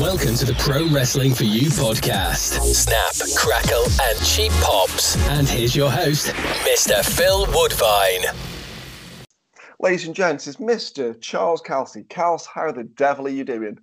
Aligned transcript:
Welcome 0.00 0.36
to 0.36 0.46
the 0.46 0.54
Pro 0.54 0.86
Wrestling 0.88 1.34
for 1.34 1.44
You 1.44 1.68
podcast. 1.68 2.58
Snap, 2.72 3.12
crackle, 3.36 3.84
and 4.00 4.18
cheap 4.24 4.50
pops. 4.62 5.16
And 5.28 5.46
here's 5.46 5.76
your 5.76 5.90
host, 5.90 6.28
Mr. 6.28 7.04
Phil 7.04 7.46
Woodvine. 7.52 8.22
Ladies 9.80 10.06
and 10.06 10.16
gents, 10.16 10.46
it's 10.46 10.56
Mr. 10.56 11.20
Charles 11.20 11.60
Kelsey. 11.60 12.04
Kels, 12.04 12.46
how 12.46 12.72
the 12.72 12.84
devil 12.84 13.26
are 13.26 13.30
you 13.30 13.44
doing? 13.44 13.78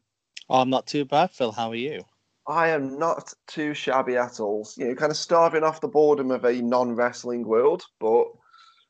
Oh, 0.50 0.62
I'm 0.62 0.72
not 0.72 0.88
too 0.88 1.06
bad, 1.06 1.30
Phil. 1.30 1.52
How 1.52 1.70
are 1.70 1.76
you? 1.76 2.02
I 2.48 2.70
am 2.70 2.98
not 2.98 3.32
too 3.48 3.76
shabby 3.76 4.18
at 4.18 4.40
all. 4.40 4.68
You 4.78 4.88
know, 4.88 4.96
kind 4.96 5.12
of 5.12 5.18
starving 5.18 5.64
off 5.64 5.80
the 5.80 5.88
boredom 5.88 6.32
of 6.32 6.44
a 6.44 6.60
non-wrestling 6.60 7.46
world, 7.46 7.84
but 8.00 8.26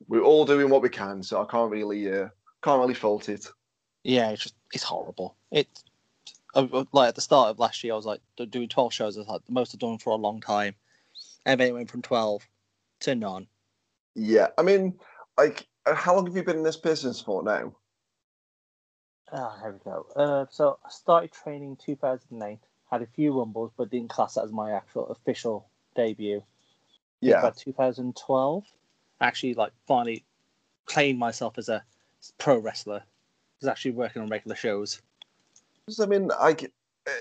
we're 0.08 0.24
all 0.24 0.46
doing 0.46 0.70
what 0.70 0.82
we 0.82 0.90
can, 0.90 1.22
so 1.22 1.42
I 1.42 1.46
can't 1.52 1.70
really, 1.70 2.10
uh, 2.10 2.30
can't 2.64 2.80
really 2.80 2.94
fault 2.94 3.28
it. 3.28 3.46
Yeah, 4.04 4.30
it's 4.30 4.44
just 4.44 4.56
it's 4.74 4.84
horrible. 4.84 5.36
It's 5.52 5.84
like 6.56 7.10
at 7.10 7.16
the 7.16 7.22
start 7.22 7.50
of 7.50 7.60
last 7.60 7.84
year, 7.84 7.94
I 7.94 7.96
was 7.96 8.06
like 8.06 8.22
doing 8.50 8.70
12 8.70 8.94
shows. 8.94 9.18
I 9.18 9.22
was 9.22 9.28
like 9.28 9.46
the 9.46 9.52
most 9.52 9.74
I've 9.74 9.80
done 9.80 9.98
for 9.98 10.12
a 10.12 10.16
long 10.16 10.42
time, 10.42 10.76
and 11.46 11.60
then 11.60 11.70
it 11.70 11.74
went 11.74 11.92
from 11.92 12.02
12 12.02 12.48
to 13.02 13.16
none. 13.16 13.48
Yeah, 14.16 14.48
I 14.58 14.64
mean, 14.64 15.00
like, 15.38 15.68
uh, 15.86 15.96
how 15.96 16.16
long 16.16 16.26
have 16.26 16.36
you 16.36 16.44
been 16.44 16.58
in 16.58 16.64
this 16.64 16.78
business 16.78 17.22
for 17.22 17.44
now? 17.44 17.76
Ah, 19.32 19.58
here 19.62 19.72
we 19.72 19.92
go. 19.92 20.06
Uh, 20.16 20.46
so 20.50 20.80
I 20.84 20.90
started 20.90 21.32
training 21.32 21.78
2008. 21.84 22.60
Had 22.90 23.02
a 23.04 23.08
few 23.08 23.38
rumbles, 23.38 23.72
but 23.78 23.92
didn't 23.92 24.10
class 24.10 24.34
that 24.34 24.44
as 24.44 24.52
my 24.52 24.72
actual 24.72 25.08
official 25.10 25.70
debut. 25.96 26.42
Yeah, 27.22 27.38
About 27.40 27.58
2012, 27.58 28.66
actually, 29.22 29.54
like 29.54 29.74
finally 29.86 30.26
claimed 30.86 31.20
myself 31.20 31.58
as 31.60 31.70
a 31.70 31.84
pro 32.40 32.58
wrestler. 32.58 33.04
Was 33.62 33.68
actually 33.68 33.92
working 33.92 34.22
on 34.22 34.30
regular 34.30 34.56
shows. 34.56 35.02
I 36.00 36.06
mean, 36.06 36.28
like 36.28 36.72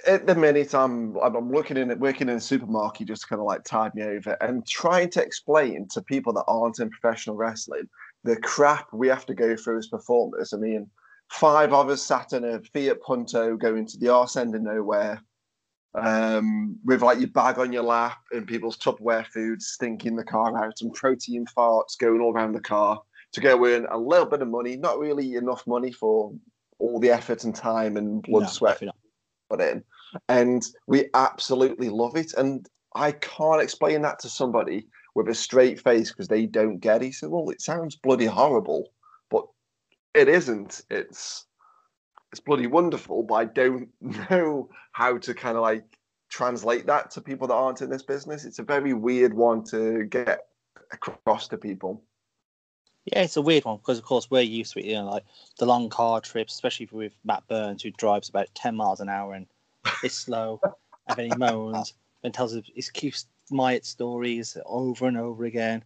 at 0.07 0.27
the 0.27 0.35
minute, 0.35 0.75
I'm 0.75 1.17
I'm 1.17 1.51
looking 1.51 1.77
in 1.77 1.91
it, 1.91 1.99
working 1.99 2.29
in 2.29 2.37
a 2.37 2.41
supermarket, 2.41 3.09
just 3.09 3.29
kind 3.29 3.41
of 3.41 3.47
like 3.47 3.65
tide 3.65 3.95
me 3.95 4.02
over, 4.02 4.37
and 4.41 4.66
trying 4.66 5.10
to 5.10 5.23
explain 5.23 5.87
to 5.93 6.02
people 6.02 6.33
that 6.35 6.45
aren't 6.49 6.80
in 6.80 6.91
professional 6.91 7.37
wrestling 7.37 7.88
the 8.25 8.37
crap 8.37 8.88
we 8.93 9.09
have 9.09 9.27
to 9.27 9.35
go 9.35 9.57
through 9.57 9.79
as 9.79 9.88
performers. 9.88 10.52
I 10.52 10.57
mean, 10.57 10.91
five 11.30 11.73
of 11.73 11.88
us 11.88 12.02
sat 12.02 12.33
in 12.33 12.45
a 12.45 12.60
Fiat 12.60 13.01
Punto 13.01 13.57
going 13.57 13.87
to 13.87 13.99
the 13.99 14.09
arse 14.09 14.37
end 14.37 14.55
of 14.55 14.63
nowhere, 14.63 15.23
um, 15.95 16.79
with 16.85 17.03
like 17.03 17.19
your 17.19 17.29
bag 17.29 17.59
on 17.59 17.73
your 17.73 17.85
lap 17.85 18.19
and 18.32 18.47
people's 18.47 18.79
Tupperware 18.79 19.27
food 19.27 19.63
stinking 19.63 20.16
the 20.16 20.25
car 20.25 20.57
out 20.63 20.80
and 20.80 20.93
protein 20.95 21.47
farts 21.57 21.99
going 21.99 22.21
all 22.21 22.32
around 22.32 22.53
the 22.53 22.60
car 22.60 23.01
to 23.32 23.41
go 23.41 23.65
in 23.65 23.87
a 23.91 23.99
little 23.99 24.27
bit 24.27 24.43
of 24.43 24.49
money, 24.49 24.77
not 24.77 24.99
really 24.99 25.35
enough 25.35 25.66
money 25.66 25.93
for 25.93 26.32
all 26.79 27.01
the 27.01 27.10
effort 27.10 27.45
and 27.45 27.54
time 27.54 27.96
and 27.96 28.23
blood, 28.23 28.45
No, 28.45 28.48
sweat 28.48 28.82
put 29.48 29.60
in. 29.60 29.82
And 30.29 30.65
we 30.87 31.09
absolutely 31.15 31.88
love 31.88 32.16
it. 32.16 32.32
And 32.35 32.68
I 32.95 33.12
can't 33.12 33.62
explain 33.62 34.02
that 34.02 34.18
to 34.20 34.29
somebody 34.29 34.87
with 35.15 35.29
a 35.29 35.35
straight 35.35 35.80
face 35.80 36.10
because 36.10 36.29
they 36.29 36.46
don't 36.46 36.79
get 36.79 37.02
it. 37.02 37.07
He 37.07 37.12
said, 37.12 37.30
Well, 37.30 37.51
it 37.51 37.60
sounds 37.60 37.96
bloody 37.96 38.26
horrible, 38.26 38.90
but 39.30 39.46
it 40.15 40.29
isn't. 40.29 40.82
It's 40.90 41.46
it's 42.32 42.40
bloody 42.40 42.66
wonderful, 42.66 43.23
but 43.23 43.35
I 43.35 43.45
don't 43.46 43.88
know 44.01 44.68
how 44.92 45.18
to 45.18 45.35
kind 45.35 45.57
of 45.57 45.63
like 45.63 45.85
translate 46.30 46.87
that 46.87 47.10
to 47.13 47.20
people 47.20 47.48
that 47.48 47.54
aren't 47.54 47.80
in 47.80 47.90
this 47.90 48.02
business. 48.02 48.45
It's 48.45 48.59
a 48.59 48.65
very 48.65 48.92
weird 48.92 49.32
one 49.32 49.65
to 49.65 50.04
get 50.04 50.40
across 50.92 51.48
to 51.48 51.59
people. 51.59 52.04
Yeah, 53.12 53.23
it's 53.23 53.37
a 53.37 53.42
weird 53.42 53.64
one 53.64 53.76
because, 53.78 53.98
of 53.98 54.04
course, 54.04 54.30
we're 54.30 54.42
used 54.42 54.73
to 54.74 54.80
it. 54.80 54.87
You 54.87 54.95
know, 54.95 55.10
like 55.10 55.24
the 55.59 55.66
long 55.66 55.88
car 55.88 56.20
trips, 56.20 56.54
especially 56.54 56.88
with 56.92 57.12
Matt 57.24 57.46
Burns, 57.48 57.82
who 57.82 57.90
drives 57.92 58.28
about 58.28 58.48
ten 58.54 58.76
miles 58.76 59.01
an 59.01 59.09
hour 59.09 59.34
and 59.34 59.46
is 60.02 60.14
slow, 60.14 60.60
and 61.09 61.16
then 61.16 61.30
he 61.30 61.36
moans 61.36 61.95
and 62.23 62.34
tells 62.34 62.52
his, 62.52 62.64
his 62.74 62.90
cute 62.90 63.24
Myatt 63.51 63.86
stories 63.86 64.56
over 64.66 65.06
and 65.06 65.16
over 65.16 65.44
again. 65.44 65.82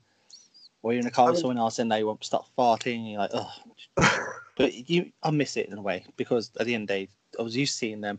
Or 0.82 0.92
you're 0.92 1.00
in 1.00 1.06
a 1.06 1.10
car 1.10 1.26
I 1.26 1.28
with 1.28 1.36
mean- 1.36 1.40
someone 1.42 1.58
else 1.58 1.78
and 1.78 1.92
they 1.92 2.02
won't 2.02 2.24
stop 2.24 2.46
farting. 2.58 2.96
And 2.96 3.10
you're 3.10 3.20
like, 3.20 3.30
oh. 3.34 3.52
but 4.56 4.90
you, 4.90 5.12
I 5.22 5.30
miss 5.30 5.56
it 5.56 5.68
in 5.68 5.78
a 5.78 5.82
way 5.82 6.04
because 6.16 6.50
at 6.58 6.66
the 6.66 6.74
end 6.74 6.84
of 6.84 6.88
the 6.88 7.06
day, 7.06 7.08
I 7.38 7.42
was 7.42 7.56
used 7.56 7.74
to 7.74 7.78
seeing 7.78 8.00
them, 8.00 8.18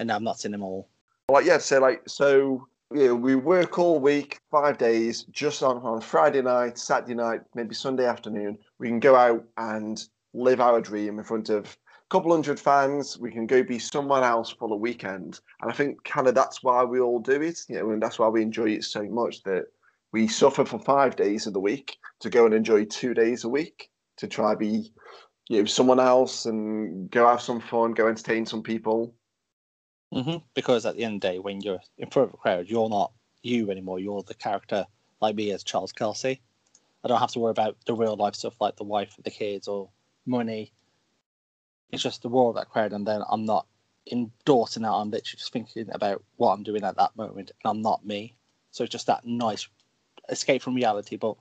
and 0.00 0.06
now 0.08 0.16
I'm 0.16 0.24
not 0.24 0.40
seeing 0.40 0.52
them 0.52 0.62
all. 0.62 0.88
like 1.28 1.44
yeah, 1.44 1.58
so 1.58 1.80
like 1.80 2.02
so 2.08 2.66
yeah, 2.94 3.12
we 3.12 3.36
work 3.36 3.78
all 3.78 4.00
week, 4.00 4.40
five 4.50 4.78
days, 4.78 5.24
just 5.24 5.62
on 5.62 5.78
on 5.78 6.00
Friday 6.00 6.40
night, 6.42 6.78
Saturday 6.78 7.14
night, 7.14 7.42
maybe 7.54 7.74
Sunday 7.74 8.06
afternoon. 8.06 8.58
We 8.78 8.88
can 8.88 9.00
go 9.00 9.14
out 9.14 9.44
and 9.58 10.02
live 10.32 10.60
our 10.60 10.80
dream 10.80 11.18
in 11.18 11.24
front 11.24 11.50
of 11.50 11.64
a 11.66 12.08
couple 12.08 12.32
hundred 12.32 12.58
fans. 12.58 13.18
We 13.18 13.30
can 13.30 13.46
go 13.46 13.62
be 13.62 13.78
someone 13.78 14.24
else 14.24 14.50
for 14.50 14.68
the 14.68 14.76
weekend, 14.76 15.40
and 15.60 15.70
I 15.70 15.74
think 15.74 16.02
kind 16.04 16.28
of 16.28 16.34
that's 16.34 16.62
why 16.62 16.82
we 16.84 17.00
all 17.00 17.18
do 17.18 17.42
it, 17.42 17.60
you 17.68 17.78
know, 17.78 17.90
and 17.90 18.02
that's 18.02 18.18
why 18.18 18.28
we 18.28 18.42
enjoy 18.42 18.70
it 18.70 18.84
so 18.84 19.02
much 19.02 19.42
that 19.42 19.66
we 20.12 20.26
suffer 20.26 20.64
for 20.64 20.78
five 20.78 21.14
days 21.16 21.46
of 21.46 21.52
the 21.52 21.60
week 21.60 21.98
to 22.20 22.30
go 22.30 22.46
and 22.46 22.54
enjoy 22.54 22.86
two 22.86 23.12
days 23.12 23.44
a 23.44 23.48
week 23.48 23.90
to 24.16 24.26
try 24.26 24.54
be 24.54 24.90
you 25.50 25.60
know 25.60 25.64
someone 25.66 26.00
else 26.00 26.46
and 26.46 27.10
go 27.10 27.28
have 27.28 27.42
some 27.42 27.60
fun, 27.60 27.92
go 27.92 28.08
entertain 28.08 28.46
some 28.46 28.62
people. 28.62 29.14
Hmm 30.12 30.36
Because 30.54 30.86
at 30.86 30.96
the 30.96 31.04
end 31.04 31.16
of 31.16 31.20
the 31.20 31.28
day, 31.28 31.38
when 31.38 31.60
you're 31.60 31.80
in 31.98 32.10
front 32.10 32.28
of 32.28 32.34
a 32.34 32.38
crowd, 32.38 32.68
you're 32.68 32.88
not 32.88 33.12
you 33.42 33.70
anymore. 33.70 33.98
You're 33.98 34.22
the 34.22 34.34
character, 34.34 34.86
like 35.20 35.34
me 35.36 35.50
as 35.52 35.64
Charles 35.64 35.92
Kelsey. 35.92 36.40
I 37.04 37.08
don't 37.08 37.20
have 37.20 37.32
to 37.32 37.38
worry 37.40 37.50
about 37.52 37.76
the 37.86 37.94
real 37.94 38.16
life 38.16 38.34
stuff 38.34 38.60
like 38.60 38.76
the 38.76 38.84
wife, 38.84 39.14
the 39.22 39.30
kids, 39.30 39.68
or 39.68 39.90
money. 40.26 40.72
It's 41.90 42.02
just 42.02 42.22
the 42.22 42.28
world 42.28 42.56
of 42.56 42.60
that 42.62 42.70
crowd, 42.70 42.92
and 42.92 43.06
then 43.06 43.22
I'm 43.28 43.44
not 43.44 43.66
endorsing 44.10 44.82
that. 44.82 44.92
I'm 44.92 45.10
literally 45.10 45.38
just 45.38 45.52
thinking 45.52 45.88
about 45.92 46.24
what 46.36 46.52
I'm 46.52 46.62
doing 46.62 46.84
at 46.84 46.96
that 46.96 47.16
moment, 47.16 47.50
and 47.50 47.70
I'm 47.70 47.82
not 47.82 48.06
me. 48.06 48.34
So 48.70 48.84
it's 48.84 48.92
just 48.92 49.06
that 49.06 49.26
nice 49.26 49.68
escape 50.28 50.62
from 50.62 50.74
reality. 50.74 51.16
But 51.16 51.36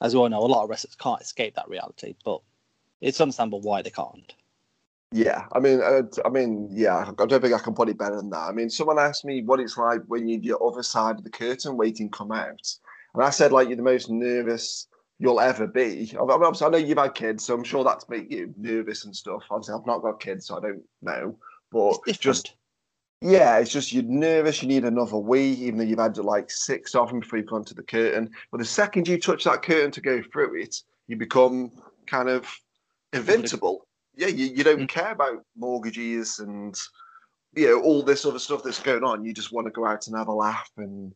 as 0.00 0.14
we 0.14 0.20
all 0.20 0.28
know, 0.28 0.40
a 0.44 0.46
lot 0.46 0.64
of 0.64 0.70
wrestlers 0.70 0.96
can't 0.96 1.20
escape 1.20 1.54
that 1.56 1.68
reality, 1.68 2.14
but 2.24 2.40
it's 3.00 3.20
understandable 3.20 3.60
why 3.60 3.82
they 3.82 3.90
can't. 3.90 4.34
Yeah, 5.12 5.46
I 5.52 5.60
mean, 5.60 5.80
uh, 5.80 6.02
I 6.24 6.28
mean, 6.28 6.68
yeah, 6.70 6.96
I 6.96 7.26
don't 7.26 7.40
think 7.40 7.54
I 7.54 7.58
can 7.58 7.74
put 7.74 7.88
it 7.88 7.98
better 7.98 8.16
than 8.16 8.30
that. 8.30 8.48
I 8.48 8.52
mean, 8.52 8.68
someone 8.68 8.98
asked 8.98 9.24
me 9.24 9.42
what 9.42 9.60
it's 9.60 9.78
like 9.78 10.02
when 10.08 10.28
you're 10.28 10.40
the 10.40 10.58
other 10.58 10.82
side 10.82 11.16
of 11.18 11.24
the 11.24 11.30
curtain 11.30 11.76
waiting 11.76 12.10
to 12.10 12.16
come 12.18 12.32
out, 12.32 12.74
and 13.14 13.22
I 13.22 13.30
said 13.30 13.52
like 13.52 13.68
you're 13.68 13.76
the 13.76 13.82
most 13.82 14.10
nervous 14.10 14.88
you'll 15.18 15.40
ever 15.40 15.66
be. 15.66 16.12
I, 16.12 16.20
mean, 16.20 16.30
obviously, 16.30 16.66
I 16.66 16.70
know 16.70 16.78
you've 16.78 16.98
had 16.98 17.14
kids, 17.14 17.44
so 17.44 17.54
I'm 17.54 17.64
sure 17.64 17.84
that's 17.84 18.08
made 18.08 18.30
you 18.30 18.52
nervous 18.56 19.04
and 19.04 19.14
stuff. 19.14 19.44
Obviously, 19.50 19.74
I've 19.74 19.86
not 19.86 20.02
got 20.02 20.20
kids, 20.20 20.46
so 20.46 20.58
I 20.58 20.60
don't 20.60 20.82
know. 21.02 21.38
But 21.70 21.98
It's 22.06 22.18
just 22.18 22.54
yeah, 23.22 23.58
it's 23.58 23.72
just 23.72 23.92
you're 23.92 24.02
nervous. 24.02 24.62
You 24.62 24.68
need 24.68 24.84
another 24.84 25.16
wee, 25.16 25.52
even 25.52 25.78
though 25.78 25.84
you've 25.84 25.98
had 25.98 26.18
like 26.18 26.50
six 26.50 26.94
of 26.94 27.08
them 27.08 27.20
before 27.20 27.38
you've 27.38 27.48
gone 27.48 27.64
to 27.64 27.74
the 27.74 27.82
curtain. 27.82 28.30
But 28.50 28.58
the 28.58 28.66
second 28.66 29.08
you 29.08 29.18
touch 29.18 29.44
that 29.44 29.62
curtain 29.62 29.90
to 29.92 30.00
go 30.00 30.22
through 30.32 30.60
it, 30.60 30.82
you 31.06 31.16
become 31.16 31.72
kind 32.06 32.28
of 32.28 32.46
invincible. 33.12 33.85
Yeah, 34.16 34.28
you, 34.28 34.46
you 34.46 34.64
don't 34.64 34.80
Mm. 34.80 34.88
care 34.88 35.12
about 35.12 35.44
mortgages 35.56 36.38
and 36.38 36.74
you 37.54 37.68
know 37.68 37.80
all 37.82 38.02
this 38.02 38.24
other 38.24 38.38
stuff 38.38 38.62
that's 38.62 38.80
going 38.82 39.04
on. 39.04 39.24
You 39.24 39.32
just 39.32 39.52
want 39.52 39.66
to 39.66 39.70
go 39.70 39.86
out 39.86 40.06
and 40.06 40.16
have 40.16 40.28
a 40.28 40.32
laugh 40.32 40.70
and 40.76 41.12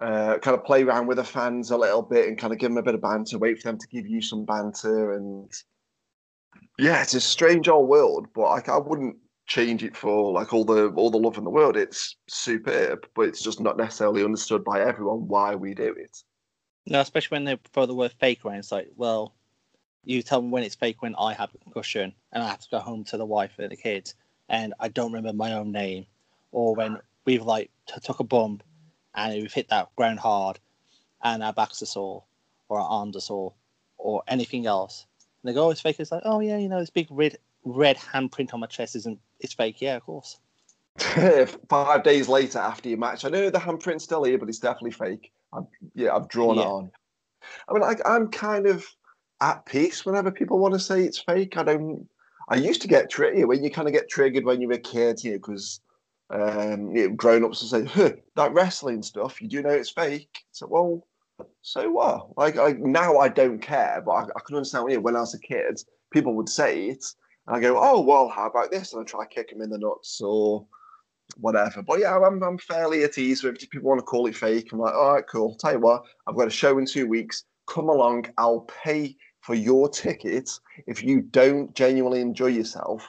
uh, 0.00 0.38
kind 0.38 0.56
of 0.56 0.64
play 0.64 0.82
around 0.82 1.06
with 1.06 1.18
the 1.18 1.24
fans 1.24 1.70
a 1.70 1.76
little 1.76 2.02
bit 2.02 2.28
and 2.28 2.38
kind 2.38 2.52
of 2.52 2.58
give 2.58 2.70
them 2.70 2.78
a 2.78 2.82
bit 2.82 2.94
of 2.94 3.00
banter. 3.00 3.38
Wait 3.38 3.60
for 3.60 3.68
them 3.68 3.78
to 3.78 3.86
give 3.88 4.06
you 4.06 4.20
some 4.20 4.44
banter 4.44 5.12
and 5.12 5.52
yeah, 6.78 7.02
it's 7.02 7.14
a 7.14 7.20
strange 7.20 7.68
old 7.68 7.88
world, 7.88 8.26
but 8.34 8.50
like 8.50 8.68
I 8.68 8.78
wouldn't 8.78 9.16
change 9.46 9.84
it 9.84 9.96
for 9.96 10.32
like 10.32 10.52
all 10.52 10.64
the 10.64 10.88
all 10.96 11.10
the 11.10 11.18
love 11.18 11.38
in 11.38 11.44
the 11.44 11.50
world. 11.50 11.76
It's 11.76 12.16
superb, 12.28 13.06
but 13.14 13.28
it's 13.28 13.42
just 13.42 13.60
not 13.60 13.76
necessarily 13.76 14.24
understood 14.24 14.64
by 14.64 14.80
everyone 14.80 15.28
why 15.28 15.54
we 15.54 15.74
do 15.74 15.94
it. 15.96 16.16
No, 16.86 17.00
especially 17.00 17.36
when 17.36 17.44
they 17.44 17.58
throw 17.72 17.86
the 17.86 17.94
word 17.94 18.12
fake 18.18 18.44
around. 18.44 18.58
It's 18.58 18.72
like, 18.72 18.88
well, 18.96 19.34
you 20.04 20.22
tell 20.22 20.42
me 20.42 20.48
when 20.48 20.62
it's 20.62 20.74
fake 20.74 21.02
when 21.02 21.14
I 21.16 21.34
have 21.34 21.50
a 21.54 21.58
concussion 21.58 22.12
and 22.32 22.42
I 22.42 22.48
have 22.48 22.60
to 22.60 22.68
go 22.70 22.78
home 22.78 23.04
to 23.04 23.16
the 23.16 23.24
wife 23.26 23.52
and 23.58 23.70
the 23.70 23.76
kids 23.76 24.14
and 24.48 24.74
I 24.80 24.88
don't 24.88 25.12
remember 25.12 25.36
my 25.36 25.52
own 25.52 25.72
name, 25.72 26.06
or 26.52 26.74
when 26.74 26.98
we've 27.24 27.42
like 27.42 27.70
t- 27.86 28.00
took 28.02 28.20
a 28.20 28.24
bump 28.24 28.62
and 29.14 29.40
we've 29.40 29.52
hit 29.52 29.68
that 29.68 29.94
ground 29.96 30.18
hard 30.18 30.58
and 31.22 31.42
our 31.42 31.52
backs 31.52 31.82
are 31.82 31.86
sore 31.86 32.24
or 32.68 32.80
our 32.80 32.86
arms 32.88 33.16
are 33.16 33.20
sore 33.20 33.54
or 33.98 34.22
anything 34.28 34.66
else. 34.66 35.06
And 35.42 35.50
they 35.50 35.54
go, 35.54 35.66
oh, 35.66 35.70
it's 35.70 35.80
fake. 35.80 35.98
It's 35.98 36.12
like, 36.12 36.22
oh 36.24 36.40
yeah, 36.40 36.58
you 36.58 36.68
know, 36.68 36.80
this 36.80 36.90
big 36.90 37.08
red 37.10 37.38
red 37.64 37.96
handprint 37.96 38.52
on 38.52 38.60
my 38.60 38.66
chest 38.66 38.96
isn't. 38.96 39.18
It's 39.40 39.54
fake. 39.54 39.80
Yeah, 39.80 39.96
of 39.96 40.04
course. 40.04 40.38
Five 41.68 42.02
days 42.02 42.28
later 42.28 42.58
after 42.58 42.88
your 42.88 42.98
match, 42.98 43.24
I 43.24 43.28
know 43.28 43.50
the 43.50 43.58
handprint's 43.58 44.04
still 44.04 44.24
here, 44.24 44.38
but 44.38 44.48
it's 44.48 44.58
definitely 44.58 44.92
fake. 44.92 45.32
I've, 45.52 45.64
yeah, 45.94 46.14
I've 46.14 46.28
drawn 46.28 46.58
it 46.58 46.62
on. 46.62 46.90
I 47.68 47.72
mean, 47.72 47.82
like 47.82 48.00
I'm 48.04 48.28
kind 48.28 48.66
of 48.66 48.86
at 49.44 49.66
peace 49.66 50.06
whenever 50.06 50.30
people 50.30 50.58
want 50.58 50.74
to 50.74 50.80
say 50.80 51.04
it's 51.04 51.18
fake. 51.18 51.56
I 51.56 51.62
don't. 51.62 52.08
I 52.48 52.56
used 52.56 52.82
to 52.82 52.88
get 52.88 53.10
triggered 53.10 53.46
when 53.46 53.62
you 53.62 53.70
kind 53.70 53.88
of 53.88 53.94
get 53.94 54.08
triggered 54.08 54.44
when 54.44 54.60
you're 54.60 54.72
a 54.72 54.78
kid, 54.78 55.22
you 55.22 55.32
know, 55.32 55.38
because 55.38 55.80
um, 56.30 56.94
you 56.94 57.08
know, 57.08 57.14
grown 57.14 57.44
ups 57.44 57.60
will 57.60 57.68
say, 57.68 57.84
huh, 57.84 58.12
"That 58.36 58.52
wrestling 58.52 59.02
stuff, 59.02 59.40
you 59.40 59.48
do 59.48 59.62
know 59.62 59.70
it's 59.70 59.90
fake." 59.90 60.44
So, 60.52 60.66
well, 60.66 61.06
so 61.62 61.90
what? 61.90 62.36
Like, 62.38 62.58
I, 62.58 62.72
now 62.78 63.18
I 63.18 63.28
don't 63.28 63.60
care, 63.60 64.02
but 64.04 64.12
I, 64.12 64.22
I 64.22 64.40
can 64.46 64.56
understand 64.56 64.90
you 64.90 64.96
know, 64.96 65.02
when 65.02 65.16
I 65.16 65.20
was 65.20 65.34
a 65.34 65.40
kid, 65.40 65.82
people 66.10 66.34
would 66.34 66.48
say 66.48 66.88
it, 66.88 67.04
and 67.46 67.56
I 67.56 67.60
go, 67.60 67.78
"Oh, 67.78 68.00
well, 68.00 68.28
how 68.28 68.46
about 68.46 68.70
this?" 68.70 68.92
And 68.92 69.02
I 69.02 69.04
try 69.04 69.24
to 69.24 69.34
kick 69.34 69.50
them 69.50 69.60
in 69.60 69.70
the 69.70 69.78
nuts 69.78 70.20
or 70.22 70.66
whatever. 71.38 71.82
But 71.82 72.00
yeah, 72.00 72.16
I'm, 72.16 72.42
I'm 72.42 72.58
fairly 72.58 73.04
at 73.04 73.18
ease 73.18 73.42
with 73.42 73.56
it. 73.56 73.62
If 73.62 73.70
people 73.70 73.88
want 73.88 74.00
to 74.00 74.04
call 74.04 74.26
it 74.26 74.36
fake, 74.36 74.72
I'm 74.72 74.78
like, 74.78 74.94
all 74.94 75.14
right, 75.14 75.26
cool. 75.26 75.56
Tell 75.56 75.72
you 75.72 75.80
what, 75.80 76.04
I've 76.26 76.36
got 76.36 76.48
a 76.48 76.50
show 76.50 76.78
in 76.78 76.86
two 76.86 77.06
weeks. 77.06 77.44
Come 77.66 77.88
along. 77.88 78.26
I'll 78.38 78.68
pay 78.84 79.16
for 79.44 79.54
your 79.54 79.88
ticket. 79.88 80.50
If 80.86 81.02
you 81.02 81.20
don't 81.20 81.74
genuinely 81.74 82.20
enjoy 82.20 82.46
yourself, 82.46 83.06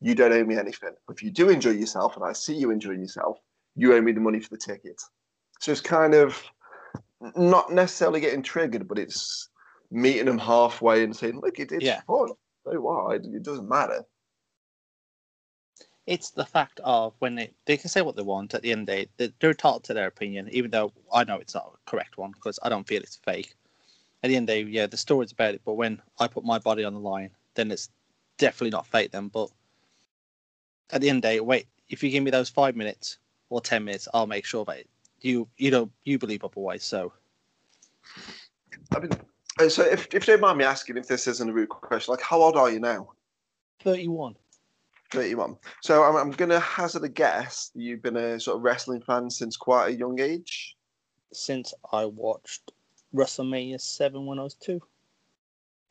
you 0.00 0.14
don't 0.14 0.32
owe 0.32 0.44
me 0.44 0.56
anything. 0.56 0.92
If 1.10 1.22
you 1.22 1.30
do 1.30 1.48
enjoy 1.48 1.70
yourself 1.70 2.16
and 2.16 2.24
I 2.24 2.32
see 2.32 2.54
you 2.54 2.70
enjoying 2.70 3.00
yourself, 3.00 3.38
you 3.74 3.92
owe 3.94 4.00
me 4.00 4.12
the 4.12 4.20
money 4.20 4.40
for 4.40 4.50
the 4.50 4.58
ticket. 4.58 5.00
So 5.60 5.72
it's 5.72 5.80
kind 5.80 6.14
of 6.14 6.40
not 7.36 7.72
necessarily 7.72 8.20
getting 8.20 8.42
triggered, 8.42 8.86
but 8.86 8.98
it's 8.98 9.48
meeting 9.90 10.26
them 10.26 10.38
halfway 10.38 11.04
and 11.04 11.16
saying, 11.16 11.40
look, 11.40 11.58
it, 11.58 11.72
it's 11.72 11.84
Yeah. 11.84 12.00
fun. 12.06 12.30
So 12.64 12.80
what? 12.80 13.16
It, 13.16 13.42
doesn't 13.42 13.68
matter. 13.68 14.04
It's 16.06 16.30
the 16.30 16.44
fact 16.44 16.80
of 16.82 17.14
when 17.20 17.36
they, 17.36 17.52
they 17.64 17.76
can 17.76 17.90
say 17.90 18.02
what 18.02 18.16
they 18.16 18.22
want 18.22 18.54
at 18.54 18.62
the 18.62 18.72
end 18.72 18.82
of 18.82 18.86
the 18.86 18.92
day, 18.92 19.08
they- 19.16 19.32
they're 19.40 19.50
entitled 19.50 19.84
to 19.84 19.94
their 19.94 20.08
opinion, 20.08 20.48
even 20.52 20.70
though 20.70 20.92
I 21.12 21.24
know 21.24 21.36
it's 21.36 21.54
not 21.54 21.72
a 21.74 21.90
correct 21.90 22.18
one 22.18 22.32
because 22.32 22.58
I 22.62 22.68
don't 22.68 22.86
feel 22.86 23.02
it's 23.02 23.16
fake. 23.16 23.54
At 24.22 24.28
the 24.28 24.36
end 24.36 24.48
of 24.48 24.54
the 24.54 24.64
day, 24.64 24.70
yeah, 24.70 24.86
the 24.86 24.96
story's 24.96 25.32
about 25.32 25.54
it, 25.54 25.62
but 25.64 25.74
when 25.74 26.00
I 26.18 26.28
put 26.28 26.44
my 26.44 26.58
body 26.58 26.84
on 26.84 26.94
the 26.94 27.00
line, 27.00 27.30
then 27.54 27.70
it's 27.70 27.90
definitely 28.38 28.70
not 28.70 28.86
fate 28.86 29.12
then. 29.12 29.28
But 29.28 29.50
at 30.90 31.00
the 31.00 31.08
end 31.08 31.16
of 31.18 31.22
the 31.22 31.28
day, 31.28 31.40
wait, 31.40 31.66
if 31.88 32.02
you 32.02 32.10
give 32.10 32.22
me 32.22 32.30
those 32.30 32.48
five 32.48 32.76
minutes 32.76 33.18
or 33.50 33.60
ten 33.60 33.84
minutes, 33.84 34.08
I'll 34.14 34.26
make 34.26 34.44
sure 34.44 34.64
that 34.66 34.84
you 35.20 35.48
you 35.56 35.70
don't 35.70 35.90
you 36.04 36.18
believe 36.18 36.44
otherwise. 36.44 36.84
So 36.84 37.12
I 38.92 39.00
mean, 39.00 39.10
uh, 39.58 39.68
so 39.68 39.82
if, 39.82 40.06
if 40.14 40.26
you 40.26 40.34
don't 40.34 40.40
mind 40.40 40.58
me 40.58 40.64
asking, 40.64 40.96
if 40.96 41.08
this 41.08 41.26
isn't 41.26 41.48
a 41.48 41.52
rude 41.52 41.68
question, 41.68 42.12
like 42.12 42.22
how 42.22 42.40
old 42.40 42.56
are 42.56 42.70
you 42.70 42.80
now? 42.80 43.10
thirty 43.80 44.08
one. 44.08 44.36
31. 45.12 45.56
So 45.82 46.02
I'm, 46.02 46.16
I'm 46.16 46.30
going 46.30 46.48
to 46.48 46.58
hazard 46.58 47.04
a 47.04 47.08
guess 47.08 47.70
you've 47.74 48.00
been 48.02 48.16
a 48.16 48.40
sort 48.40 48.56
of 48.56 48.62
wrestling 48.62 49.02
fan 49.02 49.28
since 49.28 49.58
quite 49.58 49.88
a 49.88 49.94
young 49.94 50.18
age. 50.18 50.74
Since 51.34 51.74
I 51.92 52.06
watched 52.06 52.72
WrestleMania 53.14 53.80
seven 53.80 54.26
when 54.26 54.38
I 54.38 54.42
was 54.42 54.54
two. 54.54 54.80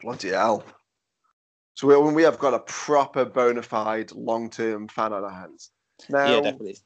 Bloody 0.01 0.29
hell. 0.29 0.63
So 1.75 1.87
we, 1.87 2.13
we 2.13 2.23
have 2.23 2.39
got 2.39 2.53
a 2.53 2.59
proper 2.59 3.25
bona 3.25 3.61
fide 3.61 4.11
long 4.11 4.49
term 4.49 4.87
fan 4.87 5.13
on 5.13 5.23
our 5.23 5.29
hands. 5.29 5.71
Now, 6.09 6.35
yeah, 6.35 6.41
definitely. 6.41 6.77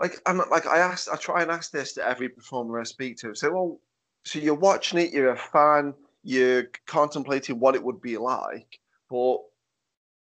like 0.00 0.20
I'm 0.26 0.38
like 0.50 0.66
I 0.66 0.78
ask, 0.78 1.12
I 1.12 1.16
try 1.16 1.42
and 1.42 1.50
ask 1.50 1.70
this 1.70 1.92
to 1.94 2.06
every 2.06 2.28
performer 2.28 2.80
I 2.80 2.84
speak 2.84 3.16
to. 3.18 3.34
So, 3.34 3.52
well, 3.52 3.80
so 4.24 4.38
you're 4.38 4.54
watching 4.54 5.00
it, 5.00 5.12
you're 5.12 5.32
a 5.32 5.36
fan, 5.36 5.94
you're 6.22 6.64
contemplating 6.86 7.58
what 7.58 7.74
it 7.74 7.82
would 7.82 8.00
be 8.00 8.16
like, 8.16 8.78
but 9.10 9.38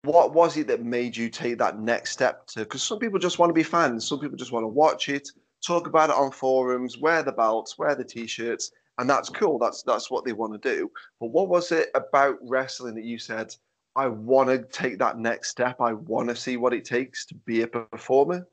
what 0.02 0.34
was 0.34 0.56
it 0.56 0.68
that 0.68 0.84
made 0.84 1.16
you 1.16 1.28
take 1.28 1.58
that 1.58 1.80
next 1.80 2.12
step 2.12 2.46
to? 2.48 2.60
Because 2.60 2.82
some 2.82 2.98
people 2.98 3.18
just 3.18 3.38
want 3.38 3.50
to 3.50 3.54
be 3.54 3.62
fans, 3.62 4.06
some 4.06 4.20
people 4.20 4.36
just 4.36 4.52
want 4.52 4.62
to 4.62 4.68
watch 4.68 5.08
it, 5.08 5.28
talk 5.66 5.86
about 5.86 6.10
it 6.10 6.16
on 6.16 6.30
forums, 6.30 6.98
wear 6.98 7.22
the 7.22 7.32
belts, 7.32 7.76
wear 7.76 7.94
the 7.94 8.04
t-shirts, 8.04 8.70
and 8.98 9.08
that's 9.08 9.28
cool. 9.28 9.58
That's 9.58 9.82
that's 9.82 10.10
what 10.10 10.24
they 10.24 10.32
want 10.32 10.60
to 10.60 10.74
do. 10.74 10.90
But 11.20 11.28
what 11.28 11.48
was 11.48 11.72
it 11.72 11.88
about 11.94 12.38
wrestling 12.42 12.94
that 12.94 13.04
you 13.04 13.18
said? 13.18 13.54
I 13.94 14.08
want 14.08 14.50
to 14.50 14.58
take 14.58 14.98
that 14.98 15.18
next 15.18 15.50
step. 15.50 15.80
I 15.80 15.94
want 15.94 16.28
to 16.28 16.36
see 16.36 16.56
what 16.58 16.74
it 16.74 16.84
takes 16.84 17.24
to 17.26 17.34
be 17.34 17.62
a 17.62 17.66
performer. 17.66 18.46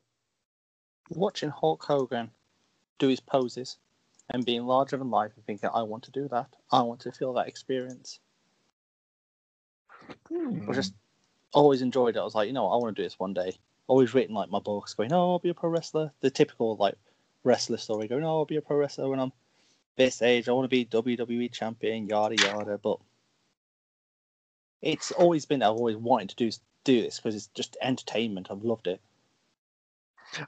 watching 1.10 1.50
Hulk 1.50 1.84
Hogan 1.84 2.32
do 2.98 3.10
his 3.10 3.20
poses 3.20 3.78
and 4.30 4.46
being 4.46 4.66
larger 4.66 4.96
than 4.96 5.12
life 5.12 5.32
and 5.36 5.46
thinking, 5.46 5.70
I 5.74 5.82
want 5.82 6.04
to 6.04 6.12
do 6.12 6.30
that. 6.30 6.48
I 6.72 6.82
want 6.82 7.02
to 7.02 7.12
feel 7.12 7.34
that 7.34 7.50
experience. 7.50 8.20
I 10.10 10.14
hmm. 10.30 10.72
just 10.72 10.94
always 11.54 11.82
enjoyed 11.82 12.16
it. 12.16 12.20
I 12.20 12.24
was 12.24 12.36
like, 12.36 12.48
you 12.48 12.54
know, 12.54 12.64
what, 12.64 12.76
I 12.76 12.78
want 12.78 12.96
to 12.96 13.02
do 13.02 13.06
this 13.06 13.20
one 13.20 13.34
day. 13.34 13.58
Always 13.88 14.14
written 14.14 14.34
like 14.34 14.50
my 14.50 14.60
books, 14.60 14.94
going, 14.94 15.12
"Oh, 15.12 15.32
I'll 15.32 15.40
be 15.40 15.50
a 15.50 15.54
pro 15.54 15.70
wrestler." 15.70 16.14
The 16.22 16.30
typical 16.30 16.78
like 16.78 16.96
wrestler 17.44 17.76
story, 17.76 18.08
going, 18.08 18.24
"Oh, 18.24 18.40
I'll 18.40 18.46
be 18.46 18.56
a 18.56 18.62
pro 18.62 18.78
wrestler 18.78 19.10
when 19.10 19.20
I'm 19.20 19.34
this 19.96 20.22
age. 20.22 20.48
I 20.48 20.52
want 20.52 20.66
to 20.66 20.70
be 20.70 20.86
WWE 20.86 21.52
champion." 21.52 22.08
Yada 22.08 22.36
yada. 22.36 22.78
But 22.78 23.00
it's 24.82 25.12
always 25.12 25.46
been 25.46 25.64
I've 25.64 25.72
always 25.72 25.98
wanted 25.98 26.30
to 26.30 26.36
do 26.36 26.52
do 26.84 27.02
this 27.02 27.18
because 27.18 27.36
it's 27.36 27.48
just 27.48 27.78
entertainment. 27.82 28.48
I've 28.52 28.64
loved 28.64 28.88
it. 28.88 29.02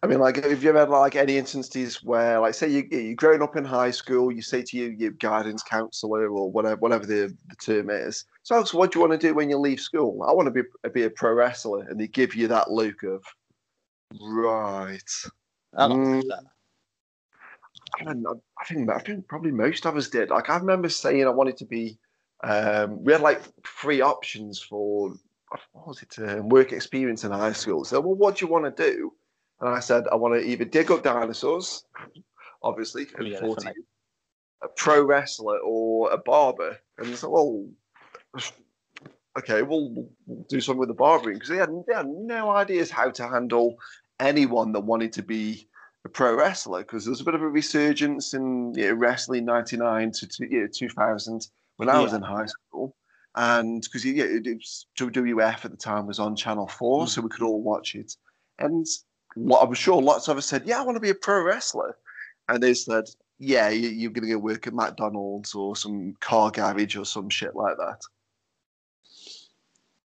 I 0.02 0.08
mean, 0.08 0.20
like, 0.20 0.44
have 0.44 0.64
you 0.64 0.70
ever 0.70 0.80
had 0.80 0.90
like 0.90 1.16
any 1.16 1.38
instances 1.38 2.04
where, 2.04 2.40
like, 2.40 2.54
say 2.54 2.68
you 2.68 2.88
you're 2.90 3.16
growing 3.16 3.42
up 3.42 3.56
in 3.56 3.64
high 3.64 3.92
school, 3.92 4.32
you 4.32 4.42
say 4.42 4.64
to 4.64 4.78
your, 4.78 4.92
your 4.92 5.12
guidance 5.12 5.62
counselor 5.64 6.28
or 6.30 6.52
whatever 6.52 6.78
whatever 6.78 7.06
the, 7.06 7.36
the 7.50 7.56
term 7.56 7.90
is, 7.90 8.26
so, 8.44 8.64
so 8.64 8.78
what 8.78 8.92
do 8.92 9.00
you 9.00 9.08
want 9.08 9.20
to 9.20 9.28
do 9.28 9.34
when 9.34 9.50
you 9.50 9.58
leave 9.58 9.80
school? 9.80 10.24
I 10.24 10.32
want 10.34 10.48
to 10.48 10.64
be 10.64 10.68
be 10.92 11.04
a 11.04 11.10
pro 11.10 11.34
wrestler, 11.34 11.82
and 11.82 12.00
they 12.00 12.08
give 12.08 12.36
you 12.36 12.48
that 12.48 12.72
look 12.72 13.04
of, 13.04 13.24
right. 14.20 15.12
I 15.78 15.88
don't 15.88 16.00
Mm. 16.00 16.28
that. 16.30 16.44
I 18.00 18.04
don't 18.04 18.22
know. 18.22 18.42
I 18.60 18.66
think 18.66 18.90
I 18.90 19.00
think 19.00 19.28
probably 19.28 19.52
most 19.52 19.86
of 19.86 19.96
us 19.96 20.10
did. 20.10 20.30
Like 20.30 20.50
I 20.50 20.58
remember 20.58 20.90
saying 20.90 21.26
I 21.26 21.30
wanted 21.30 21.58
to 21.58 21.66
be. 21.66 21.98
Um, 22.44 23.04
we 23.04 23.14
had 23.14 23.22
like 23.22 23.42
three 23.64 24.02
options 24.02 24.62
for 24.62 25.14
what 25.74 25.88
was 25.88 26.02
it? 26.02 26.16
Um, 26.20 26.50
work 26.50 26.72
experience 26.72 27.24
in 27.24 27.32
high 27.32 27.54
school. 27.54 27.86
So, 27.86 28.00
well, 28.02 28.16
what 28.16 28.38
do 28.38 28.46
you 28.46 28.52
want 28.52 28.76
to 28.76 28.84
do? 28.92 29.14
And 29.62 29.70
I 29.70 29.80
said 29.80 30.04
I 30.12 30.16
want 30.16 30.36
to 30.36 30.48
either 30.48 30.66
dig 30.66 30.92
up 30.92 31.04
dinosaurs, 31.04 31.86
obviously, 32.64 33.08
at 33.18 33.26
Yeah, 33.26 33.40
14, 33.40 33.74
a 34.64 34.68
pro 34.76 35.04
wrestler 35.04 35.60
or 35.60 36.12
a 36.12 36.18
barber. 36.18 36.78
And 36.98 37.16
so, 37.16 37.30
well, 37.30 37.66
okay, 39.38 39.62
we'll, 39.62 40.08
we'll 40.26 40.46
do 40.50 40.60
something 40.60 40.80
with 40.80 40.90
the 40.90 40.96
barbering 40.96 41.36
because 41.36 41.50
they 41.50 41.58
had, 41.58 41.70
they 41.88 41.94
had 41.94 42.08
no 42.08 42.52
ideas 42.52 42.90
how 42.90 43.10
to 43.12 43.28
handle 43.28 43.76
anyone 44.20 44.72
that 44.74 44.82
wanted 44.82 45.14
to 45.14 45.24
be 45.24 45.68
a 46.06 46.10
pro 46.10 46.36
wrestler 46.36 46.82
because 46.82 47.04
there 47.04 47.12
was 47.12 47.22
a 47.22 47.26
bit 47.26 47.34
of 47.36 47.42
a 47.42 47.48
resurgence 47.50 48.34
in 48.34 48.74
you 48.76 48.88
know, 48.90 48.94
wrestling 48.94 49.44
99 49.46 50.12
to, 50.12 50.28
to 50.28 50.50
you 50.50 50.62
know, 50.62 50.68
2000 50.72 51.48
when 51.78 51.90
I 51.90 52.00
was 52.00 52.12
Yeah. 52.12 52.18
in 52.18 52.22
high 52.22 52.46
school. 52.46 52.96
And 53.36 53.82
because 53.82 54.06
yeah, 54.06 54.24
it, 54.24 54.48
it 54.48 54.54
was, 54.56 54.86
WWF 54.98 55.66
at 55.66 55.72
the 55.72 55.78
time 55.78 56.06
was 56.08 56.20
on 56.20 56.36
Channel 56.36 56.68
4, 56.68 57.04
Mm. 57.06 57.10
so 57.10 57.22
we 57.22 57.30
could 57.30 57.42
all 57.44 57.62
watch 57.62 57.96
it. 57.96 58.14
And 58.60 58.86
I'm 59.36 59.74
sure 59.74 60.02
lots 60.02 60.28
of 60.30 60.38
us 60.38 60.46
said, 60.46 60.64
Yeah, 60.66 60.80
I 60.80 60.84
want 60.84 60.96
to 60.96 61.02
be 61.02 61.10
a 61.10 61.16
pro 61.16 61.44
wrestler. 61.44 61.98
And 62.48 62.62
they 62.62 62.76
said, 62.76 63.06
Yeah, 63.40 63.70
you, 63.70 63.90
you're 63.90 64.12
going 64.12 64.28
to 64.28 64.34
go 64.34 64.38
work 64.38 64.68
at 64.68 64.74
McDonald's 64.74 65.54
or 65.56 65.76
some 65.76 66.14
car 66.22 66.52
garage 66.52 66.96
or 66.96 67.04
some 67.06 67.30
shit 67.30 67.56
like 67.56 67.76
that. 67.78 68.00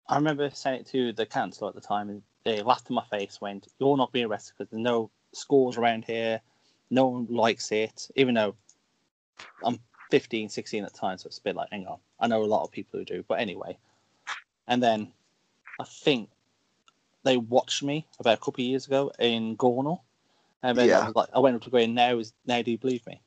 I 0.09 0.15
remember 0.17 0.49
saying 0.53 0.81
it 0.81 0.87
to 0.87 1.13
the 1.13 1.25
council 1.25 1.69
at 1.69 1.75
the 1.75 1.81
time, 1.81 2.09
and 2.09 2.21
they 2.43 2.61
laughed 2.61 2.89
in 2.89 2.95
my 2.95 3.05
face. 3.05 3.39
Went, 3.39 3.67
"You're 3.79 3.95
not 3.95 4.11
being 4.11 4.25
arrested 4.25 4.55
because 4.57 4.69
there's 4.71 4.83
no 4.83 5.09
schools 5.33 5.77
around 5.77 6.05
here. 6.05 6.41
No 6.89 7.07
one 7.07 7.27
likes 7.29 7.71
it." 7.71 8.09
Even 8.15 8.35
though 8.35 8.55
I'm 9.63 9.79
15, 10.11 10.49
16 10.49 10.85
at 10.85 10.93
times, 10.93 11.23
so 11.23 11.27
it's 11.27 11.39
a 11.39 11.41
bit 11.41 11.55
like, 11.55 11.69
hang 11.71 11.87
on. 11.87 11.97
I 12.19 12.27
know 12.27 12.43
a 12.43 12.45
lot 12.45 12.63
of 12.63 12.71
people 12.71 12.99
who 12.99 13.05
do, 13.05 13.25
but 13.27 13.39
anyway. 13.39 13.77
And 14.67 14.81
then 14.81 15.11
I 15.79 15.85
think 15.85 16.29
they 17.23 17.37
watched 17.37 17.83
me 17.83 18.05
about 18.19 18.35
a 18.35 18.37
couple 18.37 18.63
of 18.63 18.67
years 18.67 18.85
ago 18.85 19.11
in 19.19 19.57
Gornal, 19.57 20.01
and 20.61 20.77
then 20.77 20.89
I 20.93 21.05
was 21.05 21.15
like, 21.15 21.29
I 21.33 21.39
went 21.39 21.55
up 21.55 21.63
to 21.63 21.69
going, 21.69 21.93
"Now 21.93 22.17
is 22.19 22.33
now 22.45 22.61
do 22.61 22.71
you 22.71 22.77
believe 22.77 23.05
me? 23.07 23.21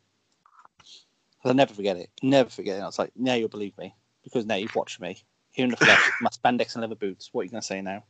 I'll 1.45 1.55
never 1.55 1.75
forget 1.75 1.97
it. 1.97 2.11
Never 2.23 2.49
forget 2.51 2.79
it. 2.79 2.83
I 2.83 2.87
was 2.87 2.99
like, 2.99 3.13
"Now 3.17 3.35
you'll 3.35 3.49
believe 3.49 3.77
me 3.79 3.95
because 4.23 4.47
now 4.47 4.55
you've 4.55 4.75
watched 4.75 5.01
me." 5.01 5.23
Here 5.51 5.65
in 5.65 5.71
the 5.71 5.77
flesh, 5.77 6.11
my 6.21 6.31
spandex 6.31 6.75
and 6.75 6.83
leather 6.83 6.95
boots. 6.95 7.31
What 7.33 7.43
are 7.43 7.45
you 7.45 7.51
going 7.51 7.63
to 7.63 7.67
say 7.67 7.83
now? 7.83 8.05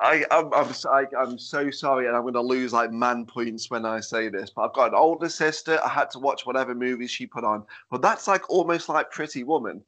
I, 0.00 0.24
I'm, 0.30 0.52
I'm, 0.52 0.72
I, 0.90 1.04
am 1.22 1.38
so 1.38 1.70
sorry, 1.70 2.06
and 2.06 2.16
I'm 2.16 2.22
going 2.22 2.34
to 2.34 2.40
lose 2.40 2.72
like 2.72 2.90
man 2.90 3.26
points 3.26 3.70
when 3.70 3.84
I 3.84 4.00
say 4.00 4.28
this, 4.28 4.50
but 4.50 4.62
I've 4.62 4.74
got 4.74 4.88
an 4.88 4.94
older 4.94 5.28
sister. 5.28 5.78
I 5.84 5.88
had 5.88 6.10
to 6.10 6.18
watch 6.18 6.46
whatever 6.46 6.74
movies 6.74 7.10
she 7.10 7.26
put 7.26 7.44
on, 7.44 7.64
but 7.90 8.02
that's 8.02 8.28
like 8.28 8.48
almost 8.50 8.88
like 8.88 9.10
Pretty 9.10 9.44
Woman, 9.44 9.82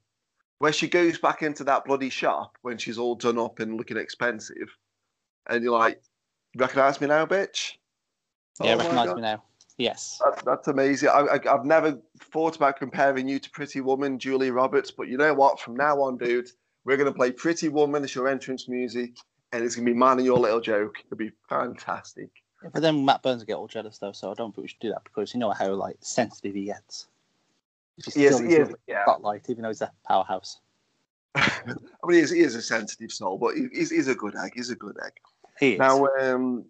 where 0.59 0.73
she 0.73 0.89
goes 0.89 1.19
back 1.19 1.43
into 1.43 1.65
that 1.65 1.85
bloody 1.85 2.11
shop 2.11 2.57
when 2.63 2.79
she's 2.79 2.99
all 2.99 3.15
done 3.15 3.39
up 3.39 3.61
and 3.61 3.77
looking 3.77 3.97
expensive, 3.97 4.69
and 5.49 5.63
you're 5.63 5.79
like, 5.79 6.03
"Recognize 6.57 7.01
me 7.01 7.09
now, 7.09 7.27
bitch?" 7.27 7.73
Yeah, 8.61 8.75
Oh 8.75 8.79
recognise 8.79 9.15
me 9.15 9.23
now. 9.23 9.43
Yes. 9.79 10.21
That's, 10.25 10.43
that's 10.43 10.69
amazing. 10.69 11.11
I, 11.11 11.21
I, 11.21 11.55
I've 11.55 11.67
never 11.67 11.99
thought 12.33 12.57
about 12.57 12.79
comparing 12.79 13.29
you 13.29 13.39
to 13.39 13.51
Pretty 13.51 13.81
Woman, 13.81 14.19
Julia 14.19 14.53
Roberts, 14.53 14.91
but 14.91 15.09
you 15.09 15.19
know 15.19 15.35
what? 15.35 15.61
From 15.61 15.77
now 15.77 16.01
on, 16.01 16.17
dude, 16.17 16.49
we're 16.85 16.97
going 16.97 17.13
to 17.13 17.17
play 17.17 17.31
Pretty 17.31 17.69
Woman 17.69 18.03
as 18.03 18.15
your 18.15 18.29
entrance 18.29 18.69
music, 18.69 19.17
and 19.57 19.65
it's 19.65 19.75
going 19.75 19.87
to 19.87 19.93
be 19.93 19.99
mine 19.99 20.19
and 20.19 20.27
your 20.27 20.39
little 20.39 20.61
joke. 20.61 20.97
It'll 21.05 21.17
be 21.17 21.33
fantastic. 21.49 22.29
But 22.73 22.83
then 22.83 23.05
Matt 23.05 23.23
Burns 23.23 23.41
will 23.43 23.47
get 23.47 23.57
all 23.57 23.69
jealous 23.69 23.99
though, 23.99 24.13
so 24.13 24.31
I 24.31 24.35
don't 24.35 24.55
think 24.55 24.65
we 24.65 24.69
should 24.69 24.81
do 24.81 24.91
that 24.91 25.05
because 25.05 25.35
you 25.35 25.41
know 25.41 25.51
how 25.51 25.73
like 25.75 25.97
sensitive 26.01 26.55
he 26.55 26.65
gets. 26.65 27.07
He's 27.97 28.17
Yes, 28.17 28.41
he 28.41 28.55
is. 28.55 28.71
Yeah. 28.87 29.05
spotlight, 29.05 29.49
even 29.49 29.63
though 29.63 29.69
he's 29.69 29.83
a 29.83 29.93
powerhouse. 30.07 30.61
I 31.35 31.51
mean, 32.05 32.17
he 32.17 32.21
is, 32.21 32.31
he 32.31 32.41
is 32.41 32.55
a 32.55 32.63
sensitive 32.63 33.13
soul, 33.13 33.39
but 33.39 33.55
he- 33.57 33.69
he's, 33.73 33.91
he's 33.91 34.09
a 34.09 34.15
good 34.15 34.35
egg. 34.37 34.53
He's 34.55 34.71
a 34.71 34.77
good 34.77 34.97
egg. 35.05 35.13
He 35.61 35.73
is. 35.75 35.79
Now, 35.79 36.07
um, 36.21 36.65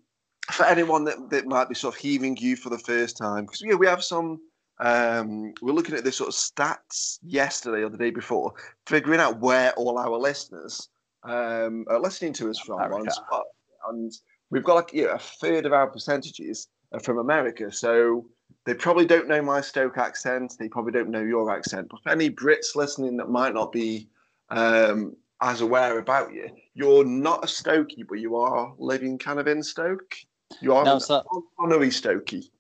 for 0.51 0.65
anyone 0.67 1.05
that, 1.05 1.31
that 1.31 1.47
might 1.47 1.69
be 1.69 1.75
sort 1.75 1.95
of 1.95 2.01
hearing 2.01 2.37
you 2.37 2.57
for 2.57 2.71
the 2.71 2.79
first 2.79 3.17
time, 3.17 3.45
because 3.47 3.63
yeah, 3.63 3.75
we 3.75 3.87
have 3.87 4.03
some. 4.05 4.41
Um, 4.79 5.55
we're 5.63 5.73
looking 5.73 5.95
at 5.97 6.05
this 6.05 6.17
sort 6.17 6.29
of 6.29 6.35
stats 6.35 7.19
yesterday 7.23 7.83
or 7.83 7.89
the 7.89 7.97
day 7.97 8.11
before, 8.11 8.53
figuring 8.87 9.21
out 9.21 9.41
where 9.41 9.73
all 9.73 9.99
our 9.99 10.19
listeners 10.19 10.91
um, 11.27 11.85
are 11.89 12.01
listening 12.01 12.33
to 12.35 12.51
us 12.51 12.59
from 12.59 12.77
on 12.81 12.87
America. 12.87 13.11
Spot. 13.13 13.45
And 13.89 14.13
we've 14.51 14.65
got 14.65 14.75
like 14.75 14.93
you 14.93 15.05
know, 15.05 15.11
a 15.13 15.19
third 15.19 15.67
of 15.67 15.73
our 15.73 15.87
percentages 15.87 16.69
are 16.93 17.01
from 17.01 17.19
America, 17.19 17.71
so 17.71 18.27
they 18.65 18.75
probably 18.75 19.07
don't 19.07 19.29
know 19.29 19.43
my 19.43 19.61
Stoke 19.61 19.99
accent. 19.99 20.55
They 20.59 20.69
probably 20.69 20.93
don't 20.93 21.11
know 21.11 21.23
your 21.23 21.51
accent. 21.51 21.89
But 21.91 22.03
for 22.03 22.11
any 22.11 22.31
Brits 22.31 22.75
listening 22.75 23.17
that 23.19 23.29
might 23.29 23.55
not 23.55 23.73
be 23.73 24.09
um, 24.51 25.17
as 25.41 25.61
aware 25.61 25.99
about 25.99 26.33
you, 26.33 26.49
you're 26.75 27.05
not 27.05 27.45
a 27.45 27.47
Stokey, 27.47 28.05
but 28.09 28.19
you 28.19 28.37
are 28.37 28.75
living 28.79 29.19
kind 29.19 29.39
of 29.39 29.47
in 29.47 29.63
Stoke. 29.63 30.15
You 30.61 30.75
are 30.75 30.85
No, 30.85 30.95
an 30.95 31.01
so- 31.01 31.25
honorary 31.59 31.89
Stokey. 31.91 32.51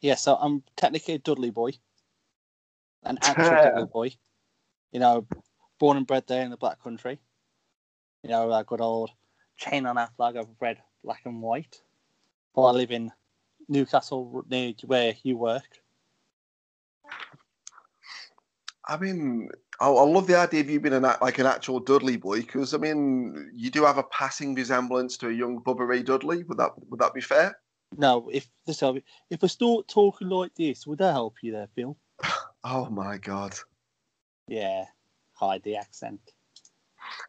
Yeah, 0.00 0.14
so 0.14 0.36
I'm 0.36 0.62
technically 0.76 1.14
a 1.14 1.18
Dudley 1.18 1.50
boy, 1.50 1.72
an 3.04 3.18
actual. 3.22 3.44
Dudley 3.44 3.86
boy. 3.86 4.10
You 4.92 5.00
know, 5.00 5.26
born 5.78 5.96
and 5.96 6.06
bred 6.06 6.24
there 6.28 6.42
in 6.42 6.50
the 6.50 6.56
Black 6.56 6.82
Country. 6.82 7.18
You 8.22 8.30
know, 8.30 8.50
that 8.50 8.66
good 8.66 8.80
old 8.80 9.10
chain 9.56 9.86
on 9.86 9.98
our 9.98 10.08
flag 10.16 10.36
of 10.36 10.48
red, 10.60 10.78
black, 11.02 11.22
and 11.24 11.42
white. 11.42 11.80
But 12.54 12.62
I 12.62 12.70
live 12.72 12.90
in 12.90 13.10
Newcastle, 13.68 14.44
near 14.48 14.74
where 14.84 15.14
you 15.22 15.36
work. 15.36 15.80
I 18.86 18.96
mean, 18.96 19.48
I, 19.80 19.88
I 19.88 20.02
love 20.04 20.26
the 20.26 20.36
idea 20.36 20.60
of 20.60 20.70
you 20.70 20.80
being 20.80 20.94
an, 20.94 21.02
like 21.02 21.38
an 21.38 21.46
actual 21.46 21.80
Dudley 21.80 22.16
boy 22.16 22.40
because 22.40 22.74
I 22.74 22.78
mean, 22.78 23.50
you 23.54 23.70
do 23.70 23.84
have 23.84 23.98
a 23.98 24.02
passing 24.04 24.54
resemblance 24.54 25.16
to 25.18 25.28
a 25.28 25.32
young 25.32 25.60
Bubba 25.60 25.86
Ray 25.86 26.02
Dudley. 26.02 26.44
Would 26.44 26.58
that 26.58 26.72
would 26.90 27.00
that 27.00 27.14
be 27.14 27.20
fair? 27.20 27.58
No, 27.96 28.28
if 28.32 28.48
this 28.66 28.82
if 29.30 29.44
I 29.44 29.46
start 29.46 29.88
talking 29.88 30.28
like 30.28 30.54
this, 30.54 30.86
would 30.86 30.98
that 30.98 31.12
help 31.12 31.36
you 31.42 31.52
there, 31.52 31.68
Phil? 31.74 31.96
Oh 32.64 32.88
my 32.88 33.18
god! 33.18 33.56
Yeah, 34.46 34.84
hide 35.32 35.64
the 35.64 35.74
accent. 35.74 36.20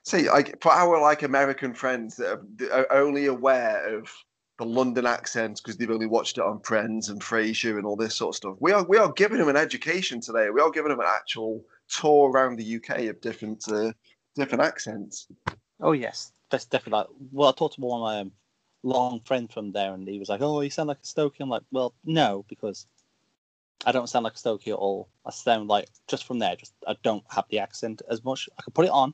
See, 0.04 0.30
like 0.30 0.62
for 0.62 0.72
our 0.72 1.00
like 1.02 1.24
American 1.24 1.74
friends 1.74 2.16
that 2.18 2.40
are, 2.72 2.92
only 2.92 3.26
aware 3.26 3.98
of 3.98 4.10
the 4.60 4.66
London 4.66 5.06
accent 5.06 5.62
because 5.64 5.78
they've 5.78 5.90
only 5.90 6.06
watched 6.06 6.38
it 6.38 6.44
on 6.44 6.60
Friends 6.62 7.10
and 7.10 7.22
Frasier 7.22 7.78
and 7.78 7.86
all 7.86 7.96
this 7.96 8.16
sort 8.16 8.34
of 8.34 8.36
stuff, 8.36 8.56
we 8.60 8.72
are 8.72 8.84
we 8.84 8.98
are 8.98 9.12
giving 9.12 9.38
them 9.38 9.50
an 9.50 9.58
education 9.58 10.22
today. 10.22 10.50
We 10.50 10.62
are 10.62 10.72
giving 10.72 10.90
them 10.90 11.00
an 11.00 11.08
actual 11.10 11.64
tour 11.88 12.30
around 12.30 12.58
the 12.58 12.76
UK 12.76 13.06
of 13.06 13.22
different 13.22 13.64
uh, 13.72 13.94
different 14.36 14.64
accents. 14.64 15.28
Oh 15.82 15.94
yes, 15.94 16.34
that's 16.50 16.66
definitely 16.66 17.00
like. 17.00 17.08
Well, 17.32 17.50
I 17.50 17.54
talked 17.54 17.76
to 17.76 17.82
one 17.82 18.00
of 18.00 18.04
my 18.04 18.20
um, 18.22 18.32
long 18.84 19.22
friend 19.22 19.52
from 19.52 19.72
there, 19.72 19.94
and 19.94 20.08
he 20.08 20.20
was 20.20 20.30
like, 20.30 20.42
"Oh, 20.42 20.62
you 20.62 20.70
sound 20.70 20.90
like 20.90 21.00
a 21.04 21.08
Stokey." 21.08 21.42
I'm 21.42 21.50
like, 21.50 21.64
"Well, 21.72 21.94
no, 22.06 22.46
because 22.48 22.86
I 23.86 23.92
don't 23.92 24.08
sound 24.08 24.24
like 24.24 24.34
a 24.34 24.38
Stokey 24.38 24.68
at 24.68 24.74
all. 24.74 25.10
I 25.26 25.32
sound 25.32 25.68
like 25.68 25.90
just 26.08 26.26
from 26.26 26.40
there, 26.40 26.56
just 26.56 26.74
I 26.88 26.96
don't 27.04 27.24
have 27.30 27.46
the 27.50 27.60
accent 27.60 28.02
as 28.10 28.24
much. 28.24 28.48
I 28.58 28.62
can 28.62 28.74
put 28.74 28.86
it 28.86 28.92
on 28.92 29.14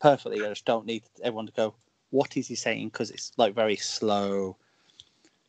perfectly. 0.00 0.44
I 0.44 0.48
just 0.48 0.64
don't 0.64 0.86
need 0.86 1.02
everyone 1.22 1.46
to 1.46 1.52
go, 1.52 1.74
"What 2.10 2.36
is 2.36 2.48
he 2.48 2.54
saying?" 2.54 2.88
Because 2.88 3.10
it's 3.10 3.32
like 3.36 3.54
very 3.54 3.76
slow, 3.76 4.56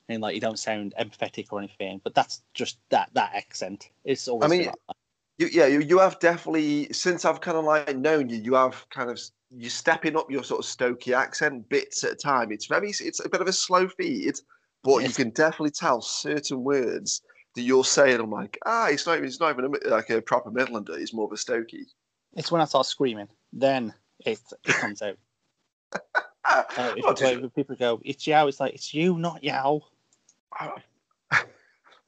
and 0.10 0.22
like 0.22 0.36
you 0.36 0.42
don't 0.42 0.60
sound 0.60 0.94
empathetic 1.00 1.48
or 1.52 1.60
anything. 1.60 2.02
But 2.04 2.14
that's 2.14 2.42
just 2.54 2.78
that 2.90 3.10
that 3.14 3.34
accent. 3.34 3.90
It's 4.04 4.28
always. 4.28 4.52
I 4.52 4.56
mean, 4.56 4.66
like. 4.68 4.76
You, 5.38 5.48
yeah, 5.52 5.66
you, 5.66 5.80
you 5.80 5.98
have 5.98 6.20
definitely 6.20 6.92
since 6.94 7.26
I've 7.26 7.42
kind 7.42 7.58
of 7.58 7.66
like 7.66 7.98
known 7.98 8.30
you, 8.30 8.38
you 8.38 8.54
have 8.54 8.88
kind 8.92 9.10
of 9.10 9.20
you're 9.50 9.70
stepping 9.70 10.16
up 10.16 10.30
your 10.30 10.44
sort 10.44 10.60
of 10.60 10.66
Stokey 10.66 11.14
accent 11.14 11.68
bits 11.68 12.04
at 12.04 12.12
a 12.12 12.16
time. 12.16 12.52
It's 12.52 12.68
very 12.68 12.90
it's 12.90 13.24
a 13.24 13.30
bit 13.30 13.42
of 13.42 13.48
a 13.48 13.54
slow 13.54 13.88
feed, 13.88 14.36
but 14.84 15.00
you 15.00 15.10
can 15.10 15.32
definitely 15.32 15.72
tell 15.72 16.02
certain 16.02 16.64
words 16.64 17.22
that 17.56 17.64
you're 17.64 17.84
saying. 17.84 18.20
I'm 18.20 18.30
like, 18.30 18.58
ah, 18.66 18.88
it's 18.90 19.08
not 19.08 19.16
even 19.16 19.26
it's 19.26 19.40
not 19.40 19.58
even 19.58 19.66
a, 19.66 19.90
like 19.90 20.10
a 20.10 20.22
proper 20.22 20.52
Midlander. 20.52 20.98
It's 20.98 21.14
more 21.14 21.26
of 21.26 21.32
a 21.32 21.36
Stokey. 21.36 21.86
it's 22.36 22.52
when 22.52 22.62
I 22.62 22.66
start 22.66 22.86
screaming, 22.86 23.28
then 23.52 23.94
it 24.26 24.40
it 24.66 24.76
comes 24.76 25.02
out. 25.02 25.18
Uh, 26.44 26.94
if 26.98 27.04
not 27.04 27.12
it's 27.12 27.22
like, 27.22 27.40
when 27.40 27.50
people 27.52 27.76
go, 27.76 28.02
it's 28.04 28.26
Yao, 28.28 28.48
it's 28.48 28.60
like, 28.60 28.74
it's 28.74 28.94
you, 28.94 29.18
not 29.18 29.44
Yao. 29.44 29.82
I'm 30.60 30.72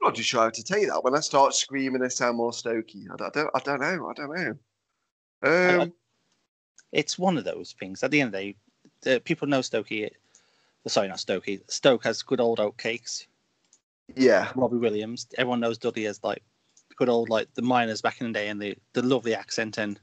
not 0.02 0.14
too 0.14 0.22
sure 0.22 0.42
how 0.42 0.50
to 0.50 0.62
tell 0.62 0.78
you 0.78 0.88
that. 0.88 1.02
When 1.04 1.14
I 1.14 1.20
start 1.20 1.54
screaming, 1.54 2.02
I 2.02 2.08
sound 2.08 2.36
more 2.36 2.50
Stokey. 2.50 3.06
I 3.12 3.16
don't, 3.16 3.28
I 3.28 3.30
don't, 3.30 3.50
I 3.54 3.58
don't 3.60 3.80
know. 3.80 4.10
I 4.10 4.12
don't 4.14 4.34
know. 4.34 4.54
I- 5.42 5.82
Um, 5.82 5.92
It's 6.92 7.18
one 7.18 7.38
of 7.38 7.44
those 7.44 7.72
things. 7.78 8.02
At 8.02 8.10
the 8.10 8.20
end 8.20 8.34
of 8.34 8.40
the 8.40 8.54
day, 9.02 9.18
people 9.20 9.48
know 9.48 9.60
Stokey. 9.60 10.10
Sorry, 10.86 11.08
not 11.08 11.18
Stokey. 11.18 11.60
Stoke 11.70 12.04
has 12.04 12.22
good 12.22 12.40
old 12.40 12.60
oat 12.60 12.76
cakes. 12.76 13.26
yeah, 14.16 14.50
Robbie 14.54 14.76
Williams. 14.76 15.26
Everyone 15.38 15.60
knows 15.60 15.78
Dudley 15.78 16.06
as 16.06 16.22
like 16.22 16.42
good 16.96 17.08
old 17.08 17.30
like 17.30 17.48
the 17.54 17.62
miners 17.62 18.02
back 18.02 18.20
in 18.20 18.26
the 18.26 18.32
day, 18.38 18.48
and 18.48 18.60
the 18.60 18.76
the 18.92 19.02
lovely 19.02 19.34
accent 19.34 19.78
and 19.78 19.98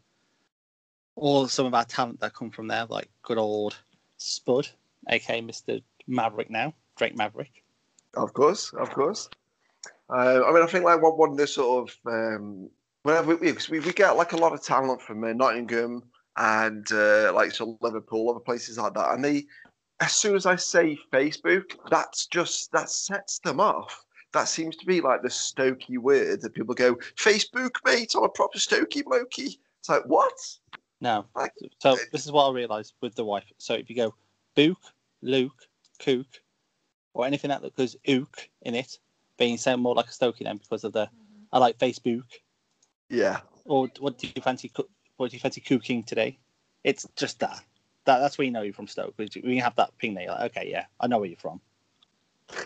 all 1.16 1.48
some 1.48 1.66
of 1.66 1.74
our 1.74 1.86
talent 1.86 2.20
that 2.22 2.34
come 2.34 2.52
from 2.52 2.68
there, 2.68 2.86
like 2.86 3.10
good 3.24 3.38
old 3.38 3.78
Spud, 4.18 4.68
aka 5.10 5.42
Mister 5.42 5.80
Maverick 6.08 6.50
now, 6.50 6.74
Drake 6.98 7.18
Maverick. 7.18 7.64
of 8.16 8.34
course, 8.34 8.74
of 8.74 8.90
course. 8.92 9.30
Uh, 10.10 10.44
I 10.46 10.52
mean, 10.52 10.64
I 10.64 10.68
think 10.68 10.84
like 10.84 11.02
one, 11.02 11.14
one 11.14 11.32
of 11.32 11.38
the 11.38 11.48
sort 11.48 11.90
of 11.90 12.12
um, 12.12 12.70
whenever 13.04 13.36
we, 13.36 13.54
we 13.70 13.80
we 13.80 13.94
get 13.94 14.18
like 14.18 14.34
a 14.34 14.38
lot 14.38 14.54
of 14.54 14.62
talent 14.62 15.02
from 15.02 15.24
uh, 15.24 15.34
Nottingham 15.34 16.04
and 16.38 16.90
uh, 16.92 17.32
like 17.34 17.52
so 17.52 17.78
Liverpool, 17.82 18.30
other 18.30 18.40
places 18.40 18.78
like 18.78 18.94
that, 18.94 19.14
and 19.14 19.24
they 19.24 19.46
as 20.02 20.14
soon 20.14 20.36
as 20.36 20.46
I 20.46 20.56
say 20.56 20.98
Facebook, 21.14 21.78
that's 21.90 22.26
just 22.26 22.72
that 22.72 22.90
sets 22.90 23.40
them 23.40 23.60
off. 23.60 24.04
That 24.34 24.48
seems 24.48 24.76
to 24.78 24.86
be 24.86 25.02
like 25.02 25.22
the 25.22 25.30
Stokey 25.30 25.98
word 25.98 26.42
that 26.42 26.54
people 26.54 26.74
go 26.74 26.96
Facebook, 27.18 27.76
mate. 27.86 28.14
I'm 28.16 28.24
a 28.24 28.30
proper 28.30 28.58
Stokey 28.58 29.04
blokey. 29.04 29.58
It's 29.80 29.90
like 29.90 30.04
what? 30.06 30.34
No, 31.02 31.26
Like- 31.36 31.54
so 31.80 31.98
this 32.12 32.26
is 32.26 32.32
what 32.32 32.48
I 32.48 32.54
realised 32.54 32.94
with 33.02 33.16
the 33.16 33.26
wife. 33.26 33.52
So 33.58 33.74
if 33.74 33.90
you 33.90 33.96
go 33.96 34.14
Book, 34.56 34.78
Luke, 35.22 35.68
Kook, 36.00 36.42
or 37.14 37.26
anything 37.26 37.50
that 37.50 37.76
goes 37.76 37.96
ook 38.08 38.50
in 38.62 38.76
it, 38.76 39.00
being 39.38 39.54
you 39.54 39.58
sound 39.58 39.82
more 39.82 39.96
like 39.96 40.06
a 40.06 40.12
Stokey 40.12 40.44
then 40.44 40.58
because 40.58 40.84
of 40.84 40.94
the 40.94 41.08
mm-hmm. 41.08 41.44
I 41.52 41.58
like 41.58 41.80
Facebook. 41.80 42.26
Yeah. 43.10 43.42
Or 43.66 43.90
what 44.00 44.20
do 44.20 44.28
you 44.28 44.42
fancy? 44.42 44.72
What 45.18 45.32
do 45.32 45.36
you 45.36 45.40
fancy 45.40 45.62
cooking 45.62 46.04
today? 46.04 46.38
It's 46.84 47.08
just 47.16 47.40
that. 47.40 47.64
That 48.06 48.20
that's 48.20 48.38
where 48.38 48.46
you 48.46 48.52
know 48.52 48.62
you're 48.62 48.74
from 48.74 48.88
Stoke. 48.88 49.16
We 49.18 49.28
you 49.34 49.62
have 49.62 49.76
that 49.76 49.98
ping 49.98 50.14
there, 50.14 50.24
you're 50.26 50.34
like, 50.34 50.56
okay, 50.56 50.70
yeah, 50.70 50.86
I 51.00 51.08
know 51.08 51.20
where 51.20 51.28
you're 51.28 51.38
from. 51.38 51.62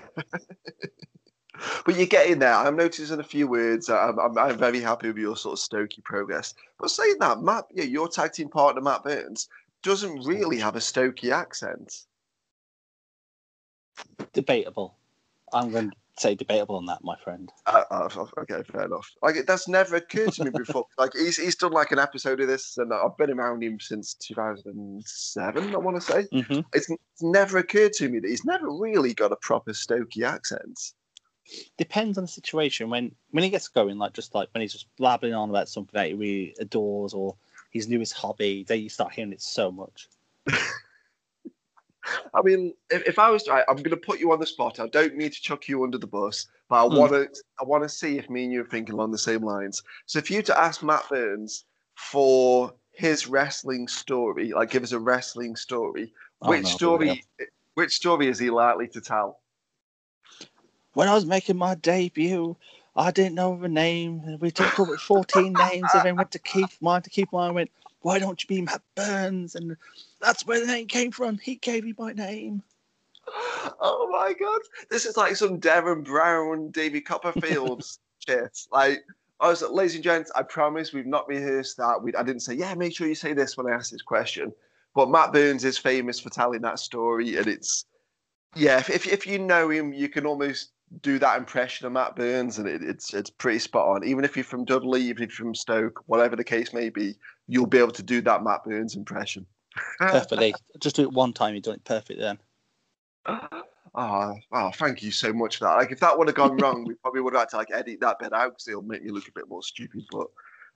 But 1.85 1.95
you're 1.95 2.05
getting 2.05 2.39
there. 2.39 2.53
I'm 2.53 2.75
noticing 2.75 3.19
a 3.19 3.23
few 3.23 3.47
words. 3.47 3.89
I'm, 3.89 4.19
I'm, 4.19 4.37
I'm 4.37 4.57
very 4.57 4.79
happy 4.79 5.07
with 5.07 5.17
your 5.17 5.37
sort 5.37 5.59
of 5.59 5.63
Stokey 5.63 6.03
progress. 6.03 6.53
But 6.79 6.91
saying 6.91 7.17
that, 7.19 7.41
Matt, 7.41 7.65
yeah, 7.73 7.83
your 7.83 8.07
tag 8.07 8.33
team 8.33 8.49
partner, 8.49 8.81
Matt 8.81 9.03
Burns, 9.03 9.49
doesn't 9.83 10.25
really 10.25 10.57
have 10.59 10.75
a 10.75 10.79
Stokey 10.79 11.31
accent. 11.31 12.05
Debatable. 14.33 14.95
I'm 15.53 15.71
going 15.71 15.91
to 15.91 15.95
say 16.17 16.35
debatable 16.35 16.75
on 16.75 16.85
that, 16.87 17.03
my 17.03 17.15
friend. 17.23 17.51
Uh, 17.65 17.83
uh, 17.91 18.09
okay, 18.39 18.61
fair 18.63 18.85
enough. 18.85 19.09
Like 19.21 19.45
that's 19.45 19.67
never 19.67 19.97
occurred 19.97 20.31
to 20.33 20.45
me 20.45 20.49
before. 20.49 20.85
like 20.97 21.11
he's 21.13 21.37
he's 21.37 21.55
done 21.55 21.71
like 21.71 21.91
an 21.91 21.99
episode 21.99 22.39
of 22.41 22.47
this, 22.47 22.77
and 22.77 22.93
I've 22.93 23.17
been 23.17 23.31
around 23.31 23.63
him 23.63 23.79
since 23.79 24.15
2007. 24.15 25.75
I 25.75 25.77
want 25.77 25.97
to 25.97 26.01
say 26.01 26.27
hmm 26.31 26.59
it's, 26.73 26.89
it's 26.89 27.21
never 27.21 27.57
occurred 27.57 27.93
to 27.93 28.09
me 28.09 28.19
that 28.19 28.29
he's 28.29 28.45
never 28.45 28.69
really 28.69 29.13
got 29.13 29.31
a 29.31 29.37
proper 29.37 29.71
Stokey 29.71 30.23
accent. 30.23 30.93
Depends 31.77 32.17
on 32.17 32.23
the 32.23 32.27
situation. 32.27 32.89
When 32.89 33.13
when 33.31 33.43
he 33.43 33.49
gets 33.49 33.67
going, 33.67 33.97
like 33.97 34.13
just 34.13 34.35
like 34.35 34.49
when 34.53 34.61
he's 34.61 34.73
just 34.73 34.87
blabbing 34.97 35.33
on 35.33 35.49
about 35.49 35.69
something 35.69 35.91
that 35.93 36.07
he 36.07 36.13
really 36.13 36.55
adores 36.59 37.13
or 37.13 37.35
his 37.71 37.87
newest 37.87 38.13
hobby, 38.13 38.65
then 38.67 38.81
you 38.81 38.89
start 38.89 39.13
hearing 39.13 39.33
it 39.33 39.41
so 39.41 39.71
much. 39.71 40.07
I 42.33 42.41
mean, 42.43 42.73
if, 42.91 43.07
if 43.07 43.19
I 43.19 43.31
was, 43.31 43.43
to, 43.43 43.51
I'm 43.67 43.77
going 43.77 43.89
to 43.89 43.97
put 43.97 44.19
you 44.19 44.31
on 44.31 44.39
the 44.39 44.45
spot. 44.45 44.79
I 44.79 44.87
don't 44.87 45.15
need 45.15 45.33
to 45.33 45.41
chuck 45.41 45.67
you 45.67 45.83
under 45.83 45.97
the 45.97 46.05
bus, 46.05 46.45
but 46.69 46.85
I 46.85 46.87
hmm. 46.87 46.97
want 46.97 47.11
to, 47.13 47.27
I 47.59 47.63
want 47.63 47.81
to 47.81 47.89
see 47.89 48.19
if 48.19 48.29
me 48.29 48.43
and 48.43 48.53
you 48.53 48.61
are 48.61 48.65
thinking 48.65 48.93
along 48.93 49.11
the 49.11 49.17
same 49.17 49.41
lines. 49.41 49.81
So, 50.05 50.19
if 50.19 50.29
you 50.29 50.43
to 50.43 50.57
ask 50.57 50.83
Matt 50.83 51.09
Burns 51.09 51.65
for 51.95 52.71
his 52.91 53.27
wrestling 53.27 53.87
story, 53.87 54.53
like 54.53 54.69
give 54.69 54.83
us 54.83 54.91
a 54.91 54.99
wrestling 54.99 55.55
story, 55.55 56.13
Oh, 56.41 56.49
which 56.49 56.63
no, 56.63 56.69
story, 56.69 57.23
which 57.75 57.95
story 57.95 58.27
is 58.27 58.39
he 58.39 58.49
likely 58.49 58.87
to 58.89 59.01
tell? 59.01 59.39
When 60.95 61.09
I 61.09 61.13
was 61.13 61.25
making 61.25 61.57
my 61.57 61.75
debut, 61.75 62.55
I 62.95 63.11
didn't 63.11 63.35
know 63.35 63.57
the 63.57 63.67
name. 63.67 64.37
We 64.39 64.49
took 64.49 64.79
up 64.79 64.87
with 64.87 65.01
14 65.01 65.55
names 65.55 65.93
and 65.93 66.03
then 66.03 66.17
went 66.17 66.31
to 66.31 66.39
Keith 66.39 66.77
mine 66.81 67.01
to 67.03 67.09
Keith 67.09 67.31
mine. 67.31 67.53
went, 67.53 67.69
why 68.01 68.17
don't 68.17 68.41
you 68.41 68.47
be 68.47 68.61
Matt 68.61 68.81
Burns? 68.95 69.55
And 69.55 69.75
that's 70.21 70.47
where 70.47 70.61
the 70.61 70.67
name 70.67 70.87
came 70.87 71.11
from. 71.11 71.37
He 71.37 71.55
gave 71.55 71.83
me 71.83 71.93
my 71.97 72.13
name. 72.13 72.63
Oh 73.81 74.07
my 74.09 74.33
god, 74.33 74.61
this 74.89 75.05
is 75.05 75.17
like 75.17 75.35
some 75.35 75.59
Derren 75.59 76.03
Brown, 76.03 76.71
Davy 76.71 77.01
Copperfield 77.01 77.83
shit. 78.27 78.57
Like, 78.71 79.03
I 79.39 79.49
was, 79.49 79.61
ladies 79.63 79.95
and 79.95 80.03
gents, 80.03 80.31
I 80.35 80.43
promise 80.43 80.93
we've 80.93 81.05
not 81.05 81.27
rehearsed 81.27 81.77
that. 81.77 82.01
We, 82.01 82.15
I 82.15 82.23
didn't 82.23 82.41
say, 82.41 82.53
yeah, 82.53 82.73
make 82.75 82.95
sure 82.95 83.07
you 83.07 83.15
say 83.15 83.33
this 83.33 83.57
when 83.57 83.67
I 83.67 83.75
ask 83.75 83.91
this 83.91 84.01
question. 84.01 84.53
But 84.93 85.09
Matt 85.09 85.33
Burns 85.33 85.65
is 85.65 85.77
famous 85.77 86.19
for 86.19 86.29
telling 86.29 86.61
that 86.61 86.79
story, 86.79 87.35
and 87.35 87.47
it's 87.47 87.85
yeah. 88.55 88.77
If, 88.77 89.07
if 89.07 89.27
you 89.27 89.39
know 89.39 89.69
him, 89.69 89.91
you 89.91 90.07
can 90.07 90.25
almost 90.25 90.71
do 91.01 91.19
that 91.19 91.37
impression 91.37 91.85
of 91.87 91.93
Matt 91.93 92.15
Burns, 92.15 92.57
and 92.59 92.67
it, 92.67 92.81
it's 92.83 93.13
it's 93.13 93.29
pretty 93.29 93.59
spot 93.59 93.87
on. 93.87 94.03
Even 94.07 94.23
if 94.23 94.35
you're 94.37 94.43
from 94.45 94.65
Dudley, 94.65 95.01
even 95.03 95.23
if 95.23 95.37
you're 95.37 95.45
from 95.45 95.55
Stoke, 95.55 96.03
whatever 96.05 96.35
the 96.35 96.43
case 96.43 96.73
may 96.73 96.89
be, 96.89 97.15
you'll 97.47 97.65
be 97.65 97.77
able 97.79 97.91
to 97.91 98.03
do 98.03 98.21
that 98.21 98.43
Matt 98.43 98.63
Burns 98.63 98.95
impression. 98.95 99.45
Perfectly. 99.99 100.53
Just 100.79 100.95
do 100.95 101.01
it 101.03 101.11
one 101.11 101.33
time, 101.33 101.53
you've 101.55 101.63
done 101.63 101.75
it 101.75 101.83
perfect 101.83 102.19
then. 102.19 102.37
Oh, 103.97 104.35
oh, 104.51 104.71
thank 104.75 105.01
you 105.01 105.11
so 105.11 105.31
much 105.31 105.57
for 105.57 105.65
that. 105.65 105.75
Like, 105.75 105.91
if 105.91 105.99
that 106.01 106.17
would 106.17 106.27
have 106.27 106.35
gone 106.35 106.57
wrong, 106.57 106.83
we 106.85 106.95
probably 106.95 107.21
would 107.21 107.33
have 107.33 107.43
had 107.43 107.49
to 107.49 107.57
like 107.57 107.71
edit 107.73 107.99
that 108.01 108.19
bit 108.19 108.33
out 108.33 108.51
because 108.51 108.67
it'll 108.67 108.81
make 108.81 109.03
me 109.03 109.09
look 109.11 109.27
a 109.27 109.31
bit 109.33 109.47
more 109.47 109.63
stupid. 109.63 110.03
But 110.11 110.27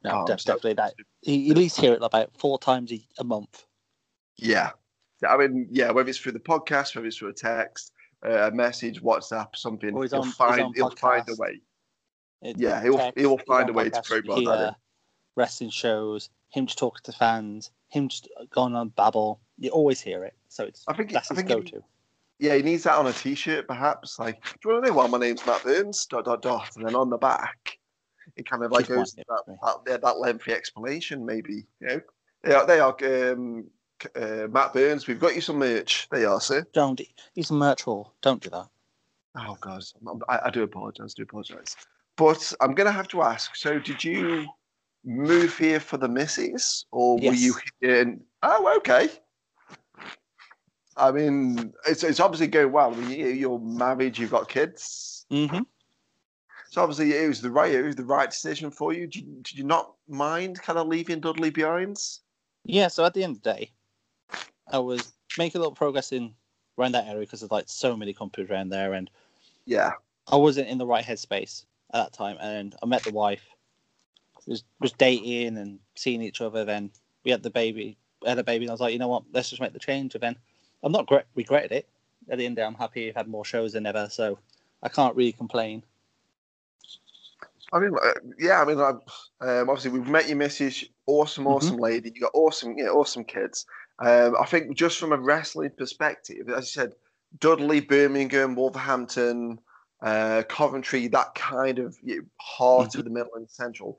No, 0.06 0.22
Oh, 0.22 0.26
def- 0.26 0.40
so- 0.42 0.54
definitely 0.54 0.74
that. 0.76 0.94
You 1.24 1.52
at 1.52 1.58
least 1.58 1.80
hear 1.80 1.94
it 1.94 2.02
about 2.02 2.32
four 2.38 2.58
times 2.58 2.92
a, 2.94 3.06
a 3.20 3.24
month. 3.26 3.66
yeah, 4.38 4.72
I 5.28 5.36
mean, 5.36 5.68
yeah, 5.70 5.92
whether 5.92 6.10
it's 6.10 6.18
through 6.18 6.32
the 6.32 6.40
podcast, 6.40 6.96
whether 6.96 7.08
it's 7.08 7.18
through 7.18 7.30
a 7.30 7.34
text, 7.34 7.92
uh, 8.26 8.50
a 8.50 8.52
message, 8.52 9.02
WhatsApp, 9.02 9.56
something, 9.56 9.94
Or 9.94 10.06
he'll 10.06 10.24
find 10.24 10.76
he'll 10.76 10.90
find 10.92 11.28
a 11.30 11.36
way. 11.38 11.62
Yeah, 12.42 12.82
he'll 12.82 12.98
text, 12.98 13.20
he'll 13.20 13.38
find 13.40 13.70
a 13.70 13.74
way 13.74 13.90
to 13.90 13.98
you 13.98 14.22
crowbar 14.22 14.58
that 14.58 14.70
in. 14.70 14.76
Wrestling 15.36 15.70
shows, 15.70 16.30
him 16.50 16.66
just 16.66 16.78
talking 16.80 17.02
to 17.04 17.12
fans, 17.12 17.72
him 17.90 18.08
just 18.08 18.30
going 18.50 18.76
on 18.76 18.90
babble. 18.90 19.42
You 19.58 19.70
always 19.72 20.02
hear 20.02 20.24
it, 20.24 20.36
so 20.48 20.66
it's 20.66 20.84
I 20.88 20.94
think 20.94 21.12
that's 21.12 21.32
I 21.32 21.36
his 21.36 21.44
think 21.44 21.50
go 21.50 21.62
he- 21.62 21.72
to. 21.72 21.84
Yeah, 22.42 22.56
he 22.56 22.62
needs 22.62 22.84
that 22.84 22.96
on 22.96 23.06
a 23.06 23.12
T-shirt, 23.12 23.68
perhaps. 23.68 24.18
Like, 24.18 24.42
do 24.42 24.50
you 24.64 24.72
want 24.72 24.86
to 24.86 24.92
know 24.92 24.98
why 24.98 25.08
my 25.08 25.18
name's 25.18 25.46
Matt 25.46 25.62
Burns? 25.62 26.06
Dot 26.06 26.24
dot 26.24 26.42
dot, 26.42 26.70
and 26.78 26.88
then 26.88 26.96
on 26.96 27.10
the 27.10 27.18
back, 27.18 27.78
it 28.38 28.50
kind 28.50 28.64
of 28.64 28.72
like 28.72 28.88
goes 28.88 29.12
that, 29.14 29.84
that, 29.86 30.02
that 30.02 30.20
lengthy 30.20 30.54
explanation. 30.54 31.26
Maybe 31.26 31.68
you 31.82 31.88
know, 31.88 32.02
they 32.44 32.54
are. 32.54 32.66
They 32.66 32.80
are 32.80 33.34
um, 33.34 33.66
uh, 34.16 34.48
Matt 34.50 34.74
Burns. 34.74 35.08
We've 35.08 35.20
got 35.20 35.36
you 35.36 35.42
some 35.42 35.58
merch. 35.60 36.08
They 36.12 36.26
are, 36.26 36.42
sir. 36.42 36.66
Don't 36.74 37.02
he's 37.34 37.50
a 37.50 37.54
merch 37.54 37.84
hall. 37.84 38.14
Don't 38.22 38.42
do 38.42 38.50
that. 38.50 38.68
Oh 39.38 39.58
God, 39.62 39.84
I, 40.28 40.40
I 40.46 40.50
do 40.50 40.64
apologise. 40.64 41.14
do 41.14 41.24
apologise. 41.24 41.76
But 42.18 42.52
I'm 42.62 42.74
gonna 42.74 42.92
have 42.92 43.08
to 43.10 43.22
ask. 43.22 43.56
So, 43.56 43.80
did 43.80 44.04
you 44.04 44.46
move 45.06 45.58
here 45.58 45.80
for 45.80 45.98
the 45.98 46.08
missus, 46.08 46.86
or 46.92 47.18
were 47.18 47.34
you 47.34 47.56
here? 47.82 48.02
In, 48.02 48.22
oh, 48.44 48.74
okay. 48.78 49.10
I 50.98 51.12
mean, 51.12 51.74
it's 51.88 52.04
it's 52.04 52.20
obviously 52.20 52.48
going 52.48 52.72
well. 52.72 52.94
I 52.94 52.98
mean, 52.98 53.20
you- 53.20 53.28
you're 53.28 53.60
married, 53.60 54.18
you've 54.18 54.32
got 54.32 54.50
kids. 54.50 55.26
Mm-hmm. 55.32 55.62
So 56.72 56.82
obviously, 56.84 57.14
it 57.14 57.28
was 57.28 57.42
the 57.42 57.50
right, 57.50 57.74
it 57.74 57.82
was 57.84 57.96
the 57.96 58.04
right 58.06 58.30
decision 58.30 58.70
for 58.70 58.94
you. 58.94 59.08
Did 59.08 59.16
you, 59.16 59.22
did 59.42 59.58
you 59.58 59.64
not 59.64 59.94
mind 60.08 60.62
kind 60.62 60.78
of 60.78 60.88
leaving 60.88 61.20
Dudley 61.20 61.50
behind? 61.50 61.98
Yeah. 62.64 62.90
So 62.90 63.06
at 63.06 63.14
the 63.14 63.24
end 63.24 63.38
of 63.38 63.42
the 63.44 63.54
day, 63.54 63.72
I 64.72 64.80
was 64.80 65.14
making 65.38 65.60
a 65.60 65.62
little 65.62 65.76
progress 65.76 66.12
in 66.12 66.34
around 66.78 66.94
that 66.94 67.08
area 67.08 67.22
because 67.22 67.42
there's 67.42 67.52
like 67.52 67.66
so 67.68 67.96
many 67.96 68.14
companies 68.14 68.50
around 68.50 68.70
there, 68.70 68.94
and 68.94 69.10
Yeah, 69.66 69.94
I 70.28 70.36
wasn't 70.36 70.70
in 70.70 70.78
the 70.78 70.86
right 70.86 71.06
headspace 71.06 71.66
at 71.94 72.04
that 72.04 72.14
time. 72.14 72.38
And 72.40 72.76
I 72.82 72.86
met 72.86 73.04
the 73.04 73.12
wife, 73.12 73.46
was 74.48 74.64
was 74.80 74.92
dating 74.94 75.58
and 75.58 75.80
seeing 75.96 76.22
each 76.22 76.42
other. 76.42 76.66
Then 76.66 76.92
we 77.24 77.32
had 77.32 77.44
the 77.44 77.50
baby, 77.50 77.98
had 78.26 78.40
a 78.40 78.44
baby, 78.44 78.66
and 78.66 78.72
I 78.72 78.74
was 78.74 78.82
like, 78.82 78.94
you 78.94 79.00
know 79.00 79.08
what, 79.08 79.24
let's 79.34 79.50
just 79.50 79.62
make 79.62 79.74
the 79.74 79.80
change. 79.80 80.16
And 80.16 80.22
then 80.22 80.36
I'm 80.84 80.92
not 80.92 81.08
gre- 81.08 81.28
regretted 81.36 81.72
it. 81.72 81.90
At 82.30 82.38
the 82.38 82.46
end 82.46 82.54
of 82.54 82.56
the 82.58 82.62
day, 82.62 82.66
I'm 82.66 82.76
happy 82.76 83.10
I've 83.10 83.16
had 83.16 83.28
more 83.28 83.46
shows 83.46 83.74
than 83.74 83.86
ever, 83.86 84.08
so 84.10 84.38
I 84.84 84.90
can't 84.90 85.16
really 85.16 85.32
complain. 85.32 85.84
I 87.72 87.80
mean, 87.80 87.96
uh, 87.96 88.12
yeah, 88.40 88.62
I 88.62 88.66
mean, 88.66 88.80
I, 88.80 88.90
um, 88.90 89.70
obviously 89.70 89.92
we've 89.92 90.08
met 90.08 90.28
your 90.28 90.38
missus, 90.38 90.86
awesome, 91.06 91.48
awesome 91.48 91.78
lady. 91.78 92.12
You 92.14 92.22
got 92.22 92.32
awesome, 92.34 92.76
yeah, 92.78 92.88
awesome 92.88 93.24
kids. 93.24 93.66
Um, 94.00 94.36
I 94.40 94.46
think 94.46 94.76
just 94.76 94.98
from 94.98 95.12
a 95.12 95.18
wrestling 95.18 95.72
perspective, 95.78 96.50
as 96.50 96.76
you 96.76 96.82
said, 96.82 96.94
Dudley, 97.40 97.82
Birmingham, 97.82 98.56
Wolverhampton, 98.56 99.60
uh, 100.02 100.44
Coventry, 100.48 101.08
that 101.08 101.36
kind 101.36 101.80
of 101.80 101.98
you 102.02 102.18
know, 102.18 102.24
heart 102.40 102.96
of 102.96 103.04
the 103.04 103.10
middle 103.10 103.36
and 103.36 103.50
central. 103.50 103.98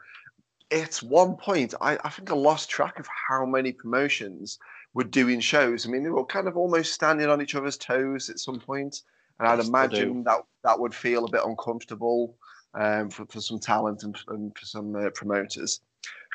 At 0.70 0.96
one 0.96 1.36
point, 1.36 1.74
I, 1.80 1.98
I 2.04 2.08
think 2.10 2.30
I 2.30 2.34
lost 2.34 2.70
track 2.70 2.98
of 2.98 3.06
how 3.28 3.44
many 3.44 3.72
promotions 3.72 4.58
were 4.94 5.04
doing 5.04 5.40
shows. 5.40 5.86
I 5.86 5.90
mean, 5.90 6.02
they 6.02 6.10
were 6.10 6.24
kind 6.24 6.48
of 6.48 6.56
almost 6.56 6.94
standing 6.94 7.28
on 7.28 7.42
each 7.42 7.54
other's 7.54 7.76
toes 7.76 8.30
at 8.30 8.38
some 8.38 8.58
point, 8.58 9.02
and 9.38 9.48
I'd 9.48 9.58
Yes, 9.58 9.68
imagine 9.68 10.24
that 10.24 10.40
that 10.64 10.78
would 10.78 10.94
feel 10.94 11.24
a 11.24 11.30
bit 11.30 11.42
uncomfortable 11.44 12.36
um, 12.74 13.10
for, 13.10 13.26
for 13.26 13.40
some 13.40 13.58
talent 13.58 14.02
and, 14.02 14.16
and 14.28 14.56
for 14.56 14.66
some 14.66 14.94
uh, 14.96 15.10
promoters. 15.14 15.80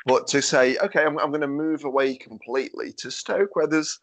But 0.06 0.28
to 0.28 0.40
say, 0.40 0.76
okay, 0.78 1.04
I'm, 1.04 1.18
I'm 1.18 1.30
going 1.30 1.40
to 1.40 1.48
move 1.48 1.84
away 1.84 2.16
completely 2.16 2.92
to 2.98 3.10
Stoke, 3.10 3.56
where 3.56 3.66
there's, 3.66 3.98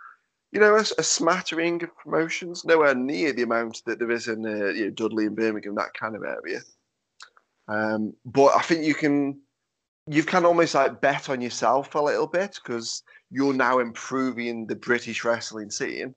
you 0.52 0.60
know, 0.60 0.76
a, 0.76 0.82
a 0.98 1.04
smattering 1.04 1.82
of 1.82 1.98
promotions, 1.98 2.66
nowhere 2.66 2.94
near 2.94 3.32
the 3.32 3.44
amount 3.44 3.82
that 3.86 4.00
there 4.00 4.12
is 4.12 4.28
in 4.28 4.46
uh, 4.46 4.68
you 4.72 4.86
know, 4.86 4.92
Dudley 4.92 5.26
and 5.26 5.36
Birmingham, 5.36 5.76
that 5.76 5.94
kind 5.94 6.16
of 6.16 6.24
area. 6.24 6.60
Um, 7.70 8.13
but 8.26 8.54
I 8.54 8.62
think 8.62 8.84
you 8.84 8.94
can, 8.94 9.39
you've 10.06 10.28
kind 10.28 10.44
of 10.44 10.50
almost 10.50 10.76
like 10.76 11.00
bet 11.00 11.30
on 11.30 11.39
yourself 11.39 11.96
a 11.96 12.02
little 12.02 12.28
bit 12.28 12.60
because 12.62 13.02
you're 13.32 13.54
now 13.54 13.80
improving 13.80 14.68
the 14.68 14.76
British 14.76 15.24
wrestling 15.24 15.72
scene 15.72 16.13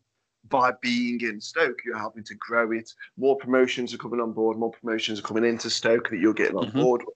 by 0.48 0.72
being 0.82 1.20
in 1.20 1.40
Stoke. 1.40 1.78
You're 1.84 1.96
helping 1.96 2.24
to 2.24 2.34
grow 2.34 2.72
it. 2.72 2.90
More 3.16 3.36
promotions 3.36 3.94
are 3.94 3.98
coming 3.98 4.20
on 4.20 4.32
board. 4.32 4.58
More 4.58 4.72
promotions 4.72 5.20
are 5.20 5.22
coming 5.22 5.44
into 5.44 5.70
Stoke 5.70 6.10
that 6.10 6.18
you're 6.18 6.34
getting 6.34 6.56
on 6.56 6.72
Mhm. 6.72 6.74
board 6.74 7.02
with. 7.06 7.14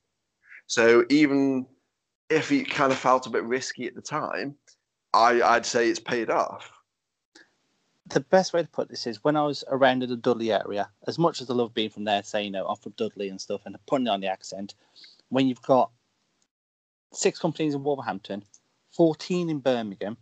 So 0.68 1.04
even 1.10 1.66
if 2.30 2.52
it 2.52 2.70
kind 2.70 2.92
of 2.92 2.98
felt 2.98 3.26
a 3.26 3.30
bit 3.30 3.44
risky 3.44 3.86
at 3.86 3.94
the 3.94 4.02
time, 4.02 4.54
I, 5.12 5.42
I'd 5.42 5.66
say 5.66 5.88
it's 5.90 5.98
paid 6.00 6.30
off. 6.30 6.72
the 8.06 8.20
best 8.20 8.52
way 8.52 8.62
to 8.62 8.68
put 8.68 8.88
this 8.88 9.06
is 9.06 9.22
when 9.24 9.36
I 9.36 9.44
was 9.44 9.64
around 9.68 10.02
in 10.02 10.10
the 10.10 10.16
Dudley 10.16 10.52
area, 10.52 10.90
as 11.06 11.18
much 11.18 11.40
as 11.40 11.50
I 11.50 11.54
love 11.54 11.74
being 11.74 11.90
from 11.90 12.04
there, 12.04 12.22
saying, 12.22 12.46
you 12.46 12.50
know, 12.52 12.66
I'm 12.66 12.76
from 12.76 12.92
Dudley 12.96 13.28
and 13.28 13.40
stuff, 13.40 13.62
and 13.66 13.76
putting 13.86 14.08
on 14.08 14.20
the 14.20 14.28
accent, 14.28 14.74
when 15.28 15.48
you've 15.48 15.62
got 15.62 15.90
six 17.12 17.38
companies 17.38 17.74
in 17.74 17.82
Wolverhampton, 17.84 18.44
14 18.96 19.50
in 19.50 19.58
Birmingham, 19.60 20.16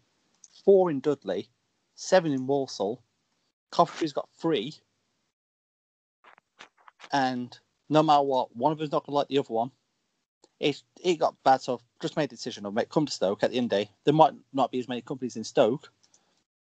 four 0.64 0.90
in 0.90 1.00
Dudley, 1.00 1.48
seven 1.94 2.32
in 2.32 2.46
Walsall, 2.46 3.02
Coventry's 3.70 4.12
got 4.12 4.28
three, 4.40 4.74
and 7.12 7.58
no 7.88 8.02
matter 8.02 8.22
what, 8.22 8.54
one 8.56 8.72
of 8.72 8.78
them's 8.78 8.92
not 8.92 9.04
going 9.04 9.12
to 9.12 9.16
like 9.16 9.28
the 9.28 9.38
other 9.38 9.52
one. 9.52 9.70
It, 10.60 10.82
it 11.02 11.16
got 11.16 11.36
bad, 11.44 11.60
so 11.60 11.74
I've 11.74 11.84
just 12.00 12.16
made 12.16 12.30
the 12.30 12.36
decision 12.36 12.66
of 12.66 12.74
make 12.74 12.88
come 12.88 13.06
to 13.06 13.12
Stoke 13.12 13.42
at 13.42 13.50
the 13.50 13.56
end 13.56 13.72
of 13.72 13.78
the 13.78 13.84
day. 13.84 13.90
There 14.04 14.14
might 14.14 14.34
not 14.52 14.72
be 14.72 14.80
as 14.80 14.88
many 14.88 15.00
companies 15.00 15.36
in 15.36 15.44
Stoke, 15.44 15.90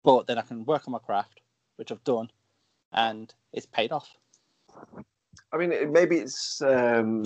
but 0.04 0.26
then 0.26 0.38
I 0.38 0.42
can 0.42 0.64
work 0.64 0.86
on 0.86 0.92
my 0.92 0.98
craft, 0.98 1.40
which 1.76 1.90
I've 1.90 2.04
done, 2.04 2.30
and 2.92 3.32
it's 3.52 3.66
paid 3.66 3.90
off. 3.90 4.08
I 5.52 5.56
mean, 5.56 5.92
maybe 5.92 6.16
it's 6.16 6.60
um, 6.60 7.24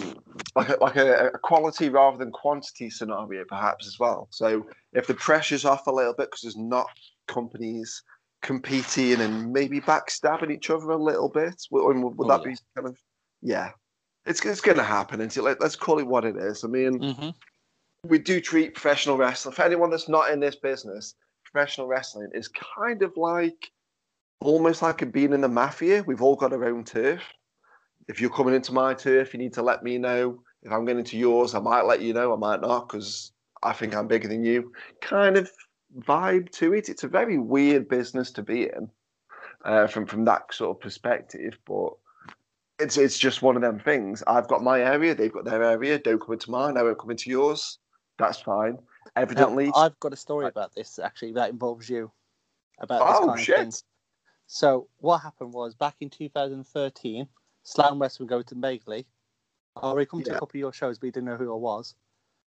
like 0.55 0.69
a, 0.69 0.77
like 0.81 0.97
a, 0.97 1.29
a 1.29 1.39
quality 1.39 1.89
rather 1.89 2.17
than 2.17 2.31
quantity 2.31 2.89
scenario, 2.89 3.45
perhaps 3.45 3.87
as 3.87 3.99
well. 3.99 4.29
So 4.31 4.67
if 4.93 5.07
the 5.07 5.15
pressure's 5.15 5.65
off 5.65 5.87
a 5.87 5.93
little 5.93 6.15
bit 6.15 6.31
because 6.31 6.43
there's 6.43 6.57
not 6.57 6.87
companies 7.27 8.03
competing 8.43 9.21
and 9.21 9.53
maybe 9.53 9.81
backstabbing 9.81 10.53
each 10.53 10.71
other 10.71 10.91
a 10.91 10.97
little 10.97 11.29
bit, 11.29 11.55
would, 11.71 11.97
would, 11.97 12.15
Oh, 12.19 12.29
that 12.29 12.45
be 12.45 12.57
kind 12.77 12.89
of 12.89 12.97
yeah? 13.41 13.71
It's 14.27 14.45
it's 14.45 14.61
going 14.61 14.77
to 14.79 14.85
happen. 14.85 15.21
Until 15.21 15.45
let, 15.45 15.61
let's 15.61 15.77
call 15.77 15.99
it 15.99 16.07
what 16.07 16.25
it 16.25 16.37
is. 16.37 16.65
I 16.65 16.69
mean, 16.69 16.99
Mm-hmm. 17.01 17.31
we 18.09 18.19
do 18.19 18.41
treat 18.41 18.75
professional 18.75 19.17
wrestling. 19.17 19.55
For 19.55 19.63
anyone 19.63 19.91
that's 19.91 20.09
not 20.09 20.31
in 20.31 20.41
this 20.41 20.57
business, 20.57 21.15
professional 21.45 21.87
wrestling 21.89 22.31
is 22.33 22.49
kind 22.49 23.03
of 23.03 23.17
like 23.17 23.71
almost 24.41 24.83
like 24.83 25.03
a 25.03 25.07
being 25.07 25.33
in 25.33 25.41
the 25.41 25.49
mafia. 25.49 26.03
We've 26.07 26.23
all 26.23 26.37
got 26.37 26.53
our 26.53 26.65
own 26.65 26.85
turf. 26.85 27.23
If 28.09 28.21
you're 28.21 28.31
coming 28.31 28.55
into 28.55 28.73
my 28.73 28.95
turf, 28.95 29.33
you 29.33 29.39
need 29.39 29.53
to 29.55 29.63
let 29.63 29.83
me 29.83 29.99
know. 29.99 30.43
If 30.63 30.71
I'm 30.73 30.85
going 30.85 30.99
into 30.99 31.17
yours, 31.19 31.55
I 31.55 31.61
might 31.61 31.87
let 31.87 32.01
you 32.01 32.13
know. 32.13 32.33
I 32.33 32.37
might 32.37 32.61
not 32.61 32.89
because 32.89 33.33
I 33.63 33.73
think 33.73 33.95
I'm 33.95 34.07
bigger 34.09 34.29
than 34.29 34.45
you. 34.45 34.73
Kind 35.01 35.37
of 35.37 35.51
vibe 36.01 36.51
to 36.53 36.75
it. 36.75 36.89
It's 36.89 37.05
a 37.05 37.09
very 37.09 37.39
weird 37.39 37.89
business 37.89 38.31
to 38.33 38.43
be 38.43 38.65
in 38.65 38.89
uh, 39.65 39.87
from 39.89 40.07
from 40.07 40.25
that 40.27 40.55
sort 40.55 40.77
of 40.77 40.81
perspective, 40.81 41.59
but. 41.67 41.95
It's, 42.79 42.97
it's 42.97 43.19
just 43.19 43.43
one 43.43 43.57
of 43.57 43.63
them 43.63 43.79
things. 43.79 44.23
I've 44.27 44.49
got 44.49 44.63
my 44.63 44.81
area, 44.81 45.15
they've 45.15 45.33
got 45.33 45.45
their 45.45 45.63
area. 45.63 45.99
Don't 45.99 46.21
come 46.21 46.33
into 46.35 46.51
mine, 46.51 46.77
I 46.77 46.83
won't 46.83 46.99
come 46.99 47.11
into 47.11 47.31
yours. 47.31 47.79
That's 48.19 48.41
fine. 48.41 48.79
Evidently, 49.17 49.67
Now, 49.67 49.73
I've 49.77 50.01
got 50.01 50.13
a 50.13 50.17
story 50.17 50.47
about 50.47 50.75
this 50.75 50.99
actually 50.99 51.33
that 51.33 51.51
involves 51.51 51.89
you. 51.89 52.11
About 52.79 53.07
this 53.07 53.17
Oh, 53.21 53.27
kind 53.29 53.41
shit. 53.41 53.59
of 53.59 53.63
thing. 53.65 53.73
So 54.47 54.89
what 54.99 55.19
happened 55.19 55.53
was 55.53 55.75
back 55.75 55.97
in 56.01 56.11
2013, 56.11 57.29
Slam 57.63 57.99
West 57.99 58.19
would 58.19 58.29
go 58.29 58.43
to 58.43 58.55
Madeley. 58.55 59.07
I 59.77 59.81
already 59.81 60.07
come 60.07 60.23
to 60.23 60.31
a 60.31 60.35
couple 60.35 60.59
of 60.59 60.61
your 60.61 60.73
shows, 60.73 60.99
but 60.99 61.07
you 61.07 61.13
didn't 61.13 61.27
know 61.27 61.37
who 61.37 61.53
I 61.53 61.57
was. 61.57 61.95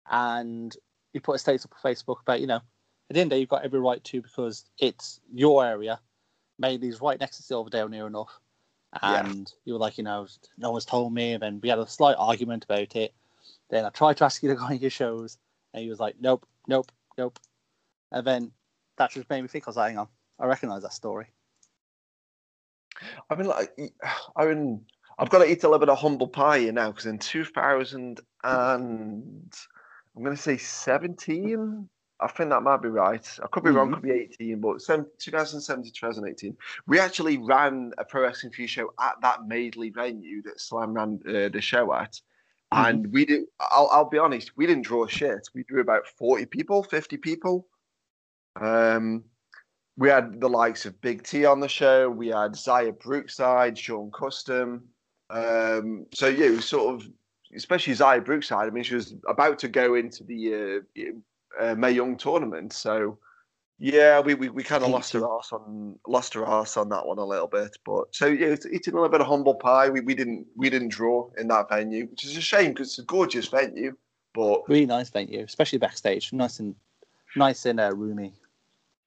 And 0.10 0.76
you 1.14 1.22
put 1.22 1.36
a 1.36 1.40
status 1.40 1.66
up 1.66 1.74
on 1.84 1.92
Facebook 1.92 2.22
about, 2.22 2.42
you 2.42 2.48
know, 2.48 2.58
at 2.58 2.64
the 3.12 3.20
end 3.22 3.28
of 3.28 3.30
the 3.30 3.36
day, 3.36 3.40
you've 3.42 3.50
got 3.50 3.64
every 3.64 3.80
right 3.80 4.04
to 4.04 4.22
because 4.22 4.66
it's 4.80 5.22
your 5.32 5.66
area. 5.66 6.00
Madeley's 6.60 7.00
right 7.02 7.20
next 7.20 7.38
to 7.38 7.44
Silverdale 7.44 7.88
near 7.88 8.08
enough. 8.08 8.40
Yeah. 9.02 9.26
And 9.26 9.52
you 9.66 9.74
were 9.74 9.80
like, 9.80 9.98
you 9.98 10.04
know, 10.04 10.28
no 10.58 10.72
one's 10.72 10.86
told 10.86 11.14
me. 11.14 11.34
And 11.34 11.42
then 11.42 11.60
we 11.62 11.70
had 11.70 11.80
a 11.80 11.88
slight 11.88 12.16
argument 12.20 12.66
about 12.66 12.96
it. 12.96 13.14
Then 13.70 13.86
I 13.86 13.90
tried 13.90 14.18
to 14.18 14.26
ask 14.26 14.44
you 14.44 14.50
to 14.50 14.56
go 14.56 14.66
on 14.66 14.78
your 14.78 14.90
shows. 14.90 15.38
And 15.74 15.84
he 15.84 15.90
was 15.90 16.00
like, 16.00 16.16
nope, 16.20 16.46
nope, 16.68 16.92
nope. 17.18 17.40
And 18.12 18.26
then 18.26 18.52
that 18.98 19.12
just 19.12 19.30
made 19.30 19.42
me 19.42 19.48
think, 19.48 19.68
I 19.68 19.70
was 19.70 19.78
like, 19.78 19.90
hang 19.90 19.98
on, 19.98 20.08
I 20.40 20.46
recognise 20.46 20.84
that 20.84 20.94
story. 20.94 21.28
I 23.30 23.36
mean, 23.36 23.48
like, 23.48 23.76
I 24.36 24.46
mean, 24.46 24.86
I've 25.18 25.30
got 25.30 25.40
to 25.40 25.52
eat 25.52 25.64
a 25.64 25.68
little 25.68 25.80
bit 25.80 25.90
of 25.90 25.98
humble 25.98 26.28
pie 26.28 26.60
here 26.60 26.72
now 26.72 26.92
because 26.92 27.06
in 27.06 27.20
2000 27.20 28.20
and 28.44 29.54
I'm 30.16 30.24
going 30.24 30.36
to 30.36 30.42
say 30.42 30.58
17, 30.58 31.90
I 32.24 32.28
think 32.28 32.50
that 32.52 32.64
might 32.64 32.82
be 32.82 32.88
right. 32.90 33.40
I 33.44 33.48
could 33.48 33.64
be 33.64 33.70
wrong, 33.72 33.90
Mhm. 33.90 33.94
could 33.96 34.04
be 34.04 34.12
18, 34.12 34.60
but 34.62 34.82
sem- 34.82 35.08
2017 35.20 35.92
2018. 35.92 36.58
We 36.88 37.00
actually 37.00 37.38
ran 37.38 37.92
a 37.98 38.06
Pro 38.06 38.22
Wrestling 38.24 38.54
for 38.54 38.62
You 38.62 38.68
show 38.68 38.94
at 39.00 39.20
that 39.22 39.46
Madeley 39.48 39.90
venue 39.90 40.42
that 40.44 40.60
Slam 40.62 40.94
ran 40.94 41.20
uh, 41.28 41.50
the 41.50 41.60
show 41.62 41.94
at. 41.94 42.14
Mhm. 42.74 42.90
And 42.90 43.14
we 43.14 43.26
did, 43.26 43.44
I'll, 43.60 43.90
I'll 43.92 44.10
be 44.10 44.18
honest, 44.18 44.56
we 44.58 44.66
didn't 44.66 44.86
draw 44.86 45.06
shit. 45.06 45.48
We 45.54 45.64
drew 45.64 45.82
about 45.82 46.08
40 46.08 46.46
people, 46.46 46.82
50 46.84 47.18
people. 47.18 47.68
Um, 48.56 49.24
we 49.98 50.10
had 50.10 50.40
the 50.40 50.50
likes 50.50 50.86
of 50.86 51.00
Big 51.02 51.24
T 51.24 51.46
on 51.46 51.60
the 51.60 51.68
show. 51.70 52.10
We 52.10 52.28
had 52.30 52.54
Xia 52.54 52.98
Brookside, 53.00 53.78
Sean 53.78 54.12
Custom. 54.12 54.88
Um, 55.30 56.06
so 56.14 56.28
yeah, 56.28 56.48
it 56.48 56.56
was 56.56 56.66
sort 56.66 56.96
of, 56.96 57.10
especially 57.56 57.94
Xia 57.94 58.24
Brookside. 58.24 58.68
I 58.68 58.70
mean, 58.72 58.84
she 58.84 58.96
was 58.96 59.14
about 59.28 59.60
to 59.60 59.68
go 59.68 59.96
into 59.96 60.24
the 60.24 60.84
uh, 60.98 61.02
uh, 61.60 61.76
Mae 61.76 61.92
Young 61.92 62.18
tournament. 62.18 62.74
So 62.74 63.18
yeah, 63.80 64.20
we 64.20 64.34
we, 64.34 64.50
we 64.50 64.64
kind 64.64 64.84
of 64.84 64.90
lost 64.90 65.16
our 65.16 65.38
ass 65.38 65.52
on 65.52 65.98
lost 66.08 66.34
her 66.36 66.46
ass 66.46 66.78
on 66.78 66.90
that 66.90 67.06
one 67.06 67.18
a 67.18 67.26
little 67.26 67.48
bit. 67.48 67.78
But 67.86 68.16
so 68.16 68.28
yeah, 68.28 68.48
it's 68.48 68.66
eating 68.66 68.94
a 68.94 68.98
little 68.98 69.10
bit 69.10 69.22
of 69.22 69.28
humble 69.28 69.56
pie. 69.56 69.90
We, 69.90 70.02
we 70.02 70.16
didn't 70.16 70.48
we 70.56 70.70
didn't 70.70 70.90
draw 70.90 71.30
in 71.38 71.48
that 71.50 71.70
venue, 71.70 72.08
which 72.08 72.24
is 72.24 72.38
a 72.38 72.42
shame 72.42 72.72
because 72.72 72.90
it's 72.90 73.00
a 73.00 73.04
gorgeous 73.04 73.48
venue. 73.48 73.96
But 74.34 74.68
Really 74.68 74.86
nice 74.86 75.10
venue, 75.10 75.44
especially 75.44 75.80
backstage. 75.80 76.34
Nice 76.34 76.60
and 76.60 76.76
nice 77.36 77.66
and 77.66 77.80
uh, 77.80 77.94
roomy. 77.94 78.34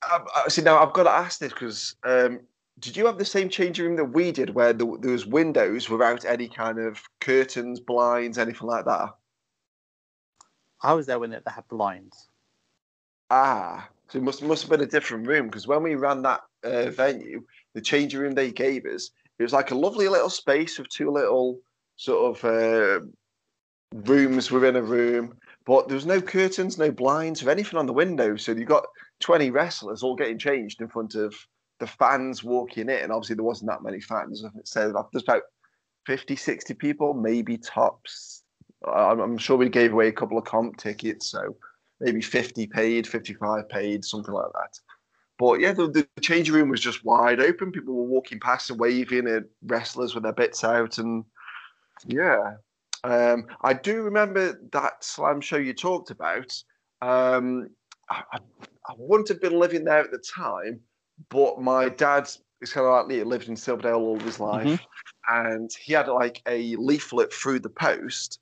I, 0.02 0.20
I, 0.44 0.48
see 0.48 0.62
now 0.62 0.78
I've 0.78 0.92
got 0.92 1.04
to 1.04 1.10
ask 1.10 1.40
this 1.40 1.52
because 1.52 1.96
um, 2.04 2.40
did 2.78 2.96
you 2.96 3.06
have 3.06 3.18
the 3.18 3.24
same 3.24 3.48
changing 3.48 3.86
room 3.86 3.96
that 3.96 4.04
we 4.04 4.30
did, 4.30 4.50
where 4.50 4.72
the, 4.72 4.98
there 5.00 5.12
was 5.12 5.26
windows 5.26 5.88
without 5.88 6.24
any 6.24 6.48
kind 6.48 6.78
of 6.78 7.02
curtains, 7.20 7.80
blinds, 7.80 8.38
anything 8.38 8.68
like 8.68 8.84
that? 8.84 9.14
I 10.82 10.92
was 10.92 11.06
there 11.06 11.18
when 11.18 11.30
they 11.30 11.40
had 11.46 11.66
blinds. 11.68 12.25
Ah, 13.30 13.88
so 14.08 14.18
it 14.18 14.22
must 14.22 14.42
must 14.42 14.62
have 14.62 14.70
been 14.70 14.86
a 14.86 14.90
different 14.90 15.26
room 15.26 15.46
because 15.46 15.66
when 15.66 15.82
we 15.82 15.94
ran 15.94 16.22
that 16.22 16.40
uh, 16.64 16.90
venue, 16.90 17.42
the 17.74 17.80
changing 17.80 18.20
room 18.20 18.34
they 18.34 18.52
gave 18.52 18.84
us, 18.86 19.10
it 19.38 19.42
was 19.42 19.52
like 19.52 19.70
a 19.70 19.74
lovely 19.74 20.08
little 20.08 20.30
space 20.30 20.78
with 20.78 20.88
two 20.88 21.10
little 21.10 21.58
sort 21.96 22.36
of 22.36 22.44
uh, 22.44 23.04
rooms 23.94 24.50
within 24.50 24.76
a 24.76 24.82
room, 24.82 25.36
but 25.64 25.88
there 25.88 25.96
was 25.96 26.06
no 26.06 26.20
curtains, 26.20 26.78
no 26.78 26.90
blinds, 26.90 27.42
or 27.42 27.50
anything 27.50 27.78
on 27.78 27.86
the 27.86 27.92
window. 27.92 28.36
So 28.36 28.52
you 28.52 28.64
got 28.64 28.86
twenty 29.20 29.50
wrestlers 29.50 30.02
all 30.02 30.16
getting 30.16 30.38
changed 30.38 30.80
in 30.80 30.88
front 30.88 31.14
of 31.14 31.34
the 31.78 31.86
fans 31.86 32.42
walking 32.44 32.88
in. 32.88 33.02
And 33.02 33.12
obviously, 33.12 33.36
there 33.36 33.44
wasn't 33.44 33.70
that 33.70 33.82
many 33.82 34.00
fans. 34.00 34.44
So 34.64 34.92
there's 35.12 35.22
about 35.22 35.42
50, 36.06 36.36
60 36.36 36.74
people, 36.74 37.14
maybe 37.14 37.58
tops. 37.58 38.42
I'm, 38.86 39.20
I'm 39.20 39.38
sure 39.38 39.56
we 39.56 39.68
gave 39.68 39.92
away 39.92 40.08
a 40.08 40.12
couple 40.12 40.38
of 40.38 40.44
comp 40.44 40.76
tickets, 40.76 41.30
so 41.30 41.56
maybe 42.00 42.20
50 42.20 42.66
paid, 42.66 43.06
55 43.06 43.68
paid, 43.68 44.04
something 44.04 44.34
like 44.34 44.52
that. 44.52 44.78
But 45.38 45.60
yeah, 45.60 45.72
the, 45.72 45.88
the 45.88 46.08
changing 46.20 46.54
room 46.54 46.70
was 46.70 46.80
just 46.80 47.04
wide 47.04 47.40
open. 47.40 47.72
People 47.72 47.94
were 47.94 48.04
walking 48.04 48.40
past 48.40 48.70
and 48.70 48.80
waving 48.80 49.28
at 49.28 49.44
wrestlers 49.62 50.14
with 50.14 50.24
their 50.24 50.32
bits 50.32 50.64
out. 50.64 50.98
And 50.98 51.24
yeah, 52.06 52.54
um, 53.04 53.46
I 53.62 53.74
do 53.74 54.02
remember 54.02 54.60
that 54.72 55.04
slam 55.04 55.40
show 55.40 55.56
you 55.56 55.74
talked 55.74 56.10
about. 56.10 56.52
Um, 57.02 57.68
I, 58.08 58.22
I, 58.32 58.38
I 58.88 58.94
wouldn't 58.96 59.28
have 59.28 59.40
been 59.40 59.58
living 59.58 59.84
there 59.84 59.98
at 59.98 60.10
the 60.10 60.18
time, 60.18 60.80
but 61.28 61.60
my 61.60 61.90
dad 61.90 62.30
is 62.62 62.72
kind 62.72 62.86
of 62.86 62.92
like 62.92 63.06
me, 63.06 63.22
lived 63.22 63.48
in 63.48 63.56
Silverdale 63.56 63.96
all 63.96 64.18
his 64.20 64.40
life. 64.40 64.80
And 65.28 65.70
he 65.82 65.92
had 65.92 66.08
like 66.08 66.40
a 66.46 66.76
leaflet 66.76 67.32
through 67.32 67.60
the 67.60 67.68
post. 67.68 68.40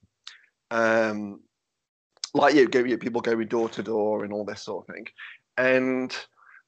Um, 0.70 1.40
like 2.34 2.54
you, 2.54 2.68
go, 2.68 2.80
you 2.80 2.98
people 2.98 3.20
going 3.20 3.46
door 3.46 3.68
to 3.70 3.82
door 3.82 4.24
and 4.24 4.32
all 4.32 4.44
this 4.44 4.62
sort 4.62 4.86
of 4.86 4.94
thing. 4.94 5.06
And 5.56 6.14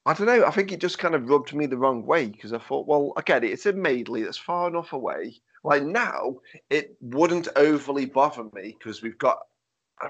I 0.05 0.13
don't 0.13 0.27
know, 0.27 0.45
I 0.45 0.51
think 0.51 0.71
it 0.71 0.79
just 0.79 0.97
kind 0.97 1.13
of 1.13 1.29
rubbed 1.29 1.53
me 1.53 1.65
the 1.65 1.77
wrong 1.77 2.05
way 2.05 2.27
because 2.27 2.53
I 2.53 2.59
thought, 2.59 2.87
well, 2.87 3.11
I 3.17 3.21
get 3.21 3.43
it, 3.43 3.51
it's 3.51 3.65
in 3.65 3.81
Madeley, 3.81 4.23
that's 4.23 4.37
far 4.37 4.69
enough 4.69 4.93
away. 4.93 5.35
Like 5.63 5.83
now, 5.83 6.37
it 6.69 6.95
wouldn't 7.01 7.49
overly 7.57 8.05
bother 8.05 8.45
me 8.53 8.75
because 8.79 9.01
we've 9.01 9.17
got. 9.17 9.39
I, 9.99 10.09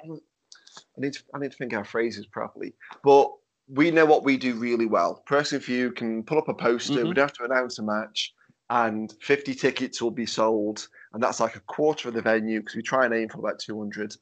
need 0.98 1.14
to, 1.14 1.24
I 1.34 1.40
need 1.40 1.52
to 1.52 1.58
think 1.58 1.74
our 1.74 1.86
phrases 1.86 2.28
properly, 2.28 2.76
but 3.04 3.32
we 3.68 3.90
know 3.90 4.06
what 4.06 4.24
we 4.24 4.38
do 4.38 4.54
really 4.56 4.86
well. 4.86 5.24
Person 5.26 5.62
you 5.66 5.92
can 5.92 6.24
pull 6.24 6.38
up 6.38 6.50
a 6.50 6.54
poster. 6.54 6.94
Mhm. 6.94 7.08
We 7.08 7.14
don't 7.16 7.30
have 7.30 7.34
to 7.38 7.46
announce 7.46 7.80
a 7.80 7.84
match, 7.84 8.34
and 8.70 9.14
50 9.22 9.56
tickets 9.56 10.02
will 10.02 10.12
be 10.12 10.26
sold, 10.26 10.88
and 11.14 11.24
that's 11.24 11.40
like 11.40 11.56
a 11.56 11.62
quarter 11.62 12.10
of 12.10 12.14
the 12.14 12.22
venue 12.22 12.60
because 12.60 12.76
we 12.76 12.84
try 12.84 13.06
and 13.06 13.14
aim 13.14 13.30
for 13.30 13.40
about 13.40 13.60
200 13.60 14.12
Mhm. 14.12 14.18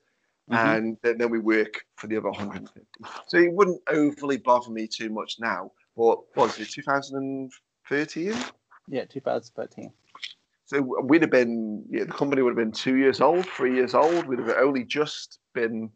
Mm-hmm. 0.51 0.67
and 0.67 0.97
then, 1.01 1.17
then 1.17 1.31
we 1.31 1.39
work 1.39 1.86
for 1.95 2.05
the 2.05 2.17
other 2.17 2.29
150. 2.29 2.79
So 3.27 3.38
it 3.38 3.51
wouldn't 3.51 3.81
overly 3.89 4.38
bother 4.38 4.69
me 4.69 4.88
too 4.88 5.10
much 5.10 5.38
now. 5.39 5.71
But 5.97 6.19
what 6.36 6.49
was 6.49 6.60
it, 6.60 6.69
2013? 6.69 8.34
Yeah, 8.88 9.05
2013. 9.05 9.91
So 10.65 10.81
we'd 10.81 11.21
have 11.21 11.31
been, 11.31 11.84
yeah, 11.89 12.03
the 12.05 12.13
company 12.13 12.41
would 12.41 12.51
have 12.51 12.58
been 12.58 12.71
two 12.71 12.95
years 12.95 13.21
old, 13.21 13.47
three 13.47 13.75
years 13.75 13.93
old. 13.93 14.25
We'd 14.25 14.39
have 14.39 14.49
only 14.58 14.84
just 14.84 15.39
been 15.53 15.89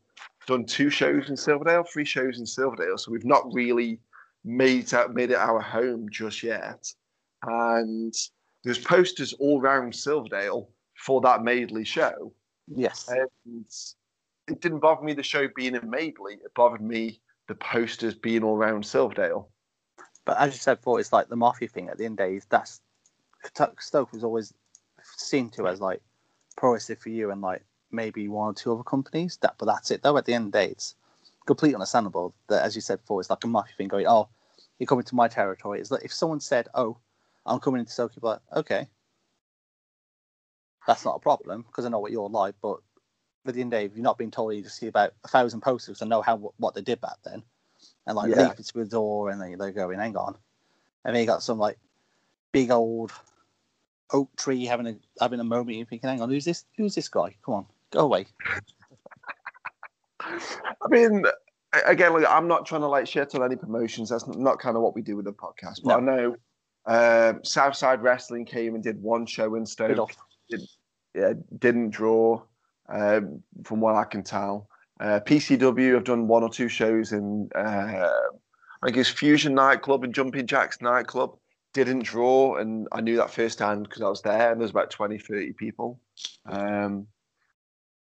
done 0.48 0.66
two 0.66 0.90
shows 0.90 1.30
in 1.30 1.38
Silverdale, 1.38 1.84
three 1.84 2.06
shows 2.06 2.40
in 2.40 2.46
Silverdale. 2.46 2.98
So 2.98 3.12
we've 3.12 3.26
not 3.26 3.52
really 3.54 4.00
made 4.44 4.92
it, 4.94 5.12
made 5.12 5.32
it 5.32 5.38
our 5.38 5.60
home 5.60 6.08
just 6.12 6.44
yet. 6.44 6.92
And 7.44 8.14
there's 8.64 8.80
posters 8.80 9.34
all 9.34 9.62
around 9.62 9.96
Silverdale 9.96 10.70
for 10.96 11.22
that 11.22 11.44
Madeley 11.44 11.86
show. 11.86 12.34
Yes. 12.68 13.10
And 13.10 13.66
it 14.50 14.62
didn't 14.62 14.80
bother 14.80 15.04
me 15.04 15.14
the 15.14 15.24
show 15.24 15.48
being 15.56 15.76
in 15.76 15.90
Madeley. 15.90 16.36
It 16.36 16.54
bothered 16.56 16.82
me 16.82 17.20
the 17.48 17.56
posters 17.56 18.16
being 18.16 18.44
all 18.44 18.56
around 18.56 18.86
Silverdale. 18.86 19.50
But 20.26 20.38
as 20.38 20.54
you 20.54 20.60
said 20.60 20.78
before, 20.78 21.00
it's 21.00 21.14
like 21.14 21.30
the 21.30 21.36
mafia 21.36 21.68
thing. 21.68 21.90
At 21.90 21.98
the 21.98 22.06
end 22.06 22.20
of 22.20 22.28
the 22.28 22.40
day, 22.40 22.46
that's 22.50 22.82
Stoke 23.80 24.12
was 24.12 24.24
always 24.24 24.54
seen 25.04 25.50
to 25.52 25.68
as 25.68 25.80
like 25.80 26.02
pro 26.58 26.74
wrestling 26.74 26.98
for 26.98 27.10
you 27.10 27.32
and 27.32 27.42
like 27.42 27.64
maybe 27.92 28.28
one 28.28 28.50
or 28.50 28.54
two 28.54 28.72
other 28.74 28.84
companies. 28.84 29.38
That, 29.42 29.56
but 29.58 29.66
that's 29.66 29.92
it 29.92 30.04
though. 30.04 30.18
At 30.18 30.26
the 30.26 30.34
end 30.34 30.48
of 30.48 30.52
day, 30.52 30.68
it's 30.68 30.96
completely 31.46 31.76
understandable 31.76 32.36
that, 32.48 32.64
as 32.64 32.76
you 32.76 32.82
said 32.82 33.00
before, 33.00 33.22
it's 33.22 33.30
like 33.30 33.44
a 33.44 33.48
mafia 33.48 33.74
thing 33.78 33.88
going. 33.88 34.08
Oh, 34.08 34.30
you're 34.78 34.88
coming 34.88 35.06
to 35.06 35.16
my 35.16 35.28
territory. 35.28 35.80
It's 35.80 35.92
like 35.92 36.06
if 36.06 36.14
someone 36.14 36.40
said, 36.40 36.68
"Oh, 36.74 36.98
I'm 37.46 37.60
coming 37.60 37.80
into 37.80 37.92
Stoke," 37.92 38.16
you'd 38.16 38.22
be 38.22 38.28
like, 38.28 38.42
"Okay, 38.56 38.88
that's 40.86 41.06
not 41.06 41.16
a 41.16 41.20
problem 41.20 41.64
because 41.64 41.86
I 41.86 41.90
know 41.90 42.00
what 42.00 42.12
you're 42.12 42.30
like." 42.30 42.56
But 42.62 42.80
the 43.46 43.62
end 43.62 43.74
of 43.74 43.80
the 43.80 43.82
day, 43.82 43.86
if 43.86 43.92
you've 43.96 44.04
not 44.04 44.18
been 44.18 44.32
told 44.32 44.54
you 44.56 44.62
just 44.62 44.78
see 44.78 44.88
about 44.88 45.14
a 45.24 45.28
thousand 45.28 45.62
posters 45.62 46.02
and 46.02 46.10
know 46.10 46.22
how 46.22 46.38
what 46.58 46.74
they 46.76 46.82
did 46.82 47.02
back 47.02 47.18
then, 47.24 47.42
and 48.06 48.16
like 48.16 48.30
Yeah. 48.32 48.48
leaflets 48.48 48.74
with 48.74 48.90
the 48.90 48.96
door, 48.98 49.30
and 49.30 49.42
they, 49.42 49.56
they're 49.56 49.72
going, 49.72 50.00
"Hang 50.00 50.16
on," 50.18 50.36
and 51.06 51.16
then 51.16 51.22
you 51.22 51.28
got 51.28 51.44
some 51.44 51.58
like 51.58 51.78
big 52.52 52.72
old 52.72 53.12
oak 54.12 54.36
tree 54.36 54.66
having 54.66 54.88
a 54.88 54.96
having 55.22 55.40
a 55.40 55.44
moment. 55.44 55.78
You're 55.78 55.86
thinking, 55.86 56.10
"Hang 56.10 56.22
on, 56.22 56.30
who's 56.30 56.46
this? 56.46 56.66
Who's 56.78 56.96
this 56.96 57.10
guy? 57.10 57.36
Come 57.46 57.54
on, 57.56 57.66
go 57.92 58.00
away." 58.02 58.28
I 60.22 60.88
mean, 60.90 61.24
again, 61.86 62.14
look, 62.14 62.26
I'm 62.28 62.48
not 62.48 62.66
trying 62.66 62.82
to 62.82 62.88
like 62.88 63.08
shit 63.08 63.34
on 63.36 63.44
any 63.44 63.56
promotions. 63.56 64.10
That's 64.10 64.28
not 64.28 64.60
kind 64.60 64.76
of 64.76 64.84
what 64.84 64.96
we 64.96 65.02
do 65.02 65.16
with 65.16 65.26
the 65.26 65.34
podcast. 65.34 65.82
But 65.84 65.98
I 65.98 66.00
know 66.02 66.36
um, 66.86 67.44
Southside 67.44 68.02
Wrestling 68.02 68.46
came 68.46 68.76
and 68.76 68.84
did 68.84 69.02
one 69.02 69.26
show 69.26 69.56
in 69.56 69.66
Stoke. 69.66 69.98
off. 69.98 70.18
yeah, 71.16 71.34
didn't 71.60 71.92
draw, 71.92 72.42
um, 72.90 73.44
from 73.64 73.80
what 73.80 73.96
I 73.96 74.04
can 74.04 74.24
tell. 74.24 74.68
Uh, 75.00 75.20
PCW 75.26 75.94
have 75.94 76.04
done 76.04 76.28
one 76.28 76.44
or 76.44 76.50
two 76.50 76.68
shows 76.68 77.14
in, 77.14 77.50
uh, 77.56 77.60
I 78.82 78.86
think 78.86 78.98
it's 78.98 79.10
Fusion 79.10 79.54
Nightclub 79.54 80.04
and 80.04 80.14
Jumping 80.14 80.48
Jacks 80.48 80.82
Nightclub. 80.82 81.38
Didn't 81.74 82.04
draw, 82.04 82.56
and 82.56 82.88
I 82.92 83.02
knew 83.02 83.18
that 83.18 83.30
firsthand 83.30 83.84
because 83.84 84.02
I 84.02 84.10
was 84.10 84.24
there, 84.24 84.52
and 84.52 84.60
there's 84.60 84.72
about 84.72 84.90
20, 84.90 85.20
30 85.20 85.54
people. 85.54 86.00
Um, 86.48 87.06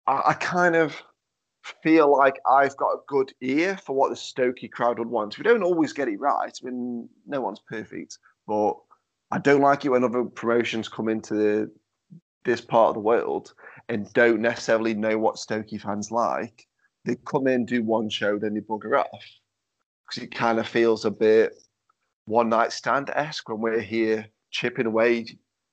I, 0.07 0.21
I 0.27 0.33
kind 0.33 0.75
of 0.75 1.01
feel 1.83 2.11
like 2.11 2.39
I've 2.49 2.75
got 2.77 2.93
a 2.93 3.03
good 3.07 3.31
ear 3.41 3.77
for 3.77 3.95
what 3.95 4.09
the 4.09 4.15
Stokey 4.15 4.71
crowd 4.71 4.97
would 4.97 5.07
want. 5.07 5.37
We 5.37 5.43
don't 5.43 5.63
always 5.63 5.93
get 5.93 6.07
it 6.07 6.19
right. 6.19 6.51
I 6.61 6.65
mean, 6.65 7.07
no 7.27 7.41
one's 7.41 7.61
perfect, 7.69 8.17
but 8.47 8.73
I 9.31 9.37
don't 9.37 9.61
like 9.61 9.85
it 9.85 9.89
when 9.89 10.03
other 10.03 10.23
promotions 10.23 10.89
come 10.89 11.07
into 11.07 11.35
the, 11.35 11.71
this 12.45 12.61
part 12.61 12.89
of 12.89 12.95
the 12.95 13.01
world 13.01 13.53
and 13.89 14.11
don't 14.13 14.39
necessarily 14.39 14.93
know 14.93 15.17
what 15.17 15.35
Stokey 15.35 15.81
fans 15.81 16.11
like. 16.11 16.67
They 17.05 17.15
come 17.25 17.47
in, 17.47 17.65
do 17.65 17.83
one 17.83 18.09
show, 18.09 18.37
then 18.37 18.53
they 18.53 18.61
bugger 18.61 18.99
off 18.99 19.25
because 20.05 20.23
it 20.23 20.33
kind 20.33 20.59
of 20.59 20.67
feels 20.67 21.05
a 21.05 21.11
bit 21.11 21.53
one 22.25 22.49
night 22.49 22.71
stand 22.71 23.09
esque 23.09 23.49
when 23.49 23.59
we're 23.59 23.81
here 23.81 24.27
chipping 24.51 24.85
away, 24.85 25.25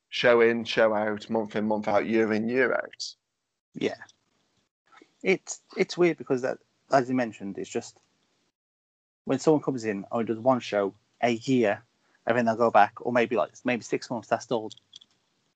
show 0.08 0.40
in, 0.40 0.64
show 0.64 0.94
out, 0.94 1.28
month 1.28 1.54
in, 1.56 1.66
month 1.66 1.88
out, 1.88 2.06
year 2.06 2.32
in, 2.32 2.48
year 2.48 2.72
out. 2.72 3.14
Yeah, 3.74 3.96
it's 5.22 5.60
it's 5.76 5.98
weird 5.98 6.16
because 6.16 6.42
that, 6.42 6.58
as 6.90 7.10
you 7.10 7.14
mentioned, 7.14 7.58
it's 7.58 7.70
just 7.70 7.98
when 9.24 9.38
someone 9.38 9.62
comes 9.62 9.84
in 9.84 10.06
or 10.10 10.24
does 10.24 10.38
one 10.38 10.60
show 10.60 10.94
a 11.22 11.32
year, 11.32 11.82
and 12.26 12.38
then 12.38 12.46
they'll 12.46 12.56
go 12.56 12.70
back, 12.70 12.94
or 13.00 13.12
maybe 13.12 13.36
like 13.36 13.52
maybe 13.64 13.82
six 13.82 14.08
months. 14.08 14.28
That's 14.28 14.44
still 14.44 14.70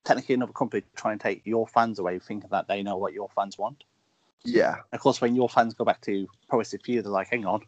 technically 0.03 0.35
another 0.35 0.53
company 0.53 0.83
trying 0.95 1.17
to 1.19 1.23
take 1.23 1.45
your 1.45 1.67
fans 1.67 1.99
away, 1.99 2.19
thinking 2.19 2.49
that 2.51 2.67
they 2.67 2.83
know 2.83 2.97
what 2.97 3.13
your 3.13 3.29
fans 3.29 3.57
want. 3.57 3.83
Yeah, 4.43 4.77
Of 4.91 4.99
course, 4.99 5.21
when 5.21 5.35
your 5.35 5.49
fans 5.49 5.75
go 5.75 5.85
back 5.85 6.01
to 6.01 6.27
Pro 6.49 6.59
Wrestling 6.59 6.81
for 6.83 6.91
they're 6.91 7.03
like, 7.03 7.29
"Hang 7.29 7.45
on, 7.45 7.61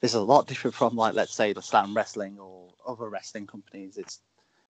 this 0.00 0.12
is 0.12 0.16
a 0.16 0.22
lot 0.22 0.46
different 0.46 0.74
from 0.74 0.96
like 0.96 1.14
let's 1.14 1.34
say 1.34 1.52
the 1.52 1.62
Slam 1.62 1.94
Wrestling 1.94 2.38
or 2.38 2.68
other 2.86 3.08
wrestling 3.08 3.46
companies. 3.46 3.98
It's 3.98 4.20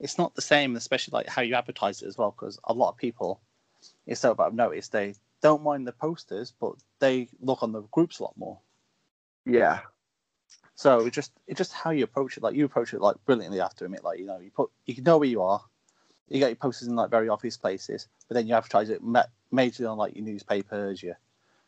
it's 0.01 0.19
not 0.19 0.35
the 0.35 0.43
same, 0.43 0.77
especially 0.77 1.13
like 1.13 1.29
how 1.29 1.43
you 1.43 1.55
advertise 1.55 2.03
it 2.03 2.07
as 2.07 2.19
well, 2.19 2.33
because 2.33 2.59
a 2.65 2.73
lot 2.73 2.91
of 2.91 2.97
people, 2.97 3.41
it's 4.07 4.21
so 4.21 4.35
I've 4.39 4.55
noticed 4.55 4.93
they 4.93 5.15
don't 5.43 5.63
mind 5.63 5.87
the 5.87 5.93
posters, 5.93 6.53
but 6.61 6.75
they 6.99 7.29
look 7.41 7.63
on 7.63 7.73
the 7.73 7.83
groups 7.83 8.19
a 8.19 8.25
lot 8.25 8.37
more. 8.37 8.59
Yeah, 9.45 9.81
So 10.75 11.07
it 11.07 11.13
just 11.13 11.33
it's 11.47 11.59
just 11.59 11.73
how 11.73 11.91
you 11.91 12.05
approach 12.05 12.37
it. 12.37 12.43
Like 12.43 12.55
you 12.55 12.65
approach 12.65 12.93
it 12.93 13.01
like 13.01 13.17
brilliantly. 13.25 13.59
Have 13.59 13.75
to 13.77 13.85
admit, 13.85 14.05
like 14.05 14.19
you 14.19 14.27
know, 14.27 14.39
you 14.39 14.51
put 14.51 14.71
you 14.85 15.03
know 15.03 15.19
where 15.19 15.29
you 15.29 15.43
are. 15.43 15.63
You 16.29 16.41
get 16.41 16.49
your 16.49 16.57
posters 16.57 16.89
in 16.89 16.97
like 16.97 17.11
very 17.11 17.29
obvious 17.29 17.57
places, 17.57 18.09
but 18.29 18.35
then 18.35 18.47
you 18.47 18.55
advertise 18.55 18.91
it 18.91 19.03
ma- 19.03 19.25
majorly 19.53 19.91
on 19.91 19.97
like 19.99 20.17
your 20.17 20.25
newspapers, 20.25 21.03
your 21.03 21.19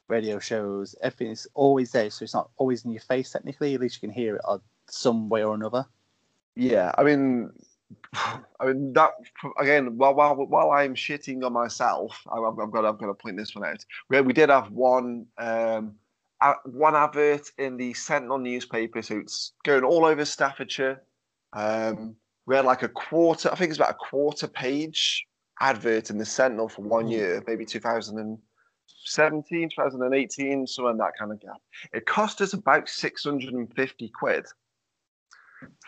radio 0.08 0.38
shows. 0.38 0.94
Everything 1.00 1.30
is 1.32 1.46
always 1.54 1.92
there, 1.92 2.10
so 2.10 2.24
it's 2.24 2.34
not 2.34 2.50
always 2.56 2.84
in 2.84 2.90
your 2.90 3.00
face. 3.02 3.30
Technically, 3.30 3.74
at 3.74 3.80
least 3.80 3.96
you 3.96 4.08
can 4.08 4.14
hear 4.14 4.36
it 4.36 4.42
some 4.90 5.28
way 5.28 5.44
or 5.44 5.54
another. 5.54 5.84
yeah. 6.56 6.92
I 6.98 7.04
mean, 7.04 7.50
I 8.14 8.66
mean 8.66 8.92
that 8.94 9.12
again. 9.60 9.96
While 9.96 10.14
while 10.14 10.34
while 10.34 10.70
I'm 10.72 10.94
shitting 10.94 11.44
on 11.44 11.52
myself, 11.52 12.20
I- 12.30 12.38
I've, 12.38 12.58
I've 12.58 12.70
got 12.70 12.84
I've 12.84 12.98
got 12.98 13.06
to 13.06 13.14
point 13.14 13.36
this 13.36 13.54
one 13.54 13.64
out. 13.68 13.84
We 14.08 14.20
we 14.22 14.32
did 14.32 14.50
have 14.50 14.70
one 14.72 15.26
um 15.38 15.94
one 16.64 16.94
advert 16.96 17.50
in 17.58 17.76
the 17.76 17.94
Sentinel 17.94 18.38
newspaper, 18.38 19.02
so 19.02 19.18
it's 19.18 19.52
going 19.64 19.84
all 19.84 20.04
over 20.04 20.24
Staffordshire. 20.24 21.02
Um, 21.52 22.16
we 22.48 22.56
had 22.56 22.64
like 22.64 22.82
a 22.82 22.88
quarter. 22.88 23.50
I 23.52 23.56
think 23.56 23.68
it's 23.68 23.78
about 23.78 23.90
a 23.90 24.04
quarter 24.10 24.48
page 24.48 25.26
advert 25.60 26.08
in 26.08 26.16
the 26.16 26.24
Sentinel 26.24 26.70
for 26.70 26.80
one 26.82 27.06
Mm. 27.06 27.10
year, 27.10 27.44
maybe 27.46 27.66
2017, 27.66 29.68
2018, 29.68 30.66
somewhere 30.66 30.92
in 30.92 30.98
that 30.98 31.12
kind 31.18 31.30
of 31.30 31.40
gap. 31.40 31.60
It 31.92 32.06
cost 32.06 32.40
us 32.40 32.54
about 32.54 32.88
650 32.88 34.08
quid 34.08 34.46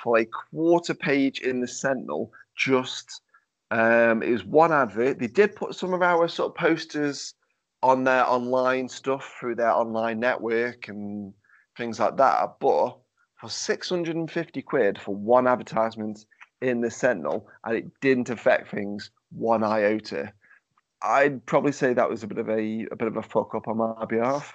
for 0.03 0.18
a 0.18 0.27
quarter 0.27 0.92
page 0.92 1.40
in 1.40 1.61
the 1.61 1.68
Sentinel. 1.68 2.31
Just 2.57 3.23
um, 3.70 4.23
it 4.23 4.31
was 4.31 4.44
one 4.44 4.73
advert. 4.73 5.18
They 5.18 5.29
did 5.29 5.57
put 5.57 5.75
some 5.75 5.94
of 5.94 6.03
our 6.03 6.29
sort 6.29 6.51
of 6.51 6.57
posters 6.57 7.35
on 7.83 8.05
their 8.05 8.29
online 8.29 8.87
stuff 8.88 9.35
through 9.40 9.55
their 9.55 9.73
online 9.73 10.20
network 10.20 10.88
and 10.88 11.33
things 11.79 11.99
like 11.99 12.18
that. 12.18 12.57
But 12.61 12.99
for 13.40 13.49
650 13.49 14.62
quid 14.62 15.01
for 15.01 15.14
one 15.14 15.46
advertisement 15.46 16.27
in 16.61 16.81
the 16.81 16.90
Sentinel, 16.90 17.49
and 17.64 17.77
it 17.77 18.01
didn't 18.01 18.31
affect 18.31 18.70
things 18.70 19.11
one 19.31 19.62
iota. 19.62 20.33
I'd 21.03 21.44
probably 21.46 21.73
say 21.73 21.94
that 21.94 22.11
was 22.11 22.23
a 22.23 22.27
bit 22.27 22.38
of 22.38 22.49
a 22.49 22.87
a 22.90 22.96
bit 22.96 23.09
of 23.09 23.16
a 23.16 23.23
fuck 23.23 23.55
up 23.55 23.68
on 23.68 23.79
my 23.79 24.05
behalf. 24.05 24.55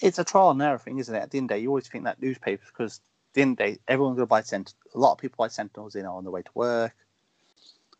It's 0.00 0.18
a 0.18 0.24
trial 0.24 0.50
and 0.50 0.62
error 0.62 0.78
thing, 0.78 0.98
isn't 0.98 1.14
it? 1.14 1.18
At 1.18 1.30
the 1.30 1.38
end 1.38 1.50
of 1.50 1.54
the 1.54 1.54
day, 1.56 1.62
you 1.62 1.68
always 1.68 1.88
think 1.88 2.04
that 2.04 2.22
newspapers 2.22 2.68
because 2.68 3.00
at 3.30 3.34
the 3.34 3.42
end 3.42 3.52
of 3.52 3.58
the 3.58 3.72
day, 3.72 3.78
everyone's 3.88 4.16
going 4.16 4.26
to 4.26 4.30
buy 4.30 4.42
Sentinel. 4.42 4.76
A 4.94 4.98
lot 4.98 5.12
of 5.12 5.18
people 5.18 5.44
buy 5.44 5.48
Sentinels, 5.48 5.94
you 5.94 6.02
know, 6.02 6.14
on 6.14 6.24
the 6.24 6.30
way 6.30 6.42
to 6.42 6.50
work 6.54 6.94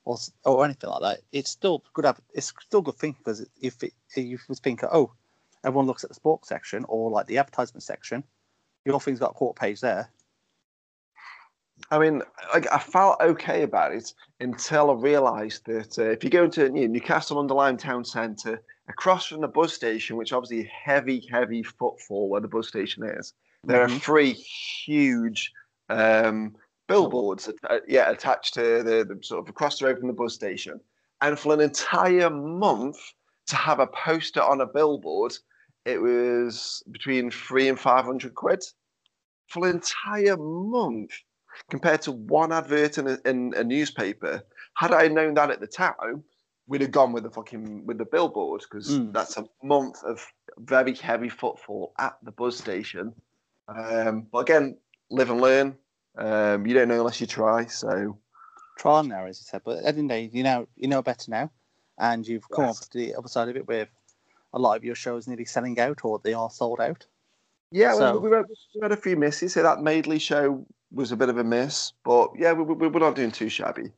or 0.04 0.16
or 0.44 0.64
anything 0.64 0.90
like 0.90 1.02
that. 1.02 1.20
It's 1.32 1.50
still 1.50 1.82
good. 1.92 2.06
It's 2.32 2.52
still 2.60 2.82
good 2.82 2.96
thing 2.96 3.16
because 3.18 3.46
if 3.60 3.82
it, 3.82 3.92
if 4.14 4.24
you 4.24 4.38
was 4.48 4.60
think, 4.60 4.82
oh, 4.84 5.12
everyone 5.64 5.86
looks 5.86 6.04
at 6.04 6.10
the 6.10 6.14
sports 6.14 6.48
section 6.48 6.84
or 6.88 7.10
like 7.10 7.26
the 7.26 7.38
advertisement 7.38 7.82
section, 7.82 8.24
your 8.84 9.00
thing's 9.00 9.20
got 9.20 9.32
a 9.32 9.34
quarter 9.34 9.58
page 9.58 9.80
there. 9.80 10.10
I 11.90 11.98
mean, 11.98 12.22
like 12.52 12.70
I 12.72 12.78
felt 12.78 13.20
okay 13.20 13.62
about 13.62 13.92
it 13.92 14.12
until 14.40 14.90
I 14.90 14.94
realised 14.94 15.64
that 15.66 15.98
uh, 15.98 16.10
if 16.10 16.22
you 16.24 16.30
go 16.30 16.44
into 16.44 16.64
you 16.64 16.70
know, 16.70 16.86
Newcastle 16.86 17.38
under 17.38 17.54
Lyme 17.54 17.76
Town 17.76 18.04
Centre, 18.04 18.62
across 18.88 19.26
from 19.26 19.40
the 19.40 19.48
bus 19.48 19.72
station, 19.72 20.16
which 20.16 20.32
obviously 20.32 20.70
heavy, 20.84 21.26
heavy 21.30 21.62
footfall 21.62 22.28
where 22.28 22.40
the 22.40 22.48
bus 22.48 22.68
station 22.68 23.04
is, 23.04 23.34
there 23.64 23.86
Mhm. 23.86 23.96
are 23.96 23.98
three 24.00 24.32
huge 24.32 25.52
um, 25.88 26.54
billboards, 26.88 27.50
uh, 27.68 27.78
yeah, 27.86 28.10
attached 28.10 28.54
to 28.54 28.82
the, 28.82 29.04
the 29.04 29.18
sort 29.22 29.40
of 29.40 29.48
across 29.48 29.78
the 29.78 29.86
road 29.86 29.98
from 29.98 30.08
the 30.08 30.14
bus 30.14 30.34
station. 30.34 30.80
And 31.20 31.38
for 31.38 31.52
an 31.54 31.60
entire 31.60 32.30
month 32.30 32.98
to 33.48 33.56
have 33.56 33.80
a 33.80 33.86
poster 33.86 34.42
on 34.42 34.60
a 34.60 34.66
billboard, 34.66 35.36
it 35.84 36.00
was 36.00 36.82
between 36.90 37.30
three 37.30 37.68
and 37.68 37.78
five 37.78 38.04
hundred 38.04 38.34
quid 38.34 38.62
for 39.48 39.66
an 39.66 39.74
entire 39.76 40.36
month 40.36 41.12
compared 41.70 42.02
to 42.02 42.12
one 42.12 42.52
advert 42.52 42.98
in 42.98 43.06
a, 43.08 43.18
in 43.24 43.52
a 43.56 43.64
newspaper. 43.64 44.42
Had 44.74 44.92
I 44.92 45.08
known 45.08 45.34
that 45.34 45.50
at 45.50 45.60
the 45.60 45.66
time, 45.66 46.22
we'd 46.66 46.80
have 46.82 46.90
gone 46.92 47.12
with 47.12 47.24
the 47.24 47.30
fucking 47.30 47.84
with 47.86 47.98
the 47.98 48.04
billboard 48.04 48.62
because 48.62 48.98
Mm. 48.98 49.12
that's 49.12 49.36
a 49.36 49.44
month 49.62 50.02
of 50.04 50.24
very 50.58 50.94
heavy 50.94 51.28
footfall 51.28 51.92
at 51.98 52.16
the 52.22 52.30
bus 52.32 52.56
station. 52.56 53.12
Um, 53.68 54.26
but 54.32 54.38
again, 54.40 54.76
live 55.10 55.30
and 55.30 55.40
learn. 55.40 55.76
Um, 56.16 56.66
you 56.66 56.74
don't 56.74 56.88
know 56.88 56.98
unless 57.00 57.20
you 57.20 57.26
try. 57.26 57.66
So 57.66 58.18
Trial 58.78 59.00
and 59.00 59.12
error, 59.12 59.26
as 59.28 59.40
you 59.40 59.44
said. 59.44 59.62
But 59.64 59.78
at 59.78 59.82
the 59.82 59.88
end 59.88 59.98
of 59.98 60.16
the 60.16 60.28
day, 60.28 60.30
you 60.32 60.42
know, 60.42 60.66
you 60.76 60.88
know 60.88 61.02
better 61.02 61.30
now, 61.30 61.50
and 61.98 62.26
you've 62.26 62.48
come 62.50 62.64
Yes. 62.66 62.82
up 62.82 62.88
to 62.90 62.98
the 62.98 63.14
other 63.14 63.28
side 63.28 63.48
of 63.48 63.56
it 63.56 63.66
with 63.68 63.88
a 64.52 64.58
lot 64.58 64.76
of 64.76 64.84
your 64.84 64.94
shows 64.94 65.28
nearly 65.28 65.44
selling 65.44 65.78
out 65.78 66.04
or 66.04 66.18
they 66.18 66.32
are 66.34 66.50
sold 66.50 66.80
out. 66.80 67.06
yeah, 67.70 67.94
So- 67.94 68.18
we, 68.18 68.28
we, 68.30 68.36
had, 68.36 68.46
we 68.74 68.80
had 68.82 68.92
a 68.92 68.96
few 68.96 69.16
misses. 69.16 69.52
So 69.54 69.62
that 69.62 69.80
Madeley 69.80 70.18
show 70.18 70.66
was 70.92 71.12
a 71.12 71.16
bit 71.16 71.28
of 71.28 71.38
a 71.38 71.44
miss, 71.44 71.92
but 72.04 72.30
yeah, 72.36 72.52
we, 72.52 72.62
we, 72.64 72.88
we're 72.88 73.00
not 73.00 73.16
doing 73.16 73.30
too 73.30 73.48
shabby. 73.48 73.92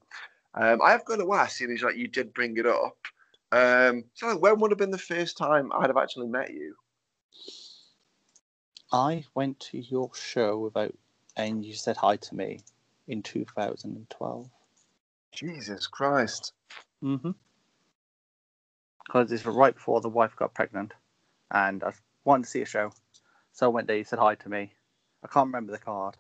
Um, 0.55 0.83
I 0.83 0.91
have 0.91 1.05
got 1.05 1.17
to 1.17 1.33
ask, 1.33 1.57
seeing 1.57 1.73
as 1.73 1.83
like 1.83 1.97
you 1.97 2.09
did 2.09 2.35
bring 2.35 2.57
it 2.57 2.67
up. 2.67 2.97
Um, 3.51 4.05
so 4.15 4.37
when 4.37 4.61
would 4.61 4.71
have 4.71 4.79
been 4.79 4.91
the 4.91 4.99
first 4.99 5.37
time 5.37 5.71
I'd 5.75 5.89
have 5.89 5.97
actually 5.97 6.29
met 6.29 6.53
you? 6.53 6.75
I 8.93 9.25
went 9.35 9.61
to 9.61 9.79
your 9.79 10.11
show 10.15 10.59
without, 10.59 10.95
and 11.37 11.65
you 11.65 11.75
said 11.75 11.97
hi 11.97 12.17
to 12.17 12.35
me 12.35 12.61
in 13.09 13.23
2012. 13.23 14.51
Jesus 15.33 15.87
Christ! 15.87 16.53
Mm-hmm. 17.03 17.31
Because 19.07 19.33
it's 19.33 19.47
right 19.47 19.75
before 19.75 20.01
the 20.01 20.09
wife 20.09 20.37
got 20.37 20.55
pregnant, 20.55 20.93
and 21.51 21.83
I 21.83 21.93
wanted 22.25 22.45
to 22.45 22.51
see 22.51 22.63
a 22.63 22.67
show, 22.67 22.93
so 23.53 23.67
I 23.67 23.71
went 23.71 23.87
there. 23.87 23.97
You 23.97 24.05
said 24.05 24.19
hi 24.19 24.35
to 24.37 24.49
me. 24.49 24.73
I 25.25 25.29
can't 25.29 25.47
remember 25.47 25.73
the 25.73 25.79
card. 25.79 26.17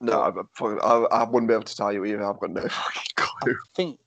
No, 0.00 0.20
I, 0.20 0.64
I, 0.64 1.20
I 1.20 1.24
wouldn't 1.24 1.48
be 1.48 1.54
able 1.54 1.64
to 1.64 1.76
tell 1.76 1.92
you 1.92 2.04
either. 2.04 2.24
I've 2.24 2.40
got 2.40 2.50
no 2.50 2.62
fucking 2.68 3.02
I 3.16 3.22
clue. 3.22 3.56
think 3.74 4.00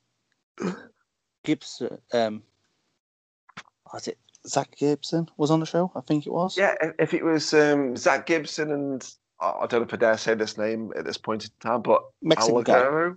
Gibson. 1.43 1.97
Um, 2.11 2.43
was 3.93 4.07
it 4.07 4.17
Zack 4.47 4.75
Gibson 4.77 5.29
was 5.37 5.51
on 5.51 5.59
the 5.61 5.65
show? 5.65 5.91
I 5.95 6.01
think 6.01 6.27
it 6.27 6.33
was. 6.33 6.57
Yeah, 6.57 6.75
if- 6.99 7.13
it 7.13 7.23
was 7.23 7.53
um, 7.53 7.95
Zack 7.95 8.25
Gibson 8.25 8.71
and 8.71 9.09
I 9.39 9.65
don't 9.67 9.81
know 9.81 9.87
if 9.87 9.93
I 9.93 9.97
dare 9.97 10.17
say 10.17 10.33
this 10.33 10.57
name 10.57 10.91
at 10.97 11.05
this 11.05 11.17
point 11.17 11.43
in 11.45 11.49
time, 11.59 11.81
but 11.81 12.01
Mexican 12.21 12.63
guy. 12.63 13.09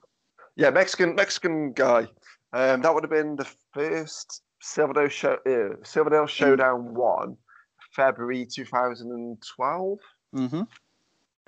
Yeah, 0.56 0.70
Mexican 0.70 1.14
Mexican 1.14 1.72
guy. 1.72 2.06
Um, 2.52 2.80
that 2.82 2.92
would 2.92 3.04
have 3.04 3.10
been 3.10 3.36
the 3.36 3.48
first 3.72 4.42
Silverdale 4.60 5.08
show, 5.08 5.38
uh, 5.46 5.76
Silverdale 5.84 6.26
Showdown 6.26 6.94
one, 6.94 7.36
February 7.94 8.46
2012. 8.46 9.98
Mm-hmm. 10.34 10.62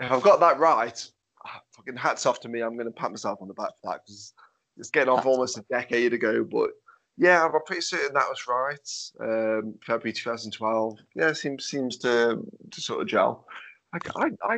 If 0.01 0.11
I've 0.11 0.23
got 0.23 0.41
that 0.41 0.59
right, 0.59 1.11
ah, 1.45 1.61
fucking 1.73 1.97
hats 1.97 2.27
off 2.27 2.41
to 2.41 2.49
me. 2.49 2.63
I'm 2.63 2.75
going 2.75 2.87
to 2.87 2.93
pat 2.93 3.11
myself 3.11 3.41
on 3.43 3.49
the 3.49 3.55
back 3.55 3.71
for 3.81 3.93
that 3.93 4.01
because 4.05 4.33
it's 4.79 4.91
getting 4.91 5.13
off 5.13 5.27
almost 5.27 5.59
a 5.59 5.65
decade 5.71 6.15
ago. 6.15 6.43
But 6.43 6.71
yeah, 7.19 7.45
I'm 7.45 7.53
pretty 7.67 7.83
certain 7.83 8.15
that 8.15 8.29
was 8.29 8.49
right. 8.49 9.29
Um, 9.29 9.75
February 9.87 10.15
2012. 10.15 10.99
Yeah, 11.15 11.33
seems 11.35 11.67
seems 11.67 11.99
to 11.99 12.41
to 12.71 12.81
sort 12.81 13.03
of 13.03 13.09
gel. 13.09 13.47
Like 13.93 14.09
I 14.17 14.31
I, 14.43 14.55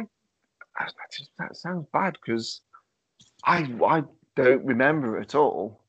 I 0.76 0.84
that, 0.84 0.92
just, 1.16 1.30
that 1.38 1.56
sounds 1.56 1.86
bad 1.92 2.16
because 2.24 2.60
I 3.44 3.68
I 3.84 4.04
don't 4.36 4.64
remember 4.64 5.18
it 5.18 5.22
at 5.22 5.34
all. 5.34 5.82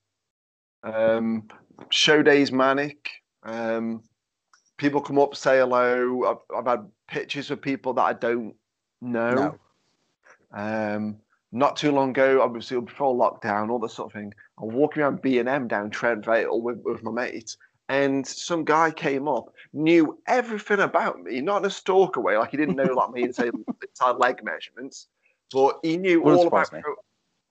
Um, 0.84 1.48
show 1.92 2.24
days 2.24 2.52
manic. 2.52 3.10
Um, 3.44 4.04
people 4.78 5.00
come 5.00 5.20
up 5.20 5.36
say 5.36 5.60
hello. 5.60 6.24
I've, 6.26 6.58
I've 6.58 6.66
had 6.66 6.90
pictures 7.08 7.52
of 7.52 7.62
people 7.62 7.94
that 7.94 8.02
I 8.02 8.14
don't 8.14 8.56
know. 9.04 9.58
No. 10.54 10.96
Um, 10.96 11.18
not 11.52 11.78
too 11.78 11.92
long 11.92 12.10
ago, 12.10 12.42
obviously 12.42 12.80
before 12.82 13.16
lockdown, 13.16 13.70
all 13.70 13.80
this 13.80 13.94
sort 13.94 14.08
of 14.08 14.14
thing. 14.14 14.34
I'm 14.60 14.74
walking 14.74 15.04
around 15.04 15.22
B 15.22 15.40
and 15.40 15.48
M 15.48 15.68
down 15.68 15.92
Trent 15.92 16.26
Vale 16.26 16.60
with, 16.60 16.80
with 16.84 17.04
my 17.04 17.12
mate, 17.12 17.56
and 17.90 18.26
some 18.26 18.64
guy 18.64 18.90
came 18.90 19.28
up, 19.28 19.54
knew 19.72 20.18
everything 20.28 20.80
about 20.80 21.22
me, 21.22 21.42
not 21.42 21.58
in 21.58 21.66
a 21.66 21.70
stalker 21.70 22.22
way, 22.22 22.38
like 22.38 22.52
he 22.52 22.58
didn't 22.58 22.76
know 22.76 22.92
like 22.94 23.12
me 23.12 23.24
and 23.24 23.36
say 23.36 23.52
inside 23.88 24.18
leg 24.18 24.44
measurements, 24.44 25.08
but 25.52 25.80
he 25.84 25.98
knew 25.98 26.22
Wouldn't 26.22 26.40
all 26.40 26.48
about. 26.48 26.74
me. 26.74 26.82
Pro- 26.82 26.96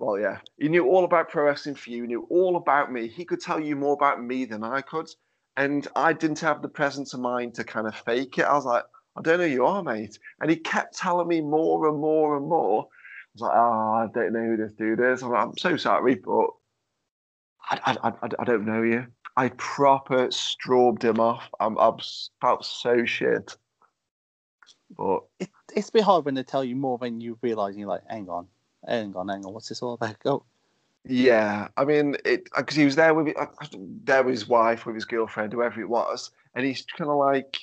well, 0.00 0.18
yeah, 0.18 0.38
he 0.58 0.68
knew 0.68 0.88
all 0.88 1.04
about 1.04 1.28
pro 1.28 1.44
wrestling 1.44 1.76
for 1.76 1.90
you. 1.90 2.02
He 2.02 2.08
knew 2.08 2.26
all 2.28 2.56
about 2.56 2.90
me. 2.90 3.06
He 3.06 3.24
could 3.24 3.40
tell 3.40 3.60
you 3.60 3.76
more 3.76 3.94
about 3.94 4.22
me 4.22 4.44
than 4.44 4.64
I 4.64 4.80
could, 4.80 5.08
and 5.56 5.86
I 5.94 6.12
didn't 6.12 6.40
have 6.40 6.60
the 6.60 6.68
presence 6.68 7.14
of 7.14 7.20
mind 7.20 7.54
to 7.54 7.64
kind 7.64 7.86
of 7.86 7.94
fake 7.94 8.38
it. 8.38 8.42
I 8.42 8.54
was 8.54 8.64
like, 8.64 8.82
I 9.16 9.22
don't 9.22 9.38
know 9.38 9.46
who 9.46 9.53
you 9.53 9.66
are, 9.66 9.83
mate, 9.83 10.18
and 10.40 10.51
he 10.51 10.57
kept 10.57 10.96
telling 10.96 11.29
me 11.29 11.40
more 11.40 11.88
and 11.88 11.98
more 11.98 12.37
and 12.37 12.48
more. 12.48 12.83
I 12.83 13.29
was 13.35 13.42
like, 13.42 13.53
oh, 13.55 13.92
I 13.92 14.07
don't 14.12 14.33
know 14.33 14.44
who 14.44 14.57
this 14.57 14.72
dude 14.72 15.01
is. 15.01 15.22
I'm, 15.22 15.31
like, 15.31 15.42
I'm 15.42 15.59
so 15.59 15.77
sorry, 15.77 16.16
but 16.16 16.48
I, 17.70 17.96
I, 18.03 18.09
I, 18.09 18.29
I 18.38 18.44
don't 18.44 18.64
know 18.66 18.83
you. 18.83 19.07
I 19.37 19.48
proper 19.51 20.29
strobed 20.29 21.03
him 21.03 21.20
off. 21.20 21.48
I'm, 21.61 21.79
I'm 21.79 21.96
felt 22.40 22.64
so 22.64 23.05
shit. 23.05 23.57
But 24.96 25.20
It, 25.40 25.48
it's 25.75 25.88
a 25.88 25.92
bit 25.92 26.05
hard 26.05 26.25
when 26.25 26.35
they 26.35 26.42
tell 26.42 26.64
you 26.64 26.77
more 26.77 26.98
than 26.98 27.20
you 27.20 27.38
realise. 27.40 27.77
You're 27.77 27.88
like, 27.88 28.03
hang 28.09 28.29
on, 28.29 28.46
hang 28.87 29.14
on, 29.16 29.29
hang 29.29 29.44
on. 29.44 29.55
What's 29.55 29.68
this 29.68 29.83
all 29.83 29.94
about? 29.94 30.18
Go. 30.20 30.44
Yeah, 31.05 31.68
I 31.77 31.85
mean, 31.85 32.16
it 32.25 32.48
because 32.57 32.77
he 32.77 32.85
was 32.85 32.94
there 32.94 33.14
with 33.14 33.35
there 34.05 34.22
with 34.22 34.35
his 34.35 34.48
wife, 34.48 34.87
with 34.87 34.94
his 34.94 35.05
girlfriend, 35.05 35.53
whoever 35.53 35.81
it 35.81 35.88
was, 35.88 36.31
and 36.55 36.64
he's 36.64 36.85
kind 36.85 37.11
of 37.11 37.16
like 37.16 37.59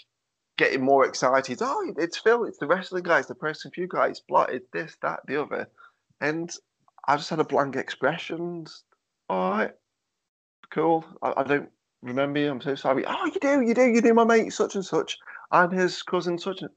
getting 0.59 0.81
more 0.81 1.05
excited. 1.05 1.59
Oh, 1.61 1.93
it's 1.97 2.17
Phil, 2.17 2.43
it's 2.43 2.57
the 2.57 2.67
wrestling 2.67 3.03
guy, 3.03 3.19
it's 3.19 3.29
the 3.29 3.35
person 3.35 3.71
for 3.73 3.79
you 3.79 3.87
guys, 3.87 4.19
blood, 4.19 4.49
it's 4.51 4.67
this, 4.73 4.97
that, 5.01 5.21
the 5.25 5.41
other, 5.41 5.69
and 6.19 6.53
I 7.07 7.15
just 7.15 7.29
had 7.29 7.39
a 7.39 7.45
blank 7.45 7.77
expression. 7.77 8.65
All 9.29 9.51
right, 9.51 9.71
cool. 10.69 11.05
I, 11.23 11.33
I 11.37 11.43
don't 11.43 11.69
remember 12.01 12.39
you. 12.39 12.51
I'm 12.51 12.61
so 12.61 12.75
sorry. 12.75 13.05
Oh, 13.07 13.25
you 13.25 13.39
do, 13.39 13.61
you 13.61 13.73
do, 13.73 13.87
you 13.87 14.01
do, 14.01 14.13
my 14.13 14.25
mate, 14.25 14.51
such 14.51 14.75
and 14.75 14.85
such. 14.85 15.17
I'm 15.51 15.71
his 15.71 16.03
cousin, 16.03 16.37
such 16.37 16.61
and. 16.61 16.69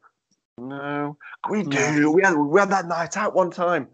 No, 0.59 1.17
we 1.51 1.65
do. 1.65 2.13
We 2.13 2.23
had 2.23 2.37
we 2.37 2.61
had 2.61 2.71
that 2.71 2.87
night 2.87 3.17
out 3.17 3.35
one 3.35 3.51
time. 3.51 3.89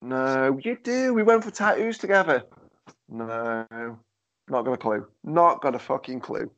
No, 0.00 0.58
you 0.62 0.78
do. 0.82 1.12
We 1.12 1.22
went 1.24 1.44
for 1.44 1.50
tattoos 1.50 1.98
together. 1.98 2.44
No, 3.08 3.66
not 4.48 4.64
got 4.64 4.72
a 4.72 4.76
clue. 4.78 5.06
Not 5.24 5.60
got 5.60 5.74
a 5.74 5.78
fucking 5.78 6.20
clue. 6.20 6.50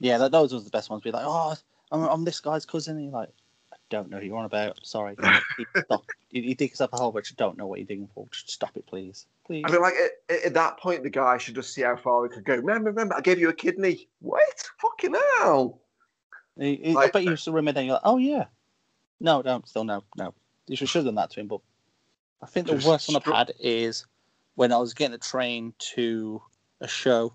Yeah, 0.00 0.18
that, 0.18 0.32
those 0.32 0.52
were 0.52 0.60
the 0.60 0.70
best 0.70 0.90
ones. 0.90 1.02
Be 1.02 1.10
like, 1.10 1.24
oh, 1.26 1.54
I'm, 1.92 2.02
I'm 2.02 2.24
this 2.24 2.40
guy's 2.40 2.66
cousin. 2.66 2.96
And 2.96 3.06
you're 3.06 3.12
like, 3.12 3.30
I 3.72 3.76
don't 3.88 4.10
know 4.10 4.18
who 4.18 4.26
you're 4.26 4.36
on 4.36 4.44
about. 4.44 4.78
Sorry. 4.84 5.16
You, 6.30 6.42
you 6.42 6.54
dig 6.54 6.70
yourself 6.70 6.92
a 6.92 6.96
hole, 6.96 7.12
but 7.12 7.30
you 7.30 7.36
don't 7.36 7.56
know 7.56 7.66
what 7.66 7.78
you're 7.78 7.86
digging 7.86 8.08
for. 8.14 8.26
Just 8.30 8.50
stop 8.50 8.76
it, 8.76 8.86
please. 8.86 9.26
Please. 9.46 9.64
I 9.66 9.70
mean, 9.70 9.80
like 9.80 9.94
at, 10.28 10.44
at 10.46 10.54
that 10.54 10.78
point, 10.78 11.02
the 11.02 11.10
guy 11.10 11.38
should 11.38 11.54
just 11.54 11.72
see 11.72 11.82
how 11.82 11.96
far 11.96 12.24
he 12.24 12.34
could 12.34 12.44
go. 12.44 12.56
Remember, 12.56 12.90
remember, 12.90 13.14
I 13.14 13.20
gave 13.20 13.38
you 13.38 13.48
a 13.48 13.54
kidney. 13.54 14.08
What? 14.20 14.70
Fucking 14.80 15.14
hell. 15.38 15.80
He, 16.58 16.76
he, 16.76 16.92
Like- 16.94 17.08
I 17.08 17.10
bet 17.12 17.24
you 17.24 17.36
still 17.36 17.52
remember. 17.54 17.78
Then 17.78 17.86
you're 17.86 17.94
like, 17.94 18.02
oh 18.04 18.18
yeah. 18.18 18.46
No, 19.20 19.40
no, 19.40 19.62
still 19.64 19.84
no, 19.84 20.02
no. 20.18 20.34
You 20.66 20.76
should, 20.76 20.88
should 20.88 20.98
have 20.98 21.06
done 21.06 21.14
that 21.14 21.30
to 21.30 21.40
him. 21.40 21.46
But 21.46 21.60
I 22.42 22.46
think 22.46 22.66
the 22.66 22.74
worst 22.86 23.08
one 23.08 23.16
I've 23.16 23.24
had 23.24 23.52
is 23.58 24.04
when 24.56 24.72
I 24.72 24.76
was 24.76 24.92
getting 24.92 25.14
a 25.14 25.18
train 25.18 25.72
to 25.94 26.42
a 26.80 26.88
show, 26.88 27.34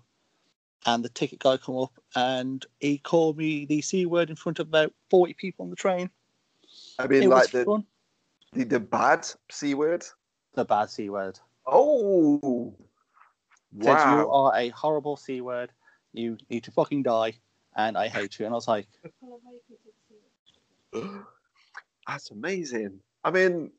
and 0.86 1.04
the 1.04 1.08
ticket 1.08 1.38
guy 1.38 1.56
come 1.56 1.76
up 1.78 1.92
and 2.14 2.64
he 2.80 2.98
called 2.98 3.36
me 3.36 3.64
the 3.64 3.80
c 3.82 4.06
word 4.06 4.30
in 4.30 4.36
front 4.36 4.58
of 4.58 4.68
about 4.68 4.92
forty 5.10 5.34
people 5.34 5.64
on 5.64 5.70
the 5.70 5.76
train. 5.76 6.10
I 6.98 7.06
mean, 7.06 7.24
it 7.24 7.28
like 7.28 7.50
the, 7.50 7.64
fun. 7.64 7.84
the 8.52 8.64
the 8.64 8.80
bad 8.80 9.26
c 9.50 9.74
word. 9.74 10.04
The 10.54 10.64
bad 10.64 10.90
c 10.90 11.08
word. 11.10 11.38
Oh, 11.66 12.74
Said 13.80 14.10
you 14.10 14.30
are 14.30 14.54
a 14.56 14.68
horrible 14.70 15.16
c 15.16 15.40
word. 15.40 15.72
You 16.12 16.36
need 16.50 16.64
to 16.64 16.70
fucking 16.70 17.04
die, 17.04 17.34
and 17.74 17.96
I 17.96 18.08
hate 18.08 18.38
you. 18.38 18.44
And 18.44 18.54
I 18.54 18.56
was 18.56 18.68
like, 18.68 18.86
That's 22.06 22.30
amazing. 22.30 23.00
I 23.24 23.30
mean, 23.30 23.70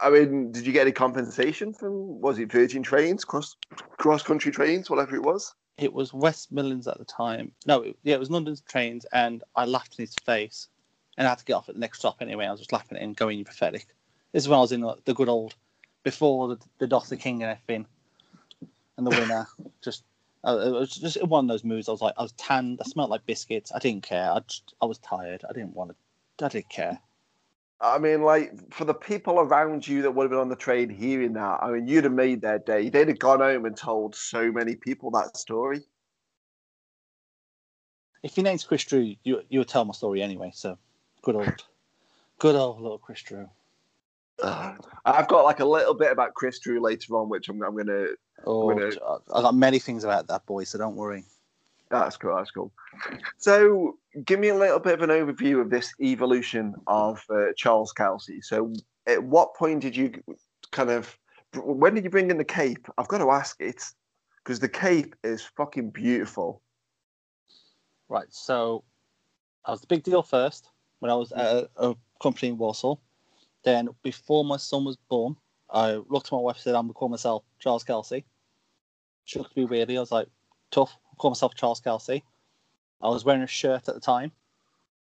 I 0.00 0.10
mean, 0.10 0.52
did 0.52 0.66
you 0.66 0.72
get 0.72 0.82
any 0.82 0.92
compensation 0.92 1.72
from? 1.72 2.20
Was 2.20 2.38
it 2.38 2.50
Virgin 2.50 2.82
Trains, 2.82 3.24
cross 3.24 3.56
cross 3.98 4.22
country 4.22 4.52
trains, 4.52 4.90
whatever 4.90 5.16
it 5.16 5.22
was? 5.22 5.54
it 5.78 5.92
was 5.92 6.12
West 6.12 6.52
Midlands 6.52 6.88
at 6.88 6.98
the 6.98 7.04
time. 7.04 7.52
No, 7.66 7.82
it, 7.82 7.96
yeah, 8.02 8.14
it 8.14 8.20
was 8.20 8.30
London's 8.30 8.62
trains, 8.62 9.04
and 9.12 9.44
I 9.54 9.66
laughed 9.66 9.98
in 9.98 10.04
his 10.04 10.14
face, 10.24 10.68
and 11.16 11.26
I 11.26 11.30
had 11.30 11.38
to 11.38 11.44
get 11.44 11.54
off 11.54 11.68
at 11.68 11.74
the 11.74 11.80
next 11.80 11.98
stop 11.98 12.22
anyway. 12.22 12.46
I 12.46 12.50
was 12.50 12.60
just 12.60 12.72
laughing 12.72 12.96
at 12.96 13.02
him, 13.02 13.12
going, 13.12 13.38
"You 13.38 13.44
pathetic." 13.44 13.86
This 14.32 14.44
is 14.44 14.48
when 14.48 14.58
I 14.58 14.62
was 14.62 14.72
in 14.72 14.80
the, 14.80 14.96
the 15.04 15.14
good 15.14 15.28
old, 15.28 15.54
before 16.02 16.48
the, 16.48 16.58
the 16.78 16.86
Dosser 16.86 17.16
King 17.16 17.42
and 17.42 17.52
everything, 17.52 17.86
and 18.96 19.06
the 19.06 19.10
winner. 19.10 19.46
just, 19.82 20.04
uh, 20.44 20.58
it 20.58 20.70
was 20.70 20.90
just 20.90 21.22
one 21.24 21.44
of 21.44 21.48
those 21.48 21.64
moods. 21.64 21.88
I 21.88 21.92
was 21.92 22.02
like, 22.02 22.14
I 22.16 22.22
was 22.22 22.32
tanned. 22.32 22.80
I 22.84 22.88
smelled 22.88 23.10
like 23.10 23.26
biscuits. 23.26 23.72
I 23.74 23.78
didn't 23.78 24.02
care. 24.02 24.30
I 24.30 24.40
just, 24.40 24.74
I 24.80 24.86
was 24.86 24.98
tired. 24.98 25.44
I 25.48 25.52
didn't 25.52 25.74
want 25.74 25.90
to. 25.90 26.44
I 26.44 26.48
didn't 26.48 26.68
care. 26.68 27.00
I 27.80 27.98
mean, 27.98 28.22
like 28.22 28.72
for 28.72 28.84
the 28.84 28.94
people 28.94 29.38
around 29.38 29.86
you 29.86 30.02
that 30.02 30.10
would 30.12 30.24
have 30.24 30.30
been 30.30 30.38
on 30.38 30.48
the 30.48 30.56
train 30.56 30.88
hearing 30.88 31.34
that, 31.34 31.62
I 31.62 31.70
mean, 31.70 31.86
you'd 31.86 32.04
have 32.04 32.12
made 32.12 32.40
their 32.40 32.58
day. 32.58 32.88
They'd 32.88 33.08
have 33.08 33.18
gone 33.18 33.40
home 33.40 33.66
and 33.66 33.76
told 33.76 34.14
so 34.14 34.50
many 34.50 34.76
people 34.76 35.10
that 35.12 35.36
story. 35.36 35.82
If 38.22 38.36
your 38.36 38.44
name's 38.44 38.64
Chris 38.64 38.84
Drew, 38.84 39.14
you 39.24 39.42
you 39.48 39.60
would 39.60 39.68
tell 39.68 39.84
my 39.84 39.92
story 39.92 40.22
anyway. 40.22 40.50
So, 40.54 40.78
good 41.22 41.36
old, 41.36 41.64
good 42.38 42.56
old 42.56 42.80
little 42.80 42.98
Chris 42.98 43.22
Drew. 43.22 43.48
Ugh. 44.42 44.84
I've 45.04 45.28
got 45.28 45.44
like 45.44 45.60
a 45.60 45.64
little 45.64 45.94
bit 45.94 46.10
about 46.10 46.34
Chris 46.34 46.58
Drew 46.58 46.80
later 46.80 47.14
on, 47.16 47.28
which 47.28 47.48
I'm, 47.48 47.62
I'm 47.62 47.76
gonna. 47.76 48.06
Oh, 48.46 48.68
gonna- 48.70 48.90
I 49.34 49.42
got 49.42 49.54
many 49.54 49.78
things 49.78 50.02
about 50.02 50.28
that 50.28 50.46
boy, 50.46 50.64
so 50.64 50.78
don't 50.78 50.96
worry. 50.96 51.24
That's 51.90 52.16
cool. 52.16 52.36
That's 52.36 52.50
cool. 52.50 52.72
So, 53.38 53.98
give 54.24 54.40
me 54.40 54.48
a 54.48 54.54
little 54.54 54.80
bit 54.80 54.94
of 54.94 55.02
an 55.02 55.10
overview 55.10 55.60
of 55.60 55.70
this 55.70 55.92
evolution 56.00 56.74
of 56.86 57.22
uh, 57.30 57.52
Charles 57.56 57.92
Kelsey. 57.92 58.40
So, 58.40 58.72
at 59.06 59.22
what 59.22 59.54
point 59.54 59.80
did 59.80 59.96
you 59.96 60.12
kind 60.72 60.90
of? 60.90 61.16
When 61.54 61.94
did 61.94 62.04
you 62.04 62.10
bring 62.10 62.30
in 62.30 62.38
the 62.38 62.44
cape? 62.44 62.86
I've 62.98 63.08
got 63.08 63.18
to 63.18 63.30
ask 63.30 63.60
it 63.60 63.82
because 64.42 64.58
the 64.58 64.68
cape 64.68 65.14
is 65.22 65.42
fucking 65.56 65.90
beautiful. 65.90 66.60
Right, 68.08 68.26
so 68.30 68.84
I 69.64 69.72
was 69.72 69.80
the 69.80 69.86
big 69.88 70.02
deal 70.02 70.22
first 70.22 70.70
when 71.00 71.10
I 71.10 71.14
was 71.14 71.32
at 71.32 71.46
a, 71.46 71.68
a 71.76 71.94
company 72.20 72.48
in 72.48 72.58
Warsaw. 72.58 72.96
Then, 73.64 73.88
before 74.02 74.44
my 74.44 74.56
son 74.56 74.84
was 74.84 74.96
born, 75.08 75.36
I 75.70 75.94
looked 76.08 76.28
at 76.28 76.32
my 76.32 76.38
wife 76.38 76.56
and 76.56 76.62
said, 76.62 76.74
I'm 76.76 76.86
to 76.86 76.94
call 76.94 77.08
myself 77.08 77.42
Charles 77.58 77.82
Kelsey. 77.82 78.24
She 79.24 79.38
looked 79.38 79.52
at 79.52 79.56
me 79.56 79.64
weirdly. 79.64 79.96
I 79.96 80.00
was 80.00 80.12
like, 80.12 80.28
tough. 80.70 80.96
Call 81.18 81.30
myself 81.30 81.54
Charles 81.54 81.80
Kelsey. 81.80 82.24
I 83.00 83.08
was 83.08 83.24
wearing 83.24 83.42
a 83.42 83.46
shirt 83.46 83.88
at 83.88 83.94
the 83.94 84.00
time. 84.00 84.32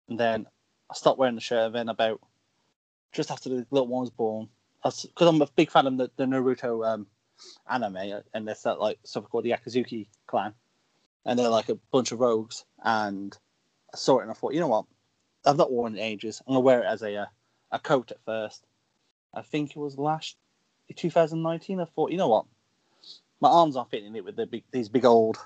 And 0.10 0.20
then 0.20 0.48
I 0.90 0.94
stopped 0.94 1.20
wearing 1.20 1.36
the 1.36 1.42
shirt. 1.42 1.74
Then, 1.74 1.90
about 1.90 2.22
just 3.12 3.32
after 3.32 3.50
the 3.50 3.66
little 3.72 3.88
one 3.88 4.02
was 4.02 4.10
born, 4.12 4.50
because 4.84 5.08
I'm 5.20 5.42
a 5.42 5.48
big 5.56 5.72
fan 5.72 5.88
of 5.88 5.98
the, 5.98 6.12
the 6.16 6.26
Naruto 6.26 6.86
um, 6.88 7.08
anime, 7.70 8.22
and 8.34 8.48
there's 8.48 8.64
that 8.64 8.80
like 8.80 9.00
stuff 9.04 9.30
called 9.30 9.46
the 9.46 9.52
Akatsuki 9.52 10.08
clan 10.28 10.54
and 11.26 11.38
they're 11.38 11.50
like 11.50 11.70
a 11.70 11.76
bunch 11.92 12.12
of 12.12 12.20
rogues. 12.20 12.64
And 12.84 13.36
I 13.94 13.98
saw 13.98 14.20
it 14.20 14.24
and 14.24 14.32
I 14.32 14.36
thought, 14.36 14.54
you 14.54 14.60
know 14.60 14.68
what? 14.68 14.86
I've 15.46 15.58
not 15.58 15.72
worn 15.72 15.96
it 15.96 16.00
in 16.00 16.04
ages. 16.04 16.42
I'm 16.46 16.54
gonna 16.54 16.62
wear 16.62 16.82
it 16.82 16.88
as 16.88 17.02
a 17.02 17.16
uh, 17.16 17.26
a 17.72 17.80
coat 17.80 18.12
at 18.12 18.24
first. 18.26 18.66
I 19.34 19.42
think 19.42 19.72
it 19.72 19.80
was 19.80 19.98
last 19.98 20.38
2019. 20.96 21.80
I 21.80 21.86
thought, 21.86 22.12
you 22.12 22.18
know 22.18 22.30
what? 22.30 22.46
My 23.42 23.50
arms 23.50 23.76
aren't 23.76 23.92
fitting 23.92 24.16
it 24.16 24.24
with 24.24 24.36
the 24.36 24.46
big 24.46 24.64
these 24.72 24.90
big 24.90 25.06
old 25.06 25.38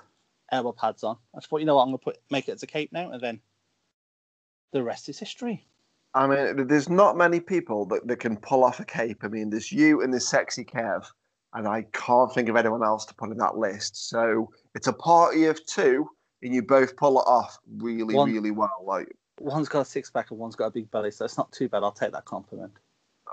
Uh, 0.50 0.56
elbow 0.56 0.72
pads 0.72 1.04
on. 1.04 1.16
I 1.36 1.40
thought, 1.40 1.58
you 1.58 1.66
know 1.66 1.76
what? 1.76 1.82
I'm 1.82 1.88
gonna 1.88 1.98
put 1.98 2.18
make 2.30 2.48
it 2.48 2.52
as 2.52 2.62
a 2.62 2.66
cape 2.66 2.92
now, 2.92 3.10
and 3.10 3.20
then 3.20 3.40
the 4.72 4.82
rest 4.82 5.08
is 5.08 5.18
history. 5.18 5.66
I 6.14 6.26
mean, 6.26 6.66
there's 6.66 6.88
not 6.88 7.16
many 7.16 7.38
people 7.38 7.86
that, 7.86 8.06
that 8.08 8.16
can 8.16 8.36
pull 8.36 8.64
off 8.64 8.80
a 8.80 8.84
cape. 8.84 9.18
I 9.22 9.28
mean, 9.28 9.50
there's 9.50 9.70
you 9.70 10.02
and 10.02 10.12
there's 10.12 10.26
sexy 10.26 10.64
Kev, 10.64 11.04
and 11.54 11.68
I 11.68 11.82
can't 11.92 12.32
think 12.34 12.48
of 12.48 12.56
anyone 12.56 12.82
else 12.82 13.04
to 13.06 13.14
put 13.14 13.30
in 13.30 13.38
that 13.38 13.56
list. 13.56 14.08
So 14.08 14.50
it's 14.74 14.88
a 14.88 14.92
party 14.92 15.44
of 15.44 15.64
two, 15.66 16.08
and 16.42 16.52
you 16.52 16.62
both 16.62 16.96
pull 16.96 17.20
it 17.20 17.24
off 17.26 17.58
really, 17.76 18.14
One- 18.14 18.32
really 18.32 18.50
well. 18.50 18.82
Like, 18.84 19.14
One's 19.38 19.68
got 19.68 19.80
a 19.80 19.84
six 19.86 20.10
pack 20.10 20.30
and 20.32 20.38
one's 20.38 20.56
got 20.56 20.66
a 20.66 20.70
big 20.70 20.90
belly, 20.90 21.10
so 21.10 21.24
it's 21.24 21.38
not 21.38 21.50
too 21.52 21.68
bad. 21.68 21.82
I'll 21.82 21.92
take 21.92 22.12
that 22.12 22.26
compliment. 22.26 22.72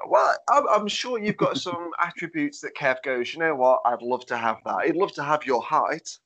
well, 0.08 0.34
I'm, 0.50 0.64
I'm 0.70 0.88
sure 0.88 1.20
you've 1.20 1.36
got 1.36 1.58
some 1.58 1.90
attributes 2.00 2.62
that 2.62 2.76
Kev 2.76 3.02
goes. 3.04 3.34
You 3.34 3.40
know 3.40 3.56
what? 3.56 3.82
I'd 3.86 4.02
love 4.02 4.26
to 4.28 4.38
have 4.38 4.58
that. 4.66 4.86
He'd 4.86 4.96
love 4.96 5.12
to 5.14 5.24
have 5.24 5.46
your 5.46 5.62
height. 5.62 6.18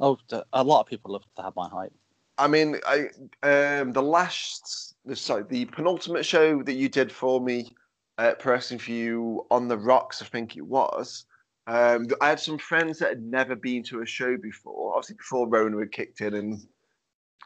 Oh, 0.00 0.18
a 0.52 0.64
lot 0.64 0.80
of 0.80 0.86
people 0.86 1.12
love 1.12 1.24
to 1.36 1.42
have 1.42 1.56
my 1.56 1.68
height. 1.68 1.92
I 2.36 2.48
mean, 2.48 2.76
I 2.86 3.08
um 3.42 3.92
the 3.92 4.02
last 4.02 4.96
the 5.04 5.14
sorry 5.14 5.44
the 5.48 5.66
penultimate 5.66 6.26
show 6.26 6.62
that 6.62 6.72
you 6.74 6.88
did 6.88 7.12
for 7.12 7.40
me 7.40 7.72
at 8.18 8.38
Pro 8.38 8.52
Wrestling 8.52 8.80
for 8.80 8.90
You 8.92 9.46
on 9.50 9.68
the 9.68 9.78
Rocks, 9.78 10.20
I 10.22 10.26
think 10.26 10.56
it 10.56 10.66
was. 10.66 11.26
Um, 11.66 12.08
I 12.20 12.28
had 12.28 12.40
some 12.40 12.58
friends 12.58 12.98
that 12.98 13.08
had 13.08 13.22
never 13.22 13.56
been 13.56 13.82
to 13.84 14.02
a 14.02 14.06
show 14.06 14.36
before. 14.36 14.94
Obviously, 14.94 15.16
before 15.16 15.48
Rona 15.48 15.78
had 15.78 15.92
kicked 15.92 16.20
in 16.20 16.34
and 16.34 16.60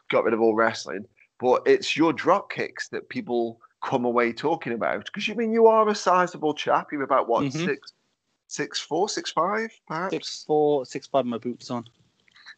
got 0.09 0.25
rid 0.25 0.33
of 0.33 0.41
all 0.41 0.55
wrestling. 0.55 1.05
But 1.39 1.63
it's 1.65 1.95
your 1.95 2.11
drop 2.11 2.51
kicks 2.51 2.89
that 2.89 3.07
people 3.09 3.61
come 3.81 4.03
away 4.03 4.33
talking 4.33 4.73
about. 4.73 5.05
Because 5.05 5.27
you 5.27 5.35
mean 5.35 5.53
you 5.53 5.67
are 5.67 5.87
a 5.87 5.95
sizable 5.95 6.53
chap. 6.53 6.91
You're 6.91 7.03
about 7.03 7.29
what 7.29 7.45
Mhm. 7.45 7.63
six, 7.63 7.93
six 8.47 8.79
four, 8.79 9.07
six 9.07 9.31
five, 9.31 9.71
perhaps 9.87 10.13
Six 10.13 10.43
four, 10.43 10.85
six 10.85 11.07
five. 11.07 11.25
My 11.25 11.37
boots 11.37 11.71
on. 11.71 11.85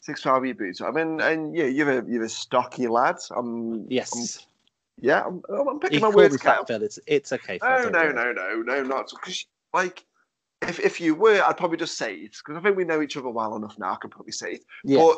Six 0.02 0.22
five 0.22 0.46
your 0.46 0.56
boots. 0.56 0.82
I 0.82 0.92
mean, 0.92 1.22
and 1.22 1.56
yeah, 1.56 1.66
you're 1.66 2.00
a 2.00 2.06
you're 2.06 2.24
a 2.24 2.30
stocky 2.30 2.88
lad. 2.88 3.18
I'm 3.36 3.90
Yes. 3.90 4.14
I'm, 4.14 4.46
yeah, 5.04 5.24
I'm, 5.26 5.42
I'm 5.50 5.80
picking 5.80 5.96
You 5.98 6.02
my 6.02 6.10
words. 6.16 6.38
fat 6.42 6.68
Phil. 6.68 6.84
It's 6.84 7.00
it's 7.08 7.32
okay. 7.32 7.58
Phil, 7.58 7.70
No, 7.70 7.92
don't 7.92 8.16
no, 8.16 8.32
no, 8.32 8.34
no, 8.34 8.62
no, 8.62 8.84
not 8.84 9.10
because 9.10 9.46
like 9.74 10.06
if 10.62 10.80
if 10.80 11.00
you 11.00 11.16
were, 11.16 11.42
I'd 11.42 11.58
probably 11.58 11.78
just 11.78 11.98
say 11.98 12.16
it 12.16 12.36
because 12.38 12.60
I 12.60 12.62
think 12.62 12.78
we 12.78 12.84
know 12.84 13.02
each 13.02 13.18
other 13.18 13.30
well 13.30 13.56
enough 13.56 13.80
now. 13.80 13.94
I 13.94 13.96
could 13.96 14.12
probably 14.12 14.34
say 14.34 14.54
it, 14.54 14.66
Yeah. 14.84 14.98
but 15.00 15.18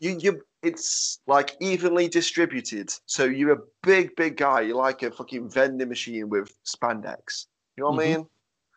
you 0.00 0.18
you 0.20 0.42
it's 0.62 1.20
like 1.26 1.56
evenly 1.60 2.08
distributed. 2.08 2.92
So 3.06 3.24
you're 3.24 3.52
a 3.52 3.60
big, 3.82 4.16
big 4.16 4.36
guy. 4.36 4.62
You're 4.62 4.76
like 4.76 5.02
a 5.02 5.10
fucking 5.10 5.50
vending 5.50 5.88
machine 5.88 6.28
with 6.28 6.56
spandex. 6.64 7.46
You 7.76 7.84
know 7.84 7.90
what 7.90 8.02
I 8.02 8.06
Mhm. 8.06 8.16
mean? 8.16 8.26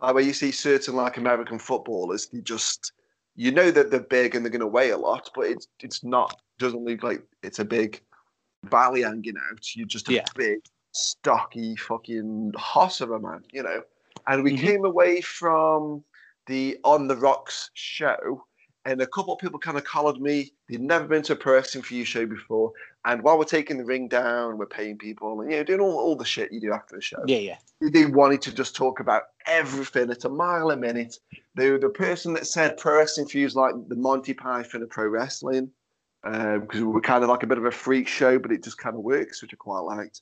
Like 0.02 0.16
where 0.16 0.24
you 0.24 0.34
see 0.34 0.52
certain 0.52 0.96
like 0.96 1.18
American 1.18 1.60
footballers, 1.60 2.28
they 2.28 2.42
just 2.42 2.92
you 3.38 3.52
know 3.52 3.72
that 3.72 3.92
they're 3.92 4.00
big 4.02 4.36
and 4.36 4.44
they're 4.44 4.52
going 4.52 4.60
to 4.60 4.68
weigh 4.68 4.90
a 4.90 4.98
lot, 4.98 5.30
but 5.34 5.46
it's 5.46 5.68
it's 5.80 6.04
not 6.04 6.42
doesn't 6.60 6.84
look 6.84 7.04
like 7.04 7.24
it's 7.44 7.60
a 7.60 7.66
big 7.66 8.02
belly 8.64 9.04
hanging 9.04 9.36
out. 9.50 9.76
You're 9.76 9.88
just 9.88 10.10
a 10.10 10.14
Yeah. 10.14 10.26
big 10.36 10.60
stocky 10.92 11.76
fucking 11.76 12.54
hoss 12.58 13.00
of 13.00 13.12
a 13.12 13.20
man, 13.20 13.44
you 13.54 13.62
know. 13.62 13.84
And 14.26 14.44
we 14.44 14.54
Mhm. 14.54 14.60
came 14.60 14.86
away 14.86 15.22
from 15.22 16.04
the 16.48 16.80
On 16.84 17.08
the 17.08 17.16
Rocks 17.16 17.70
show, 17.76 18.44
and 18.86 19.02
a 19.02 19.08
couple 19.08 19.34
of 19.34 19.40
people 19.40 19.60
kind 19.60 19.78
of 19.78 19.84
collared 19.84 20.20
me. 20.20 20.54
They'd 20.68 20.82
never 20.82 21.08
been 21.08 21.22
to 21.24 21.34
a 21.34 21.36
pro 21.36 21.54
wrestling 21.54 21.84
for 21.84 21.94
you 21.94 22.06
show 22.06 22.26
before, 22.26 22.74
and 23.08 23.24
while 23.24 23.38
we're 23.38 23.46
taking 23.46 23.78
the 23.78 23.86
ring 23.86 24.10
down, 24.10 24.58
we're 24.58 24.66
paying 24.66 24.98
people, 24.98 25.40
and 25.40 25.50
you 25.50 25.58
know, 25.58 25.64
doing 25.64 25.80
all, 25.80 25.98
all 25.98 26.16
the 26.18 26.26
shit 26.26 26.52
you 26.52 26.60
do 26.60 26.74
after 26.74 26.96
the 26.96 27.02
show 27.02 27.24
Yeah, 27.26 27.38
yeah. 27.38 27.58
they 27.82 28.06
wanted 28.06 28.42
to 28.44 28.54
just 28.54 28.76
talk 28.76 29.00
about 29.00 29.24
everything 29.46 30.12
at 30.12 30.26
a 30.26 30.30
mile 30.30 30.72
a 30.72 30.78
minute. 30.78 31.18
They 31.56 31.72
were 31.72 31.80
the 31.80 31.90
person 31.90 32.34
that 32.34 32.46
said 32.46 32.78
pro 32.78 32.98
wrestling 32.98 33.28
fuse 33.28 33.56
like 33.56 33.74
the 33.88 33.96
Monty 33.96 34.34
Python 34.34 34.84
of 34.84 34.90
pro 34.90 35.08
wrestling 35.08 35.72
um, 36.26 36.62
because 36.62 36.82
we 36.82 36.88
were 36.88 37.02
kind 37.02 37.24
of 37.24 37.30
like 37.30 37.44
a 37.44 37.48
bit 37.48 37.58
of 37.58 37.66
a 37.66 37.72
freak 37.72 38.10
show, 38.10 38.38
but 38.38 38.52
it 38.52 38.64
just 38.64 38.78
kind 38.78 38.96
of 38.96 39.02
works, 39.02 39.42
which 39.42 39.54
I 39.54 39.58
quite 39.58 39.80
liked. 39.80 40.22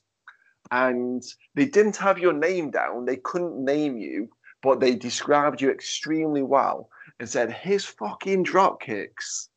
And 0.70 1.24
they 1.54 1.64
didn't 1.64 1.96
have 1.96 2.20
your 2.20 2.32
name 2.32 2.70
down; 2.70 3.04
they 3.04 3.16
couldn't 3.16 3.64
name 3.64 3.98
you, 3.98 4.28
but 4.62 4.78
they 4.78 4.94
described 4.94 5.60
you 5.60 5.70
extremely 5.70 6.42
well 6.42 6.88
and 7.18 7.28
said 7.28 7.50
his 7.52 7.84
fucking 7.84 8.44
drop 8.44 8.80
kicks 8.80 9.48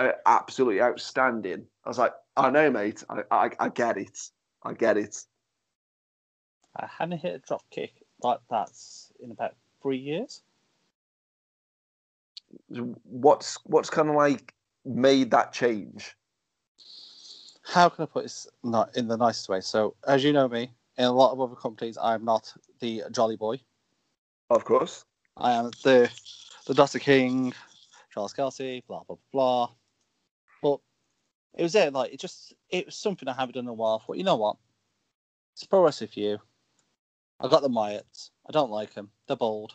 are 0.00 0.16
absolutely 0.26 0.80
outstanding. 0.80 1.66
I 1.84 1.88
was 1.88 1.98
like, 1.98 2.14
I 2.36 2.50
know, 2.50 2.70
mate. 2.70 3.04
I, 3.08 3.22
I, 3.30 3.50
I 3.60 3.68
get 3.68 3.98
it. 3.98 4.30
I 4.62 4.72
get 4.72 4.96
it. 4.96 5.24
I 6.76 6.86
hadn't 6.86 7.18
hit 7.18 7.34
a 7.34 7.38
drop 7.38 7.62
kick 7.70 7.92
like 8.22 8.40
that 8.50 8.70
in 9.20 9.30
about 9.30 9.54
three 9.82 9.98
years. 9.98 10.42
what's 13.04 13.58
what's 13.64 13.90
kind 13.90 14.08
of 14.08 14.16
like 14.16 14.54
made 14.84 15.30
that 15.30 15.52
change? 15.52 16.16
How 17.62 17.88
can 17.88 18.02
I 18.02 18.06
put 18.06 18.24
this 18.24 18.48
not 18.62 18.96
in 18.96 19.08
the 19.08 19.16
nicest 19.16 19.48
way? 19.48 19.60
So, 19.60 19.94
as 20.06 20.24
you 20.24 20.32
know 20.32 20.48
me, 20.48 20.70
in 20.98 21.04
a 21.04 21.12
lot 21.12 21.32
of 21.32 21.40
other 21.40 21.54
companies, 21.54 21.96
I'm 22.00 22.24
not 22.24 22.52
the 22.80 23.02
jolly 23.10 23.36
boy. 23.36 23.60
Of 24.50 24.64
course. 24.64 25.04
I 25.36 25.52
am 25.52 25.70
the 25.82 26.10
the 26.66 26.74
Dosser 26.74 26.98
King, 26.98 27.52
Charles 28.12 28.32
Kelsey, 28.32 28.82
blah 28.86 29.02
blah 29.04 29.16
blah. 29.32 29.70
It 31.56 31.62
was 31.62 31.74
it. 31.74 31.92
like 31.92 32.12
it 32.12 32.20
just 32.20 32.54
it 32.70 32.86
was 32.86 32.96
something 32.96 33.28
I 33.28 33.34
haven't 33.34 33.54
done 33.54 33.64
in 33.64 33.68
a 33.68 33.74
while. 33.74 34.00
I 34.02 34.06
thought, 34.06 34.16
you 34.18 34.24
know 34.24 34.36
what? 34.36 34.56
It's 35.54 35.64
pro 35.64 35.82
wrestling 35.84 36.10
for 36.12 36.20
you. 36.20 36.38
I 37.40 37.48
got 37.48 37.62
the 37.62 37.68
Myatts. 37.68 38.30
I 38.48 38.52
don't 38.52 38.70
like 38.70 38.94
them. 38.94 39.10
They're 39.26 39.36
bold. 39.36 39.74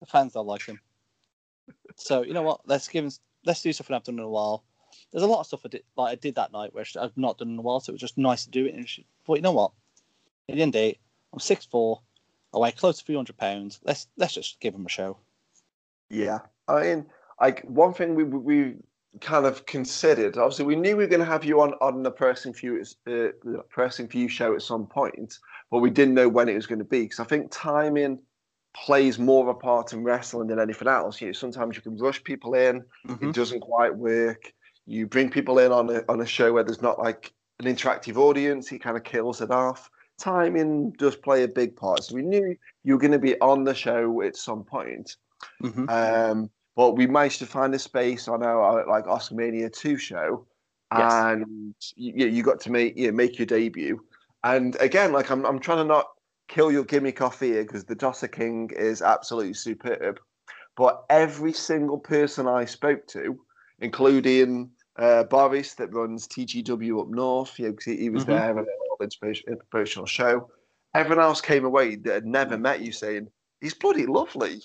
The 0.00 0.06
fans 0.06 0.32
don't 0.32 0.46
like 0.46 0.66
them. 0.66 0.80
So 1.96 2.22
you 2.22 2.32
know 2.32 2.42
what? 2.42 2.60
Let's 2.66 2.88
give 2.88 3.04
'em- 3.04 3.10
let's 3.44 3.62
do 3.62 3.72
something 3.72 3.94
I've 3.94 4.04
done 4.04 4.18
in 4.18 4.24
a 4.24 4.28
while. 4.28 4.64
There's 5.10 5.22
a 5.22 5.28
lot 5.28 5.40
of 5.40 5.46
stuff 5.46 5.62
I 5.64 5.68
did 5.68 5.84
like 5.96 6.12
I 6.12 6.14
did 6.16 6.34
that 6.34 6.52
night 6.52 6.74
which 6.74 6.96
I've 6.96 7.16
not 7.16 7.38
done 7.38 7.50
in 7.50 7.58
a 7.58 7.62
while, 7.62 7.80
so 7.80 7.90
it 7.90 7.94
was 7.94 8.00
just 8.00 8.18
nice 8.18 8.44
to 8.44 8.50
do 8.50 8.66
it. 8.66 8.74
And 8.74 8.88
but 9.26 9.34
you 9.34 9.42
know 9.42 9.52
what? 9.52 9.72
At 10.48 10.56
the 10.56 10.62
end 10.62 10.74
of 10.74 10.94
I'm 11.32 11.38
six 11.38 11.64
four. 11.64 12.00
I 12.54 12.58
weigh 12.58 12.72
close 12.72 12.98
to 12.98 13.04
three 13.04 13.14
hundred 13.14 13.36
pounds. 13.36 13.80
Let's 13.84 14.08
let's 14.16 14.34
just 14.34 14.60
give 14.60 14.72
them 14.72 14.86
a 14.86 14.90
show. 14.90 15.18
Yeah. 16.10 16.40
I 16.68 16.82
mean, 16.82 17.06
like 17.40 17.62
one 17.62 17.94
thing 17.94 18.14
we 18.14 18.24
we 18.24 18.74
kind 19.20 19.46
of 19.46 19.66
considered. 19.66 20.36
Obviously, 20.36 20.64
we 20.64 20.76
knew 20.76 20.96
we 20.96 21.04
were 21.04 21.08
going 21.10 21.20
to 21.20 21.26
have 21.26 21.44
you 21.44 21.60
on 21.60 21.74
on 21.80 22.02
the 22.02 22.10
Pro 22.10 22.28
Wrestling 22.28 22.54
for 22.54 22.66
You 22.66 22.80
uh, 22.80 23.10
the 23.44 23.64
Pro 23.68 23.84
Wrestling 23.84 24.08
for 24.08 24.16
You 24.18 24.28
show 24.28 24.54
at 24.54 24.62
some 24.62 24.86
point, 24.86 25.38
but 25.70 25.78
we 25.78 25.90
didn't 25.90 26.14
know 26.14 26.28
when 26.28 26.48
it 26.48 26.54
was 26.54 26.66
going 26.66 26.78
to 26.78 26.84
be 26.84 27.02
because 27.02 27.20
I 27.20 27.24
think 27.24 27.48
timing 27.50 28.18
plays 28.74 29.18
more 29.18 29.42
of 29.42 29.48
a 29.48 29.58
part 29.58 29.92
in 29.92 30.02
wrestling 30.02 30.48
than 30.48 30.58
anything 30.58 30.88
else. 30.88 31.20
You 31.20 31.26
know, 31.28 31.32
sometimes 31.32 31.76
you 31.76 31.82
can 31.82 31.96
rush 31.98 32.24
people 32.24 32.54
in. 32.54 32.82
it 33.20 33.34
doesn't 33.34 33.60
quite 33.60 33.94
work. 33.94 34.50
You 34.86 35.06
bring 35.06 35.30
people 35.30 35.58
in 35.58 35.70
on 35.72 35.90
a 35.90 36.02
on 36.08 36.20
a 36.20 36.26
show 36.26 36.52
where 36.52 36.64
there's 36.64 36.82
not 36.82 36.98
like 36.98 37.32
an 37.60 37.66
interactive 37.66 38.16
audience, 38.16 38.68
he 38.68 38.78
kind 38.78 38.96
of 38.96 39.04
kills 39.04 39.40
it 39.40 39.50
off. 39.50 39.90
Timing 40.18 40.90
does 40.92 41.16
play 41.16 41.42
a 41.42 41.48
big 41.48 41.76
part. 41.76 42.04
So 42.04 42.14
we 42.14 42.22
knew 42.22 42.56
you 42.84 42.94
were 42.94 43.00
going 43.00 43.12
to 43.12 43.18
be 43.18 43.40
on 43.40 43.64
the 43.64 43.74
show 43.74 44.22
at 44.22 44.36
some 44.36 44.64
point. 44.64 45.16
Mhm. 45.62 45.88
Um, 45.88 46.50
but 46.76 46.92
we 46.92 47.06
managed 47.06 47.38
to 47.40 47.46
find 47.46 47.74
a 47.74 47.78
space 47.78 48.28
on 48.28 48.42
our 48.42 48.86
like 48.86 49.04
Oscarmania 49.04 49.72
2 49.72 49.96
show. 49.96 50.46
Yes. 50.96 51.12
And 51.12 51.74
you, 51.96 52.26
you 52.26 52.42
got 52.42 52.60
to 52.60 52.70
make 52.70 52.96
you 52.96 53.06
know, 53.06 53.12
make 53.12 53.38
your 53.38 53.46
debut. 53.46 54.00
And 54.44 54.76
again, 54.80 55.12
like 55.12 55.30
I'm 55.30 55.44
I'm 55.46 55.58
trying 55.58 55.78
to 55.78 55.84
not 55.84 56.06
kill 56.48 56.70
your 56.70 56.84
gimmick 56.84 57.22
off 57.22 57.40
here 57.40 57.62
because 57.62 57.84
the 57.84 57.94
Dosser 57.94 58.28
King 58.28 58.70
is 58.76 59.00
absolutely 59.00 59.54
superb. 59.54 60.20
But 60.76 61.04
every 61.08 61.52
single 61.52 61.98
person 61.98 62.46
I 62.46 62.64
spoke 62.64 63.06
to, 63.08 63.38
including 63.80 64.70
uh, 64.98 65.24
Boris 65.24 65.74
that 65.74 65.92
runs 65.92 66.26
TGW 66.28 67.00
up 67.00 67.08
north, 67.08 67.58
you 67.58 67.68
know, 67.68 67.76
he, 67.84 67.96
he 67.96 68.10
was 68.10 68.24
Mhm. 68.24 68.28
there 68.28 68.50
at 68.50 68.56
a 68.56 68.76
little 68.82 68.96
inspiration- 69.00 69.52
inspirational 69.52 70.06
show. 70.06 70.50
Everyone 70.94 71.24
else 71.24 71.40
came 71.40 71.64
away 71.64 71.96
that 71.96 72.12
had 72.12 72.26
never 72.26 72.58
met 72.58 72.80
you 72.80 72.92
saying, 72.92 73.28
he's 73.62 73.72
bloody 73.74 74.04
lovely. 74.06 74.62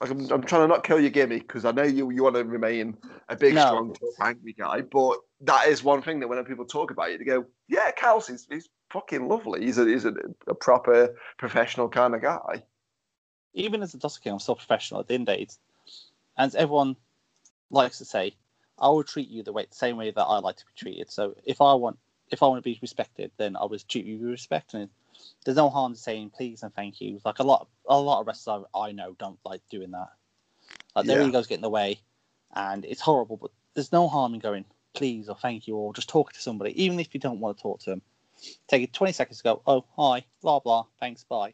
Like 0.00 0.10
I'm, 0.10 0.20
I'm 0.30 0.42
trying 0.42 0.62
to 0.62 0.68
not 0.68 0.84
kill 0.84 1.00
your 1.00 1.10
gimmick 1.10 1.48
because 1.48 1.64
I 1.64 1.72
know 1.72 1.82
you 1.82 2.10
you 2.10 2.22
want 2.22 2.36
to 2.36 2.44
remain 2.44 2.96
a 3.28 3.36
big, 3.36 3.54
No. 3.54 3.66
strong, 3.66 3.96
angry 4.20 4.52
guy, 4.52 4.82
but 4.82 5.18
that 5.40 5.68
is 5.68 5.82
one 5.82 6.02
thing 6.02 6.20
that 6.20 6.28
when 6.28 6.42
people 6.44 6.64
talk 6.64 6.90
about 6.90 7.10
you, 7.10 7.18
they 7.18 7.24
go, 7.24 7.44
"Yeah, 7.68 7.90
Kelsey's 7.90 8.46
he's 8.50 8.68
fucking 8.90 9.26
lovely. 9.28 9.64
He's 9.64 9.78
a 9.78 9.84
he's 9.86 10.04
a, 10.04 10.12
a 10.46 10.54
proper 10.54 11.16
professional 11.36 11.88
kind 11.88 12.14
of 12.14 12.22
guy." 12.22 12.62
even 13.54 13.82
as 13.82 13.92
a 13.94 13.98
Dosser 13.98 14.20
King, 14.20 14.34
I'm 14.34 14.38
still 14.38 14.54
professional 14.54 15.00
at 15.00 15.08
the 15.08 15.14
end 15.14 15.22
of 15.28 15.32
the 15.32 15.36
day. 15.36 15.42
It's- 15.42 15.58
And 16.36 16.54
everyone 16.54 16.96
likes 17.70 17.98
to 17.98 18.04
say, 18.04 18.36
I 18.78 18.88
will 18.88 19.02
treat 19.02 19.28
you 19.28 19.42
the 19.42 19.52
way, 19.52 19.66
same 19.70 19.96
way 19.96 20.12
that 20.12 20.22
I 20.22 20.38
like 20.38 20.56
to 20.56 20.66
be 20.66 20.72
treated. 20.76 21.10
So 21.10 21.34
if 21.44 21.60
I 21.60 21.74
want, 21.74 21.98
if 22.30 22.42
I 22.42 22.46
want 22.46 22.62
to 22.62 22.70
be 22.70 22.78
respected, 22.80 23.32
then 23.36 23.56
I 23.56 23.64
will 23.64 23.78
treat 23.78 24.04
you 24.04 24.18
with 24.18 24.30
respect. 24.30 24.74
And 24.74 24.88
there's 25.44 25.56
no 25.56 25.70
harm 25.70 25.92
in 25.92 25.96
saying 25.96 26.30
please 26.30 26.62
and 26.62 26.74
thank 26.74 27.00
you. 27.00 27.20
Like 27.24 27.38
a 27.38 27.42
lot, 27.44 27.68
a 27.88 27.98
lot 27.98 28.20
of 28.20 28.26
wrestlers 28.26 28.64
I 28.74 28.92
know 28.92 29.14
don't 29.18 29.38
like 29.44 29.62
doing 29.70 29.90
that. 29.92 30.08
Like 30.94 31.06
their 31.06 31.20
Yeah. 31.20 31.28
egos 31.28 31.46
get 31.46 31.56
in 31.56 31.60
the 31.62 31.70
way, 31.70 32.00
and 32.54 32.84
it's 32.84 33.00
horrible. 33.00 33.36
But 33.36 33.50
there's 33.74 33.92
no 33.92 34.08
harm 34.08 34.34
in 34.34 34.40
going 34.40 34.64
please 34.94 35.28
or 35.28 35.36
thank 35.36 35.68
you 35.68 35.76
or 35.76 35.92
just 35.94 36.08
talking 36.08 36.34
to 36.34 36.40
somebody, 36.40 36.82
even 36.82 36.98
if 36.98 37.14
you 37.14 37.20
don't 37.20 37.40
want 37.40 37.56
to 37.56 37.62
talk 37.62 37.80
to 37.80 37.90
them. 37.90 38.02
Take 38.68 38.82
it 38.82 38.92
20 38.92 39.12
seconds 39.12 39.38
to 39.38 39.44
go, 39.44 39.62
oh 39.66 39.84
hi, 39.96 40.24
blah 40.42 40.58
blah, 40.60 40.84
thanks, 41.00 41.24
bye. 41.24 41.48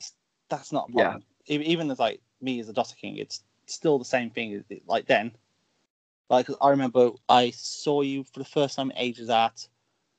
It's- 0.00 0.12
That's 0.48 0.72
not 0.72 0.88
a 0.88 0.92
Yeah. 0.92 1.18
Even, 1.46 1.66
even 1.66 1.90
as 1.90 1.98
like 1.98 2.20
me 2.40 2.60
as 2.60 2.68
a 2.68 2.72
Dosser 2.72 2.96
King, 2.96 3.16
it's 3.18 3.42
still 3.66 3.98
the 3.98 4.04
same 4.04 4.30
thing. 4.30 4.64
Like 4.86 5.06
then, 5.06 5.32
like 6.30 6.48
I 6.60 6.70
remember 6.70 7.10
I 7.28 7.50
saw 7.50 8.02
you 8.02 8.24
for 8.24 8.38
the 8.38 8.44
first 8.44 8.76
time 8.76 8.90
in 8.90 8.96
ages 8.96 9.28
at 9.28 9.66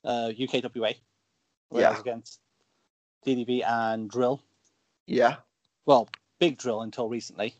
uh, 0.04 0.30
UKWA, 0.38 0.96
where 1.70 1.86
I 1.86 1.90
was 1.90 2.00
against 2.00 2.40
DDB 3.24 3.64
and 3.66 4.08
Drill. 4.10 4.40
Yeah, 5.06 5.36
Well, 5.86 6.08
Big 6.38 6.58
Drill 6.58 6.82
until 6.82 7.08
recently. 7.08 7.54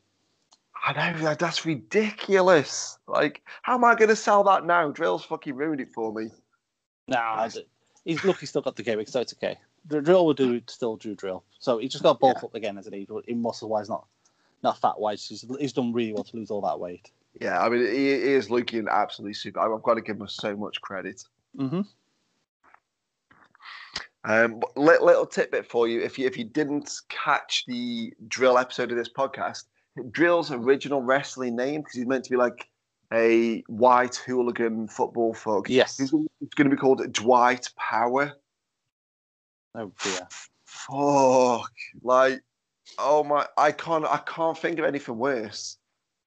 I 0.86 0.92
know 1.12 1.18
that 1.22 1.38
that's 1.38 1.64
ridiculous. 1.64 2.98
Like, 3.06 3.42
how 3.62 3.74
am 3.74 3.84
I 3.84 3.94
going 3.94 4.08
to 4.10 4.16
sell 4.16 4.44
that 4.44 4.64
now? 4.66 4.90
Drill's 4.90 5.24
fucking 5.24 5.54
ruined 5.54 5.80
it 5.80 5.92
for 5.92 6.12
me. 6.12 6.30
Nah, 7.08 7.48
he's 8.04 8.24
look, 8.24 8.38
he's 8.38 8.50
still 8.50 8.62
got 8.62 8.76
the 8.76 8.82
gimmick, 8.82 9.08
so 9.08 9.20
it's 9.20 9.32
okay. 9.34 9.58
The 9.86 10.00
drill 10.00 10.24
will 10.24 10.34
do 10.34 10.60
still 10.66 10.96
do 10.96 11.14
drill, 11.14 11.44
so 11.58 11.78
he 11.78 11.88
just 11.88 12.02
got 12.02 12.18
bulk 12.20 12.38
Yeah. 12.40 12.46
up 12.46 12.54
again 12.54 12.78
as 12.78 12.86
an 12.86 12.94
age, 12.94 13.08
in 13.26 13.42
muscle 13.42 13.68
wise, 13.68 13.88
not 13.88 14.06
not 14.62 14.78
fat 14.78 14.98
wise. 14.98 15.26
He's, 15.26 15.44
he's 15.60 15.74
done 15.74 15.92
really 15.92 16.14
well 16.14 16.24
to 16.24 16.36
lose 16.36 16.50
all 16.50 16.62
that 16.62 16.80
weight. 16.80 17.10
Yeah, 17.40 17.60
I 17.60 17.68
mean, 17.68 17.84
he, 17.86 17.92
he 17.92 18.32
is 18.32 18.48
looking 18.48 18.86
absolutely 18.90 19.34
super. 19.34 19.60
I've 19.60 19.82
got 19.82 19.94
to 19.94 20.00
give 20.00 20.18
him 20.18 20.28
so 20.28 20.56
much 20.56 20.80
credit. 20.80 21.24
Mm-hmm. 21.58 21.82
Um, 24.24 24.60
but 24.60 24.76
little 24.76 25.26
tidbit 25.26 25.66
for 25.66 25.86
you: 25.86 26.00
if 26.00 26.18
you 26.18 26.26
if 26.26 26.36
you 26.36 26.44
didn't 26.44 26.90
catch 27.08 27.64
the 27.66 28.12
drill 28.28 28.56
episode 28.58 28.90
of 28.90 28.96
this 28.96 29.10
podcast, 29.10 29.64
Drill's 30.10 30.50
original 30.50 31.02
wrestling 31.02 31.56
name 31.56 31.82
because 31.82 31.94
he's 31.94 32.06
meant 32.06 32.24
to 32.24 32.30
be 32.30 32.36
like 32.36 32.68
a 33.12 33.62
white 33.68 34.16
hooligan 34.16 34.88
football 34.88 35.34
thug. 35.34 35.68
Yes. 35.68 35.98
He's 35.98 36.10
going 36.10 36.28
to 36.58 36.68
be 36.68 36.76
called 36.76 37.12
Dwight 37.12 37.68
Power. 37.76 38.32
Oh 39.74 39.92
dear. 40.02 40.28
Fuck, 40.64 41.72
like, 42.02 42.42
oh 42.98 43.24
my, 43.24 43.46
I 43.56 43.72
can't 43.72 44.04
I 44.04 44.18
can't 44.26 44.58
think 44.58 44.78
of 44.78 44.84
anything 44.84 45.16
worse, 45.16 45.78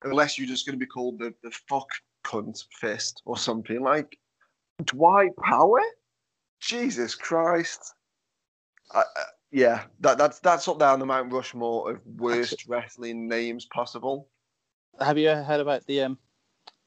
unless 0.03 0.37
you're 0.37 0.47
just 0.47 0.65
going 0.65 0.77
to 0.77 0.79
be 0.79 0.89
called 0.89 1.19
the 1.19 1.33
the 1.43 1.51
fuck 1.67 1.87
cunt 2.23 2.63
fist 2.71 3.21
or 3.25 3.37
something 3.37 3.81
like 3.81 4.17
Dwight 4.83 5.35
Power. 5.43 5.81
Jesus 6.59 7.15
Christ. 7.15 7.93
I, 8.93 8.99
I, 8.99 9.03
yeah, 9.51 9.83
that, 10.01 10.17
that's 10.17 10.39
that's 10.39 10.67
up 10.67 10.79
there 10.79 10.89
on 10.89 10.99
the 10.99 11.05
Mount 11.05 11.31
Rushmore 11.31 11.91
of 11.91 12.01
worst 12.17 12.67
wrestling 12.67 13.27
names 13.27 13.65
possible. 13.65 14.27
Have 14.99 15.17
you 15.17 15.29
ever 15.29 15.43
heard 15.43 15.61
about 15.61 15.85
the 15.85 16.01
um 16.01 16.17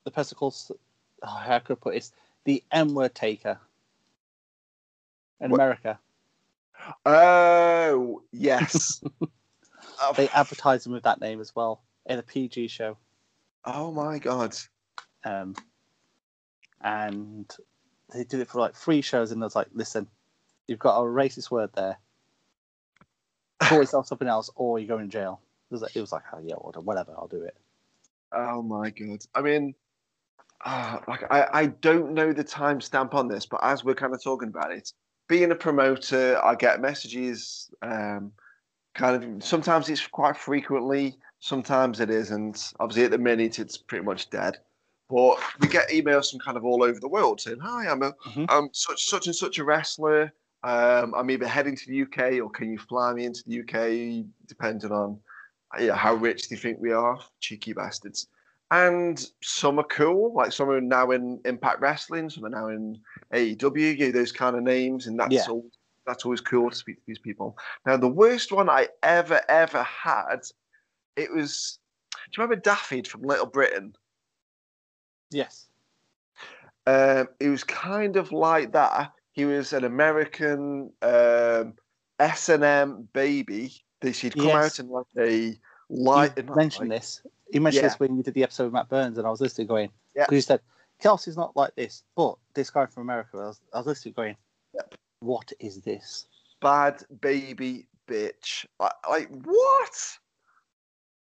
the 0.04 0.10
person 0.10 0.36
called 0.36 0.56
oh, 1.22 1.26
how 1.26 1.58
could 1.60 1.78
I 1.78 1.80
put 1.80 1.94
it? 1.96 2.10
The 2.44 2.62
M 2.72 2.94
word 2.94 3.14
taker 3.14 3.58
in 5.40 5.50
What? 5.50 5.56
America. 5.56 5.98
Oh 7.06 8.22
yes. 8.32 9.02
Oh, 10.02 10.14
They 10.14 10.28
advertise 10.30 10.86
him 10.86 10.92
with 10.92 11.02
that 11.02 11.20
name 11.20 11.42
as 11.42 11.54
well 11.54 11.82
in 12.06 12.18
a 12.18 12.22
PG 12.22 12.68
show. 12.68 12.96
oh 13.66 13.92
my 13.92 14.18
god. 14.18 14.56
Um, 15.24 15.54
and 16.80 17.54
they 18.12 18.24
did 18.24 18.40
it 18.40 18.48
for 18.48 18.60
like 18.60 18.74
three 18.74 19.00
shows, 19.00 19.32
and 19.32 19.42
I 19.42 19.46
was 19.46 19.56
like, 19.56 19.68
listen, 19.72 20.06
You've 20.70 20.78
got 20.78 21.00
a 21.00 21.04
racist 21.04 21.50
word 21.50 21.70
there. 21.74 21.98
Call 23.58 23.78
yourself 23.80 24.06
something 24.06 24.28
else, 24.28 24.50
or 24.54 24.78
you 24.78 24.86
go 24.86 24.98
in 24.98 25.10
jail. 25.10 25.40
It 25.68 25.74
was 25.74 25.82
like, 25.82 25.96
it 25.96 26.00
was 26.00 26.12
like 26.12 26.22
oh, 26.32 26.38
yeah, 26.44 26.54
whatever, 26.54 27.12
I'll 27.18 27.26
do 27.26 27.42
it. 27.42 27.56
Oh 28.30 28.62
my 28.62 28.90
god! 28.90 29.18
I 29.34 29.42
mean, 29.42 29.74
uh, 30.64 30.98
like 31.08 31.24
I, 31.28 31.48
I 31.52 31.66
don't 31.66 32.12
know 32.14 32.32
the 32.32 32.44
timestamp 32.44 33.14
on 33.14 33.26
this, 33.26 33.46
but 33.46 33.58
as 33.64 33.82
we're 33.82 33.96
kind 33.96 34.14
of 34.14 34.22
talking 34.22 34.48
about 34.48 34.70
it, 34.70 34.92
being 35.28 35.50
a 35.50 35.56
promoter, 35.56 36.40
I 36.40 36.54
get 36.54 36.80
messages. 36.80 37.68
Um, 37.82 38.30
kind 38.94 39.24
of 39.24 39.42
sometimes 39.42 39.88
it's 39.88 40.06
quite 40.06 40.36
frequently, 40.36 41.18
sometimes 41.40 41.98
it 41.98 42.10
isn't. 42.10 42.74
Obviously, 42.78 43.06
at 43.06 43.10
the 43.10 43.18
minute, 43.18 43.58
it's 43.58 43.76
pretty 43.76 44.04
much 44.04 44.30
dead. 44.30 44.58
But 45.10 45.40
we 45.60 45.66
get 45.66 45.90
emails 45.90 46.30
from 46.30 46.38
kind 46.40 46.56
of 46.56 46.64
all 46.64 46.84
over 46.84 47.00
the 47.00 47.08
world 47.08 47.40
saying, 47.40 47.58
"Hi, 47.58 47.88
I'm 47.88 48.02
a, 48.02 48.12
Mhm. 48.26 48.46
I'm 48.48 48.68
such 48.72 49.04
such 49.08 49.26
and 49.26 49.34
such 49.34 49.58
a 49.58 49.64
wrestler. 49.64 50.32
Um, 50.62 51.14
I'm 51.14 51.30
either 51.30 51.48
heading 51.48 51.74
to 51.74 51.86
the 51.86 52.02
UK 52.02 52.40
or 52.40 52.48
can 52.50 52.70
you 52.70 52.78
fly 52.78 53.12
me 53.12 53.24
into 53.24 53.42
the 53.46 53.60
UK, 53.60 54.24
depending 54.46 54.92
on 54.92 55.20
yeah, 55.78 55.94
how 55.94 56.14
rich 56.14 56.48
do 56.48 56.54
you 56.54 56.60
think 56.60 56.78
we 56.80 56.92
are, 56.92 57.18
cheeky 57.40 57.72
bastards." 57.72 58.28
And 58.70 59.28
some 59.42 59.80
are 59.80 59.84
cool, 59.84 60.32
like 60.32 60.52
some 60.52 60.70
are 60.70 60.80
now 60.80 61.10
in 61.10 61.40
Impact 61.44 61.80
Wrestling, 61.80 62.30
some 62.30 62.44
are 62.44 62.50
now 62.50 62.68
in 62.68 63.00
AEW, 63.32 63.98
you 63.98 64.06
know, 64.06 64.12
those 64.12 64.30
kind 64.30 64.54
of 64.54 64.62
names, 64.62 65.08
and 65.08 65.18
that's 65.18 65.34
Yeah. 65.34 65.46
all. 65.48 65.68
That's 66.06 66.24
always 66.24 66.40
cool 66.40 66.70
to 66.70 66.76
speak 66.76 66.96
to 66.96 67.02
these 67.06 67.18
people. 67.18 67.58
Now, 67.84 67.96
the 67.96 68.08
worst 68.08 68.52
one 68.52 68.68
I 68.70 68.88
ever 69.02 69.40
ever 69.48 69.82
had, 69.82 70.42
it 71.16 71.32
was. 71.32 71.78
Do 72.12 72.18
you 72.36 72.44
remember 72.44 72.62
Daffyd 72.62 73.08
from 73.08 73.22
Little 73.22 73.46
Britain? 73.46 73.96
Yes. 75.30 75.66
Um, 76.86 77.28
it 77.38 77.48
was 77.48 77.64
kind 77.64 78.16
of 78.16 78.32
like 78.32 78.72
that. 78.72 79.12
He 79.32 79.44
was 79.44 79.72
an 79.72 79.84
American 79.84 80.92
um, 81.02 81.74
S 82.18 82.48
and 82.48 82.64
M 82.64 83.08
baby. 83.12 83.72
That 84.00 84.14
she'd 84.14 84.34
come 84.34 84.46
Yes. 84.46 84.80
out 84.80 84.84
in 84.84 84.90
like 84.90 85.06
a 85.18 85.58
light. 85.90 86.32
you 86.36 86.54
mentioned 86.54 86.88
like- 86.88 87.00
this. 87.00 87.22
You 87.52 87.60
mentioned 87.60 87.82
Yeah. 87.82 87.88
this 87.88 88.00
when 88.00 88.16
you 88.16 88.22
did 88.22 88.34
the 88.34 88.42
episode 88.44 88.64
with 88.64 88.72
Matt 88.72 88.88
Burns, 88.88 89.18
and 89.18 89.26
I 89.26 89.30
was 89.30 89.40
listening, 89.40 89.66
going, 89.66 89.90
Yeah. 90.14 90.22
because 90.24 90.36
you 90.36 90.40
said 90.42 90.60
Kelsey's 91.00 91.36
not 91.36 91.54
like 91.56 91.74
this, 91.74 92.02
but 92.16 92.36
this 92.54 92.70
guy 92.70 92.86
from 92.86 93.02
America. 93.02 93.30
I 93.34 93.46
was, 93.48 93.60
I 93.74 93.78
was 93.78 93.86
listening, 93.86 94.14
going, 94.14 94.36
Yep. 94.74 94.94
what 95.20 95.52
is 95.60 95.80
this? 95.82 96.26
bad 96.62 97.02
baby 97.22 97.86
bitch. 98.06 98.66
Like, 98.78 98.92
like 99.08 99.28
what? 99.44 100.18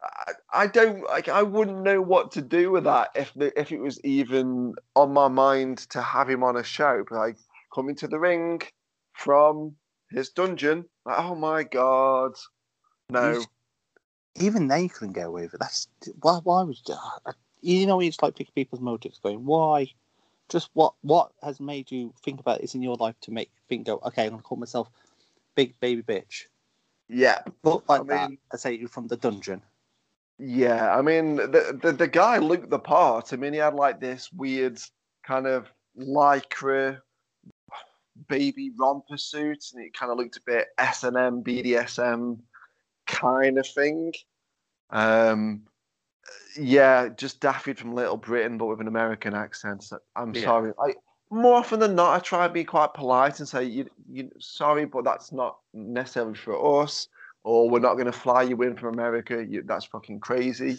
I, 0.04 0.32
I 0.54 0.68
don't 0.68 1.04
like. 1.04 1.30
I 1.30 1.44
wouldn't 1.44 1.84
know 1.84 2.02
what 2.02 2.32
to 2.34 2.42
do 2.42 2.72
with 2.72 2.86
that 2.86 3.10
if 3.16 3.34
the, 3.36 3.58
if 3.60 3.72
it 3.72 3.80
was 3.80 4.00
even 4.04 4.74
on 4.96 5.14
my 5.14 5.28
mind 5.28 5.80
to 5.90 6.02
have 6.02 6.30
him 6.30 6.44
on 6.44 6.58
a 6.58 6.64
show. 6.64 7.04
But 7.08 7.18
like 7.18 7.38
coming 7.74 7.96
to 7.96 8.08
the 8.08 8.20
ring 8.20 8.62
from 9.14 9.76
his 10.10 10.30
dungeon. 10.30 10.86
Like, 11.06 11.20
oh 11.20 11.36
my 11.36 11.64
god, 11.64 12.34
no. 13.10 13.44
Even 14.36 14.68
they 14.68 14.88
couldn't 14.88 15.14
get 15.14 15.28
away 15.28 15.44
with 15.44 15.56
it. 15.56 15.60
That's 15.60 15.88
why. 16.22 16.40
Why 16.44 16.64
was 16.64 16.82
uh, 16.90 17.32
you 17.62 17.86
know? 17.86 18.00
You 18.00 18.10
just 18.10 18.24
like 18.24 18.36
picking 18.36 18.54
people's 18.54 18.82
motives, 18.82 19.20
going, 19.20 19.46
why? 19.46 19.88
Just 20.50 20.70
what? 20.74 20.94
What 21.02 21.32
has 21.44 21.60
made 21.60 21.92
you 21.92 22.14
think 22.24 22.40
about 22.40 22.62
this 22.62 22.74
in 22.74 22.82
your 22.82 22.96
life 22.96 23.16
to 23.22 23.32
make 23.32 23.52
think 23.68 23.88
go, 23.88 24.00
okay, 24.06 24.24
I'm 24.24 24.32
gonna 24.32 24.42
call 24.42 24.58
myself 24.58 24.90
big 25.56 25.80
baby 25.80 26.02
bitch. 26.02 26.46
Yeah, 27.10 27.40
Look 27.64 27.84
like 27.90 28.02
I 28.02 28.06
that. 28.06 28.32
I 28.54 28.58
say 28.58 28.74
you 28.74 28.88
from 28.88 29.08
the 29.08 29.18
dungeon. 29.18 29.62
Yeah, 30.44 30.98
I 30.98 31.04
mean 31.04 31.36
the, 31.36 31.80
the 31.80 31.92
the 31.92 32.08
guy 32.08 32.40
looked 32.40 32.72
the 32.72 32.80
part. 32.80 33.32
I 33.32 33.36
mean, 33.36 33.54
he 33.54 33.60
had 33.60 33.76
like 33.76 34.00
this 34.00 34.32
weird 34.34 34.82
kind 35.24 35.46
of 35.46 35.72
lycra 35.96 37.00
baby 38.28 38.72
romper 38.76 39.18
suit, 39.18 39.64
and 39.74 39.86
it 39.86 39.94
kind 39.94 40.12
of 40.12 40.18
looked 40.18 40.38
a 40.38 40.42
bit 40.44 40.70
S 40.80 41.04
and 41.04 41.16
M 41.16 41.44
BDSM 41.44 42.40
kind 43.06 43.60
of 43.60 43.68
thing. 43.68 44.14
Um, 44.90 45.62
yeah, 46.58 47.10
just 47.10 47.40
Daffy 47.40 47.74
from 47.74 47.94
Little 47.94 48.18
Britain, 48.18 48.58
but 48.58 48.66
with 48.66 48.82
an 48.82 48.88
American 48.88 49.36
accent. 49.36 49.84
So 49.84 50.00
I'm 50.16 50.34
Yeah. 50.34 50.46
sorry. 50.46 50.74
I 50.84 50.96
more 51.30 51.54
often 51.56 51.80
than 51.80 51.94
not, 51.94 52.16
I 52.16 52.20
try 52.20 52.48
to 52.48 52.54
be 52.54 52.64
quite 52.64 52.96
polite 52.96 53.38
and 53.38 53.48
say, 53.48 53.64
"You, 53.64 53.88
you, 54.10 54.32
sorry, 54.40 54.86
but 54.86 55.04
that's 55.04 55.32
not 55.32 55.60
necessarily 55.72 56.34
for 56.34 56.84
us." 56.84 57.08
Or 57.44 57.70
we're 57.70 57.80
not 57.80 57.94
going 57.94 58.06
to 58.06 58.12
fly 58.12 58.44
you 58.44 58.62
in 58.62 58.76
from 58.76 58.94
America. 58.94 59.44
You, 59.44 59.64
that's 59.66 59.86
fucking 59.86 60.20
crazy. 60.20 60.78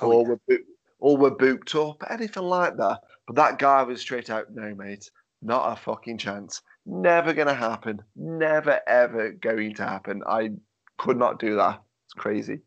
Oh, 0.00 0.12
or 0.12 0.22
yeah. 0.22 0.28
we're 0.28 0.36
book, 0.48 0.66
or 0.98 1.16
we're 1.16 1.30
booked 1.30 1.74
up, 1.74 2.02
anything 2.10 2.44
like 2.44 2.76
that. 2.76 3.00
But 3.26 3.36
that 3.36 3.58
guy 3.58 3.82
was 3.82 4.00
straight 4.00 4.30
out, 4.30 4.52
no, 4.54 4.74
mate, 4.74 5.10
not 5.40 5.72
a 5.72 5.76
fucking 5.76 6.18
chance. 6.18 6.62
Never 6.84 7.32
gonna 7.32 7.54
happen. 7.54 8.02
Never 8.16 8.80
ever 8.86 9.30
going 9.30 9.74
to 9.74 9.84
happen. 9.84 10.22
I 10.26 10.50
could 10.98 11.16
not 11.16 11.38
do 11.38 11.56
that. 11.56 11.82
It's 12.06 12.14
crazy. 12.14 12.60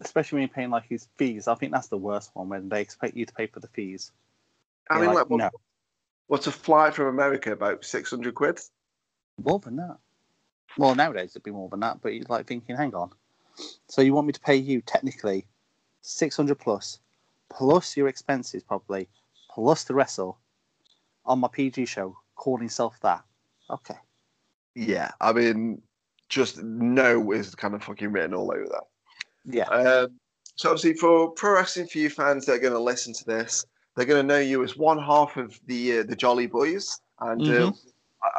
Especially 0.00 0.36
when 0.36 0.42
you're 0.42 0.54
paying 0.54 0.70
like 0.70 0.86
his 0.88 1.08
fees. 1.16 1.46
I 1.46 1.54
think 1.54 1.72
that's 1.72 1.88
the 1.88 1.96
worst 1.96 2.30
one 2.34 2.48
when 2.48 2.68
they 2.68 2.80
expect 2.80 3.16
you 3.16 3.26
to 3.26 3.32
pay 3.34 3.46
for 3.46 3.60
the 3.60 3.68
fees. 3.68 4.12
I 4.90 4.94
You're 4.94 5.06
mean, 5.06 5.14
like, 5.14 5.16
like, 5.16 5.30
what, 5.30 5.38
no, 5.38 5.50
what's 6.26 6.46
a 6.46 6.52
flight 6.52 6.94
from 6.94 7.06
America? 7.06 7.52
About 7.52 7.84
six 7.84 8.10
hundred 8.10 8.34
quid. 8.34 8.60
more 9.44 9.58
than 9.58 9.76
that. 9.76 9.96
Well, 10.76 10.94
nowadays 10.94 11.32
it'd 11.32 11.42
be 11.42 11.50
more 11.50 11.68
than 11.68 11.80
that, 11.80 12.00
but 12.00 12.14
you're 12.14 12.24
like 12.28 12.46
thinking, 12.46 12.76
hang 12.76 12.94
on. 12.94 13.10
So 13.88 14.02
you 14.02 14.14
want 14.14 14.26
me 14.26 14.32
to 14.32 14.40
pay 14.40 14.56
you 14.56 14.80
technically 14.80 15.46
six 16.02 16.36
hundred 16.36 16.58
plus, 16.58 17.00
plus 17.48 17.96
your 17.96 18.08
expenses 18.08 18.62
probably, 18.62 19.08
plus 19.50 19.84
the 19.84 19.94
wrestle 19.94 20.38
on 21.26 21.40
my 21.40 21.48
PG 21.48 21.86
show, 21.86 22.16
calling 22.36 22.64
yourself 22.64 22.98
that. 23.02 23.22
Okay. 23.68 23.96
Yeah, 24.74 25.10
I 25.20 25.32
mean, 25.32 25.82
just 26.28 26.62
no 26.62 27.32
is 27.32 27.54
kind 27.54 27.74
of 27.74 27.82
fucking 27.82 28.12
written 28.12 28.34
all 28.34 28.52
over 28.52 28.64
that. 28.64 28.84
Yeah. 29.44 29.64
Um, 29.64 30.18
so 30.54 30.70
obviously, 30.70 30.94
for 30.94 31.30
pro 31.30 31.54
wrestling 31.54 31.88
for 31.88 31.98
you 31.98 32.10
fans 32.10 32.46
that 32.46 32.52
are 32.52 32.58
going 32.58 32.72
to 32.72 32.80
listen 32.80 33.12
to 33.14 33.24
this, 33.24 33.64
they're 33.96 34.06
going 34.06 34.26
to 34.26 34.34
know 34.34 34.40
you 34.40 34.62
as 34.62 34.76
one 34.76 34.98
half 34.98 35.36
of 35.36 35.58
the 35.66 35.98
uh, 35.98 36.02
the 36.04 36.16
Jolly 36.16 36.46
Boys, 36.46 37.00
and 37.20 37.42
uh, 37.42 37.66
uh, 37.66 37.72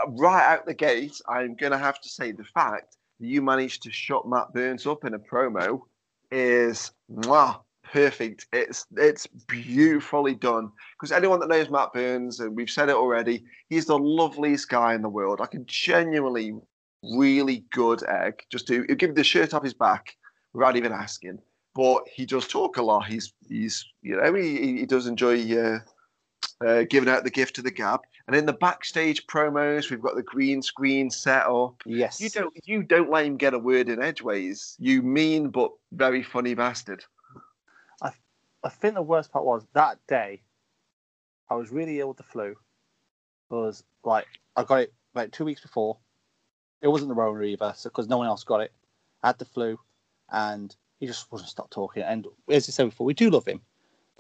right 0.10 0.54
out 0.54 0.66
the 0.66 0.74
gate, 0.74 1.20
I'm 1.28 1.56
going 1.56 1.72
to 1.72 1.78
have 1.78 2.00
to 2.02 2.10
say 2.10 2.32
the 2.32 2.44
fact 2.44 2.98
that 3.20 3.28
you 3.28 3.42
managed 3.42 3.84
to 3.84 3.92
shut 3.92 4.28
Matt 4.28 4.54
Burns 4.54 4.86
up 4.86 5.06
in 5.06 5.14
a 5.14 5.20
promo 5.20 5.82
is 6.32 6.92
mwah, 7.12 7.62
perfect. 7.92 8.48
It's 8.54 8.86
it's 8.98 9.28
beautifully 9.48 10.36
done. 10.36 10.72
Because 10.98 11.12
anyone 11.12 11.40
that 11.40 11.50
knows 11.50 11.70
Matt 11.70 11.94
Burns, 11.94 12.40
and 12.40 12.56
we've 12.56 12.70
said 12.70 12.90
it 12.90 12.96
already, 12.96 13.44
he's 13.70 13.86
the 13.86 13.98
loveliest 13.98 14.70
guy 14.70 14.94
in 14.94 15.02
the 15.02 15.10
world. 15.10 15.40
Like 15.40 15.54
a 15.54 15.60
genuinely 15.60 16.54
really 17.04 17.66
good 17.72 18.04
egg. 18.08 18.44
Just 18.50 18.68
to 18.68 18.86
give 18.86 19.16
the 19.16 19.24
shirt 19.24 19.54
off 19.54 19.64
his 19.64 19.74
back 19.74 20.16
without 20.54 20.76
even 20.76 20.92
asking. 20.92 21.40
But 21.74 22.04
he 22.14 22.26
does 22.26 22.48
talk 22.48 22.78
a 22.78 22.84
lot. 22.84 23.08
He's 23.08 23.34
he's 23.48 23.86
you 24.02 24.18
know 24.18 24.34
he 24.34 24.78
he 24.80 24.86
does 24.86 25.08
enjoy 25.08 25.36
uh, 25.58 25.80
uh, 26.66 26.84
giving 26.84 27.10
out 27.10 27.24
the 27.24 27.30
gift 27.30 27.56
to 27.56 27.62
the 27.62 27.72
gab. 27.72 28.02
And 28.28 28.36
in 28.36 28.46
the 28.46 28.54
backstage 28.54 29.26
promos, 29.28 29.90
we've 29.90 30.02
got 30.02 30.16
the 30.16 30.24
green 30.24 30.62
screen 30.62 31.10
set 31.10 31.46
up. 31.46 31.82
Yes. 31.86 32.22
You 32.22 32.30
don't 32.30 32.54
you 32.66 32.84
don't 32.84 33.10
let 33.10 33.26
him 33.26 33.38
get 33.38 33.54
a 33.54 33.60
word 33.60 33.90
in 33.90 34.02
edgeways. 34.02 34.76
You 34.80 35.02
mean 35.02 35.50
but 35.50 35.72
very 35.92 36.24
funny 36.24 36.54
bastard. 36.54 37.04
I 38.02 38.12
I 38.64 38.70
think 38.70 38.96
the 38.96 39.02
worst 39.02 39.32
part 39.32 39.46
was 39.46 39.66
that 39.74 39.98
day. 40.08 40.42
I 41.50 41.56
was 41.56 41.72
really 41.72 42.00
ill 42.00 42.10
with 42.10 42.18
the 42.18 42.24
flu. 42.24 42.56
Was 43.50 43.84
like 44.04 44.28
I 44.56 44.64
got 44.64 44.82
it 44.82 44.94
like 45.14 45.32
two 45.32 45.46
weeks 45.46 45.62
before. 45.62 45.98
It 46.82 46.88
wasn't 46.88 47.10
the 47.10 47.16
Rona 47.16 47.44
either, 47.44 47.74
so 47.76 47.90
because 47.90 48.08
no 48.08 48.18
one 48.18 48.28
else 48.28 48.44
got 48.44 48.62
it. 48.62 48.72
I 49.24 49.28
had 49.28 49.38
the 49.38 49.46
flu, 49.46 49.78
and 50.32 50.76
he 51.00 51.06
just 51.06 51.32
wouldn't 51.32 51.50
stop 51.50 51.70
talking. 51.70 52.04
And 52.04 52.26
as 52.50 52.68
I 52.68 52.72
said 52.72 52.86
before, 52.86 53.06
we 53.06 53.14
do 53.14 53.30
love 53.30 53.46
him, 53.46 53.62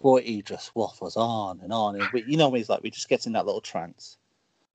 but 0.02 0.24
he 0.24 0.41
just 0.41 0.76
waffles 0.76 1.16
on 1.16 1.60
and 1.62 1.72
on. 1.72 1.95
And 1.99 2.08
we, 2.14 2.24
you 2.24 2.38
know, 2.38 2.52
he's 2.54 2.70
like, 2.70 2.82
we 2.84 2.89
just 2.89 3.10
get 3.10 3.26
in 3.26 3.34
that 3.34 3.45
little 3.45 3.62
trance. 3.62 4.18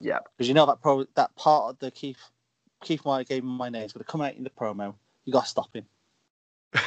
Yeah. 0.01 0.19
Because 0.37 0.49
you 0.49 0.55
know 0.55 0.67
that 0.67 0.81
pro 0.81 1.05
that 1.15 1.35
part 1.37 1.71
of 1.71 1.79
the 1.79 1.91
Keith 1.91 2.21
Keith 2.83 3.05
Myatt 3.05 3.29
gave 3.29 3.43
him 3.43 3.49
my 3.49 3.69
name 3.69 3.85
is 3.85 3.93
going 3.93 4.05
to 4.05 4.11
come 4.11 4.21
out 4.21 4.35
in 4.35 4.45
the 4.45 4.51
promo. 4.51 4.95
You 5.25 5.33
got 5.33 5.45
to 5.45 5.49
stop 5.49 5.75
him. 5.75 5.87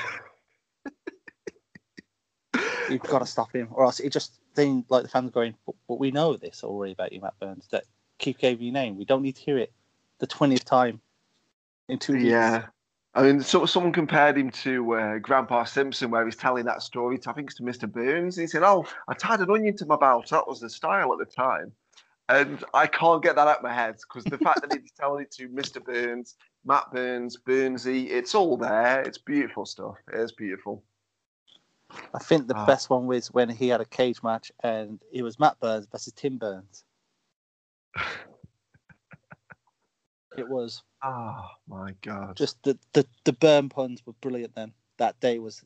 You've 2.90 3.02
got 3.02 3.20
to 3.20 3.26
stop 3.26 3.54
him, 3.54 3.68
or 3.72 3.86
else 3.86 4.00
it 4.00 4.12
just 4.12 4.40
then 4.56 4.86
like 4.90 5.04
the 5.04 5.10
fans 5.10 5.32
going. 5.32 5.56
But, 5.66 5.76
but 5.88 6.00
we 6.00 6.12
know 6.12 6.36
this 6.38 6.64
already 6.64 6.94
about 6.94 7.14
you, 7.14 7.22
Matt 7.22 7.40
Burns. 7.40 7.68
That 7.72 7.84
Keith 8.18 8.38
gave 8.38 8.62
you 8.62 8.68
your 8.68 8.74
name. 8.74 8.98
We 8.98 9.06
don't 9.06 9.22
need 9.22 9.36
to 9.36 9.42
hear 9.42 9.58
it 9.58 9.72
the 10.20 10.28
twentieth 10.28 10.66
time 10.66 11.02
in 11.88 12.00
two 12.00 12.14
weeks. 12.14 12.26
Yeah. 12.26 12.68
I 13.16 13.24
mean, 13.24 13.42
so, 13.42 13.66
someone 13.66 13.92
compared 13.92 14.38
him 14.38 14.52
to 14.52 14.94
uh, 14.94 15.18
Grandpa 15.18 15.64
Simpson, 15.64 16.12
where 16.12 16.26
he's 16.26 16.36
telling 16.36 16.66
that 16.66 16.84
story, 16.84 17.18
to, 17.20 17.30
I 17.32 17.34
think 17.34 17.50
it's 17.50 17.58
to 17.58 17.64
Mr. 17.64 17.92
Burns. 17.92 18.38
And 18.38 18.44
he 18.44 18.48
said, 18.48 18.62
Oh, 18.64 18.86
I 19.08 19.16
tied 19.16 19.40
an 19.40 19.50
onion 19.50 19.76
to 19.78 19.86
my 19.88 19.96
belt. 19.96 20.30
That 20.30 20.48
was 20.48 20.60
the 20.60 20.70
style 20.70 21.12
at 21.14 21.20
the 21.20 21.26
time. 21.26 21.72
And 22.30 22.64
I 22.76 22.86
can't 22.86 23.24
get 23.24 23.36
that 23.36 23.48
out 23.48 23.58
of 23.58 23.64
my 23.64 23.74
head 23.74 23.96
because 23.96 24.24
the 24.26 24.38
fact 24.38 24.62
that 24.62 24.80
he's 24.80 24.92
telling 24.92 25.24
it 25.24 25.32
to 25.32 25.50
Mr. 25.50 25.84
Burns, 25.84 26.36
Matt 26.64 26.92
Burns, 26.92 27.36
Burnsy, 27.38 28.12
it's 28.12 28.36
all 28.36 28.56
there. 28.56 29.02
It's 29.02 29.18
beautiful 29.18 29.66
stuff. 29.66 29.96
It 30.14 30.20
is 30.20 30.32
beautiful. 30.32 30.84
I 32.14 32.20
think 32.20 32.48
the 32.48 32.56
Ah. 32.56 32.68
best 32.68 32.92
one 32.92 33.08
was 33.08 33.32
when 33.32 33.50
he 33.50 33.70
had 33.70 33.82
a 33.82 33.86
cage 33.86 34.22
match 34.22 34.52
and 34.64 35.02
it 35.12 35.24
was 35.24 35.40
Matt 35.40 35.60
Burns 35.60 35.88
versus 35.88 36.14
Tim 36.14 36.38
Burns. 36.38 36.84
It 40.40 40.48
was 40.48 40.84
Oh 41.04 41.46
my 41.68 41.94
god. 42.02 42.38
just 42.38 42.62
the 42.64 42.78
the, 42.94 43.06
the 43.26 43.34
burn 43.34 43.70
puns 43.70 44.02
were 44.06 44.14
brilliant. 44.22 44.56
Then 44.56 44.74
that 44.98 45.20
day 45.20 45.40
was 45.40 45.64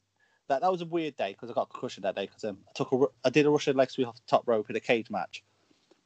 that 0.50 0.62
that 0.62 0.72
was 0.72 0.82
a 0.82 0.86
weird 0.86 1.16
day 1.16 1.32
because 1.34 1.50
I 1.50 1.54
got 1.54 1.70
concussion 1.70 2.04
that 2.04 2.16
day 2.16 2.26
because 2.26 2.44
um, 2.44 2.58
I 2.68 2.72
took 2.76 2.92
a 2.92 3.06
I 3.26 3.30
did 3.30 3.46
a 3.46 3.50
Russian 3.50 3.78
leg 3.78 3.90
sweep 3.92 4.08
off 4.08 4.16
the 4.16 4.22
top 4.28 4.48
rope 4.48 4.70
in 4.70 4.76
a 4.76 4.80
cage 4.82 5.10
match, 5.10 5.44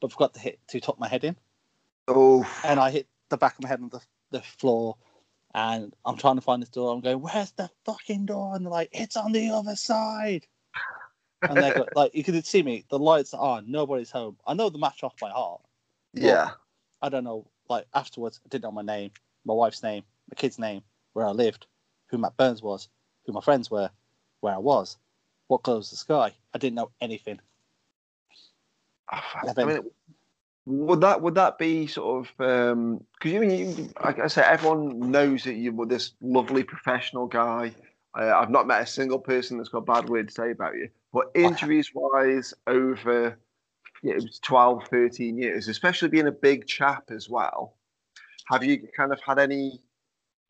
but 0.01 0.11
forgot 0.11 0.33
to 0.35 0.39
hit 0.39 0.59
to 0.69 0.79
tuck 0.79 0.99
my 0.99 1.07
head 1.07 1.23
in. 1.23 1.35
oh, 2.07 2.47
and 2.63 2.79
I 2.79 2.91
hit 2.91 3.07
the 3.29 3.37
back 3.37 3.57
of 3.57 3.63
my 3.63 3.69
head 3.69 3.81
on 3.81 3.89
the, 3.89 4.01
the 4.31 4.41
floor, 4.41 4.97
and 5.53 5.93
I'm 6.05 6.17
trying 6.17 6.35
to 6.35 6.41
find 6.41 6.61
this 6.61 6.69
door. 6.69 6.93
I'm 6.93 7.01
going, 7.01 7.21
"Where's 7.21 7.51
the 7.53 7.69
fucking 7.85 8.25
door?" 8.27 8.55
And 8.55 8.65
they're 8.65 8.71
like, 8.71 8.89
"It's 8.91 9.17
on 9.17 9.31
the 9.31 9.49
other 9.49 9.75
side." 9.75 10.47
And 11.49 11.61
they 11.61 11.71
go, 11.71 11.87
like, 11.95 12.13
you 12.13 12.23
could 12.25 12.45
see 12.45 12.61
me. 12.61 12.83
The 12.89 12.99
lights 12.99 13.33
are 13.33 13.57
on. 13.57 13.71
Nobody's 13.71 14.11
home. 14.11 14.37
I 14.45 14.53
know 14.53 14.69
the 14.69 14.77
match 14.77 15.01
off 15.03 15.17
by 15.17 15.29
heart. 15.29 15.61
yeah. 16.13 16.51
I 17.01 17.09
don't 17.09 17.23
know. 17.23 17.49
Like 17.69 17.85
afterwards, 17.93 18.39
I 18.45 18.49
didn't 18.49 18.63
know 18.63 18.71
my 18.71 18.81
name, 18.81 19.11
my 19.45 19.53
wife's 19.53 19.83
name, 19.83 20.03
my 20.29 20.35
kid's 20.35 20.59
name, 20.59 20.81
where 21.13 21.25
I 21.25 21.31
lived, 21.31 21.65
who 22.07 22.17
Matt 22.17 22.37
Burns 22.37 22.61
was, 22.61 22.87
who 23.25 23.33
my 23.33 23.41
friends 23.41 23.69
were, 23.69 23.89
where 24.41 24.53
I 24.53 24.59
was, 24.59 24.97
what 25.47 25.63
colour 25.63 25.77
was 25.77 25.89
the 25.89 25.97
sky. 25.97 26.33
I 26.53 26.57
didn't 26.57 26.75
know 26.75 26.91
anything. 27.01 27.39
I 29.09 29.63
mean, 29.63 29.81
would 30.65 31.01
that 31.01 31.21
would 31.21 31.35
that 31.35 31.57
be 31.57 31.87
sort 31.87 32.27
of 32.27 32.37
because 32.37 33.31
you, 33.31 33.41
you 33.43 33.89
like 34.03 34.19
I 34.19 34.27
say 34.27 34.41
everyone 34.41 35.11
knows 35.11 35.45
that 35.45 35.55
you 35.55 35.71
were 35.71 35.85
this 35.85 36.11
lovely 36.21 36.63
professional 36.63 37.25
guy. 37.25 37.73
Uh, 38.17 38.33
I've 38.35 38.49
not 38.49 38.67
met 38.67 38.81
a 38.81 38.87
single 38.87 39.19
person 39.19 39.57
that's 39.57 39.69
got 39.69 39.79
a 39.79 39.81
bad 39.81 40.09
word 40.09 40.27
to 40.27 40.33
say 40.33 40.51
about 40.51 40.75
you. 40.75 40.89
But 41.13 41.31
injuries 41.35 41.91
wise, 41.93 42.53
over 42.65 43.37
yeah, 44.03 44.13
it 44.13 44.23
was 44.23 44.39
12, 44.39 44.87
13 44.89 45.37
years, 45.37 45.67
especially 45.67 46.09
being 46.09 46.27
a 46.27 46.31
big 46.31 46.67
chap 46.67 47.05
as 47.09 47.29
well. 47.29 47.75
Have 48.49 48.63
you 48.63 48.87
kind 48.95 49.11
of 49.11 49.19
had 49.21 49.39
any? 49.39 49.81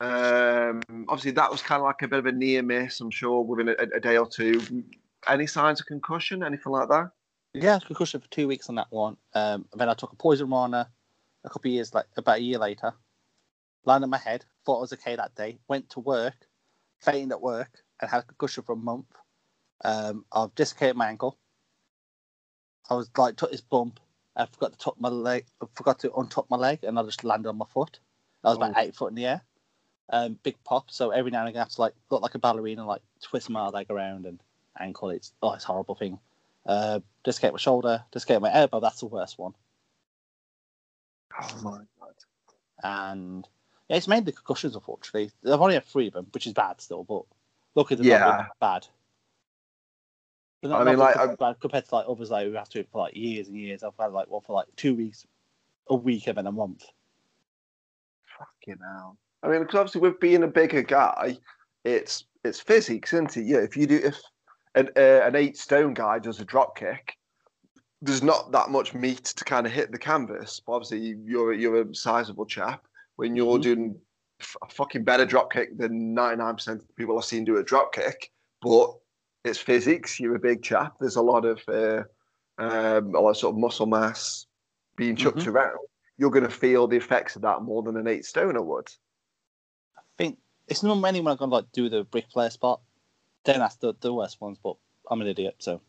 Um, 0.00 0.80
obviously, 1.08 1.32
that 1.32 1.50
was 1.50 1.62
kind 1.62 1.80
of 1.80 1.86
like 1.86 2.02
a 2.02 2.08
bit 2.08 2.20
of 2.20 2.26
a 2.26 2.32
near 2.32 2.62
miss. 2.62 3.00
I'm 3.00 3.10
sure 3.10 3.42
within 3.42 3.68
a, 3.68 3.96
a 3.96 4.00
day 4.00 4.16
or 4.16 4.28
two. 4.28 4.84
Any 5.26 5.46
signs 5.46 5.80
of 5.80 5.86
concussion, 5.86 6.44
anything 6.44 6.72
like 6.72 6.88
that? 6.88 7.10
Yeah, 7.54 7.78
concussion 7.84 8.20
for 8.20 8.28
two 8.28 8.46
weeks 8.46 8.68
on 8.68 8.76
that 8.76 8.86
one. 8.90 9.16
Um, 9.34 9.66
then 9.74 9.88
I 9.88 9.94
took 9.94 10.12
a 10.12 10.16
poison 10.16 10.50
rana 10.50 10.88
a 11.44 11.48
couple 11.48 11.70
of 11.70 11.74
years, 11.74 11.92
like 11.94 12.06
about 12.16 12.38
a 12.38 12.42
year 12.42 12.58
later. 12.58 12.92
Landed 13.84 14.04
on 14.04 14.10
my 14.10 14.18
head, 14.18 14.44
thought 14.64 14.78
I 14.78 14.80
was 14.82 14.92
okay 14.92 15.16
that 15.16 15.34
day. 15.34 15.58
Went 15.66 15.88
to 15.90 16.00
work, 16.00 16.46
fainted 17.00 17.32
at 17.32 17.40
work, 17.40 17.70
and 18.00 18.10
had 18.10 18.20
a 18.20 18.26
concussion 18.26 18.62
for 18.62 18.72
a 18.72 18.76
month. 18.76 19.06
Um, 19.84 20.24
I've 20.30 20.54
dislocated 20.54 20.96
my 20.96 21.08
ankle. 21.08 21.38
I 22.88 22.94
was 22.94 23.10
like 23.16 23.36
took 23.36 23.50
this 23.50 23.60
bump. 23.60 24.00
I 24.36 24.46
forgot 24.46 24.72
to 24.72 24.78
tuck 24.78 25.00
my 25.00 25.08
leg. 25.08 25.46
I 25.62 25.66
forgot 25.74 25.98
to 26.00 26.10
untuck 26.10 26.48
my 26.48 26.56
leg, 26.56 26.84
and 26.84 26.98
I 26.98 27.02
just 27.02 27.24
landed 27.24 27.48
on 27.48 27.58
my 27.58 27.66
foot. 27.66 27.98
I 28.44 28.48
was 28.48 28.56
about 28.56 28.74
Oh. 28.76 28.80
eight 28.80 28.94
foot 28.94 29.08
in 29.08 29.14
the 29.16 29.26
air. 29.26 29.42
Um, 30.10 30.38
big 30.42 30.56
pop. 30.64 30.90
So 30.90 31.10
every 31.10 31.30
now 31.30 31.40
and 31.40 31.48
again, 31.48 31.60
I 31.60 31.64
have 31.64 31.72
to 31.72 31.80
like 31.80 31.94
look 32.10 32.22
like 32.22 32.34
a 32.34 32.38
ballerina, 32.38 32.86
like 32.86 33.02
twist 33.20 33.50
my 33.50 33.68
leg 33.68 33.86
around 33.90 34.26
and 34.26 34.40
ankle. 34.78 35.10
It's 35.10 35.32
oh, 35.42 35.52
it's 35.52 35.64
a 35.64 35.68
horrible 35.68 35.96
thing. 35.96 36.18
Uh, 36.64 37.00
dislocate 37.24 37.52
my 37.52 37.58
shoulder, 37.58 38.04
dislocate 38.12 38.40
my 38.40 38.52
elbow. 38.52 38.80
That's 38.80 39.00
the 39.00 39.06
worst 39.06 39.38
one. 39.38 39.54
Oh 41.40 41.60
my 41.62 41.78
god! 42.00 42.14
And 42.82 43.48
yeah, 43.88 43.96
it's 43.96 44.08
mainly 44.08 44.26
the 44.26 44.32
concussions, 44.32 44.74
unfortunately. 44.74 45.30
I've 45.44 45.60
only 45.60 45.74
had 45.74 45.84
three 45.84 46.06
of 46.08 46.14
them, 46.14 46.28
which 46.32 46.46
is 46.46 46.52
bad 46.52 46.80
still, 46.80 47.04
but 47.04 47.24
luckily 47.74 47.96
they're 48.08 48.18
Yeah. 48.18 48.24
not 48.24 48.58
bad. 48.60 48.86
They're 50.62 50.72
I 50.74 50.84
mean, 50.84 50.98
not 50.98 51.16
like, 51.16 51.38
been 51.38 51.46
I'm- 51.46 51.54
compared 51.60 51.86
to 51.86 51.94
like 51.94 52.06
others 52.08 52.30
like 52.30 52.46
who 52.46 52.52
have 52.54 52.68
to 52.70 52.78
do 52.78 52.80
it 52.80 52.88
for 52.90 53.02
like 53.02 53.14
years 53.16 53.48
and 53.48 53.56
years. 53.56 53.82
I've 53.84 53.92
had 53.98 54.12
like 54.12 54.28
one 54.28 54.42
for 54.42 54.54
like 54.54 54.66
two 54.76 54.94
weeks, 54.94 55.24
a 55.88 55.94
week, 55.94 56.26
and 56.26 56.36
then 56.36 56.46
a 56.46 56.52
month. 56.52 56.84
Fucking 58.38 58.78
hell! 58.82 59.16
I 59.42 59.48
mean, 59.48 59.60
because 59.60 59.76
obviously 59.76 60.00
with 60.00 60.20
being 60.20 60.42
a 60.42 60.48
bigger 60.48 60.82
guy, 60.82 61.38
it's 61.84 62.24
it's 62.44 62.60
physics, 62.60 63.12
isn't 63.12 63.36
it? 63.36 63.44
Yeah. 63.46 63.58
If 63.58 63.76
you 63.76 63.86
do, 63.86 64.00
if 64.02 64.18
an 64.74 64.88
uh, 64.96 65.20
an 65.26 65.36
eight 65.36 65.56
stone 65.56 65.94
guy 65.94 66.18
does 66.18 66.40
a 66.40 66.44
drop 66.44 66.76
kick, 66.76 67.16
there's 68.02 68.22
not 68.22 68.52
that 68.52 68.70
much 68.70 68.94
meat 68.94 69.24
to 69.24 69.44
kind 69.44 69.66
of 69.66 69.72
hit 69.72 69.92
the 69.92 69.98
canvas. 69.98 70.60
But 70.64 70.72
obviously, 70.74 71.16
you're 71.24 71.52
you're 71.52 71.82
a 71.82 71.94
sizable 71.94 72.46
chap. 72.46 72.84
When 73.16 73.34
you're 73.34 73.58
Mhm. 73.58 73.62
doing 73.62 74.00
a 74.62 74.68
fucking 74.70 75.02
better 75.02 75.24
drop 75.26 75.52
kick 75.52 75.76
than 75.76 76.14
99% 76.14 76.80
of 76.80 76.86
the 76.86 76.92
people 76.94 77.18
I've 77.18 77.24
seen 77.24 77.44
do 77.44 77.56
a 77.56 77.62
drop 77.64 77.92
kick, 77.92 78.30
but 78.62 78.94
it's 79.44 79.58
physics. 79.58 80.18
You're 80.20 80.36
a 80.36 80.40
big 80.40 80.62
chap. 80.62 80.94
There's 81.00 81.16
a 81.16 81.22
lot 81.22 81.44
of 81.44 81.60
uh, 81.68 82.02
um, 82.58 83.14
a 83.14 83.20
lot 83.20 83.30
of 83.30 83.36
sort 83.36 83.54
of 83.54 83.60
muscle 83.60 83.86
mass 83.86 84.46
being 84.96 85.16
chucked 85.16 85.38
Mhm. 85.38 85.48
around. 85.48 85.78
You're 86.16 86.30
going 86.30 86.44
to 86.44 86.50
feel 86.50 86.88
the 86.88 86.96
effects 86.96 87.36
of 87.36 87.42
that 87.42 87.62
more 87.62 87.82
than 87.82 87.96
an 87.96 88.08
eight 88.08 88.24
stoner 88.24 88.60
would. 88.62 88.88
I 89.96 90.00
think 90.16 90.38
it's 90.66 90.82
not 90.82 90.96
many 90.96 91.20
when 91.20 91.30
I'm 91.32 91.36
gonna 91.38 91.52
like 91.54 91.70
do 91.72 91.88
the 91.88 92.06
Ric 92.12 92.26
Flair 92.32 92.50
spot. 92.50 92.80
Then 93.44 93.60
that's 93.60 93.76
the, 93.76 93.94
the 94.00 94.12
worst 94.12 94.40
ones, 94.40 94.58
but 94.62 94.76
I'm 95.10 95.20
an 95.22 95.28
idiot, 95.28 95.54
so 95.60 95.80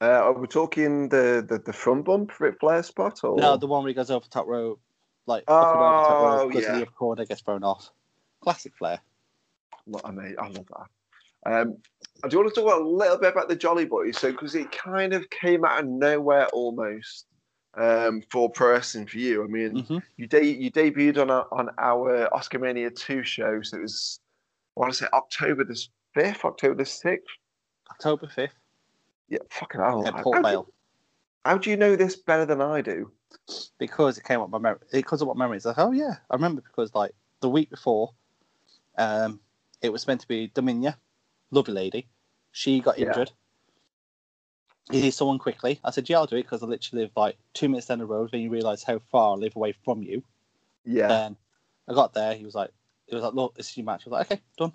Uh, 0.00 0.06
are 0.06 0.32
we 0.32 0.46
talking 0.46 1.08
the, 1.08 1.44
the, 1.46 1.58
the 1.58 1.72
front 1.72 2.04
bump 2.04 2.38
Ric 2.38 2.60
Flair 2.60 2.82
spot? 2.84 3.24
Or? 3.24 3.36
no, 3.36 3.56
the 3.56 3.66
one 3.66 3.82
where 3.82 3.88
he 3.88 3.94
goes 3.94 4.10
over 4.10 4.22
the 4.24 4.30
top 4.30 4.46
rope, 4.46 4.80
like 5.26 5.42
up 5.48 5.74
and 5.74 5.82
over 5.82 5.98
top 6.06 6.20
Oh, 6.20 6.24
rope, 6.44 6.52
goes 6.52 6.62
to 6.62 6.68
yeah. 6.68 6.76
the 6.76 6.82
upper 6.82 6.92
corner, 6.92 7.24
gets 7.24 7.40
thrown 7.40 7.64
off. 7.64 7.90
Classic 8.40 8.72
flair. 8.76 9.00
Lo- 9.86 10.00
I 10.04 10.10
mean, 10.12 10.36
I 10.38 10.46
love 10.46 10.66
that. 10.68 10.86
Um, 11.46 11.76
I 12.24 12.28
do 12.28 12.38
want 12.38 12.48
to 12.52 12.54
talk 12.60 12.68
about 12.68 12.82
a 12.82 12.88
little 12.88 13.18
bit 13.18 13.32
about 13.32 13.48
the 13.48 13.56
Jolly 13.56 13.84
Boys, 13.84 14.18
so 14.18 14.30
because 14.32 14.54
it 14.54 14.72
kind 14.72 15.12
of 15.12 15.28
came 15.30 15.64
out 15.64 15.80
of 15.80 15.86
nowhere 15.86 16.48
almost 16.48 17.26
um, 17.76 18.22
for 18.30 18.50
pro 18.50 18.72
wrestling 18.72 19.06
for 19.06 19.18
you. 19.18 19.44
I 19.44 19.46
mean, 19.46 19.84
hmm 19.84 19.98
you 20.16 20.26
de- 20.26 20.56
you 20.56 20.70
debuted 20.70 21.18
on 21.18 21.30
our, 21.30 21.46
on 21.52 21.68
our 21.78 22.28
Oscarmania 22.32 22.94
two 22.94 23.22
show, 23.22 23.60
so 23.62 23.76
it 23.76 23.82
was 23.82 24.18
I 24.76 24.80
want 24.80 24.92
to 24.92 24.98
say 24.98 25.06
October 25.12 25.64
the 25.64 25.80
fifth, 26.14 26.44
October 26.44 26.74
the 26.74 26.86
sixth. 26.86 27.26
October 27.90 28.26
fifth 28.28 28.54
Yeah, 29.28 29.38
fucking 29.50 29.80
hell. 29.80 30.06
at 30.06 30.14
How, 30.14 30.22
Port 30.22 30.36
how, 30.38 30.42
Vale. 30.42 30.62
do, 30.64 30.72
how 31.44 31.58
do 31.58 31.70
you 31.70 31.76
know 31.76 31.96
this 31.96 32.16
better 32.16 32.44
than 32.44 32.60
I 32.60 32.80
do? 32.80 33.12
because 33.78 34.18
it 34.18 34.24
came 34.24 34.40
up 34.40 34.50
my 34.50 34.58
memory. 34.58 34.80
Because 34.92 35.20
of 35.22 35.28
what 35.28 35.36
memories. 35.36 35.64
Like, 35.66 35.78
oh 35.78 35.92
yeah, 35.92 36.16
I 36.30 36.34
remember 36.34 36.62
because 36.62 36.94
like 36.94 37.12
the 37.40 37.48
week 37.48 37.70
before, 37.70 38.12
um, 38.98 39.40
it 39.82 39.92
was 39.92 40.06
meant 40.06 40.20
to 40.22 40.28
be 40.28 40.48
Dominia, 40.48 40.96
lovely 41.50 41.74
lady. 41.74 42.08
She 42.52 42.80
got 42.80 42.98
Yeah. 42.98 43.08
injured. 43.08 43.32
He 44.90 45.00
needs 45.00 45.16
someone 45.16 45.38
quickly. 45.38 45.80
I 45.82 45.90
said, 45.90 46.08
yeah, 46.08 46.18
I'll 46.18 46.26
do 46.26 46.36
it 46.36 46.42
because 46.42 46.62
I 46.62 46.66
literally 46.66 47.02
live 47.02 47.12
like 47.16 47.36
two 47.54 47.68
minutes 47.68 47.88
down 47.88 47.98
the 47.98 48.06
road. 48.06 48.30
Then 48.30 48.40
you 48.40 48.50
realise 48.50 48.84
how 48.84 49.00
far 49.10 49.32
I 49.32 49.34
live 49.34 49.56
away 49.56 49.72
from 49.84 50.02
you. 50.02 50.22
Yeah, 50.84 51.08
Then 51.08 51.36
I 51.88 51.92
got 51.94 52.14
there. 52.14 52.34
He 52.34 52.44
was 52.44 52.54
like, 52.54 52.70
he 53.06 53.14
was 53.14 53.24
like, 53.24 53.34
look, 53.34 53.56
this 53.56 53.70
is 53.70 53.76
your 53.76 53.86
match. 53.86 54.06
I 54.06 54.10
was 54.10 54.12
like, 54.12 54.32
okay, 54.32 54.42
done. 54.56 54.72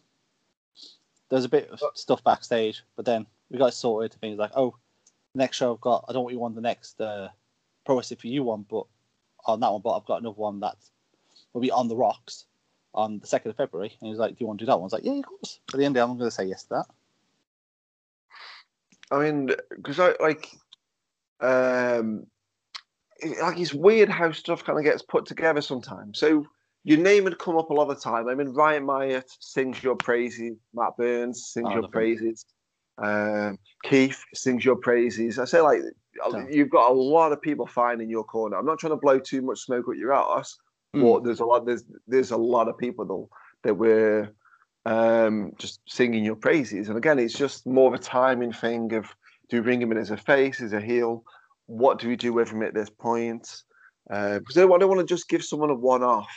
There 1.30 1.38
was 1.38 1.45
a 1.45 1.49
bit 1.49 1.69
of 1.69 1.82
stuff 1.95 2.24
backstage, 2.26 2.84
but 2.97 3.05
then 3.05 3.26
we 3.49 3.57
got 3.57 3.67
it 3.67 3.74
sorted. 3.74 4.17
And 4.22 4.28
he 4.28 4.32
was 4.32 4.39
like, 4.39 4.51
oh, 4.55 4.76
next 5.34 5.57
show 5.57 5.74
I've 5.74 5.82
got, 5.82 6.05
I 6.09 6.13
don't 6.13 6.24
want 6.24 6.36
you 6.36 6.43
on 6.43 6.55
the 6.55 6.61
next 6.61 6.99
uh, 6.99 7.30
Pro 7.86 7.95
Wrestling 7.95 8.19
for 8.19 8.28
You 8.28 8.43
one, 8.43 8.65
but 8.69 8.86
on 9.45 9.61
that 9.61 9.72
one, 9.72 9.82
but 9.82 9.95
I've 9.95 10.05
got 10.05 10.19
another 10.19 10.36
one 10.36 10.59
that 10.59 10.76
will 11.53 11.61
be 11.61 11.72
on 11.72 11.88
the 11.88 11.95
rocks 11.95 12.45
on 12.94 13.20
the 13.20 13.28
2nd 13.28 13.48
of 13.48 13.56
February. 13.56 13.89
And 14.00 14.08
he 14.08 14.10
was 14.10 14.20
like, 14.20 14.32
do 14.32 14.38
you 14.39 14.48
want 14.48 14.60
to 14.60 14.66
do 14.66 14.68
that 14.68 14.76
one? 14.76 14.84
I 14.84 14.86
was 14.86 14.94
like, 14.94 15.06
yeah, 15.06 15.14
of 15.20 15.26
course. 15.26 15.60
At 15.74 15.80
the 15.80 15.86
end 15.86 15.96
of 15.98 16.02
the 16.02 16.06
day, 16.08 16.12
I'm 16.12 16.18
going 16.18 16.30
to 16.30 16.36
say 16.36 16.46
yes 16.46 16.64
to 16.64 16.70
that. 16.70 16.86
I 19.12 19.20
mean, 19.20 19.52
because 19.76 20.00
I 20.00 20.14
like, 20.20 20.50
um, 21.42 22.28
it- 23.20 23.42
like 23.42 23.60
it's 23.60 23.74
weird 23.74 24.10
how 24.10 24.32
stuff 24.32 24.64
kind 24.64 24.80
of 24.80 24.86
gets 24.86 25.02
put 25.02 25.26
together 25.26 25.62
sometimes. 25.62 26.20
So 26.20 26.46
your 26.84 26.98
name 26.98 27.26
had 27.26 27.38
come 27.38 27.58
up 27.58 27.70
a 27.70 27.74
lot 27.74 27.89
of 27.89 27.96
the 27.98 28.02
time. 28.02 28.28
I 28.28 28.36
mean, 28.36 28.50
Ryan 28.50 28.86
Myatt 28.86 29.30
sings 29.39 29.84
your 29.84 29.96
praises, 29.96 30.58
Matt 30.74 30.98
Burns 30.98 31.46
sings 31.48 31.68
Oh, 31.70 31.74
your 31.76 31.88
praises, 31.89 32.46
um, 32.98 33.60
Keith 33.84 34.24
sings 34.34 34.66
your 34.66 34.76
praises. 34.78 35.39
I 35.39 35.46
say 35.46 35.62
like 35.62 35.82
you've 36.50 36.70
got 36.70 36.89
a 36.89 36.94
lot 36.94 37.32
of 37.32 37.42
people 37.42 37.68
finding 37.68 38.10
your 38.10 38.24
corner. 38.24 38.58
I'm 38.58 38.66
not 38.66 38.80
trying 38.80 38.92
to 38.94 38.98
blow 38.98 39.20
too 39.20 39.42
much 39.42 39.60
smoke 39.60 39.86
at 39.89 39.98
your 39.98 40.14
ass, 40.14 40.58
But 40.94 41.24
there's 41.24 41.39
a 41.39 41.46
lot 41.46 41.66
there's 41.66 41.84
there's 42.08 42.32
a 42.32 42.38
lot 42.38 42.68
of 42.68 42.78
people 42.78 43.06
though 43.06 43.30
that 43.64 43.76
were 43.76 44.30
um, 44.86 45.54
just 45.58 45.80
singing 45.88 46.24
your 46.24 46.36
praises. 46.36 46.89
And 46.89 46.98
again, 46.98 47.20
it's 47.20 47.38
just 47.38 47.66
more 47.66 47.88
of 47.88 48.00
a 48.00 48.04
timing 48.04 48.52
thing 48.52 48.94
of 48.94 49.06
do 49.50 49.58
we 49.58 49.62
bring 49.62 49.82
him 49.82 49.92
in 49.92 49.98
as 49.98 50.12
a 50.12 50.18
face, 50.18 50.62
as 50.62 50.74
a 50.74 50.82
heel? 50.82 51.24
What 51.68 52.00
do 52.00 52.08
we 52.08 52.16
do 52.16 52.34
with 52.34 52.50
him 52.50 52.64
at 52.64 52.74
this 52.74 52.89
point? 52.89 53.64
Uh, 54.10 54.39
because 54.39 54.58
I 54.58 54.62
don't, 54.62 54.70
want 54.70 55.00
to 55.00 55.06
just 55.06 55.30
give 55.30 55.44
someone 55.44 55.70
a 55.70 55.76
one 55.76 56.04
off. 56.04 56.32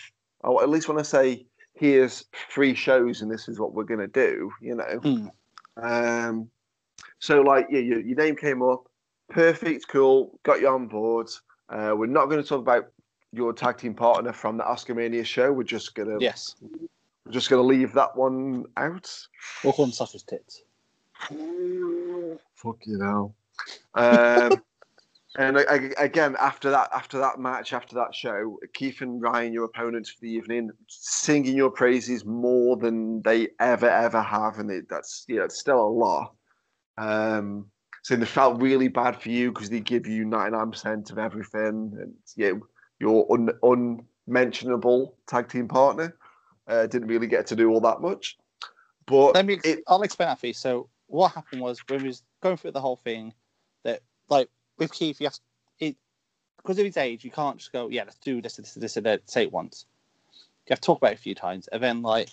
I 0.45 0.51
at 0.63 0.69
least 0.69 0.89
want 0.89 0.99
to 0.99 1.05
say, 1.05 1.47
here's 1.75 2.25
three 2.53 2.75
shows 2.75 3.23
and 3.23 3.31
this 3.31 3.49
is 3.49 3.59
what 3.59 3.73
we're 3.73 3.85
going 3.85 4.01
to 4.01 4.07
do, 4.07 4.51
you 4.61 4.75
know? 4.77 5.01
Hmm. 5.03 5.27
Um, 5.83 6.51
so, 7.19 7.41
like, 7.41 7.69
yeah, 7.71 7.81
your, 7.81 8.01
your 8.01 8.17
name 8.17 8.37
came 8.37 8.63
up. 8.63 8.85
Perfect, 9.31 9.87
cool. 9.89 10.39
Got 10.43 10.61
you 10.61 10.69
on 10.69 10.87
board. 10.87 11.29
Uh, 11.69 11.95
we're 11.97 12.07
not 12.07 12.27
going 12.27 12.43
to 12.43 12.49
talk 12.49 12.61
about 12.61 12.87
your 13.35 13.53
tag 13.53 13.78
team 13.78 13.95
partner 13.95 14.32
from 14.32 14.57
the 14.57 14.64
Oscarmania 14.64 15.24
show. 15.24 15.53
We're 15.53 15.62
just 15.64 15.95
gonna 15.95 16.18
Yes. 16.20 16.57
we're 17.24 17.32
just 17.32 17.51
gonna 17.51 17.62
leave 17.62 17.93
that 17.95 18.16
one 18.16 18.64
out. 18.76 19.11
We'll 19.62 19.72
call 19.72 19.87
them 19.87 19.93
sausage 19.93 20.24
tits. 20.26 20.62
Fuck 22.55 22.87
you 22.87 22.99
know. 22.99 23.35
Um, 23.95 24.62
And 25.37 25.59
I, 25.59 25.62
I- 25.68 26.05
again, 26.05 26.37
after 26.39 26.70
that, 26.70 26.91
after 26.95 27.18
that 27.18 27.41
match, 27.41 27.72
after 27.72 27.97
that 27.97 28.14
show, 28.14 28.57
Keith 28.72 29.01
and 29.01 29.20
Ryan, 29.20 29.53
your 29.53 29.64
opponents 29.64 30.09
for 30.11 30.20
the 30.20 30.30
evening, 30.30 30.70
singing 30.87 31.57
your 31.57 31.70
praises 31.72 32.24
more 32.24 32.76
than 32.76 33.20
they 33.22 33.49
ever 33.59 33.89
ever 33.91 34.22
have, 34.22 34.61
and 34.61 34.70
it, 34.70 34.85
that's 34.89 35.24
yeah, 35.26 35.43
it's 35.43 35.59
still 35.59 35.80
a 35.80 35.89
lot. 35.89 36.35
Um, 36.99 37.66
so 38.05 38.14
they 38.14 38.26
felt 38.26 38.62
really 38.62 38.87
bad 38.87 39.20
for 39.20 39.30
you 39.30 39.51
because 39.51 39.68
they 39.70 39.80
give 39.80 40.07
you 40.07 40.24
ninety 40.24 40.57
nine 40.57 40.70
percent 40.70 41.11
of 41.11 41.18
everything, 41.18 41.91
and 42.01 42.14
you 42.37 42.64
your 43.01 43.27
un, 43.33 43.51
unmentionable 44.27 45.17
tag 45.27 45.49
team 45.49 45.69
partner 45.69 46.17
uh, 46.67 46.87
didn't 46.87 47.09
really 47.09 47.27
get 47.27 47.47
to 47.49 47.57
do 47.57 47.71
all 47.71 47.81
that 47.81 48.01
much. 48.01 48.37
But 49.07 49.35
Let 49.35 49.47
me. 49.47 49.61
it, 49.65 49.81
I'll 49.87 50.03
explain 50.03 50.29
that 50.29 50.41
for 50.41 50.47
you. 50.47 50.53
So 50.53 50.89
what 51.07 51.33
happened 51.33 51.61
was 51.61 51.81
when 51.89 52.03
we 52.03 52.09
was 52.09 52.23
going 52.43 52.57
through 52.57 52.73
the 52.73 52.81
whole 52.81 52.97
thing, 52.97 53.33
that 53.83 54.01
like 54.29 54.49
with 54.79 54.93
Keith, 54.93 55.21
you 55.21 55.27
have 55.27 55.39
it 55.79 55.97
because 56.57 56.79
of 56.79 56.87
his 56.87 56.97
age, 56.97 57.25
you 57.25 57.31
can't 57.31 57.59
just 57.59 57.73
go, 57.73 57.89
yeah, 57.89 58.05
let's 58.05 58.19
do 58.19 58.41
this, 58.41 58.57
this, 58.57 58.75
this, 58.75 58.97
and 58.97 59.07
that. 59.07 59.29
Say 59.29 59.43
it 59.43 59.53
once. 59.53 59.87
You 60.67 60.71
have 60.71 60.81
to 60.81 60.87
talk 60.87 60.99
about 60.99 61.13
it 61.13 61.19
a 61.19 61.23
few 61.23 61.35
times, 61.35 61.69
and 61.69 61.83
then 61.83 62.03
like 62.03 62.31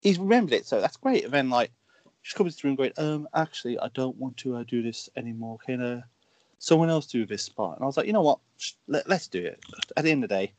he's 0.00 0.18
remembered 0.18 0.54
it, 0.54 0.66
so 0.66 0.80
that's 0.80 0.96
great. 0.96 1.24
And 1.24 1.32
then 1.32 1.50
like 1.50 1.70
just 2.22 2.36
comes 2.36 2.56
to 2.56 2.62
the 2.62 2.68
room 2.68 2.76
going, 2.76 2.92
um, 2.96 3.28
actually, 3.34 3.78
I 3.78 3.88
don't 3.94 4.16
want 4.16 4.38
to 4.38 4.56
uh, 4.56 4.64
do 4.66 4.82
this 4.82 5.10
anymore. 5.16 5.58
Can 5.64 5.82
uh, 5.82 6.02
someone 6.58 6.90
else 6.90 7.06
do 7.06 7.26
this 7.26 7.42
spot? 7.42 7.76
And 7.76 7.82
I 7.82 7.86
was 7.86 7.96
like, 7.96 8.06
you 8.06 8.12
know 8.12 8.22
what, 8.22 8.38
let, 8.86 9.08
let's 9.08 9.28
do 9.28 9.44
it. 9.44 9.60
At 9.96 10.04
the 10.04 10.10
end 10.10 10.24
of 10.24 10.28
the 10.28 10.34
day, 10.36 10.52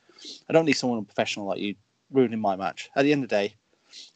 I 0.50 0.54
don't 0.54 0.66
need 0.66 0.74
someone 0.74 1.04
professional 1.06 1.48
like 1.48 1.60
you 1.60 1.76
ruining 2.12 2.40
my 2.40 2.56
match. 2.56 2.90
At 2.96 3.04
the 3.04 3.12
end 3.12 3.24
of 3.24 3.30
the 3.30 3.36
day, 3.36 3.56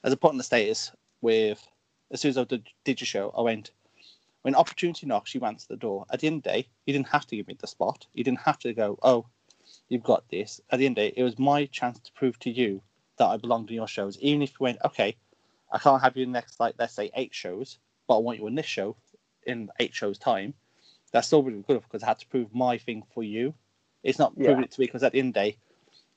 as 0.03 0.11
I 0.11 0.15
put 0.15 0.31
on 0.31 0.37
the 0.37 0.43
status 0.43 0.91
with 1.21 1.65
as 2.11 2.21
soon 2.21 2.29
as 2.29 2.37
I 2.37 2.43
did, 2.43 2.67
did 2.83 3.01
your 3.01 3.07
show, 3.07 3.33
I 3.37 3.41
went 3.41 3.71
when 4.43 4.55
opportunity 4.55 5.07
knocks, 5.07 5.33
you 5.33 5.41
answer 5.41 5.67
the 5.69 5.77
door. 5.77 6.05
At 6.11 6.19
the 6.19 6.27
end 6.27 6.37
of 6.37 6.43
the 6.43 6.49
day, 6.49 6.67
you 6.85 6.93
didn't 6.93 7.07
have 7.07 7.25
to 7.27 7.35
give 7.37 7.47
me 7.47 7.57
the 7.59 7.67
spot. 7.67 8.05
You 8.13 8.25
didn't 8.25 8.41
have 8.41 8.59
to 8.59 8.73
go, 8.73 8.99
oh, 9.01 9.25
you've 9.87 10.03
got 10.03 10.27
this. 10.29 10.59
At 10.69 10.79
the 10.79 10.85
end 10.85 10.97
of 10.97 11.03
the 11.03 11.09
day, 11.09 11.13
it 11.15 11.23
was 11.23 11.39
my 11.39 11.65
chance 11.67 11.97
to 11.99 12.11
prove 12.11 12.37
to 12.39 12.49
you 12.49 12.81
that 13.17 13.27
I 13.27 13.37
belonged 13.37 13.69
in 13.69 13.75
your 13.75 13.87
shows. 13.87 14.17
Even 14.19 14.41
if 14.41 14.51
you 14.51 14.57
went, 14.59 14.79
okay, 14.83 15.15
I 15.71 15.79
can't 15.79 16.01
have 16.01 16.17
you 16.17 16.23
in 16.23 16.31
the 16.31 16.37
next 16.37 16.59
like 16.59 16.75
let's 16.77 16.93
say 16.93 17.09
eight 17.15 17.33
shows, 17.33 17.77
but 18.07 18.17
I 18.17 18.19
want 18.19 18.39
you 18.39 18.47
in 18.47 18.55
this 18.55 18.65
show 18.65 18.95
in 19.45 19.69
eight 19.79 19.95
shows 19.95 20.17
time. 20.17 20.53
That's 21.13 21.27
still 21.27 21.43
really 21.43 21.63
good 21.63 21.83
because 21.83 22.03
I 22.03 22.07
had 22.07 22.19
to 22.19 22.27
prove 22.27 22.53
my 22.53 22.77
thing 22.77 23.03
for 23.13 23.23
you. 23.23 23.55
It's 24.03 24.19
not 24.19 24.35
Yeah. 24.37 24.45
proving 24.45 24.65
it 24.65 24.71
to 24.71 24.81
me 24.81 24.87
because 24.87 25.03
at 25.03 25.13
the 25.13 25.19
end 25.19 25.29
of 25.29 25.35
the 25.35 25.51
day, 25.51 25.57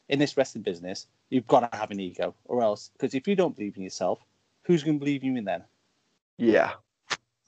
in 0.08 0.18
this 0.18 0.36
wrestling 0.36 0.62
business, 0.62 1.06
you've 1.30 1.46
got 1.46 1.70
to 1.70 1.78
have 1.78 1.92
an 1.92 2.00
ego, 2.00 2.34
or 2.46 2.62
else 2.62 2.90
because 2.94 3.14
if 3.14 3.28
you 3.28 3.36
don't 3.36 3.56
believe 3.56 3.76
in 3.76 3.84
yourself, 3.84 4.20
who's 4.64 4.82
going 4.84 4.98
to 4.98 5.04
believe 5.04 5.24
you 5.24 5.36
in 5.36 5.44
then? 5.44 5.64
yeah, 6.38 6.74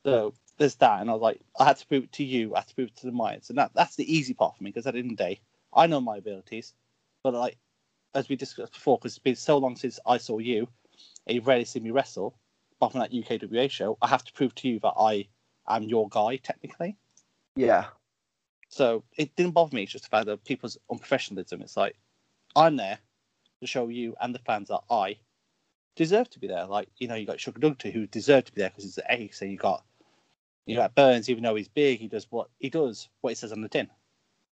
So 0.05 0.35
there's 0.59 0.77
that, 0.77 1.01
and 1.01 1.11
I 1.11 1.13
was 1.15 1.23
like, 1.23 1.41
I 1.59 1.65
had 1.65 1.77
to 1.79 1.87
prove 1.87 2.05
it 2.05 2.13
to 2.13 2.25
you, 2.25 2.55
I 2.55 2.61
had 2.61 2.69
to 2.69 2.75
prove 2.75 2.89
it 2.89 2.97
to 2.97 3.07
the 3.07 3.13
Myatts, 3.13 3.51
and 3.51 3.59
that 3.59 3.73
that's 3.75 3.97
the 3.97 4.13
easy 4.13 4.35
part 4.35 4.57
for 4.57 4.65
me 4.65 4.71
because 4.71 4.87
at 4.87 4.95
the 4.95 5.01
end 5.01 5.13
of 5.13 5.17
the 5.19 5.25
day, 5.25 5.41
I 5.75 5.87
know 5.87 6.01
my 6.01 6.17
abilities, 6.17 6.75
but 7.23 7.35
like 7.35 7.59
as 8.15 8.29
we 8.29 8.37
discussed 8.37 8.73
before, 8.73 8.99
because 8.99 9.13
it's 9.13 9.19
been 9.19 9.37
so 9.37 9.59
long 9.59 9.77
since 9.77 10.01
I 10.07 10.19
saw 10.19 10.39
you, 10.39 10.69
and 11.27 11.35
you've 11.35 11.47
rarely 11.47 11.65
seen 11.65 11.85
me 11.85 11.91
wrestle, 11.91 12.37
apart 12.77 12.93
from 12.93 13.01
that 13.01 13.13
UKWA 13.13 13.71
show, 13.71 13.99
I 14.03 14.09
have 14.09 14.25
to 14.25 14.33
prove 14.33 14.55
to 14.57 14.69
you 14.69 14.81
that 14.81 14.95
I 14.99 15.29
am 15.69 15.85
your 15.85 16.09
guy 16.09 16.37
technically. 16.37 16.97
Yeah, 17.59 17.87
So 18.69 19.03
it 19.17 19.35
didn't 19.35 19.53
bother 19.53 19.75
me. 19.75 19.83
It's 19.83 19.93
just 19.93 20.05
the 20.05 20.11
fact 20.11 20.27
that 20.27 20.45
people's 20.45 20.79
unprofessionalism. 20.91 21.61
It's 21.61 21.77
like 21.77 21.97
I'm 22.55 22.77
there 22.77 22.99
to 23.61 23.67
show 23.67 23.89
you 23.89 24.15
and 24.21 24.35
the 24.35 24.39
fans 24.39 24.69
that 24.69 24.83
I 24.91 25.17
deserve 25.97 26.31
to 26.31 26.39
be 26.39 26.47
there. 26.47 26.67
Like 26.67 26.89
you 26.99 27.09
know, 27.09 27.17
you 27.17 27.27
got 27.27 27.41
Sugar 27.41 27.59
Dugty 27.59 27.91
who 27.91 28.07
deserved 28.07 28.47
to 28.47 28.53
be 28.53 28.61
there 28.61 28.71
because 28.71 28.85
he's 28.85 28.95
the 28.95 29.05
ace, 29.09 29.43
and 29.43 29.51
you 29.51 29.59
got 29.59 29.85
you 30.67 30.77
got 30.77 30.95
Burns, 30.95 31.29
even 31.29 31.43
though 31.43 31.57
he's 31.57 31.69
big, 31.69 31.99
he 31.99 32.07
does 32.07 32.27
what 32.31 32.49
he 32.59 32.71
does, 32.71 33.09
what 33.23 33.31
he 33.31 33.35
says 33.35 33.53
on 33.53 33.63
the 33.63 33.69
tin. 33.69 33.89